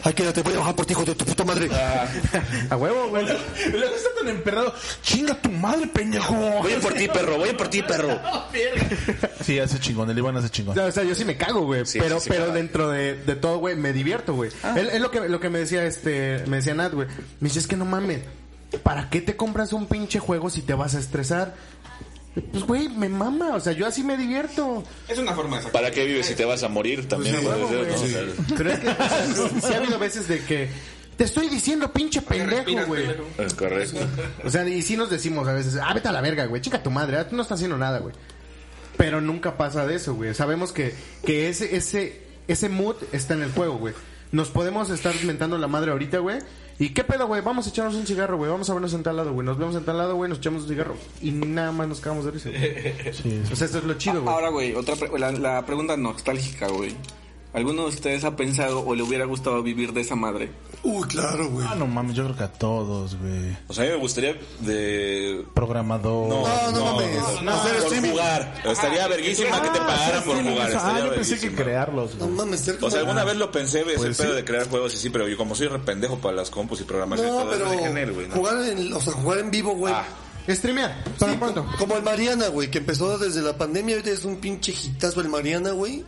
ay, 0.02 0.12
quédate, 0.14 0.42
voy 0.42 0.54
a 0.54 0.58
bajar 0.58 0.74
por 0.74 0.86
ti, 0.86 0.92
hijo 0.92 1.04
de 1.04 1.14
tu 1.14 1.24
puta 1.24 1.44
madre. 1.44 1.68
A 2.70 2.76
huevo, 2.76 3.08
güey. 3.08 3.24
Luego 3.24 3.94
está 3.94 4.08
tan 4.18 4.28
emperrado. 4.28 4.74
Chinga 5.02 5.34
tu 5.34 5.50
madre, 5.50 5.86
pendejo. 5.88 6.34
Voy 6.34 6.72
por 6.74 6.94
ti, 6.94 7.08
perro. 7.08 7.38
Voy 7.38 7.52
por 7.52 7.68
ti, 7.68 7.82
perro. 7.82 8.20
Sí, 9.44 9.58
hace 9.58 9.78
chingón. 9.78 10.10
El 10.10 10.18
Iván 10.18 10.36
hace 10.36 10.50
chingón. 10.50 10.78
O 10.78 10.92
sea, 10.92 11.02
yo 11.02 11.14
sí 11.14 11.24
me 11.24 11.36
cago, 11.36 11.62
güey. 11.64 11.86
Sí, 11.86 11.98
pero 11.98 12.20
sí, 12.20 12.24
sí, 12.24 12.30
pero 12.30 12.52
dentro 12.52 12.90
de, 12.90 13.14
de 13.14 13.36
todo, 13.36 13.58
güey, 13.58 13.74
me 13.74 13.92
divierto, 13.92 14.34
güey. 14.34 14.50
Es, 14.76 14.94
es 14.94 15.00
lo 15.00 15.10
que 15.10 15.20
lo 15.28 15.40
que 15.40 15.48
me 15.48 15.60
decía 15.60 15.84
este, 15.84 16.44
me 16.46 16.58
decía 16.58 16.74
Nat, 16.74 16.92
güey. 16.92 17.08
Me 17.40 17.48
dice, 17.48 17.58
es 17.58 17.66
que 17.66 17.76
no 17.76 17.84
mames. 17.84 18.20
¿Para 18.82 19.10
qué 19.10 19.20
te 19.20 19.36
compras 19.36 19.72
un 19.72 19.86
pinche 19.86 20.18
juego 20.18 20.50
si 20.50 20.62
te 20.62 20.74
vas 20.74 20.94
a 20.94 20.98
estresar? 20.98 21.54
Pues, 22.52 22.64
güey, 22.64 22.88
me 22.88 23.08
mama. 23.08 23.56
O 23.56 23.60
sea, 23.60 23.72
yo 23.72 23.86
así 23.86 24.02
me 24.04 24.16
divierto. 24.16 24.84
Es 25.08 25.18
una 25.18 25.34
forma 25.34 25.56
de 25.56 25.64
sacar. 25.64 25.72
¿Para 25.72 25.90
qué 25.90 26.04
vives 26.04 26.26
si 26.26 26.34
te 26.34 26.44
vas 26.44 26.62
a 26.62 26.68
morir? 26.68 27.08
También 27.08 27.36
Pues, 27.42 28.00
sea, 28.00 28.24
Pero 28.56 28.70
es 28.70 28.78
que, 28.78 28.88
o 28.88 28.94
sea, 28.94 29.60
sí 29.60 29.74
ha 29.74 29.76
habido 29.78 29.98
veces 29.98 30.28
de 30.28 30.44
que 30.44 30.68
te 31.16 31.24
estoy 31.24 31.48
diciendo 31.48 31.92
pinche 31.92 32.22
pendejo, 32.22 32.86
güey. 32.86 33.04
es 33.38 33.54
correcto. 33.54 33.98
O 34.44 34.50
sea, 34.50 34.66
y 34.66 34.80
sí 34.82 34.96
nos 34.96 35.10
decimos 35.10 35.46
a 35.48 35.52
veces, 35.52 35.76
ah, 35.76 35.92
vete 35.92 36.08
a 36.08 36.12
la 36.12 36.20
verga, 36.20 36.46
güey, 36.46 36.62
chica 36.62 36.82
tu 36.82 36.90
madre, 36.90 37.18
ah, 37.18 37.28
tú 37.28 37.36
no 37.36 37.42
estás 37.42 37.56
haciendo 37.56 37.76
nada, 37.76 37.98
güey. 37.98 38.14
Pero 38.96 39.20
nunca 39.20 39.56
pasa 39.56 39.86
de 39.86 39.96
eso, 39.96 40.14
güey. 40.14 40.32
Sabemos 40.34 40.72
que, 40.72 40.94
que 41.24 41.48
ese, 41.48 41.76
ese, 41.76 42.22
ese 42.48 42.68
mood 42.68 42.96
está 43.12 43.34
en 43.34 43.42
el 43.42 43.52
juego, 43.52 43.76
güey. 43.78 43.94
Nos 44.32 44.48
podemos 44.48 44.88
estar 44.90 45.14
mentando 45.24 45.58
la 45.58 45.66
madre 45.66 45.90
ahorita, 45.90 46.18
güey. 46.18 46.38
¿Y 46.80 46.88
qué 46.88 47.04
pedo, 47.04 47.26
güey? 47.28 47.42
Vamos 47.42 47.66
a 47.66 47.70
echarnos 47.70 47.94
un 47.94 48.06
cigarro, 48.06 48.36
güey. 48.38 48.50
Vamos 48.50 48.68
a 48.70 48.72
vernos 48.72 48.92
en 48.94 49.02
tal 49.02 49.16
lado, 49.16 49.32
güey. 49.34 49.46
Nos 49.46 49.58
vemos 49.58 49.76
en 49.76 49.84
tal 49.84 49.98
lado, 49.98 50.16
güey. 50.16 50.28
Nos 50.30 50.38
echamos 50.38 50.62
un 50.62 50.68
cigarro. 50.70 50.96
Y 51.20 51.30
nada 51.30 51.70
más 51.72 51.86
nos 51.86 52.00
cagamos 52.00 52.24
de 52.24 52.30
risa, 52.32 52.48
güey. 52.48 53.12
Sí, 53.12 53.42
O 53.52 53.54
sea, 53.54 53.66
esto 53.66 53.78
es 53.78 53.84
lo 53.84 53.94
chido, 53.94 54.22
güey. 54.22 54.34
Ahora, 54.34 54.48
güey, 54.48 54.74
otra 54.74 54.96
pre- 54.96 55.16
la, 55.18 55.30
la 55.30 55.64
pregunta 55.66 55.96
nostálgica, 55.96 56.68
güey. 56.68 56.94
¿Alguno 57.52 57.82
de 57.82 57.88
ustedes 57.88 58.22
ha 58.24 58.36
pensado 58.36 58.84
o 58.86 58.94
le 58.94 59.02
hubiera 59.02 59.24
gustado 59.24 59.60
vivir 59.62 59.92
de 59.92 60.02
esa 60.02 60.14
madre? 60.14 60.50
Uy, 60.84 61.06
claro, 61.08 61.48
güey. 61.50 61.66
Ah, 61.68 61.74
no 61.74 61.86
mames, 61.86 62.14
yo 62.16 62.24
creo 62.24 62.36
que 62.36 62.44
a 62.44 62.52
todos, 62.52 63.16
güey. 63.16 63.56
O 63.66 63.74
sea, 63.74 63.82
a 63.84 63.86
mí 63.88 63.92
me 63.94 63.98
gustaría 63.98 64.36
de... 64.60 65.44
Programador. 65.52 66.28
No, 66.28 66.42
No, 66.42 66.72
no 66.72 66.84
mames. 66.94 67.42
no, 67.42 67.50
Hacer 67.52 67.72
por 67.74 67.82
streaming. 67.84 68.10
jugar. 68.10 68.62
Estaría 68.64 69.08
verguísima 69.08 69.60
que 69.62 69.68
te 69.70 69.78
pagaran 69.78 70.22
por 70.22 70.36
jugar. 70.42 70.70
Ah, 70.76 71.00
yo 71.04 71.14
pensé 71.14 71.38
que 71.40 71.52
crearlos, 71.54 72.14
No 72.14 72.26
güey. 72.26 72.36
mames, 72.38 72.60
ser 72.60 72.78
O 72.80 72.90
sea, 72.90 73.00
alguna 73.00 73.24
vez 73.24 73.36
lo 73.36 73.50
pensé, 73.50 73.80
ese 73.80 73.96
Pues 73.96 74.16
pedo 74.16 74.30
sí. 74.30 74.36
de 74.36 74.44
crear 74.44 74.68
juegos 74.70 74.94
y 74.94 74.96
sí, 74.98 75.10
pero 75.10 75.26
yo 75.28 75.36
como 75.36 75.54
soy 75.54 75.66
re 75.66 75.80
pendejo 75.80 76.18
para 76.18 76.36
las 76.36 76.50
compus 76.50 76.80
y 76.80 76.84
programación 76.84 77.28
y 77.28 77.30
No, 77.30 77.38
todo, 77.42 77.50
pero 77.50 77.64
no 77.66 77.96
él, 77.98 78.12
güey, 78.12 78.28
¿no? 78.28 78.34
jugar 78.36 78.62
en, 78.64 78.92
o 78.92 79.00
sea, 79.00 79.12
jugar 79.12 79.38
en 79.40 79.50
vivo, 79.50 79.74
güey. 79.74 79.92
Ah. 79.92 80.04
Streamear, 80.56 81.04
para 81.18 81.38
pronto. 81.38 81.66
Como 81.78 81.96
el 81.96 82.02
Mariana, 82.02 82.48
güey, 82.48 82.70
que 82.70 82.78
empezó 82.78 83.18
desde 83.18 83.42
la 83.42 83.56
pandemia, 83.56 83.96
ahorita 83.96 84.10
es 84.10 84.24
un 84.24 84.36
pinche 84.36 84.72
hitazo 84.72 85.20
el 85.20 85.28
Mariana, 85.28 85.70
güey. 85.72 86.04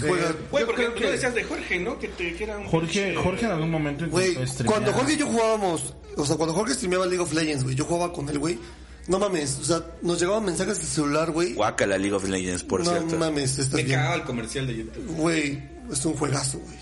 Juega, 0.00 0.34
Güey, 0.50 0.66
porque 0.66 0.86
tú 0.86 0.94
que- 1.00 1.10
decías 1.12 1.34
de 1.34 1.44
Jorge, 1.44 1.78
¿no? 1.80 1.98
Que, 1.98 2.08
te, 2.08 2.34
que 2.34 2.44
era 2.44 2.58
un 2.58 2.66
Jorge, 2.66 3.12
pinche- 3.14 3.22
Jorge 3.22 3.46
en 3.46 3.52
algún 3.52 3.70
momento 3.70 4.06
güey, 4.08 4.36
cuando 4.66 4.92
Jorge 4.92 5.12
y 5.14 5.16
yo 5.16 5.26
jugábamos, 5.26 5.94
o 6.16 6.26
sea, 6.26 6.36
cuando 6.36 6.54
Jorge 6.54 6.74
streameaba 6.74 7.06
League 7.06 7.20
of 7.22 7.32
Legends, 7.32 7.64
güey, 7.64 7.74
yo 7.76 7.84
jugaba 7.84 8.12
con 8.12 8.28
él, 8.28 8.38
güey. 8.38 8.58
No 9.06 9.18
mames, 9.18 9.58
o 9.60 9.64
sea, 9.64 9.84
nos 10.00 10.18
llegaban 10.18 10.44
mensajes 10.46 10.78
de 10.80 10.86
celular, 10.86 11.30
güey. 11.30 11.52
Guácala 11.54 11.98
League 11.98 12.14
of 12.14 12.26
Legends, 12.26 12.62
por 12.64 12.82
No 12.82 12.90
cierto. 12.90 13.16
mames, 13.18 13.58
estás 13.58 13.74
Me 13.74 13.82
bien. 13.82 13.98
cagaba 13.98 14.16
el 14.16 14.22
comercial 14.24 14.66
de 14.66 14.76
YouTube. 14.76 15.06
Güey, 15.16 15.62
es 15.92 16.04
un 16.06 16.14
juegazo, 16.14 16.58
güey. 16.58 16.78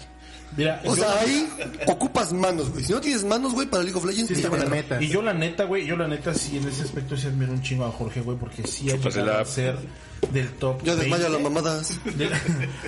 Mira, 0.57 0.83
O 0.85 0.95
sea, 0.95 1.21
ahí 1.21 1.49
ocupas 1.87 2.33
manos, 2.33 2.71
güey. 2.71 2.85
Si 2.85 2.93
no 2.93 3.01
tienes 3.01 3.25
manos, 3.25 3.53
güey, 3.55 3.67
para 3.67 3.83
League 3.83 3.97
of 3.99 4.05
Legends, 4.05 4.29
Sí, 4.29 4.43
te 4.43 4.49
la- 4.51 4.67
metas. 4.67 5.01
Y 5.03 5.09
yo 5.09 5.23
la 5.23 5.33
neta, 5.33 5.65
güey, 5.65 5.87
yo 5.87 5.97
la 5.97 6.07
neta 6.07 6.35
sí 6.35 6.59
en 6.59 6.69
ese 6.69 6.83
aspecto 6.83 7.17
sí 7.17 7.27
admiro 7.27 7.53
un 7.53 7.63
chingo 7.63 7.85
a 7.87 7.91
Jorge, 7.91 8.21
güey, 8.21 8.37
porque 8.37 8.67
sí 8.67 8.91
ha 8.91 8.97
llegado 8.97 9.39
a 9.39 9.45
ser 9.45 9.77
del 10.31 10.51
top 10.55 10.83
Ya 10.85 10.95
desmaya 10.95 11.29
20. 11.29 11.33
las 11.33 11.43
mamadas. 11.53 11.99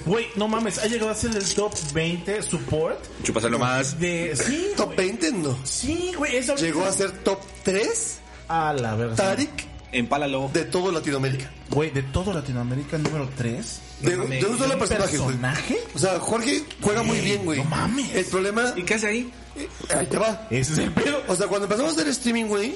Güey, 0.06 0.26
no 0.36 0.46
mames, 0.48 0.78
ha 0.78 0.86
llegado 0.86 1.10
a 1.10 1.14
ser 1.14 1.30
del 1.32 1.54
top 1.54 1.72
20 1.94 2.42
support 2.42 2.98
Chúpaselo 3.22 3.58
más. 3.58 3.98
de... 3.98 4.36
Sí, 4.36 4.68
Top 4.76 4.94
20, 4.94 5.32
no. 5.32 5.56
sí, 5.64 6.12
güey, 6.16 6.36
eso... 6.36 6.54
Llegó 6.56 6.84
a 6.84 6.92
ser 6.92 7.10
top 7.12 7.40
3 7.64 8.18
A 8.48 8.72
la 8.74 8.94
verdad. 8.94 9.16
Tarik 9.16 9.66
Empálalo. 9.92 10.50
de 10.52 10.64
todo 10.64 10.90
Latinoamérica. 10.92 11.50
Güey, 11.70 11.90
de 11.90 12.02
todo 12.02 12.32
Latinoamérica, 12.32 12.98
número 12.98 13.28
3. 13.36 13.80
De, 14.00 14.16
de 14.16 14.44
un 14.46 14.58
solo 14.58 14.78
personaje, 14.78 15.16
güey. 15.16 15.36
¿Personaje? 15.36 15.78
O 15.94 15.98
sea, 15.98 16.18
Jorge 16.20 16.64
juega 16.80 17.02
muy 17.02 17.20
bien, 17.20 17.44
güey. 17.44 17.58
no 17.58 17.64
mames. 17.64 18.14
El 18.14 18.24
problema, 18.26 18.74
¿Y 18.76 18.82
qué 18.82 18.94
hace 18.94 19.06
ahí? 19.06 19.32
ahí 19.96 20.06
te 20.06 20.18
va. 20.18 20.46
Ese 20.50 20.72
es 20.72 20.78
el 20.78 20.92
pedo. 20.92 21.22
O 21.28 21.36
sea, 21.36 21.46
cuando 21.46 21.64
empezamos 21.66 21.92
a 21.92 21.94
hacer 21.96 22.08
streaming, 22.08 22.46
güey, 22.46 22.74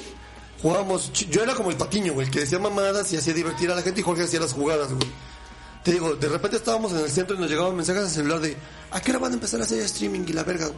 jugábamos. 0.63 1.13
Yo 1.13 1.43
era 1.43 1.55
como 1.55 1.71
el 1.71 1.77
patiño, 1.77 2.13
güey, 2.15 2.31
que 2.31 2.41
decía 2.41 2.59
mamadas 2.59 3.13
y 3.13 3.17
hacía 3.17 3.35
divertir 3.35 3.71
a 3.71 3.75
la 3.75 3.83
gente 3.83 4.01
y 4.01 4.05
Jorge 4.05 4.23
hacía 4.25 4.41
las 4.41 4.53
jugadas, 4.53 4.93
güey. 4.93 5.09
Te 5.85 5.93
digo, 5.93 6.15
de 6.15 6.29
repente 6.29 6.57
estábamos 6.57 6.93
en 6.93 6.99
el 6.99 7.11
centro 7.11 7.37
y 7.37 7.41
nos 7.41 7.51
llegaban 7.51 7.75
mensajes 7.75 8.03
al 8.03 8.11
celular 8.11 8.41
de 8.41 8.57
¿A 8.91 9.01
qué 9.01 9.11
hora 9.11 9.21
van 9.21 9.33
a 9.33 9.35
empezar 9.35 9.61
a 9.61 9.65
hacer 9.65 9.81
streaming 9.81 10.25
y 10.27 10.33
la 10.33 10.43
verga? 10.45 10.71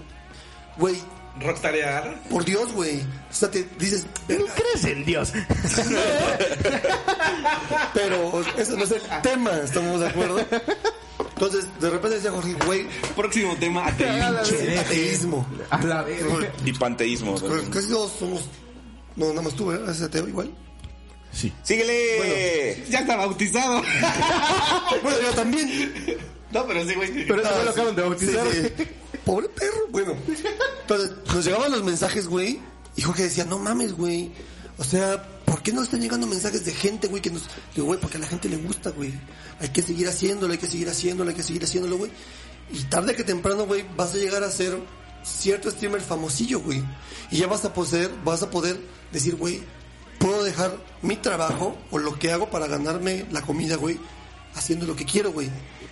Güey, 0.77 0.97
Rockstarear. 1.39 2.21
por 2.29 2.45
Dios, 2.45 2.73
güey. 2.73 3.01
O 3.01 3.33
sea, 3.35 3.51
te 3.51 3.65
dices, 3.79 4.05
"Verga". 4.29 4.53
crees 4.55 4.85
en 4.85 5.05
Dios? 5.05 5.33
pero 7.95 8.43
eso 8.59 8.77
no 8.77 8.85
es 8.85 8.91
el 8.91 9.03
tema, 9.23 9.51
¿estamos 9.65 10.01
de 10.01 10.09
acuerdo? 10.09 10.45
Entonces, 11.19 11.67
de 11.81 11.91
repente 11.91 12.17
decía 12.17 12.31
Jorge, 12.33 12.55
güey, 12.67 12.87
Próximo 13.17 13.57
tema, 13.57 13.87
ateísmo. 13.87 15.47
Y 16.65 16.73
panteísmo. 16.75 17.33
¿no? 17.33 17.39
Pues 17.47 17.63
casi 17.71 17.89
todos 17.89 18.13
somos. 18.19 18.43
No, 19.17 19.29
nada 19.31 19.43
más 19.43 19.55
tú, 19.55 19.73
¿eh? 19.73 19.81
Ese 19.89 20.05
ateo 20.05 20.29
igual. 20.29 20.51
Sí. 21.33 21.53
¡Síguele! 21.63 22.85
Ya 22.91 23.01
está 23.01 23.17
bautizado. 23.17 23.83
Bueno, 25.03 25.19
yo 25.23 25.31
también. 25.31 25.95
No, 26.51 26.67
pero 26.67 26.87
sí, 26.87 26.95
güey. 26.95 27.27
Pero 27.27 27.41
eso 27.43 27.65
lo 27.65 27.71
acaban 27.71 27.97
de 27.97 28.03
bautizar. 28.03 28.47
Sí, 28.51 28.63
sí. 28.77 28.89
Pobre 29.25 29.49
perro, 29.49 29.87
bueno. 29.91 30.15
Nos 31.33 31.45
llegaban 31.45 31.71
los 31.71 31.85
mensajes, 31.85 32.27
güey. 32.27 32.61
Y 32.97 33.03
Jorge 33.03 33.25
decía, 33.25 33.45
no 33.45 33.59
mames, 33.59 33.93
güey. 33.93 34.33
O 34.79 34.85
sea, 34.85 35.23
¿por 35.45 35.63
qué 35.63 35.73
no 35.73 35.83
están 35.83 36.01
llegando 36.01 36.27
mensajes 36.27 36.65
de 36.65 36.73
gente, 36.73 37.09
güey? 37.09 37.23
Que 37.23 37.31
nos. 37.31 37.43
Digo, 37.75 37.87
güey, 37.87 38.01
porque 38.01 38.17
a 38.17 38.21
la 38.21 38.27
gente 38.27 38.49
le 38.49 38.57
gusta, 38.57 38.91
güey. 38.91 39.13
Hay 39.61 39.69
que 39.69 39.83
seguir 39.83 40.09
haciéndolo, 40.09 40.53
hay 40.53 40.59
que 40.59 40.67
seguir 40.67 40.89
haciéndolo, 40.89 41.31
hay 41.31 41.37
que 41.37 41.43
seguir 41.43 41.65
haciéndolo, 41.65 41.99
güey. 41.99 42.11
Y 42.73 42.83
tarde 42.85 43.15
que 43.15 43.25
temprano, 43.25 43.67
güey, 43.67 43.85
vas 43.97 44.15
a 44.15 44.19
llegar 44.19 44.43
a 44.43 44.51
ser 44.51 44.79
cierto 45.23 45.71
streamer 45.71 46.01
famosillo, 46.01 46.61
güey. 46.61 46.83
Y 47.31 47.39
ya 47.39 47.47
vas 47.47 47.65
a 47.65 47.75
poder, 47.75 48.11
vas 48.25 48.43
a 48.43 48.51
poder 48.51 48.81
decir, 49.13 49.37
güey, 49.37 49.63
puedo 50.19 50.45
dejar 50.45 50.77
mi 51.03 51.17
trabajo 51.17 51.77
o 51.91 51.99
lo 51.99 52.19
que 52.19 52.33
hago 52.33 52.51
para 52.51 52.67
ganarme 52.67 53.27
la 53.31 53.43
comida, 53.43 53.77
güey, 53.77 53.99
haciendo 54.55 54.87
lo 54.87 54.97
que 54.97 55.05
quiero, 55.05 55.33
güey. 55.33 55.51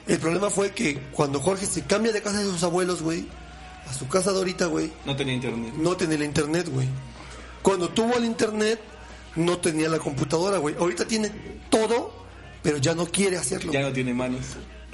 El 0.09 0.19
problema 0.19 0.51
fue 0.51 0.73
que 0.73 0.99
cuando 1.13 1.41
Jorge 1.41 1.67
se 1.67 1.83
cambia 1.83 2.13
de 2.13 2.23
casa 2.23 2.39
de 2.39 2.45
sus 2.45 2.63
abuelos, 2.63 3.03
güey, 3.03 3.27
a 3.87 3.93
su 3.93 4.09
casa 4.09 4.33
de 4.33 4.39
ahorita, 4.39 4.67
güey, 4.67 4.91
No 5.05 5.15
tenía 5.15 5.35
internet. 5.35 5.75
no 5.77 5.97
tenía 5.97 6.17
el 6.17 6.25
internet, 6.25 6.69
güey. 6.69 6.89
Cuando 7.63 7.89
tuvo 7.91 8.17
el 8.17 8.25
internet, 8.25 8.81
no 9.37 9.59
tenía 9.59 9.89
la 9.89 9.99
computadora, 9.99 10.59
güey. 10.59 10.75
Ahorita 10.79 11.07
tiene 11.07 11.31
todo 11.71 12.19
pero 12.63 12.79
ya 12.79 12.95
no 12.95 13.07
quiere 13.07 13.37
hacerlo. 13.37 13.73
Ya 13.73 13.83
no 13.83 13.93
tiene 13.93 14.13
manos. 14.13 14.41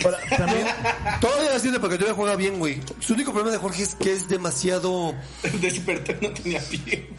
Ahora, 0.04 0.18
también, 0.36 0.66
Todavía 1.20 1.52
las 1.52 1.62
tiene 1.62 1.78
porque 1.78 1.96
todavía 1.96 2.14
juega 2.14 2.36
bien, 2.36 2.58
güey. 2.58 2.80
Su 3.00 3.14
único 3.14 3.32
problema 3.32 3.52
de 3.52 3.58
Jorge 3.58 3.82
es 3.82 3.94
que 3.94 4.12
es 4.12 4.28
demasiado. 4.28 5.14
Despertó 5.60 6.12
no 6.20 6.30
tenía 6.30 6.60
pie. 6.60 7.08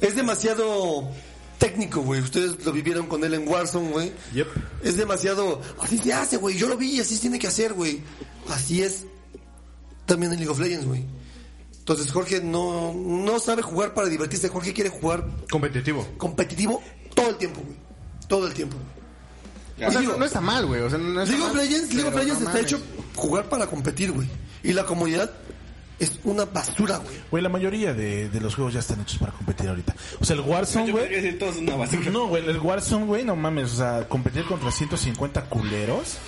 Es 0.00 0.16
demasiado 0.16 1.08
técnico, 1.68 2.00
güey. 2.02 2.20
Ustedes 2.20 2.64
lo 2.64 2.72
vivieron 2.72 3.06
con 3.06 3.24
él 3.24 3.34
en 3.34 3.48
Warzone, 3.48 3.90
güey. 3.90 4.12
Yep. 4.34 4.46
Es 4.82 4.96
demasiado. 4.96 5.60
Así 5.80 5.98
se 5.98 6.12
hace, 6.12 6.36
güey. 6.36 6.56
Yo 6.56 6.68
lo 6.68 6.76
vi 6.76 6.92
y 6.96 7.00
así 7.00 7.14
se 7.14 7.22
tiene 7.22 7.38
que 7.38 7.46
hacer, 7.46 7.72
güey. 7.72 8.02
Así 8.48 8.82
es 8.82 9.04
también 10.06 10.32
en 10.32 10.38
League 10.38 10.50
of 10.52 10.58
Legends, 10.60 10.86
güey. 10.86 11.04
Entonces 11.78 12.10
Jorge 12.12 12.40
no, 12.42 12.92
no 12.94 13.38
sabe 13.40 13.62
jugar 13.62 13.94
para 13.94 14.08
divertirse. 14.08 14.48
Jorge 14.48 14.72
quiere 14.72 14.90
jugar 14.90 15.26
Competitivo. 15.50 16.06
competitivo 16.16 16.82
todo 17.14 17.30
el 17.30 17.36
tiempo, 17.36 17.60
güey. 17.64 17.76
Todo 18.28 18.46
el 18.46 18.54
tiempo. 18.54 18.76
O 19.86 19.90
sea, 19.90 20.00
Digo, 20.00 20.16
no, 20.16 20.24
está 20.24 20.40
mal, 20.40 20.66
güey. 20.66 20.80
O 20.82 20.88
sea, 20.88 20.98
no 20.98 21.20
está 21.22 21.32
League 21.36 21.46
of 21.48 21.54
mal, 21.54 21.64
Legends, 21.66 21.94
League 21.94 22.08
of 22.08 22.14
Legends 22.14 22.40
no 22.40 22.46
está 22.46 22.58
mames. 22.58 22.72
hecho 22.72 22.80
jugar 23.16 23.48
para 23.48 23.66
competir, 23.66 24.12
güey. 24.12 24.28
Y 24.62 24.72
la 24.72 24.84
comunidad 24.86 25.30
es 25.98 26.12
una 26.24 26.44
basura, 26.44 26.98
güey. 26.98 27.16
güey, 27.30 27.42
la 27.42 27.48
mayoría 27.48 27.94
de, 27.94 28.28
de 28.28 28.40
los 28.40 28.54
juegos 28.54 28.74
ya 28.74 28.80
están 28.80 29.00
hechos 29.00 29.18
para 29.18 29.32
competir 29.32 29.68
ahorita. 29.68 29.94
O 30.20 30.24
sea, 30.24 30.34
el 30.36 30.42
Warzone, 30.42 30.90
güey. 30.90 31.38
No, 32.10 32.26
güey, 32.28 32.48
el 32.48 32.58
Warzone, 32.58 33.06
güey, 33.06 33.24
no 33.24 33.36
mames. 33.36 33.72
O 33.74 33.76
sea, 33.76 34.08
competir 34.08 34.44
contra 34.44 34.70
150 34.70 35.44
culeros 35.44 36.18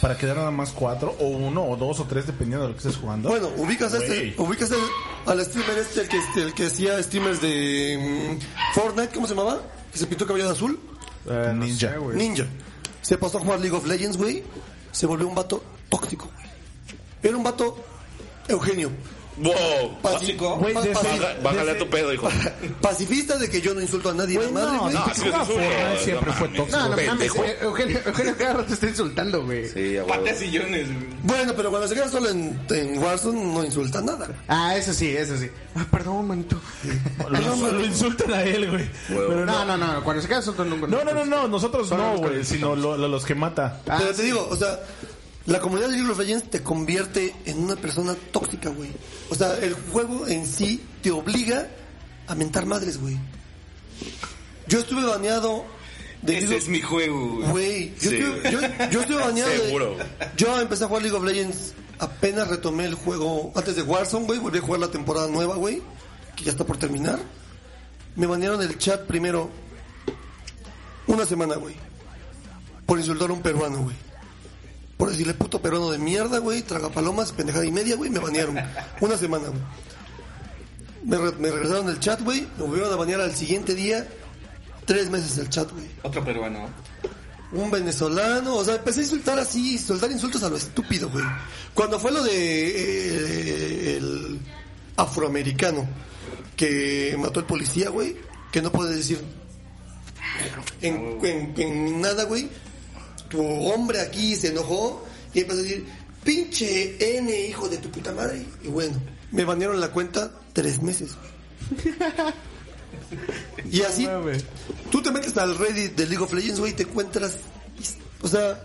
para 0.00 0.16
quedar 0.16 0.36
nada 0.36 0.50
más 0.50 0.72
cuatro, 0.72 1.16
o 1.18 1.28
uno, 1.28 1.64
o 1.64 1.76
dos, 1.76 2.00
o 2.00 2.04
tres, 2.04 2.26
dependiendo 2.26 2.64
de 2.66 2.68
lo 2.68 2.74
que 2.74 2.86
estés 2.86 3.00
jugando. 3.00 3.30
Bueno, 3.30 3.48
ubicas 3.56 3.94
a 3.94 3.98
este, 3.98 4.34
ubicas 4.36 4.70
al, 4.72 5.38
al 5.38 5.44
streamer 5.44 5.78
este, 5.78 6.02
el 6.02 6.08
que, 6.08 6.18
este, 6.18 6.42
el 6.42 6.54
que 6.54 6.66
hacía 6.66 7.02
streamers 7.02 7.40
de 7.40 8.38
mm, 8.38 8.74
Fortnite, 8.74 9.14
¿cómo 9.14 9.26
se 9.26 9.34
llamaba? 9.34 9.62
Que 9.90 9.98
se 9.98 10.06
pintó 10.06 10.24
el 10.24 10.28
cabello 10.28 10.46
de 10.46 10.52
azul. 10.52 10.78
Eh, 11.28 11.52
ninja. 11.56 11.92
sé, 11.92 11.98
güey. 11.98 12.16
Ninja. 12.16 12.44
Se 13.00 13.16
pasó 13.16 13.38
a 13.38 13.40
jugar 13.40 13.60
League 13.60 13.76
of 13.76 13.86
Legends, 13.86 14.16
güey. 14.16 14.42
Se 14.92 15.06
volvió 15.06 15.26
un 15.28 15.34
vato 15.34 15.62
tóxico, 15.88 16.30
güey. 16.34 16.46
Era 17.22 17.36
un 17.36 17.42
vato 17.42 17.76
Eugenio. 18.48 18.90
Wow. 19.38 19.52
Paci- 20.02 20.12
Tóxico. 20.14 20.56
Güey, 20.56 20.72
pa- 20.72 20.80
desde- 20.80 20.94
paci- 20.94 21.20
Baja- 21.20 21.34
Bájale 21.42 21.70
a 21.72 21.78
tu 21.78 21.90
pedo, 21.90 22.10
hijo. 22.14 22.26
pacifista 22.80 23.36
de 23.36 23.50
que 23.50 23.60
yo 23.60 23.74
no 23.74 23.82
insulto 23.82 24.08
a 24.08 24.14
nadie 24.14 24.40
la 24.40 24.48
madre, 24.50 24.76
no, 24.78 24.88
no, 24.90 24.98
así 25.04 25.28
es 25.28 25.34
Fortnite 25.34 25.98
siempre 26.02 26.26
no 26.28 26.32
fue 26.32 26.48
tóxico. 26.48 26.78
No, 26.78 26.88
no 26.88 26.96
mames. 26.96 27.34
Eh, 27.36 27.56
Eugenio, 27.60 28.00
Eugenio 28.06 28.34
cada 28.38 28.52
rato 28.54 28.64
te 28.68 28.72
está 28.72 28.88
insultando, 28.88 29.44
güey. 29.44 29.68
Sí. 29.68 29.96
Patea 30.08 30.34
sillones, 30.36 30.86
güey. 30.86 31.06
Bueno, 31.24 31.52
pero 31.54 31.68
cuando 31.68 31.86
se 31.86 31.94
queda 31.94 32.08
solo 32.08 32.30
en, 32.30 32.58
en 32.70 32.98
Warzone 32.98 33.44
no 33.52 33.62
insulta 33.62 34.00
nada. 34.00 34.26
Ah, 34.48 34.74
eso 34.74 34.94
sí, 34.94 35.10
eso 35.14 35.36
sí. 35.36 35.50
Ah, 35.74 35.84
perdón, 35.90 36.26
manito. 36.28 36.58
Lo, 37.28 37.72
lo 37.72 37.84
insultan 37.84 38.32
a 38.32 38.42
él, 38.42 38.70
güey. 38.70 38.88
Pero 39.06 39.44
No, 39.44 39.66
no, 39.66 39.76
no. 39.76 40.02
Cuando 40.02 40.22
se 40.22 40.28
queda 40.28 40.40
soltando 40.40 40.76
nunca. 40.76 40.86
No, 40.88 41.04
no, 41.04 41.12
no, 41.12 41.26
no, 41.26 41.46
nosotros 41.48 41.88
Solo 41.90 42.02
no, 42.14 42.18
güey, 42.20 42.42
sino 42.42 42.74
lo- 42.74 42.96
lo- 42.96 43.06
los 43.08 43.26
que 43.26 43.34
mata. 43.34 43.82
Ah, 43.86 43.96
pero 43.98 44.12
te 44.12 44.14
sí. 44.16 44.22
digo, 44.22 44.48
o 44.50 44.56
sea, 44.56 44.80
la 45.46 45.60
comunidad 45.60 45.88
de 45.90 45.96
League 45.96 46.10
of 46.10 46.18
Legends 46.18 46.50
te 46.50 46.62
convierte 46.62 47.34
en 47.44 47.58
una 47.60 47.76
persona 47.76 48.14
tóxica, 48.32 48.68
güey. 48.70 48.90
O 49.30 49.34
sea, 49.34 49.54
el 49.58 49.74
juego 49.74 50.26
en 50.26 50.46
sí 50.46 50.80
te 51.02 51.10
obliga 51.10 51.68
a 52.26 52.34
mentar 52.34 52.66
madres, 52.66 53.00
güey. 53.00 53.16
Yo 54.68 54.80
estuve 54.80 55.04
baneado 55.04 55.64
de 56.22 56.38
Ese 56.38 56.46
League 56.46 56.56
es 56.58 56.64
of- 56.64 56.70
mi 56.70 56.80
juego, 56.82 57.40
güey. 57.52 57.94
Yo, 58.00 58.10
Sí. 58.10 58.16
estuve, 58.16 58.50
yo, 58.52 58.60
yo 58.90 59.00
estuve 59.02 59.16
baneado 59.22 59.50
de- 59.50 59.58
Seguro. 59.58 59.96
Yo 60.36 60.60
empecé 60.60 60.84
a 60.84 60.88
jugar 60.88 61.02
League 61.02 61.16
of 61.16 61.24
Legends 61.24 61.74
apenas 61.98 62.48
retomé 62.48 62.84
el 62.84 62.94
juego 62.94 63.52
antes 63.54 63.76
de 63.76 63.82
Warzone, 63.82 64.26
güey. 64.26 64.38
Volví 64.40 64.58
a 64.58 64.62
jugar 64.62 64.80
la 64.80 64.90
temporada 64.90 65.28
nueva, 65.28 65.54
güey. 65.56 65.80
Que 66.34 66.44
ya 66.44 66.50
está 66.50 66.64
por 66.64 66.76
terminar. 66.76 67.18
Me 68.16 68.26
banearon 68.26 68.60
el 68.62 68.76
chat 68.78 69.02
primero 69.06 69.48
una 71.06 71.24
semana, 71.24 71.54
güey. 71.56 71.76
Por 72.84 72.98
insultar 72.98 73.30
a 73.30 73.32
un 73.32 73.42
peruano, 73.42 73.78
güey. 73.84 73.96
Por 74.96 75.10
decirle 75.10 75.34
puto 75.34 75.60
peruano 75.60 75.90
de 75.90 75.98
mierda, 75.98 76.38
güey. 76.38 76.62
Traga 76.62 76.88
palomas, 76.90 77.32
pendejada 77.32 77.64
y 77.66 77.70
media, 77.72 77.96
güey. 77.96 78.10
Me 78.10 78.18
banearon. 78.18 78.56
Una 79.00 79.16
semana, 79.18 79.48
güey. 79.48 79.60
Me, 81.04 81.18
re- 81.18 81.36
me 81.38 81.50
regresaron 81.50 81.88
el 81.88 82.00
chat, 82.00 82.20
güey. 82.22 82.46
Me 82.56 82.64
volvieron 82.64 82.92
a 82.92 82.96
banear 82.96 83.20
al 83.20 83.34
siguiente 83.34 83.74
día. 83.74 84.06
Tres 84.86 85.10
meses 85.10 85.36
el 85.38 85.50
chat, 85.50 85.70
güey 85.72 85.84
Otro 86.04 86.24
peruano. 86.24 86.68
un 87.52 87.70
venezolano, 87.72 88.54
o 88.56 88.64
sea, 88.64 88.76
empecé 88.76 89.00
a 89.00 89.02
insultar 89.02 89.38
así, 89.38 89.78
soltar 89.78 90.10
insultos 90.12 90.42
a 90.44 90.48
lo 90.48 90.56
estúpido, 90.56 91.10
güey. 91.10 91.24
Cuando 91.74 91.98
fue 91.98 92.12
lo 92.12 92.22
de 92.22 92.32
eh, 92.34 93.96
el 93.96 94.40
afroamericano 94.96 95.86
que 96.56 97.16
mató 97.18 97.40
al 97.40 97.46
policía, 97.46 97.90
güey, 97.90 98.16
que 98.52 98.62
no 98.62 98.70
puedes 98.72 98.94
decir 98.96 99.20
en, 100.82 101.18
en- 101.24 101.54
en 101.60 102.00
nada, 102.00 102.24
güey. 102.24 102.48
Tu 103.28 103.42
hombre 103.44 104.00
aquí 104.00 104.36
se 104.36 104.48
enojó 104.48 105.04
y 105.34 105.40
empezó 105.40 105.60
a 105.60 105.62
decir, 105.62 105.84
pinche 106.24 107.16
N, 107.18 107.40
hijo 107.48 107.68
de 107.68 107.78
tu 107.78 107.90
puta 107.90 108.12
madre. 108.12 108.44
Y 108.62 108.68
bueno, 108.68 108.94
me 109.32 109.44
banearon 109.44 109.80
la 109.80 109.88
cuenta 109.88 110.30
tres 110.52 110.82
meses. 110.82 111.10
Y 113.70 113.82
así, 113.82 114.06
tú 114.90 115.02
te 115.02 115.10
metes 115.10 115.36
al 115.36 115.56
Reddit 115.58 115.94
de 115.96 116.06
League 116.06 116.22
of 116.22 116.32
Legends, 116.32 116.60
güey, 116.60 116.72
y 116.72 116.74
te 116.74 116.84
encuentras. 116.84 117.38
O 118.22 118.28
sea, 118.28 118.60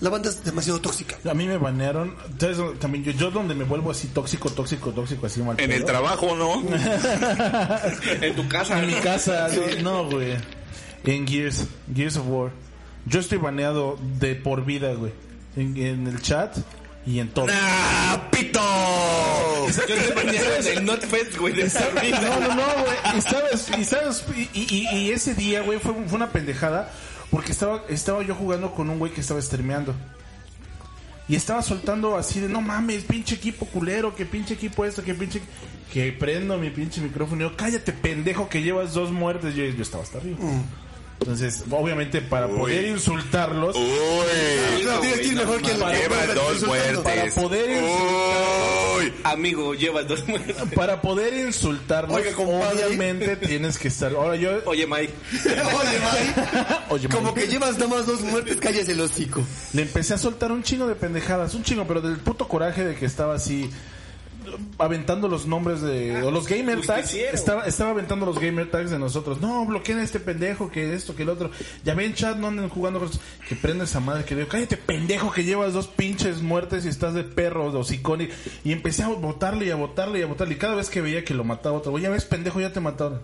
la 0.00 0.10
banda 0.10 0.28
es 0.30 0.44
demasiado 0.44 0.80
tóxica. 0.80 1.16
A 1.28 1.34
mí 1.34 1.46
me 1.46 1.56
banearon. 1.58 2.14
¿sabes 2.38 2.58
dónde- 2.58 2.78
También 2.78 3.04
yo, 3.04 3.12
yo 3.12 3.30
donde 3.30 3.54
me 3.54 3.64
vuelvo 3.64 3.90
así 3.90 4.08
tóxico, 4.08 4.50
tóxico, 4.50 4.90
tóxico, 4.92 5.26
así 5.26 5.42
mal. 5.42 5.58
En 5.58 5.70
el 5.72 5.78
pedo? 5.78 5.86
trabajo, 5.86 6.36
¿no? 6.36 6.62
En 8.20 8.36
tu 8.36 8.46
casa. 8.48 8.78
En 8.82 8.86
mi 8.88 8.94
casa, 8.94 9.48
no, 9.82 10.04
no, 10.04 10.10
güey. 10.10 10.36
En 11.04 11.26
Gears, 11.26 11.64
Gears 11.94 12.16
of 12.18 12.26
War. 12.28 12.50
Yo 13.06 13.20
estoy 13.20 13.38
baneado 13.38 13.98
de 14.18 14.34
por 14.34 14.64
vida, 14.64 14.94
güey. 14.94 15.12
En, 15.56 15.76
en 15.76 16.06
el 16.06 16.20
chat 16.22 16.56
y 17.04 17.18
en 17.18 17.28
todo. 17.28 17.46
¡Ah, 17.50 18.28
pito! 18.30 18.60
Yo 19.88 19.94
te 19.94 20.12
banearon 20.14 20.64
del 20.64 20.84
NotFest, 20.84 21.36
güey, 21.38 21.54
de 21.54 21.62
esa 21.64 21.88
vida. 22.00 22.20
No, 22.20 22.40
no, 22.40 22.54
no, 22.54 22.62
güey. 22.84 23.18
Y 23.18 23.20
sabes, 23.20 23.70
y 23.78 23.84
sabes, 23.84 24.24
y, 24.54 24.58
y- 24.74 24.88
y 24.96 25.10
ese 25.10 25.34
día, 25.34 25.62
güey, 25.62 25.78
fue, 25.78 25.92
fue 26.06 26.16
una 26.16 26.30
pendejada. 26.30 26.90
Porque 27.30 27.52
estaba, 27.52 27.82
estaba 27.88 28.22
yo 28.22 28.34
jugando 28.34 28.74
con 28.74 28.90
un 28.90 28.98
güey 28.98 29.12
que 29.12 29.20
estaba 29.22 29.40
streameando. 29.40 29.94
Y 31.28 31.36
estaba 31.36 31.62
soltando 31.62 32.16
así 32.16 32.40
de, 32.40 32.48
no 32.48 32.60
mames, 32.60 33.04
pinche 33.04 33.36
equipo 33.36 33.64
culero, 33.66 34.14
que 34.14 34.26
pinche 34.26 34.54
equipo 34.54 34.84
esto, 34.84 35.02
que 35.02 35.14
pinche... 35.14 35.40
Que 35.92 36.10
prendo 36.12 36.56
mi 36.58 36.70
pinche 36.70 37.00
micrófono 37.02 37.44
y 37.44 37.48
yo, 37.50 37.56
cállate 37.56 37.92
pendejo 37.92 38.48
que 38.48 38.62
llevas 38.62 38.94
dos 38.94 39.10
muertes. 39.12 39.54
Yo, 39.54 39.64
yo 39.64 39.82
estaba 39.82 40.02
hasta 40.02 40.18
arriba. 40.18 40.38
Entonces, 41.22 41.62
obviamente, 41.70 42.20
para 42.20 42.48
poder 42.48 42.86
insultarlos, 42.88 43.76
Uy, 43.76 44.84
No, 44.84 44.98
tienes 45.00 45.20
que 45.20 45.26
ir 45.28 45.34
mejor 45.36 45.62
que 45.62 45.70
el 45.70 45.78
lleva 45.78 45.92
el- 46.24 46.34
dos 46.34 46.52
insultando. 46.54 47.02
para 47.04 47.14
muertes. 47.22 47.34
poder 47.42 47.70
insultar, 47.70 48.96
Uy, 48.98 49.12
Amigo, 49.24 49.74
llevas 49.74 50.08
dos 50.08 50.26
muertes. 50.28 50.56
para 50.74 51.00
poder 51.00 51.34
insultarlos, 51.46 52.20
compadre. 52.34 52.84
obviamente 52.86 53.36
tienes 53.36 53.78
que 53.78 53.88
estar. 53.88 54.12
Ahora 54.14 54.34
yo, 54.36 54.50
Oye, 54.66 54.86
Mike. 54.86 55.12
Oye, 55.44 55.98
Mike, 56.00 56.48
oye, 56.90 57.08
como 57.08 57.32
Mike, 57.32 57.40
que 57.46 57.52
llevas 57.52 57.78
nada 57.78 57.88
más 57.94 58.06
dos 58.06 58.20
muertes, 58.22 58.56
cállese 58.60 58.92
el 58.92 59.00
hocico. 59.00 59.42
le 59.72 59.82
empecé 59.82 60.14
a 60.14 60.18
soltar 60.18 60.50
un 60.52 60.62
chingo 60.62 60.86
de 60.88 60.94
pendejadas, 60.96 61.54
un 61.54 61.62
chingo, 61.62 61.86
pero 61.86 62.00
del 62.00 62.16
puto 62.18 62.48
coraje 62.48 62.84
de 62.84 62.94
que 62.96 63.06
estaba 63.06 63.34
así 63.36 63.70
aventando 64.78 65.28
los 65.28 65.46
nombres 65.46 65.80
de 65.80 66.22
o 66.22 66.30
los 66.30 66.46
gamer 66.46 66.80
tags. 66.80 67.02
justiciero. 67.02 67.34
estaba 67.34 67.64
estaba 67.64 67.90
aventando 67.90 68.26
los 68.26 68.38
gamer 68.38 68.70
tags 68.70 68.90
de 68.90 68.98
nosotros. 68.98 69.40
No 69.40 69.64
bloqueen 69.66 69.98
a 69.98 70.02
este 70.02 70.20
pendejo 70.20 70.70
que 70.70 70.94
esto 70.94 71.14
que 71.14 71.22
el 71.22 71.28
otro. 71.28 71.50
Ya 71.84 71.94
ven 71.94 72.14
chat 72.14 72.36
no 72.36 72.48
anden 72.48 72.68
jugando 72.68 72.98
con 72.98 73.08
estos". 73.08 73.22
que 73.48 73.56
prende 73.56 73.84
esa 73.84 74.00
madre 74.00 74.24
que 74.24 74.34
digo 74.34 74.48
cállate 74.48 74.76
pendejo 74.76 75.32
que 75.32 75.44
llevas 75.44 75.72
dos 75.72 75.88
pinches 75.88 76.42
muertes 76.42 76.84
y 76.84 76.88
estás 76.88 77.14
de 77.14 77.24
perro 77.24 77.70
de 77.72 77.78
hocicón. 77.78 78.22
Y, 78.22 78.28
y 78.64 78.72
empecé 78.72 79.02
a 79.02 79.08
botarle 79.08 79.66
y 79.66 79.70
a 79.70 79.76
botarle 79.76 80.20
y 80.20 80.22
a 80.22 80.26
botarle. 80.26 80.54
Y 80.54 80.58
cada 80.58 80.74
vez 80.74 80.90
que 80.90 81.00
veía 81.00 81.24
que 81.24 81.34
lo 81.34 81.44
mataba 81.44 81.78
otro 81.78 81.92
güey 81.92 82.02
ya 82.02 82.10
ves 82.10 82.24
pendejo 82.24 82.60
ya 82.60 82.72
te 82.72 82.80
mataron 82.80 83.20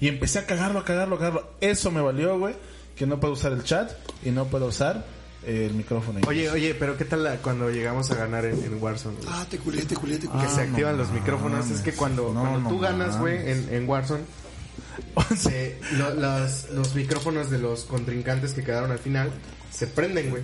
y 0.00 0.08
empecé 0.08 0.38
a 0.38 0.46
cagarlo 0.46 0.78
a 0.78 0.84
cagarlo 0.84 1.16
a 1.16 1.18
cagarlo. 1.18 1.50
Eso 1.60 1.90
me 1.90 2.00
valió 2.00 2.38
güey 2.38 2.54
que 2.96 3.06
no 3.06 3.20
puedo 3.20 3.34
usar 3.34 3.52
el 3.52 3.64
chat 3.64 3.92
y 4.24 4.30
no 4.30 4.46
puedo 4.46 4.66
usar 4.66 5.04
el 5.48 5.74
micrófono 5.74 6.20
Oye, 6.26 6.50
oye, 6.50 6.74
pero 6.74 6.96
¿qué 6.96 7.04
tal 7.04 7.24
la- 7.24 7.36
cuando 7.38 7.70
llegamos 7.70 8.10
a 8.10 8.14
ganar 8.16 8.44
en, 8.44 8.62
en 8.62 8.82
Warzone? 8.82 9.16
güey? 9.16 9.28
Ah, 9.30 9.46
te 9.48 9.58
culié, 9.58 9.82
te 9.84 9.96
culié, 9.96 10.16
te 10.18 10.26
que 10.26 10.32
culié. 10.32 10.48
se 10.48 10.56
no 10.66 10.70
activan 10.72 10.98
los 10.98 11.10
micrófonos. 11.10 11.60
mames. 11.64 11.78
Es 11.78 11.82
que 11.82 11.92
cuando, 11.94 12.32
No, 12.34 12.40
cuando 12.40 12.60
no 12.60 12.68
tú 12.68 12.78
ganas, 12.78 13.18
güey, 13.18 13.50
en, 13.50 13.68
en 13.72 13.88
Warzone, 13.88 14.22
se- 15.36 15.78
lo- 15.96 16.14
las- 16.14 16.70
los 16.70 16.94
micrófonos 16.94 17.50
de 17.50 17.58
los 17.58 17.84
contrincantes 17.84 18.52
que 18.52 18.62
quedaron 18.62 18.90
al 18.90 18.98
final 18.98 19.30
se 19.70 19.86
prenden, 19.86 20.30
güey. 20.30 20.42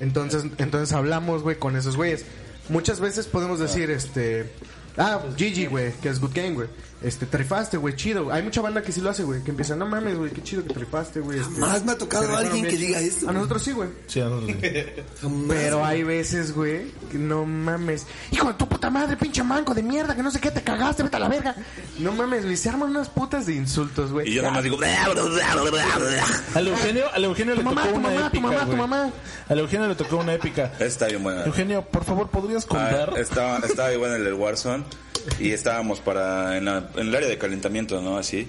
Entonces, 0.00 0.44
entonces 0.58 0.92
hablamos, 0.94 1.42
güey, 1.42 1.58
con 1.58 1.76
esos 1.76 1.96
güeyes. 1.96 2.24
Muchas 2.68 3.00
veces 3.00 3.26
podemos 3.26 3.58
decir, 3.58 3.90
este, 3.90 4.52
Ah, 4.98 5.20
Gigi, 5.36 5.66
güey, 5.66 5.92
que 6.02 6.08
es 6.08 6.20
Good 6.20 6.32
Game, 6.34 6.50
güey. 6.54 6.68
Este, 7.00 7.26
te 7.26 7.38
rifaste, 7.38 7.76
güey, 7.76 7.94
chido. 7.94 8.32
Hay 8.32 8.42
mucha 8.42 8.60
banda 8.60 8.82
que 8.82 8.90
sí 8.90 9.00
lo 9.00 9.08
hace, 9.10 9.22
güey, 9.22 9.40
que 9.44 9.50
empieza, 9.52 9.76
no 9.76 9.86
mames, 9.86 10.18
güey, 10.18 10.32
qué 10.32 10.42
chido 10.42 10.64
que 10.64 10.74
te 10.74 10.80
rifaste, 10.80 11.20
güey. 11.20 11.38
Este, 11.38 11.54
Jamás 11.60 11.84
me 11.84 11.92
ha 11.92 11.98
tocado 11.98 12.36
alguien 12.36 12.62
bien 12.64 12.66
que 12.66 12.76
diga 12.76 12.98
esto, 12.98 13.28
A 13.28 13.32
nosotros 13.32 13.62
sí, 13.62 13.70
güey. 13.70 13.88
Sí, 14.08 14.20
a 14.20 14.24
nosotros 14.24 14.56
sí. 14.60 15.28
Pero 15.48 15.84
hay 15.84 16.02
veces, 16.02 16.52
güey, 16.52 16.90
que 17.12 17.16
no 17.18 17.44
mames. 17.44 18.04
Hijo 18.32 18.48
de 18.48 18.54
tu 18.54 18.68
puta 18.68 18.90
madre, 18.90 19.16
pinche 19.16 19.44
manco 19.44 19.74
de 19.74 19.84
mierda, 19.84 20.16
que 20.16 20.24
no 20.24 20.32
sé 20.32 20.40
qué, 20.40 20.50
te 20.50 20.60
cagaste, 20.62 21.04
vete 21.04 21.16
a 21.16 21.20
la 21.20 21.28
verga. 21.28 21.54
No 22.00 22.10
mames, 22.10 22.42
güey, 22.44 22.56
se 22.56 22.68
arman 22.68 22.90
unas 22.90 23.08
putas 23.08 23.46
de 23.46 23.54
insultos, 23.54 24.10
güey. 24.10 24.28
Y 24.28 24.34
yo 24.34 24.42
nomás 24.42 24.64
digo... 24.64 24.76
"Bla, 24.76 25.08
bla, 25.12 25.22
bla, 25.22 25.54
bla, 25.54 25.70
bla, 25.70 25.98
bla". 25.98 26.24
Al 26.56 26.66
Eugenio, 26.66 27.04
al 27.14 27.24
Eugenio 27.24 27.54
le 27.54 27.62
mamá, 27.62 27.84
tocó 27.84 27.96
una 27.96 28.08
mamá, 28.08 28.20
tu 28.22 28.26
épica, 28.26 28.42
mamá, 28.42 28.60
tu 28.60 28.66
güey. 28.66 28.78
mamá. 28.78 29.10
Al 29.48 29.58
Eugenio 29.60 29.86
le 29.86 29.94
tocó 29.94 30.16
una 30.16 30.34
épica. 30.34 30.72
Está 30.80 31.06
bien 31.06 31.22
buena. 31.22 31.44
Eugenio, 31.44 31.82
por 31.82 32.02
favor, 32.04 32.28
¿podrías 32.28 32.64
Ah, 32.64 32.68
contar? 32.68 33.12
estaba, 33.18 33.58
estaba 33.58 33.92
igual 33.92 34.16
en 34.16 34.26
el 34.26 34.34
Warzone 34.34 34.84
y 35.40 35.50
estábamos 35.52 36.00
para 36.00 36.56
en, 36.56 36.64
la- 36.66 36.88
en 36.96 37.08
el 37.08 37.14
área 37.14 37.28
de 37.28 37.38
calentamiento, 37.38 38.00
¿no? 38.00 38.18
Así. 38.18 38.48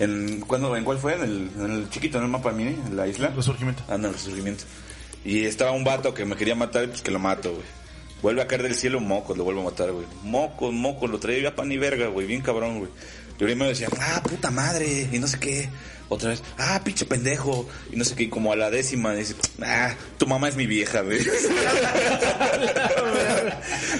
En, 0.00 0.40
¿cuándo, 0.40 0.76
¿En 0.76 0.84
cuál 0.84 0.98
fue? 0.98 1.14
En 1.14 1.22
el, 1.22 1.50
en 1.58 1.70
el 1.70 1.90
chiquito, 1.90 2.18
en 2.18 2.24
el 2.24 2.30
mapa 2.30 2.52
mini, 2.52 2.70
en 2.86 2.96
la 2.96 3.06
isla. 3.06 3.28
Resurgimiento. 3.28 3.82
Ah, 3.88 3.96
no, 3.98 4.08
el 4.08 4.14
resurgimiento. 4.14 4.64
Y 5.24 5.44
estaba 5.44 5.70
un 5.72 5.84
vato 5.84 6.12
que 6.14 6.24
me 6.24 6.36
quería 6.36 6.54
matar, 6.54 6.88
pues 6.88 7.00
que 7.02 7.10
lo 7.10 7.18
mato, 7.18 7.52
güey. 7.52 7.64
Vuelve 8.22 8.42
a 8.42 8.46
caer 8.46 8.62
del 8.62 8.74
cielo 8.74 9.00
mocos, 9.00 9.36
lo 9.36 9.44
vuelvo 9.44 9.60
a 9.60 9.64
matar, 9.64 9.92
güey. 9.92 10.06
Mocos, 10.22 10.72
mocos, 10.72 11.10
lo 11.10 11.18
traía 11.18 11.42
ya 11.42 11.54
pan 11.54 11.70
y 11.70 11.76
verga, 11.76 12.06
güey, 12.08 12.26
bien 12.26 12.40
cabrón, 12.40 12.78
güey. 12.78 12.90
Y 13.38 13.44
primero 13.44 13.68
decía, 13.68 13.88
ah, 14.00 14.22
puta 14.22 14.50
madre, 14.50 15.08
y 15.12 15.18
no 15.18 15.26
sé 15.26 15.38
qué. 15.38 15.68
Otra 16.08 16.28
vez, 16.30 16.42
ah, 16.58 16.80
pinche 16.84 17.06
pendejo, 17.06 17.68
y 17.90 17.96
no 17.96 18.04
sé 18.04 18.14
qué. 18.14 18.24
Y 18.24 18.28
como 18.28 18.52
a 18.52 18.56
la 18.56 18.70
décima 18.70 19.14
dice, 19.14 19.34
ah, 19.62 19.94
tu 20.18 20.26
mamá 20.26 20.48
es 20.48 20.56
mi 20.56 20.66
vieja, 20.66 21.00
güey. 21.00 21.18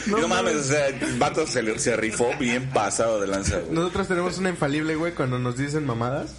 no, 0.07 0.29
mames, 0.29 0.55
o 0.57 0.63
sea, 0.65 0.89
el 0.89 1.19
vato 1.19 1.47
se, 1.47 1.63
le- 1.63 1.79
se 1.79 1.97
rifó 1.97 2.31
bien 2.39 2.71
pasado 2.71 3.21
de 3.21 3.27
lanza, 3.27 3.59
güey. 3.59 3.73
Nosotros 3.73 4.09
tenemos 4.09 4.39
una 4.39 4.51
infalible, 4.51 4.95
güey, 4.97 5.13
cuando 5.15 5.39
nos 5.39 5.57
dicen 5.57 5.85
mamadas. 5.87 6.33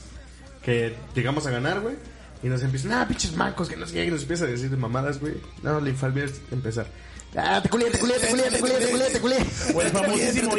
Que 0.64 0.96
llegamos 1.14 1.46
a 1.46 1.52
ganar, 1.52 1.80
güey. 1.82 1.96
Y 2.44 2.48
nos 2.48 2.62
empiezan, 2.64 2.92
ah, 2.94 3.08
pinches 3.08 3.34
mancos, 3.36 3.70
que 3.70 3.76
no 3.78 3.86
sé 3.88 3.94
qué. 3.94 4.06
Y 4.06 4.12
nos 4.12 4.22
empieza 4.24 4.46
a 4.46 4.48
decir 4.48 4.70
de 4.70 4.78
mamadas, 4.78 5.20
güey. 5.20 5.34
No, 5.64 5.80
la 5.80 5.90
infalible 5.90 6.26
es 6.26 6.34
empezar. 6.52 6.88
Ah, 7.36 7.60
te 7.62 7.70
culé, 7.70 7.90
te 7.92 8.00
culé, 8.00 8.16
te 8.16 8.28
culé, 8.28 8.44
te 8.44 8.60
culé, 8.60 8.74
te 8.76 8.88
culé, 8.92 9.06
te 9.12 9.20
culé. 9.20 9.38
O 9.74 9.82
el 9.82 9.90
famosísimo. 9.92 10.52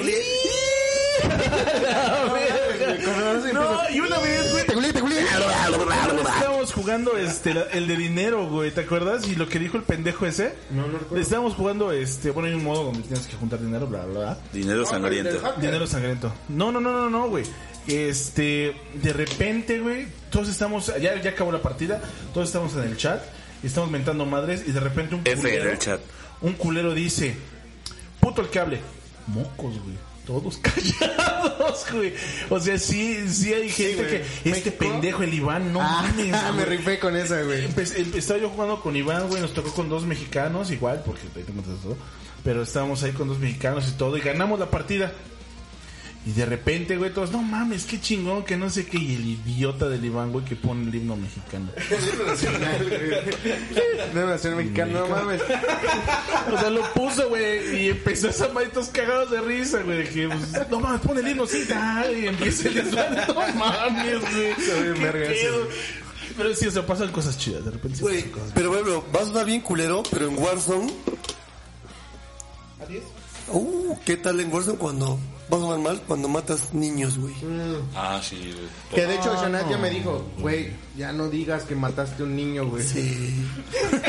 No, 3.53 3.81
y 3.91 4.01
una 4.01 4.19
vez, 4.19 4.53
güey. 4.53 4.67
Te 4.67 4.75
culé, 4.75 4.93
te 4.93 5.01
culé. 5.01 5.21
Estábamos 5.21 6.73
jugando 6.73 7.17
este 7.17 7.55
la- 7.55 7.63
el 7.73 7.87
de 7.87 7.97
dinero, 7.97 8.49
güey, 8.49 8.71
¿te 8.71 8.83
acuerdas? 8.83 9.27
Y 9.29 9.35
lo 9.37 9.49
que 9.49 9.59
dijo 9.59 9.77
el 9.77 9.83
pendejo 9.85 10.27
ese. 10.27 10.55
No, 10.71 10.87
no 10.87 10.99
recuerdo. 10.99 11.17
Estábamos 11.23 11.55
jugando 11.55 11.93
este, 11.93 12.31
bueno, 12.31 12.49
hay 12.49 12.55
un 12.55 12.65
modo 12.65 12.85
donde 12.85 13.01
tienes 13.03 13.27
que 13.27 13.37
juntar 13.37 13.61
dinero, 13.61 13.87
bla 13.87 14.05
bla 14.07 14.19
bla. 14.21 14.39
Dinero 14.53 14.85
sangriento. 14.85 15.41
Dinero 15.61 15.87
sangriento. 15.87 16.33
No, 16.49 16.73
no, 16.73 16.81
no, 16.81 16.93
no, 16.93 17.11
no, 17.11 17.29
güey. 17.29 17.45
Este, 17.87 18.75
de 18.95 19.13
repente, 19.13 19.79
güey, 19.81 20.09
todos 20.31 20.49
estamos, 20.49 20.87
ya, 21.01 21.21
ya 21.21 21.31
acabó 21.31 21.53
la 21.53 21.63
partida, 21.63 22.01
todos 22.35 22.49
estamos 22.49 22.75
en 22.75 22.83
el 22.83 22.97
chat 22.97 23.23
y 23.63 23.69
estamos 23.69 23.91
mentando 23.91 24.27
madres 24.27 24.65
y 24.67 24.73
de 24.73 24.81
repente 24.81 25.15
un 25.15 25.21
F 25.25 25.37
culero, 25.37 25.65
en 25.65 25.71
el 25.71 25.79
chat. 25.79 26.01
un 26.41 26.55
culero 26.55 26.93
dice, 26.95 27.37
puto 28.21 28.43
el 28.43 28.49
que 28.49 28.59
hable. 28.59 28.81
Mocos, 29.29 29.75
güey. 29.83 29.97
Todos 30.27 30.59
callados, 30.63 31.87
güey. 31.93 32.13
O 32.51 32.59
sea, 32.59 32.77
sí, 32.79 33.29
sí 33.29 33.55
hay 33.55 33.69
gente 33.71 34.07
que, 34.07 34.17
este 34.21 34.51
México. 34.51 34.77
pendejo, 34.79 35.23
el 35.23 35.35
Iván, 35.35 35.73
no 35.73 35.81
Ah, 35.81 36.03
mames. 36.03 36.27
me 36.57 36.65
güey. 36.65 36.77
rifé 36.79 36.99
con 36.99 37.17
esa, 37.17 37.43
güey. 37.43 37.67
Empe- 37.69 37.87
empe- 37.97 38.17
estaba 38.17 38.41
yo 38.41 38.49
jugando 38.51 38.81
con 38.81 38.97
Iván, 38.97 39.29
güey, 39.29 39.41
nos 39.41 39.55
tocó 39.55 39.73
con 39.73 39.89
dos 39.89 40.05
mexicanos, 40.05 40.71
igual, 40.73 41.03
porque 41.07 41.23
ahí 41.35 41.77
todo. 41.81 41.97
Pero 42.43 42.63
estábamos 42.63 43.03
ahí 43.05 43.13
con 43.13 43.29
dos 43.29 43.39
mexicanos 43.39 43.89
y 43.89 43.93
todo, 43.93 44.17
y 44.17 44.21
ganamos 44.21 44.59
la 44.59 44.71
partida. 44.71 45.13
Y 46.27 46.33
de 46.33 46.45
repente, 46.45 46.97
güey, 46.97 47.13
todos, 47.13 47.31
no 47.31 47.41
mames, 47.41 47.85
qué 47.85 48.01
chingón, 48.01 48.45
que 48.45 48.57
no 48.57 48.69
sé 48.69 48.85
qué. 48.85 48.99
Y 48.99 49.15
el 49.15 49.27
idiota 49.29 49.89
del 49.89 50.05
Iván, 50.05 50.33
güey, 50.33 50.45
que 50.45 50.57
pone 50.57 50.89
el 50.89 50.95
himno 50.95 51.17
mexicano. 51.17 51.71
No, 54.13 54.27
nacional 54.27 54.59
mexicano, 54.59 55.01
no 55.01 55.07
mames. 55.09 55.41
O 56.53 56.59
sea, 56.59 56.71
lo 56.71 56.83
puso, 56.95 57.29
güey, 57.29 57.85
y 57.85 57.89
empezó 57.91 58.29
a 58.29 58.33
zamaditos 58.33 58.89
cagados 58.89 59.31
de 59.31 59.41
risa, 59.41 59.83
güey. 59.83 59.99
de 59.99 60.09
que, 60.09 60.29
pues, 60.29 60.69
no 60.69 60.81
mames, 60.81 61.01
pone 61.01 61.21
el 61.21 61.29
himno, 61.29 61.47
sí, 61.47 61.65
tal. 61.69 62.19
Y 62.19 62.27
empieza 62.27 62.69
el 62.69 62.75
desmadre, 62.75 63.23
no 63.29 63.35
mames, 63.55 64.21
güey. 64.21 64.55
Pero 66.37 66.55
sí, 66.57 66.67
o 66.67 66.71
sea, 66.73 66.85
pasan 66.85 67.13
cosas 67.13 67.39
chidas, 67.39 67.65
de 67.65 67.71
repente. 67.71 67.99
sí 67.99 68.03
Güey, 68.03 68.25
cosas 68.25 68.51
pero 68.53 68.71
bueno, 68.71 69.05
va 69.15 69.21
a 69.21 69.25
sonar 69.27 69.47
bien 69.47 69.61
culero, 69.61 70.03
pero 70.11 70.29
en 70.29 70.37
Warzone. 70.37 70.93
Uh, 73.49 73.97
¿qué 74.05 74.17
tal 74.17 74.41
en 74.41 74.53
Warzone 74.53 74.77
cuando 74.77 75.21
va 75.53 75.75
a 75.75 75.79
mal? 75.79 76.01
Cuando 76.07 76.29
matas 76.29 76.73
niños, 76.75 77.19
güey. 77.19 77.35
Ah, 77.95 78.21
sí, 78.23 78.37
güey. 78.53 78.67
Que 78.95 79.07
de 79.07 79.15
hecho 79.17 79.33
ya 79.71 79.77
me 79.79 79.91
dijo, 79.91 80.25
güey, 80.39 80.71
ya 80.97 81.13
no 81.13 81.29
digas 81.29 81.63
que 81.65 81.75
mataste 81.75 82.23
a 82.23 82.27
un 82.27 82.35
niño, 82.37 82.67
güey. 82.69 82.83
Sí. 82.85 83.45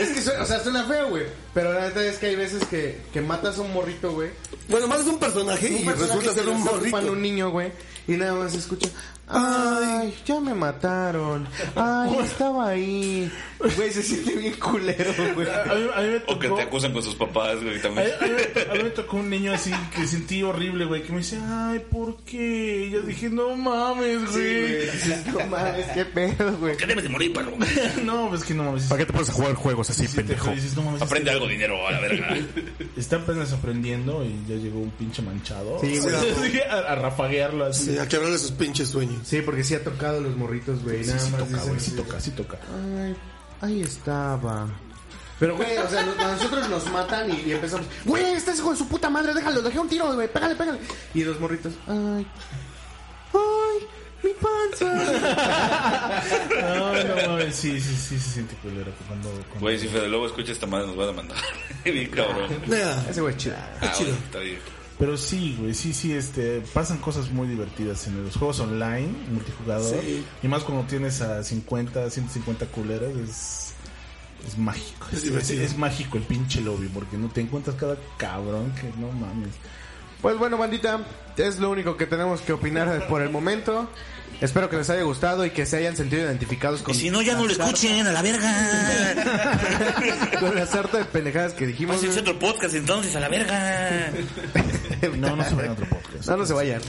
Es 0.00 0.10
que, 0.10 0.20
su- 0.22 0.30
o 0.40 0.46
sea, 0.46 0.60
suena 0.62 0.84
feo, 0.84 1.08
güey. 1.10 1.24
Pero 1.54 1.72
la 1.72 1.82
neta 1.82 2.04
es 2.04 2.18
que 2.18 2.26
hay 2.26 2.36
veces 2.36 2.64
que, 2.66 3.00
que 3.12 3.20
matas 3.20 3.58
a 3.58 3.62
un 3.62 3.72
morrito, 3.72 4.12
güey. 4.12 4.30
Bueno, 4.68 4.86
matas 4.86 5.06
un 5.06 5.18
personaje 5.18 5.68
y 5.68 5.74
Un 5.80 5.84
personaje 5.84 6.14
resulta 6.20 6.34
que 6.34 6.40
ser 6.40 6.48
un 6.48 6.62
morrito. 6.62 7.12
un 7.12 7.22
niño, 7.22 7.50
güey. 7.50 7.72
Y 8.08 8.12
nada 8.12 8.34
más 8.34 8.52
se 8.52 8.58
escucha, 8.58 8.88
ay, 9.32 10.14
ya 10.24 10.40
me 10.40 10.54
mataron. 10.54 11.46
Ay, 11.74 12.16
estaba 12.22 12.68
ahí. 12.68 13.30
Güey, 13.76 13.92
se 13.92 14.02
siente 14.02 14.34
bien 14.34 14.54
culero, 14.54 15.12
güey. 15.34 15.46
A 15.48 15.74
mí, 15.74 15.86
a 15.94 16.00
mí 16.00 16.08
me 16.08 16.16
O 16.26 16.38
que 16.38 16.48
tocó- 16.48 16.56
te 16.56 16.62
acusan 16.62 16.92
con 16.92 17.02
sus 17.02 17.14
papás, 17.14 17.56
güey, 17.62 17.70
A 17.70 17.74
mí, 17.76 17.80
también. 17.80 18.08
a 18.20 18.24
mí- 18.26 18.32
a 18.70 18.74
mí 18.74 18.82
me 18.82 18.90
tocó 18.90 19.16
un 19.18 19.30
niño 19.30 19.52
así 19.52 19.70
que 19.94 20.04
sentí 20.06 20.42
horrible, 20.42 20.84
güey, 20.84 21.02
que 21.04 21.12
me 21.12 21.18
dice, 21.18 21.38
ay, 21.40 21.78
¿por 21.90 22.16
qué? 22.24 22.86
Y 22.88 22.90
yo 22.90 23.02
dije, 23.02 23.30
no 23.30 23.54
mames, 23.56 24.30
güey. 24.32 24.86
No 25.32 25.46
mames, 25.46 25.86
qué 25.94 26.04
pedo, 26.04 26.56
güey. 26.58 26.76
Que 26.76 26.86
debes 26.86 27.04
de 27.04 27.08
morir, 27.10 27.32
perro. 27.32 27.52
no, 28.04 28.28
pues 28.30 28.42
que 28.44 28.52
no 28.54 28.64
mames. 28.64 28.84
¿Para 28.84 28.98
qué 28.98 29.06
te 29.06 29.12
pones 29.12 29.30
a 29.30 29.32
jugar 29.32 29.54
juegos 29.54 29.90
así, 29.90 30.06
Sí 30.08 30.16
te 30.16 30.22
pendejo? 30.24 30.50
dices, 30.50 30.74
no 30.76 30.82
mames, 30.82 31.02
Aprende 31.02 31.30
algo, 31.30 31.46
dinero, 31.46 31.86
a 31.86 31.92
la 31.92 32.00
verga. 32.00 32.36
Está 32.96 33.16
apenas 33.16 33.52
aprendiendo 33.52 34.24
y 34.24 34.34
ya 34.48 34.56
llegó 34.56 34.80
un 34.80 34.90
pinche 34.90 35.22
manchado. 35.22 35.78
Sí, 35.80 35.98
güey. 36.00 36.12
Sí, 36.52 36.58
a, 36.68 36.78
a 36.92 36.94
rafaguearlo 36.96 37.64
así. 37.66 37.92
Sí, 37.92 37.98
a 37.98 38.08
quebrarle 38.08 38.38
sus 38.38 38.50
pinches 38.50 38.88
sueños. 38.88 39.21
Sí, 39.24 39.40
porque 39.42 39.64
sí 39.64 39.74
ha 39.74 39.82
tocado 39.84 40.20
los 40.20 40.36
morritos, 40.36 40.82
güey. 40.82 41.02
Sí, 41.04 41.10
Nada 41.10 41.20
sí 41.20 41.30
más 41.30 41.40
toca, 41.40 41.52
dicen 41.52 41.68
güey, 41.68 41.80
sí 41.80 41.90
toca, 41.92 42.20
sí 42.20 42.30
toca. 42.32 42.58
Ay, 43.00 43.16
ahí 43.60 43.82
estaba. 43.82 44.68
Pero, 45.38 45.56
güey, 45.56 45.76
o 45.78 45.88
sea, 45.88 46.00
a 46.00 46.32
nosotros 46.32 46.68
nos 46.68 46.90
matan 46.92 47.30
y, 47.30 47.40
y 47.48 47.52
empezamos, 47.52 47.86
güey, 48.04 48.24
este 48.34 48.52
es 48.52 48.58
hijo 48.60 48.70
de 48.70 48.76
su 48.76 48.86
puta 48.86 49.10
madre, 49.10 49.34
déjalo, 49.34 49.60
dejé 49.62 49.78
un 49.78 49.88
tiro, 49.88 50.14
güey, 50.14 50.28
pégale, 50.32 50.54
pégale. 50.54 50.78
Y 51.14 51.24
los 51.24 51.40
morritos, 51.40 51.72
ay, 51.88 52.26
ay, 53.34 53.86
mi 54.22 54.30
panza. 54.34 56.22
No, 56.62 56.92
no 56.92 57.28
mames, 57.28 57.56
sí, 57.56 57.80
sí, 57.80 57.96
sí, 57.96 58.18
se 58.20 58.30
siente 58.34 58.54
culero 58.56 58.92
cuando... 59.08 59.28
cuando- 59.30 59.60
Güey, 59.60 59.78
si 59.78 59.88
Fede 59.88 60.08
Lobo 60.08 60.26
escucha 60.26 60.52
esta 60.52 60.66
madre, 60.66 60.86
nos 60.86 60.98
va 60.98 61.04
a 61.04 61.06
demandar. 61.08 61.38
Bien 61.84 62.08
cabrón. 62.10 62.48
Nada. 62.68 63.04
Ese 63.10 63.20
güey 63.20 63.34
es 63.34 63.40
chido. 63.42 63.56
Ah, 63.80 63.92
chido. 63.92 64.10
bueno, 64.10 64.24
está 64.26 64.38
bien. 64.38 64.58
Pero 65.02 65.16
sí, 65.16 65.56
güey, 65.58 65.74
sí, 65.74 65.92
sí, 65.92 66.12
este, 66.12 66.62
pasan 66.72 66.98
cosas 66.98 67.28
muy 67.32 67.48
divertidas 67.48 68.06
en 68.06 68.22
los 68.22 68.36
juegos 68.36 68.60
online, 68.60 69.08
multijugador. 69.32 70.00
Sí. 70.00 70.24
Y 70.44 70.46
más 70.46 70.62
cuando 70.62 70.84
tienes 70.84 71.20
a 71.22 71.42
50, 71.42 72.08
150 72.08 72.66
culeras, 72.66 73.10
es, 73.16 73.74
es 74.46 74.56
mágico. 74.56 75.08
Es 75.12 75.24
Es, 75.24 75.50
es 75.50 75.76
mágico 75.76 76.18
el 76.18 76.22
pinche 76.22 76.60
lobby, 76.60 76.86
porque 76.86 77.16
no 77.16 77.28
te 77.30 77.40
encuentras 77.40 77.74
cada 77.74 77.96
cabrón 78.16 78.72
que 78.76 78.92
no 79.00 79.10
mames. 79.10 79.54
Pues 80.20 80.38
bueno, 80.38 80.56
bandita, 80.56 81.04
es 81.36 81.58
lo 81.58 81.70
único 81.70 81.96
que 81.96 82.06
tenemos 82.06 82.40
que 82.40 82.52
opinar 82.52 83.08
por 83.08 83.22
el 83.22 83.30
momento. 83.30 83.88
Espero 84.42 84.68
que 84.68 84.76
les 84.76 84.90
haya 84.90 85.02
gustado 85.02 85.46
y 85.46 85.50
que 85.50 85.64
se 85.66 85.76
hayan 85.76 85.96
sentido 85.96 86.22
identificados 86.24 86.82
con, 86.82 86.92
Y 86.96 86.98
si 86.98 87.10
no, 87.10 87.22
ya 87.22 87.34
no 87.34 87.46
lo 87.46 87.52
escuchen, 87.52 88.04
a 88.04 88.12
la 88.12 88.22
verga. 88.22 88.52
con 90.40 90.52
la 90.56 90.66
sarta 90.66 90.98
de 90.98 91.04
pendejadas 91.04 91.52
que 91.52 91.64
dijimos. 91.64 91.94
Pásense 91.94 92.18
otro 92.20 92.36
podcast 92.40 92.74
entonces, 92.74 93.14
a 93.14 93.20
la 93.20 93.28
verga. 93.28 94.10
No, 95.16 95.36
no 95.36 95.44
se 95.44 95.54
vayan 95.54 95.70
a 95.70 95.72
otro 95.74 95.86
podcast. 95.86 96.28
No, 96.28 96.36
no 96.36 96.46
se 96.46 96.52
vayan. 96.54 96.82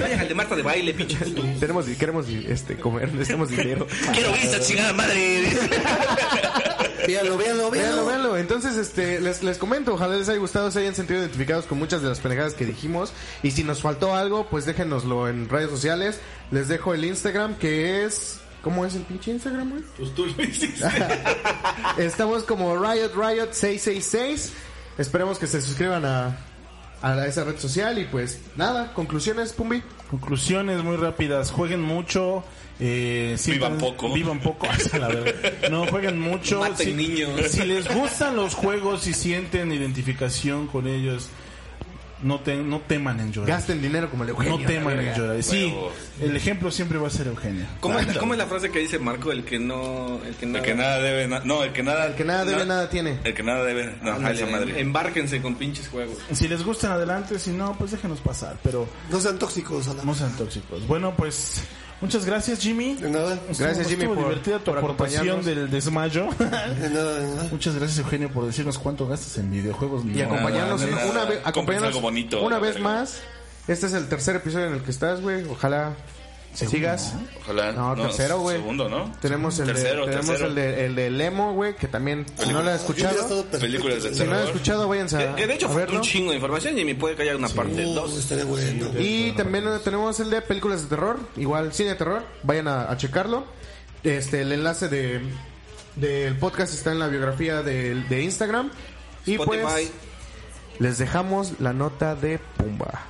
Vayan 0.00 0.20
al 0.20 0.28
de 0.28 0.34
Marta 0.34 0.54
de 0.56 0.62
baile, 0.62 0.94
pinche. 0.94 1.16
Tenemos, 1.58 1.86
queremos 1.86 2.26
este, 2.28 2.76
comer, 2.76 3.12
necesitamos 3.12 3.50
dinero. 3.50 3.86
Quiero 4.12 4.32
ver 4.32 4.42
esta 4.42 4.60
chingada 4.60 4.92
madre. 4.92 5.48
Véanlo, 7.08 7.38
véanlo, 7.38 7.70
Véanlo, 7.70 7.70
véanlo. 7.70 8.06
véanlo. 8.06 8.36
Entonces, 8.36 8.76
este, 8.76 9.18
les, 9.20 9.42
les 9.42 9.56
comento, 9.56 9.94
ojalá 9.94 10.16
les 10.16 10.28
haya 10.28 10.38
gustado, 10.38 10.70
se 10.70 10.80
hayan 10.80 10.94
sentido 10.94 11.20
identificados 11.20 11.64
con 11.64 11.78
muchas 11.78 12.02
de 12.02 12.08
las 12.08 12.20
pendejadas 12.20 12.52
que 12.54 12.66
dijimos. 12.66 13.12
Y 13.42 13.50
si 13.52 13.64
nos 13.64 13.80
faltó 13.80 14.14
algo, 14.14 14.46
pues 14.50 14.66
déjenoslo 14.66 15.26
en 15.28 15.48
redes 15.48 15.70
sociales. 15.70 16.20
Les 16.50 16.68
dejo 16.68 16.92
el 16.94 17.04
Instagram, 17.04 17.56
que 17.56 18.04
es... 18.04 18.40
¿Cómo 18.62 18.84
es 18.84 18.94
el 18.94 19.02
pinche 19.02 19.30
Instagram, 19.30 19.70
güey? 19.70 19.82
Pues 19.96 20.14
tú 20.14 20.26
lo 20.26 20.42
hiciste. 20.42 20.84
Estamos 21.96 22.42
como 22.42 22.76
Riot 22.76 23.12
Riot 23.14 23.52
666. 23.52 24.52
Esperemos 24.98 25.38
que 25.38 25.46
se 25.46 25.62
suscriban 25.62 26.04
a, 26.04 26.36
a 27.00 27.26
esa 27.26 27.44
red 27.44 27.56
social 27.58 27.98
y 27.98 28.04
pues 28.04 28.38
nada, 28.56 28.92
conclusiones, 28.94 29.52
Pumbi. 29.52 29.82
Conclusiones 30.10 30.82
muy 30.82 30.96
rápidas. 30.96 31.50
Jueguen 31.50 31.82
mucho. 31.82 32.42
Eh, 32.80 33.34
sientan- 33.36 33.72
Vivan 33.76 33.78
poco. 33.78 34.12
Vivan 34.12 34.40
poco. 34.40 34.66
la 34.98 35.08
verga. 35.08 35.68
no, 35.70 35.86
jueguen 35.86 36.18
mucho. 36.20 36.60
Maten 36.60 36.76
si, 36.86 36.92
niños. 36.94 37.30
si 37.50 37.64
les 37.64 37.92
gustan 37.94 38.36
los 38.36 38.54
juegos 38.54 39.06
y 39.06 39.12
sienten 39.12 39.72
identificación 39.72 40.66
con 40.68 40.86
ellos, 40.86 41.28
no, 42.22 42.40
te- 42.40 42.56
no 42.56 42.80
teman 42.80 43.20
en 43.20 43.32
llorar. 43.32 43.48
Gasten 43.58 43.80
dinero 43.80 44.10
como 44.10 44.24
el 44.24 44.30
Eugenio. 44.30 44.58
no 44.58 44.66
teman 44.66 44.98
en 45.00 45.14
llorar. 45.14 45.42
Sí, 45.42 45.66
Huevos. 45.66 45.92
el 46.20 46.36
ejemplo 46.36 46.70
siempre 46.70 46.98
va 46.98 47.08
a 47.08 47.10
ser 47.10 47.26
Eugenio. 47.28 47.64
¿Cómo 47.80 47.98
es, 47.98 48.16
cómo 48.18 48.34
es 48.34 48.38
la 48.38 48.46
frase 48.46 48.70
que 48.70 48.80
dice 48.80 48.98
Marco? 48.98 49.30
El 49.32 49.44
que 49.44 49.58
no... 49.58 50.20
El 50.26 50.34
que, 50.34 50.44
El 50.46 50.52
nada- 50.52 50.64
que 50.64 50.74
nada 50.74 50.98
debe, 51.00 51.28
na- 51.28 51.40
no, 51.44 51.62
el 51.64 51.72
que 51.72 51.82
nada, 51.82 52.06
El 52.06 52.14
que 52.14 52.24
nada 52.24 52.44
debe, 52.44 52.64
nada 52.66 52.88
tiene. 52.90 53.18
El 53.24 53.34
que 53.34 53.42
nada 53.42 53.64
debe, 53.64 53.94
no, 54.02 54.18
madre. 54.18 54.80
Embárquense 54.80 55.40
con 55.42 55.54
pinches 55.56 55.88
juegos. 55.88 56.18
Si 56.32 56.48
les 56.48 56.62
gustan, 56.64 56.92
adelante. 56.92 57.38
Si 57.38 57.50
no, 57.50 57.74
pues 57.78 57.90
déjenos 57.92 58.20
pasar. 58.20 58.56
Pero 58.62 58.88
No 59.10 59.20
sean 59.20 59.38
tóxicos, 59.38 59.86
no 60.04 60.14
sean 60.14 60.36
tóxicos. 60.36 60.86
Bueno, 60.86 61.14
pues 61.16 61.62
muchas 62.00 62.24
gracias, 62.24 62.60
Jimmy. 62.60 62.94
De 62.94 63.10
nada, 63.10 63.34
Estuvo- 63.34 63.58
Gracias, 63.66 63.88
Jimmy, 63.88 64.02
estuvo 64.04 64.14
por- 64.14 64.24
divertida 64.28 64.58
tu 64.58 64.64
por 64.66 64.78
aportación 64.78 65.44
del 65.44 65.70
desmayo. 65.70 66.28
de 66.38 66.90
nada, 66.90 67.18
de 67.18 67.34
nada. 67.34 67.48
Muchas 67.50 67.74
gracias, 67.74 67.98
Eugenio, 67.98 68.30
por 68.30 68.46
decirnos 68.46 68.78
cuánto 68.78 69.06
gastas 69.06 69.36
en 69.38 69.50
videojuegos. 69.50 70.04
Y 70.04 70.08
No, 70.08 70.24
acompañarnos 70.24 70.80
nada, 70.82 71.06
una, 71.06 71.20
vez, 71.24 71.38
Compres 71.38 71.46
acompañarnos 71.46 71.88
algo 71.88 72.00
bonito, 72.00 72.42
una 72.42 72.58
vez 72.58 72.78
más. 72.80 73.20
Este 73.66 73.86
es 73.86 73.92
el 73.92 74.08
tercer 74.08 74.36
episodio 74.36 74.66
en 74.66 74.74
el 74.74 74.82
que 74.82 74.90
estás, 74.90 75.20
güey. 75.20 75.44
Ojalá 75.44 75.94
sigas. 76.66 77.14
Ojalá. 77.42 77.72
No, 77.72 77.94
tercero, 77.94 78.40
güey. 78.40 78.56
Segundo, 78.56 78.88
¿no? 78.88 79.12
Tenemos 79.20 79.58
el 79.58 79.66
tercero, 79.66 80.00
de, 80.06 80.06
tenemos 80.12 80.26
tercero. 80.26 80.48
el 80.48 80.54
de, 80.54 80.86
el 80.86 80.94
de 80.94 81.10
Lemo, 81.10 81.52
güey, 81.54 81.76
que 81.76 81.86
también, 81.88 82.26
si 82.38 82.46
no 82.46 82.54
lo 82.54 82.60
hubiera 82.60 82.74
escuchado. 82.76 83.44
Películas 83.46 84.02
de 84.02 84.14
si 84.14 84.20
no 84.20 84.26
lo 84.26 84.32
has 84.32 84.38
terror. 84.38 84.54
escuchado, 84.56 84.88
váyanse 84.88 85.16
a, 85.16 85.32
de 85.34 85.54
hecho, 85.54 85.68
a 85.68 85.74
verlo. 85.74 85.96
un 85.96 86.02
chingo 86.02 86.30
de 86.30 86.36
información 86.36 86.78
y 86.78 86.84
me 86.84 86.94
puede 86.94 87.14
que 87.16 87.22
haya 87.22 87.36
una 87.36 87.48
parte 87.48 87.84
Uh, 87.86 87.94
2. 87.94 88.18
estaría 88.18 88.44
bueno. 88.44 88.90
Y 88.98 89.32
también 89.32 89.64
tenemos 89.84 90.18
el 90.20 90.30
de 90.30 90.40
películas 90.42 90.82
de 90.82 90.88
terror, 90.88 91.18
igual 91.36 91.72
cine 91.72 91.90
de 91.90 91.94
terror, 91.96 92.24
vayan 92.42 92.68
a, 92.68 92.90
a 92.90 92.96
checarlo. 92.96 93.44
Este, 94.02 94.42
el 94.42 94.52
enlace 94.52 94.88
de 94.88 95.20
del 95.96 96.36
podcast 96.36 96.72
está 96.74 96.92
en 96.92 97.00
la 97.00 97.08
biografía 97.08 97.62
de, 97.62 97.94
de 98.08 98.22
Instagram. 98.22 98.70
Y 99.26 99.32
Spotify. 99.34 99.62
pues 99.64 99.90
les 100.78 100.96
dejamos 100.98 101.54
la 101.60 101.72
nota 101.72 102.14
de 102.14 102.38
Pumba. 102.56 103.04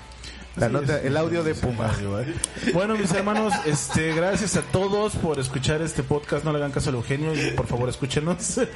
La 0.59 0.68
nota, 0.68 1.01
el 1.01 1.16
audio 1.16 1.43
de 1.43 1.55
Pumba. 1.55 1.94
Bueno, 2.72 2.97
mis 2.97 3.12
hermanos, 3.12 3.52
este, 3.64 4.12
gracias 4.14 4.56
a 4.56 4.62
todos 4.62 5.14
por 5.16 5.39
escuchar 5.39 5.82
este 5.82 6.02
podcast. 6.02 6.44
No 6.44 6.52
le 6.52 6.59
hagan 6.59 6.72
caso 6.72 6.90
al 6.90 6.97
Eugenio 6.97 7.35
y 7.35 7.52
por 7.52 7.66
favor 7.66 7.89
escúchenos. 7.89 8.60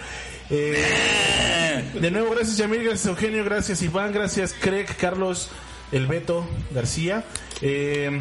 Eh, 0.54 1.90
de 1.94 2.10
nuevo, 2.10 2.32
gracias 2.32 2.58
Yamil, 2.58 2.84
gracias 2.84 3.06
Eugenio, 3.06 3.42
gracias 3.42 3.80
Iván, 3.80 4.12
gracias 4.12 4.52
Craig, 4.52 4.84
Carlos, 5.00 5.48
El 5.92 6.06
Beto, 6.06 6.46
García. 6.72 7.24
Eh, 7.62 8.20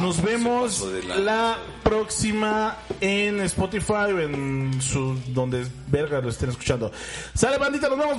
nos 0.00 0.22
vemos 0.22 0.82
la 1.18 1.58
próxima 1.82 2.78
en 3.02 3.40
Spotify 3.40 4.12
o 4.14 4.20
en 4.20 4.80
su 4.80 5.18
donde 5.26 5.66
verga 5.88 6.22
lo 6.22 6.30
estén 6.30 6.48
escuchando. 6.48 6.90
Sale 7.34 7.58
bandita, 7.58 7.90
nos 7.90 7.98
vemos. 7.98 8.16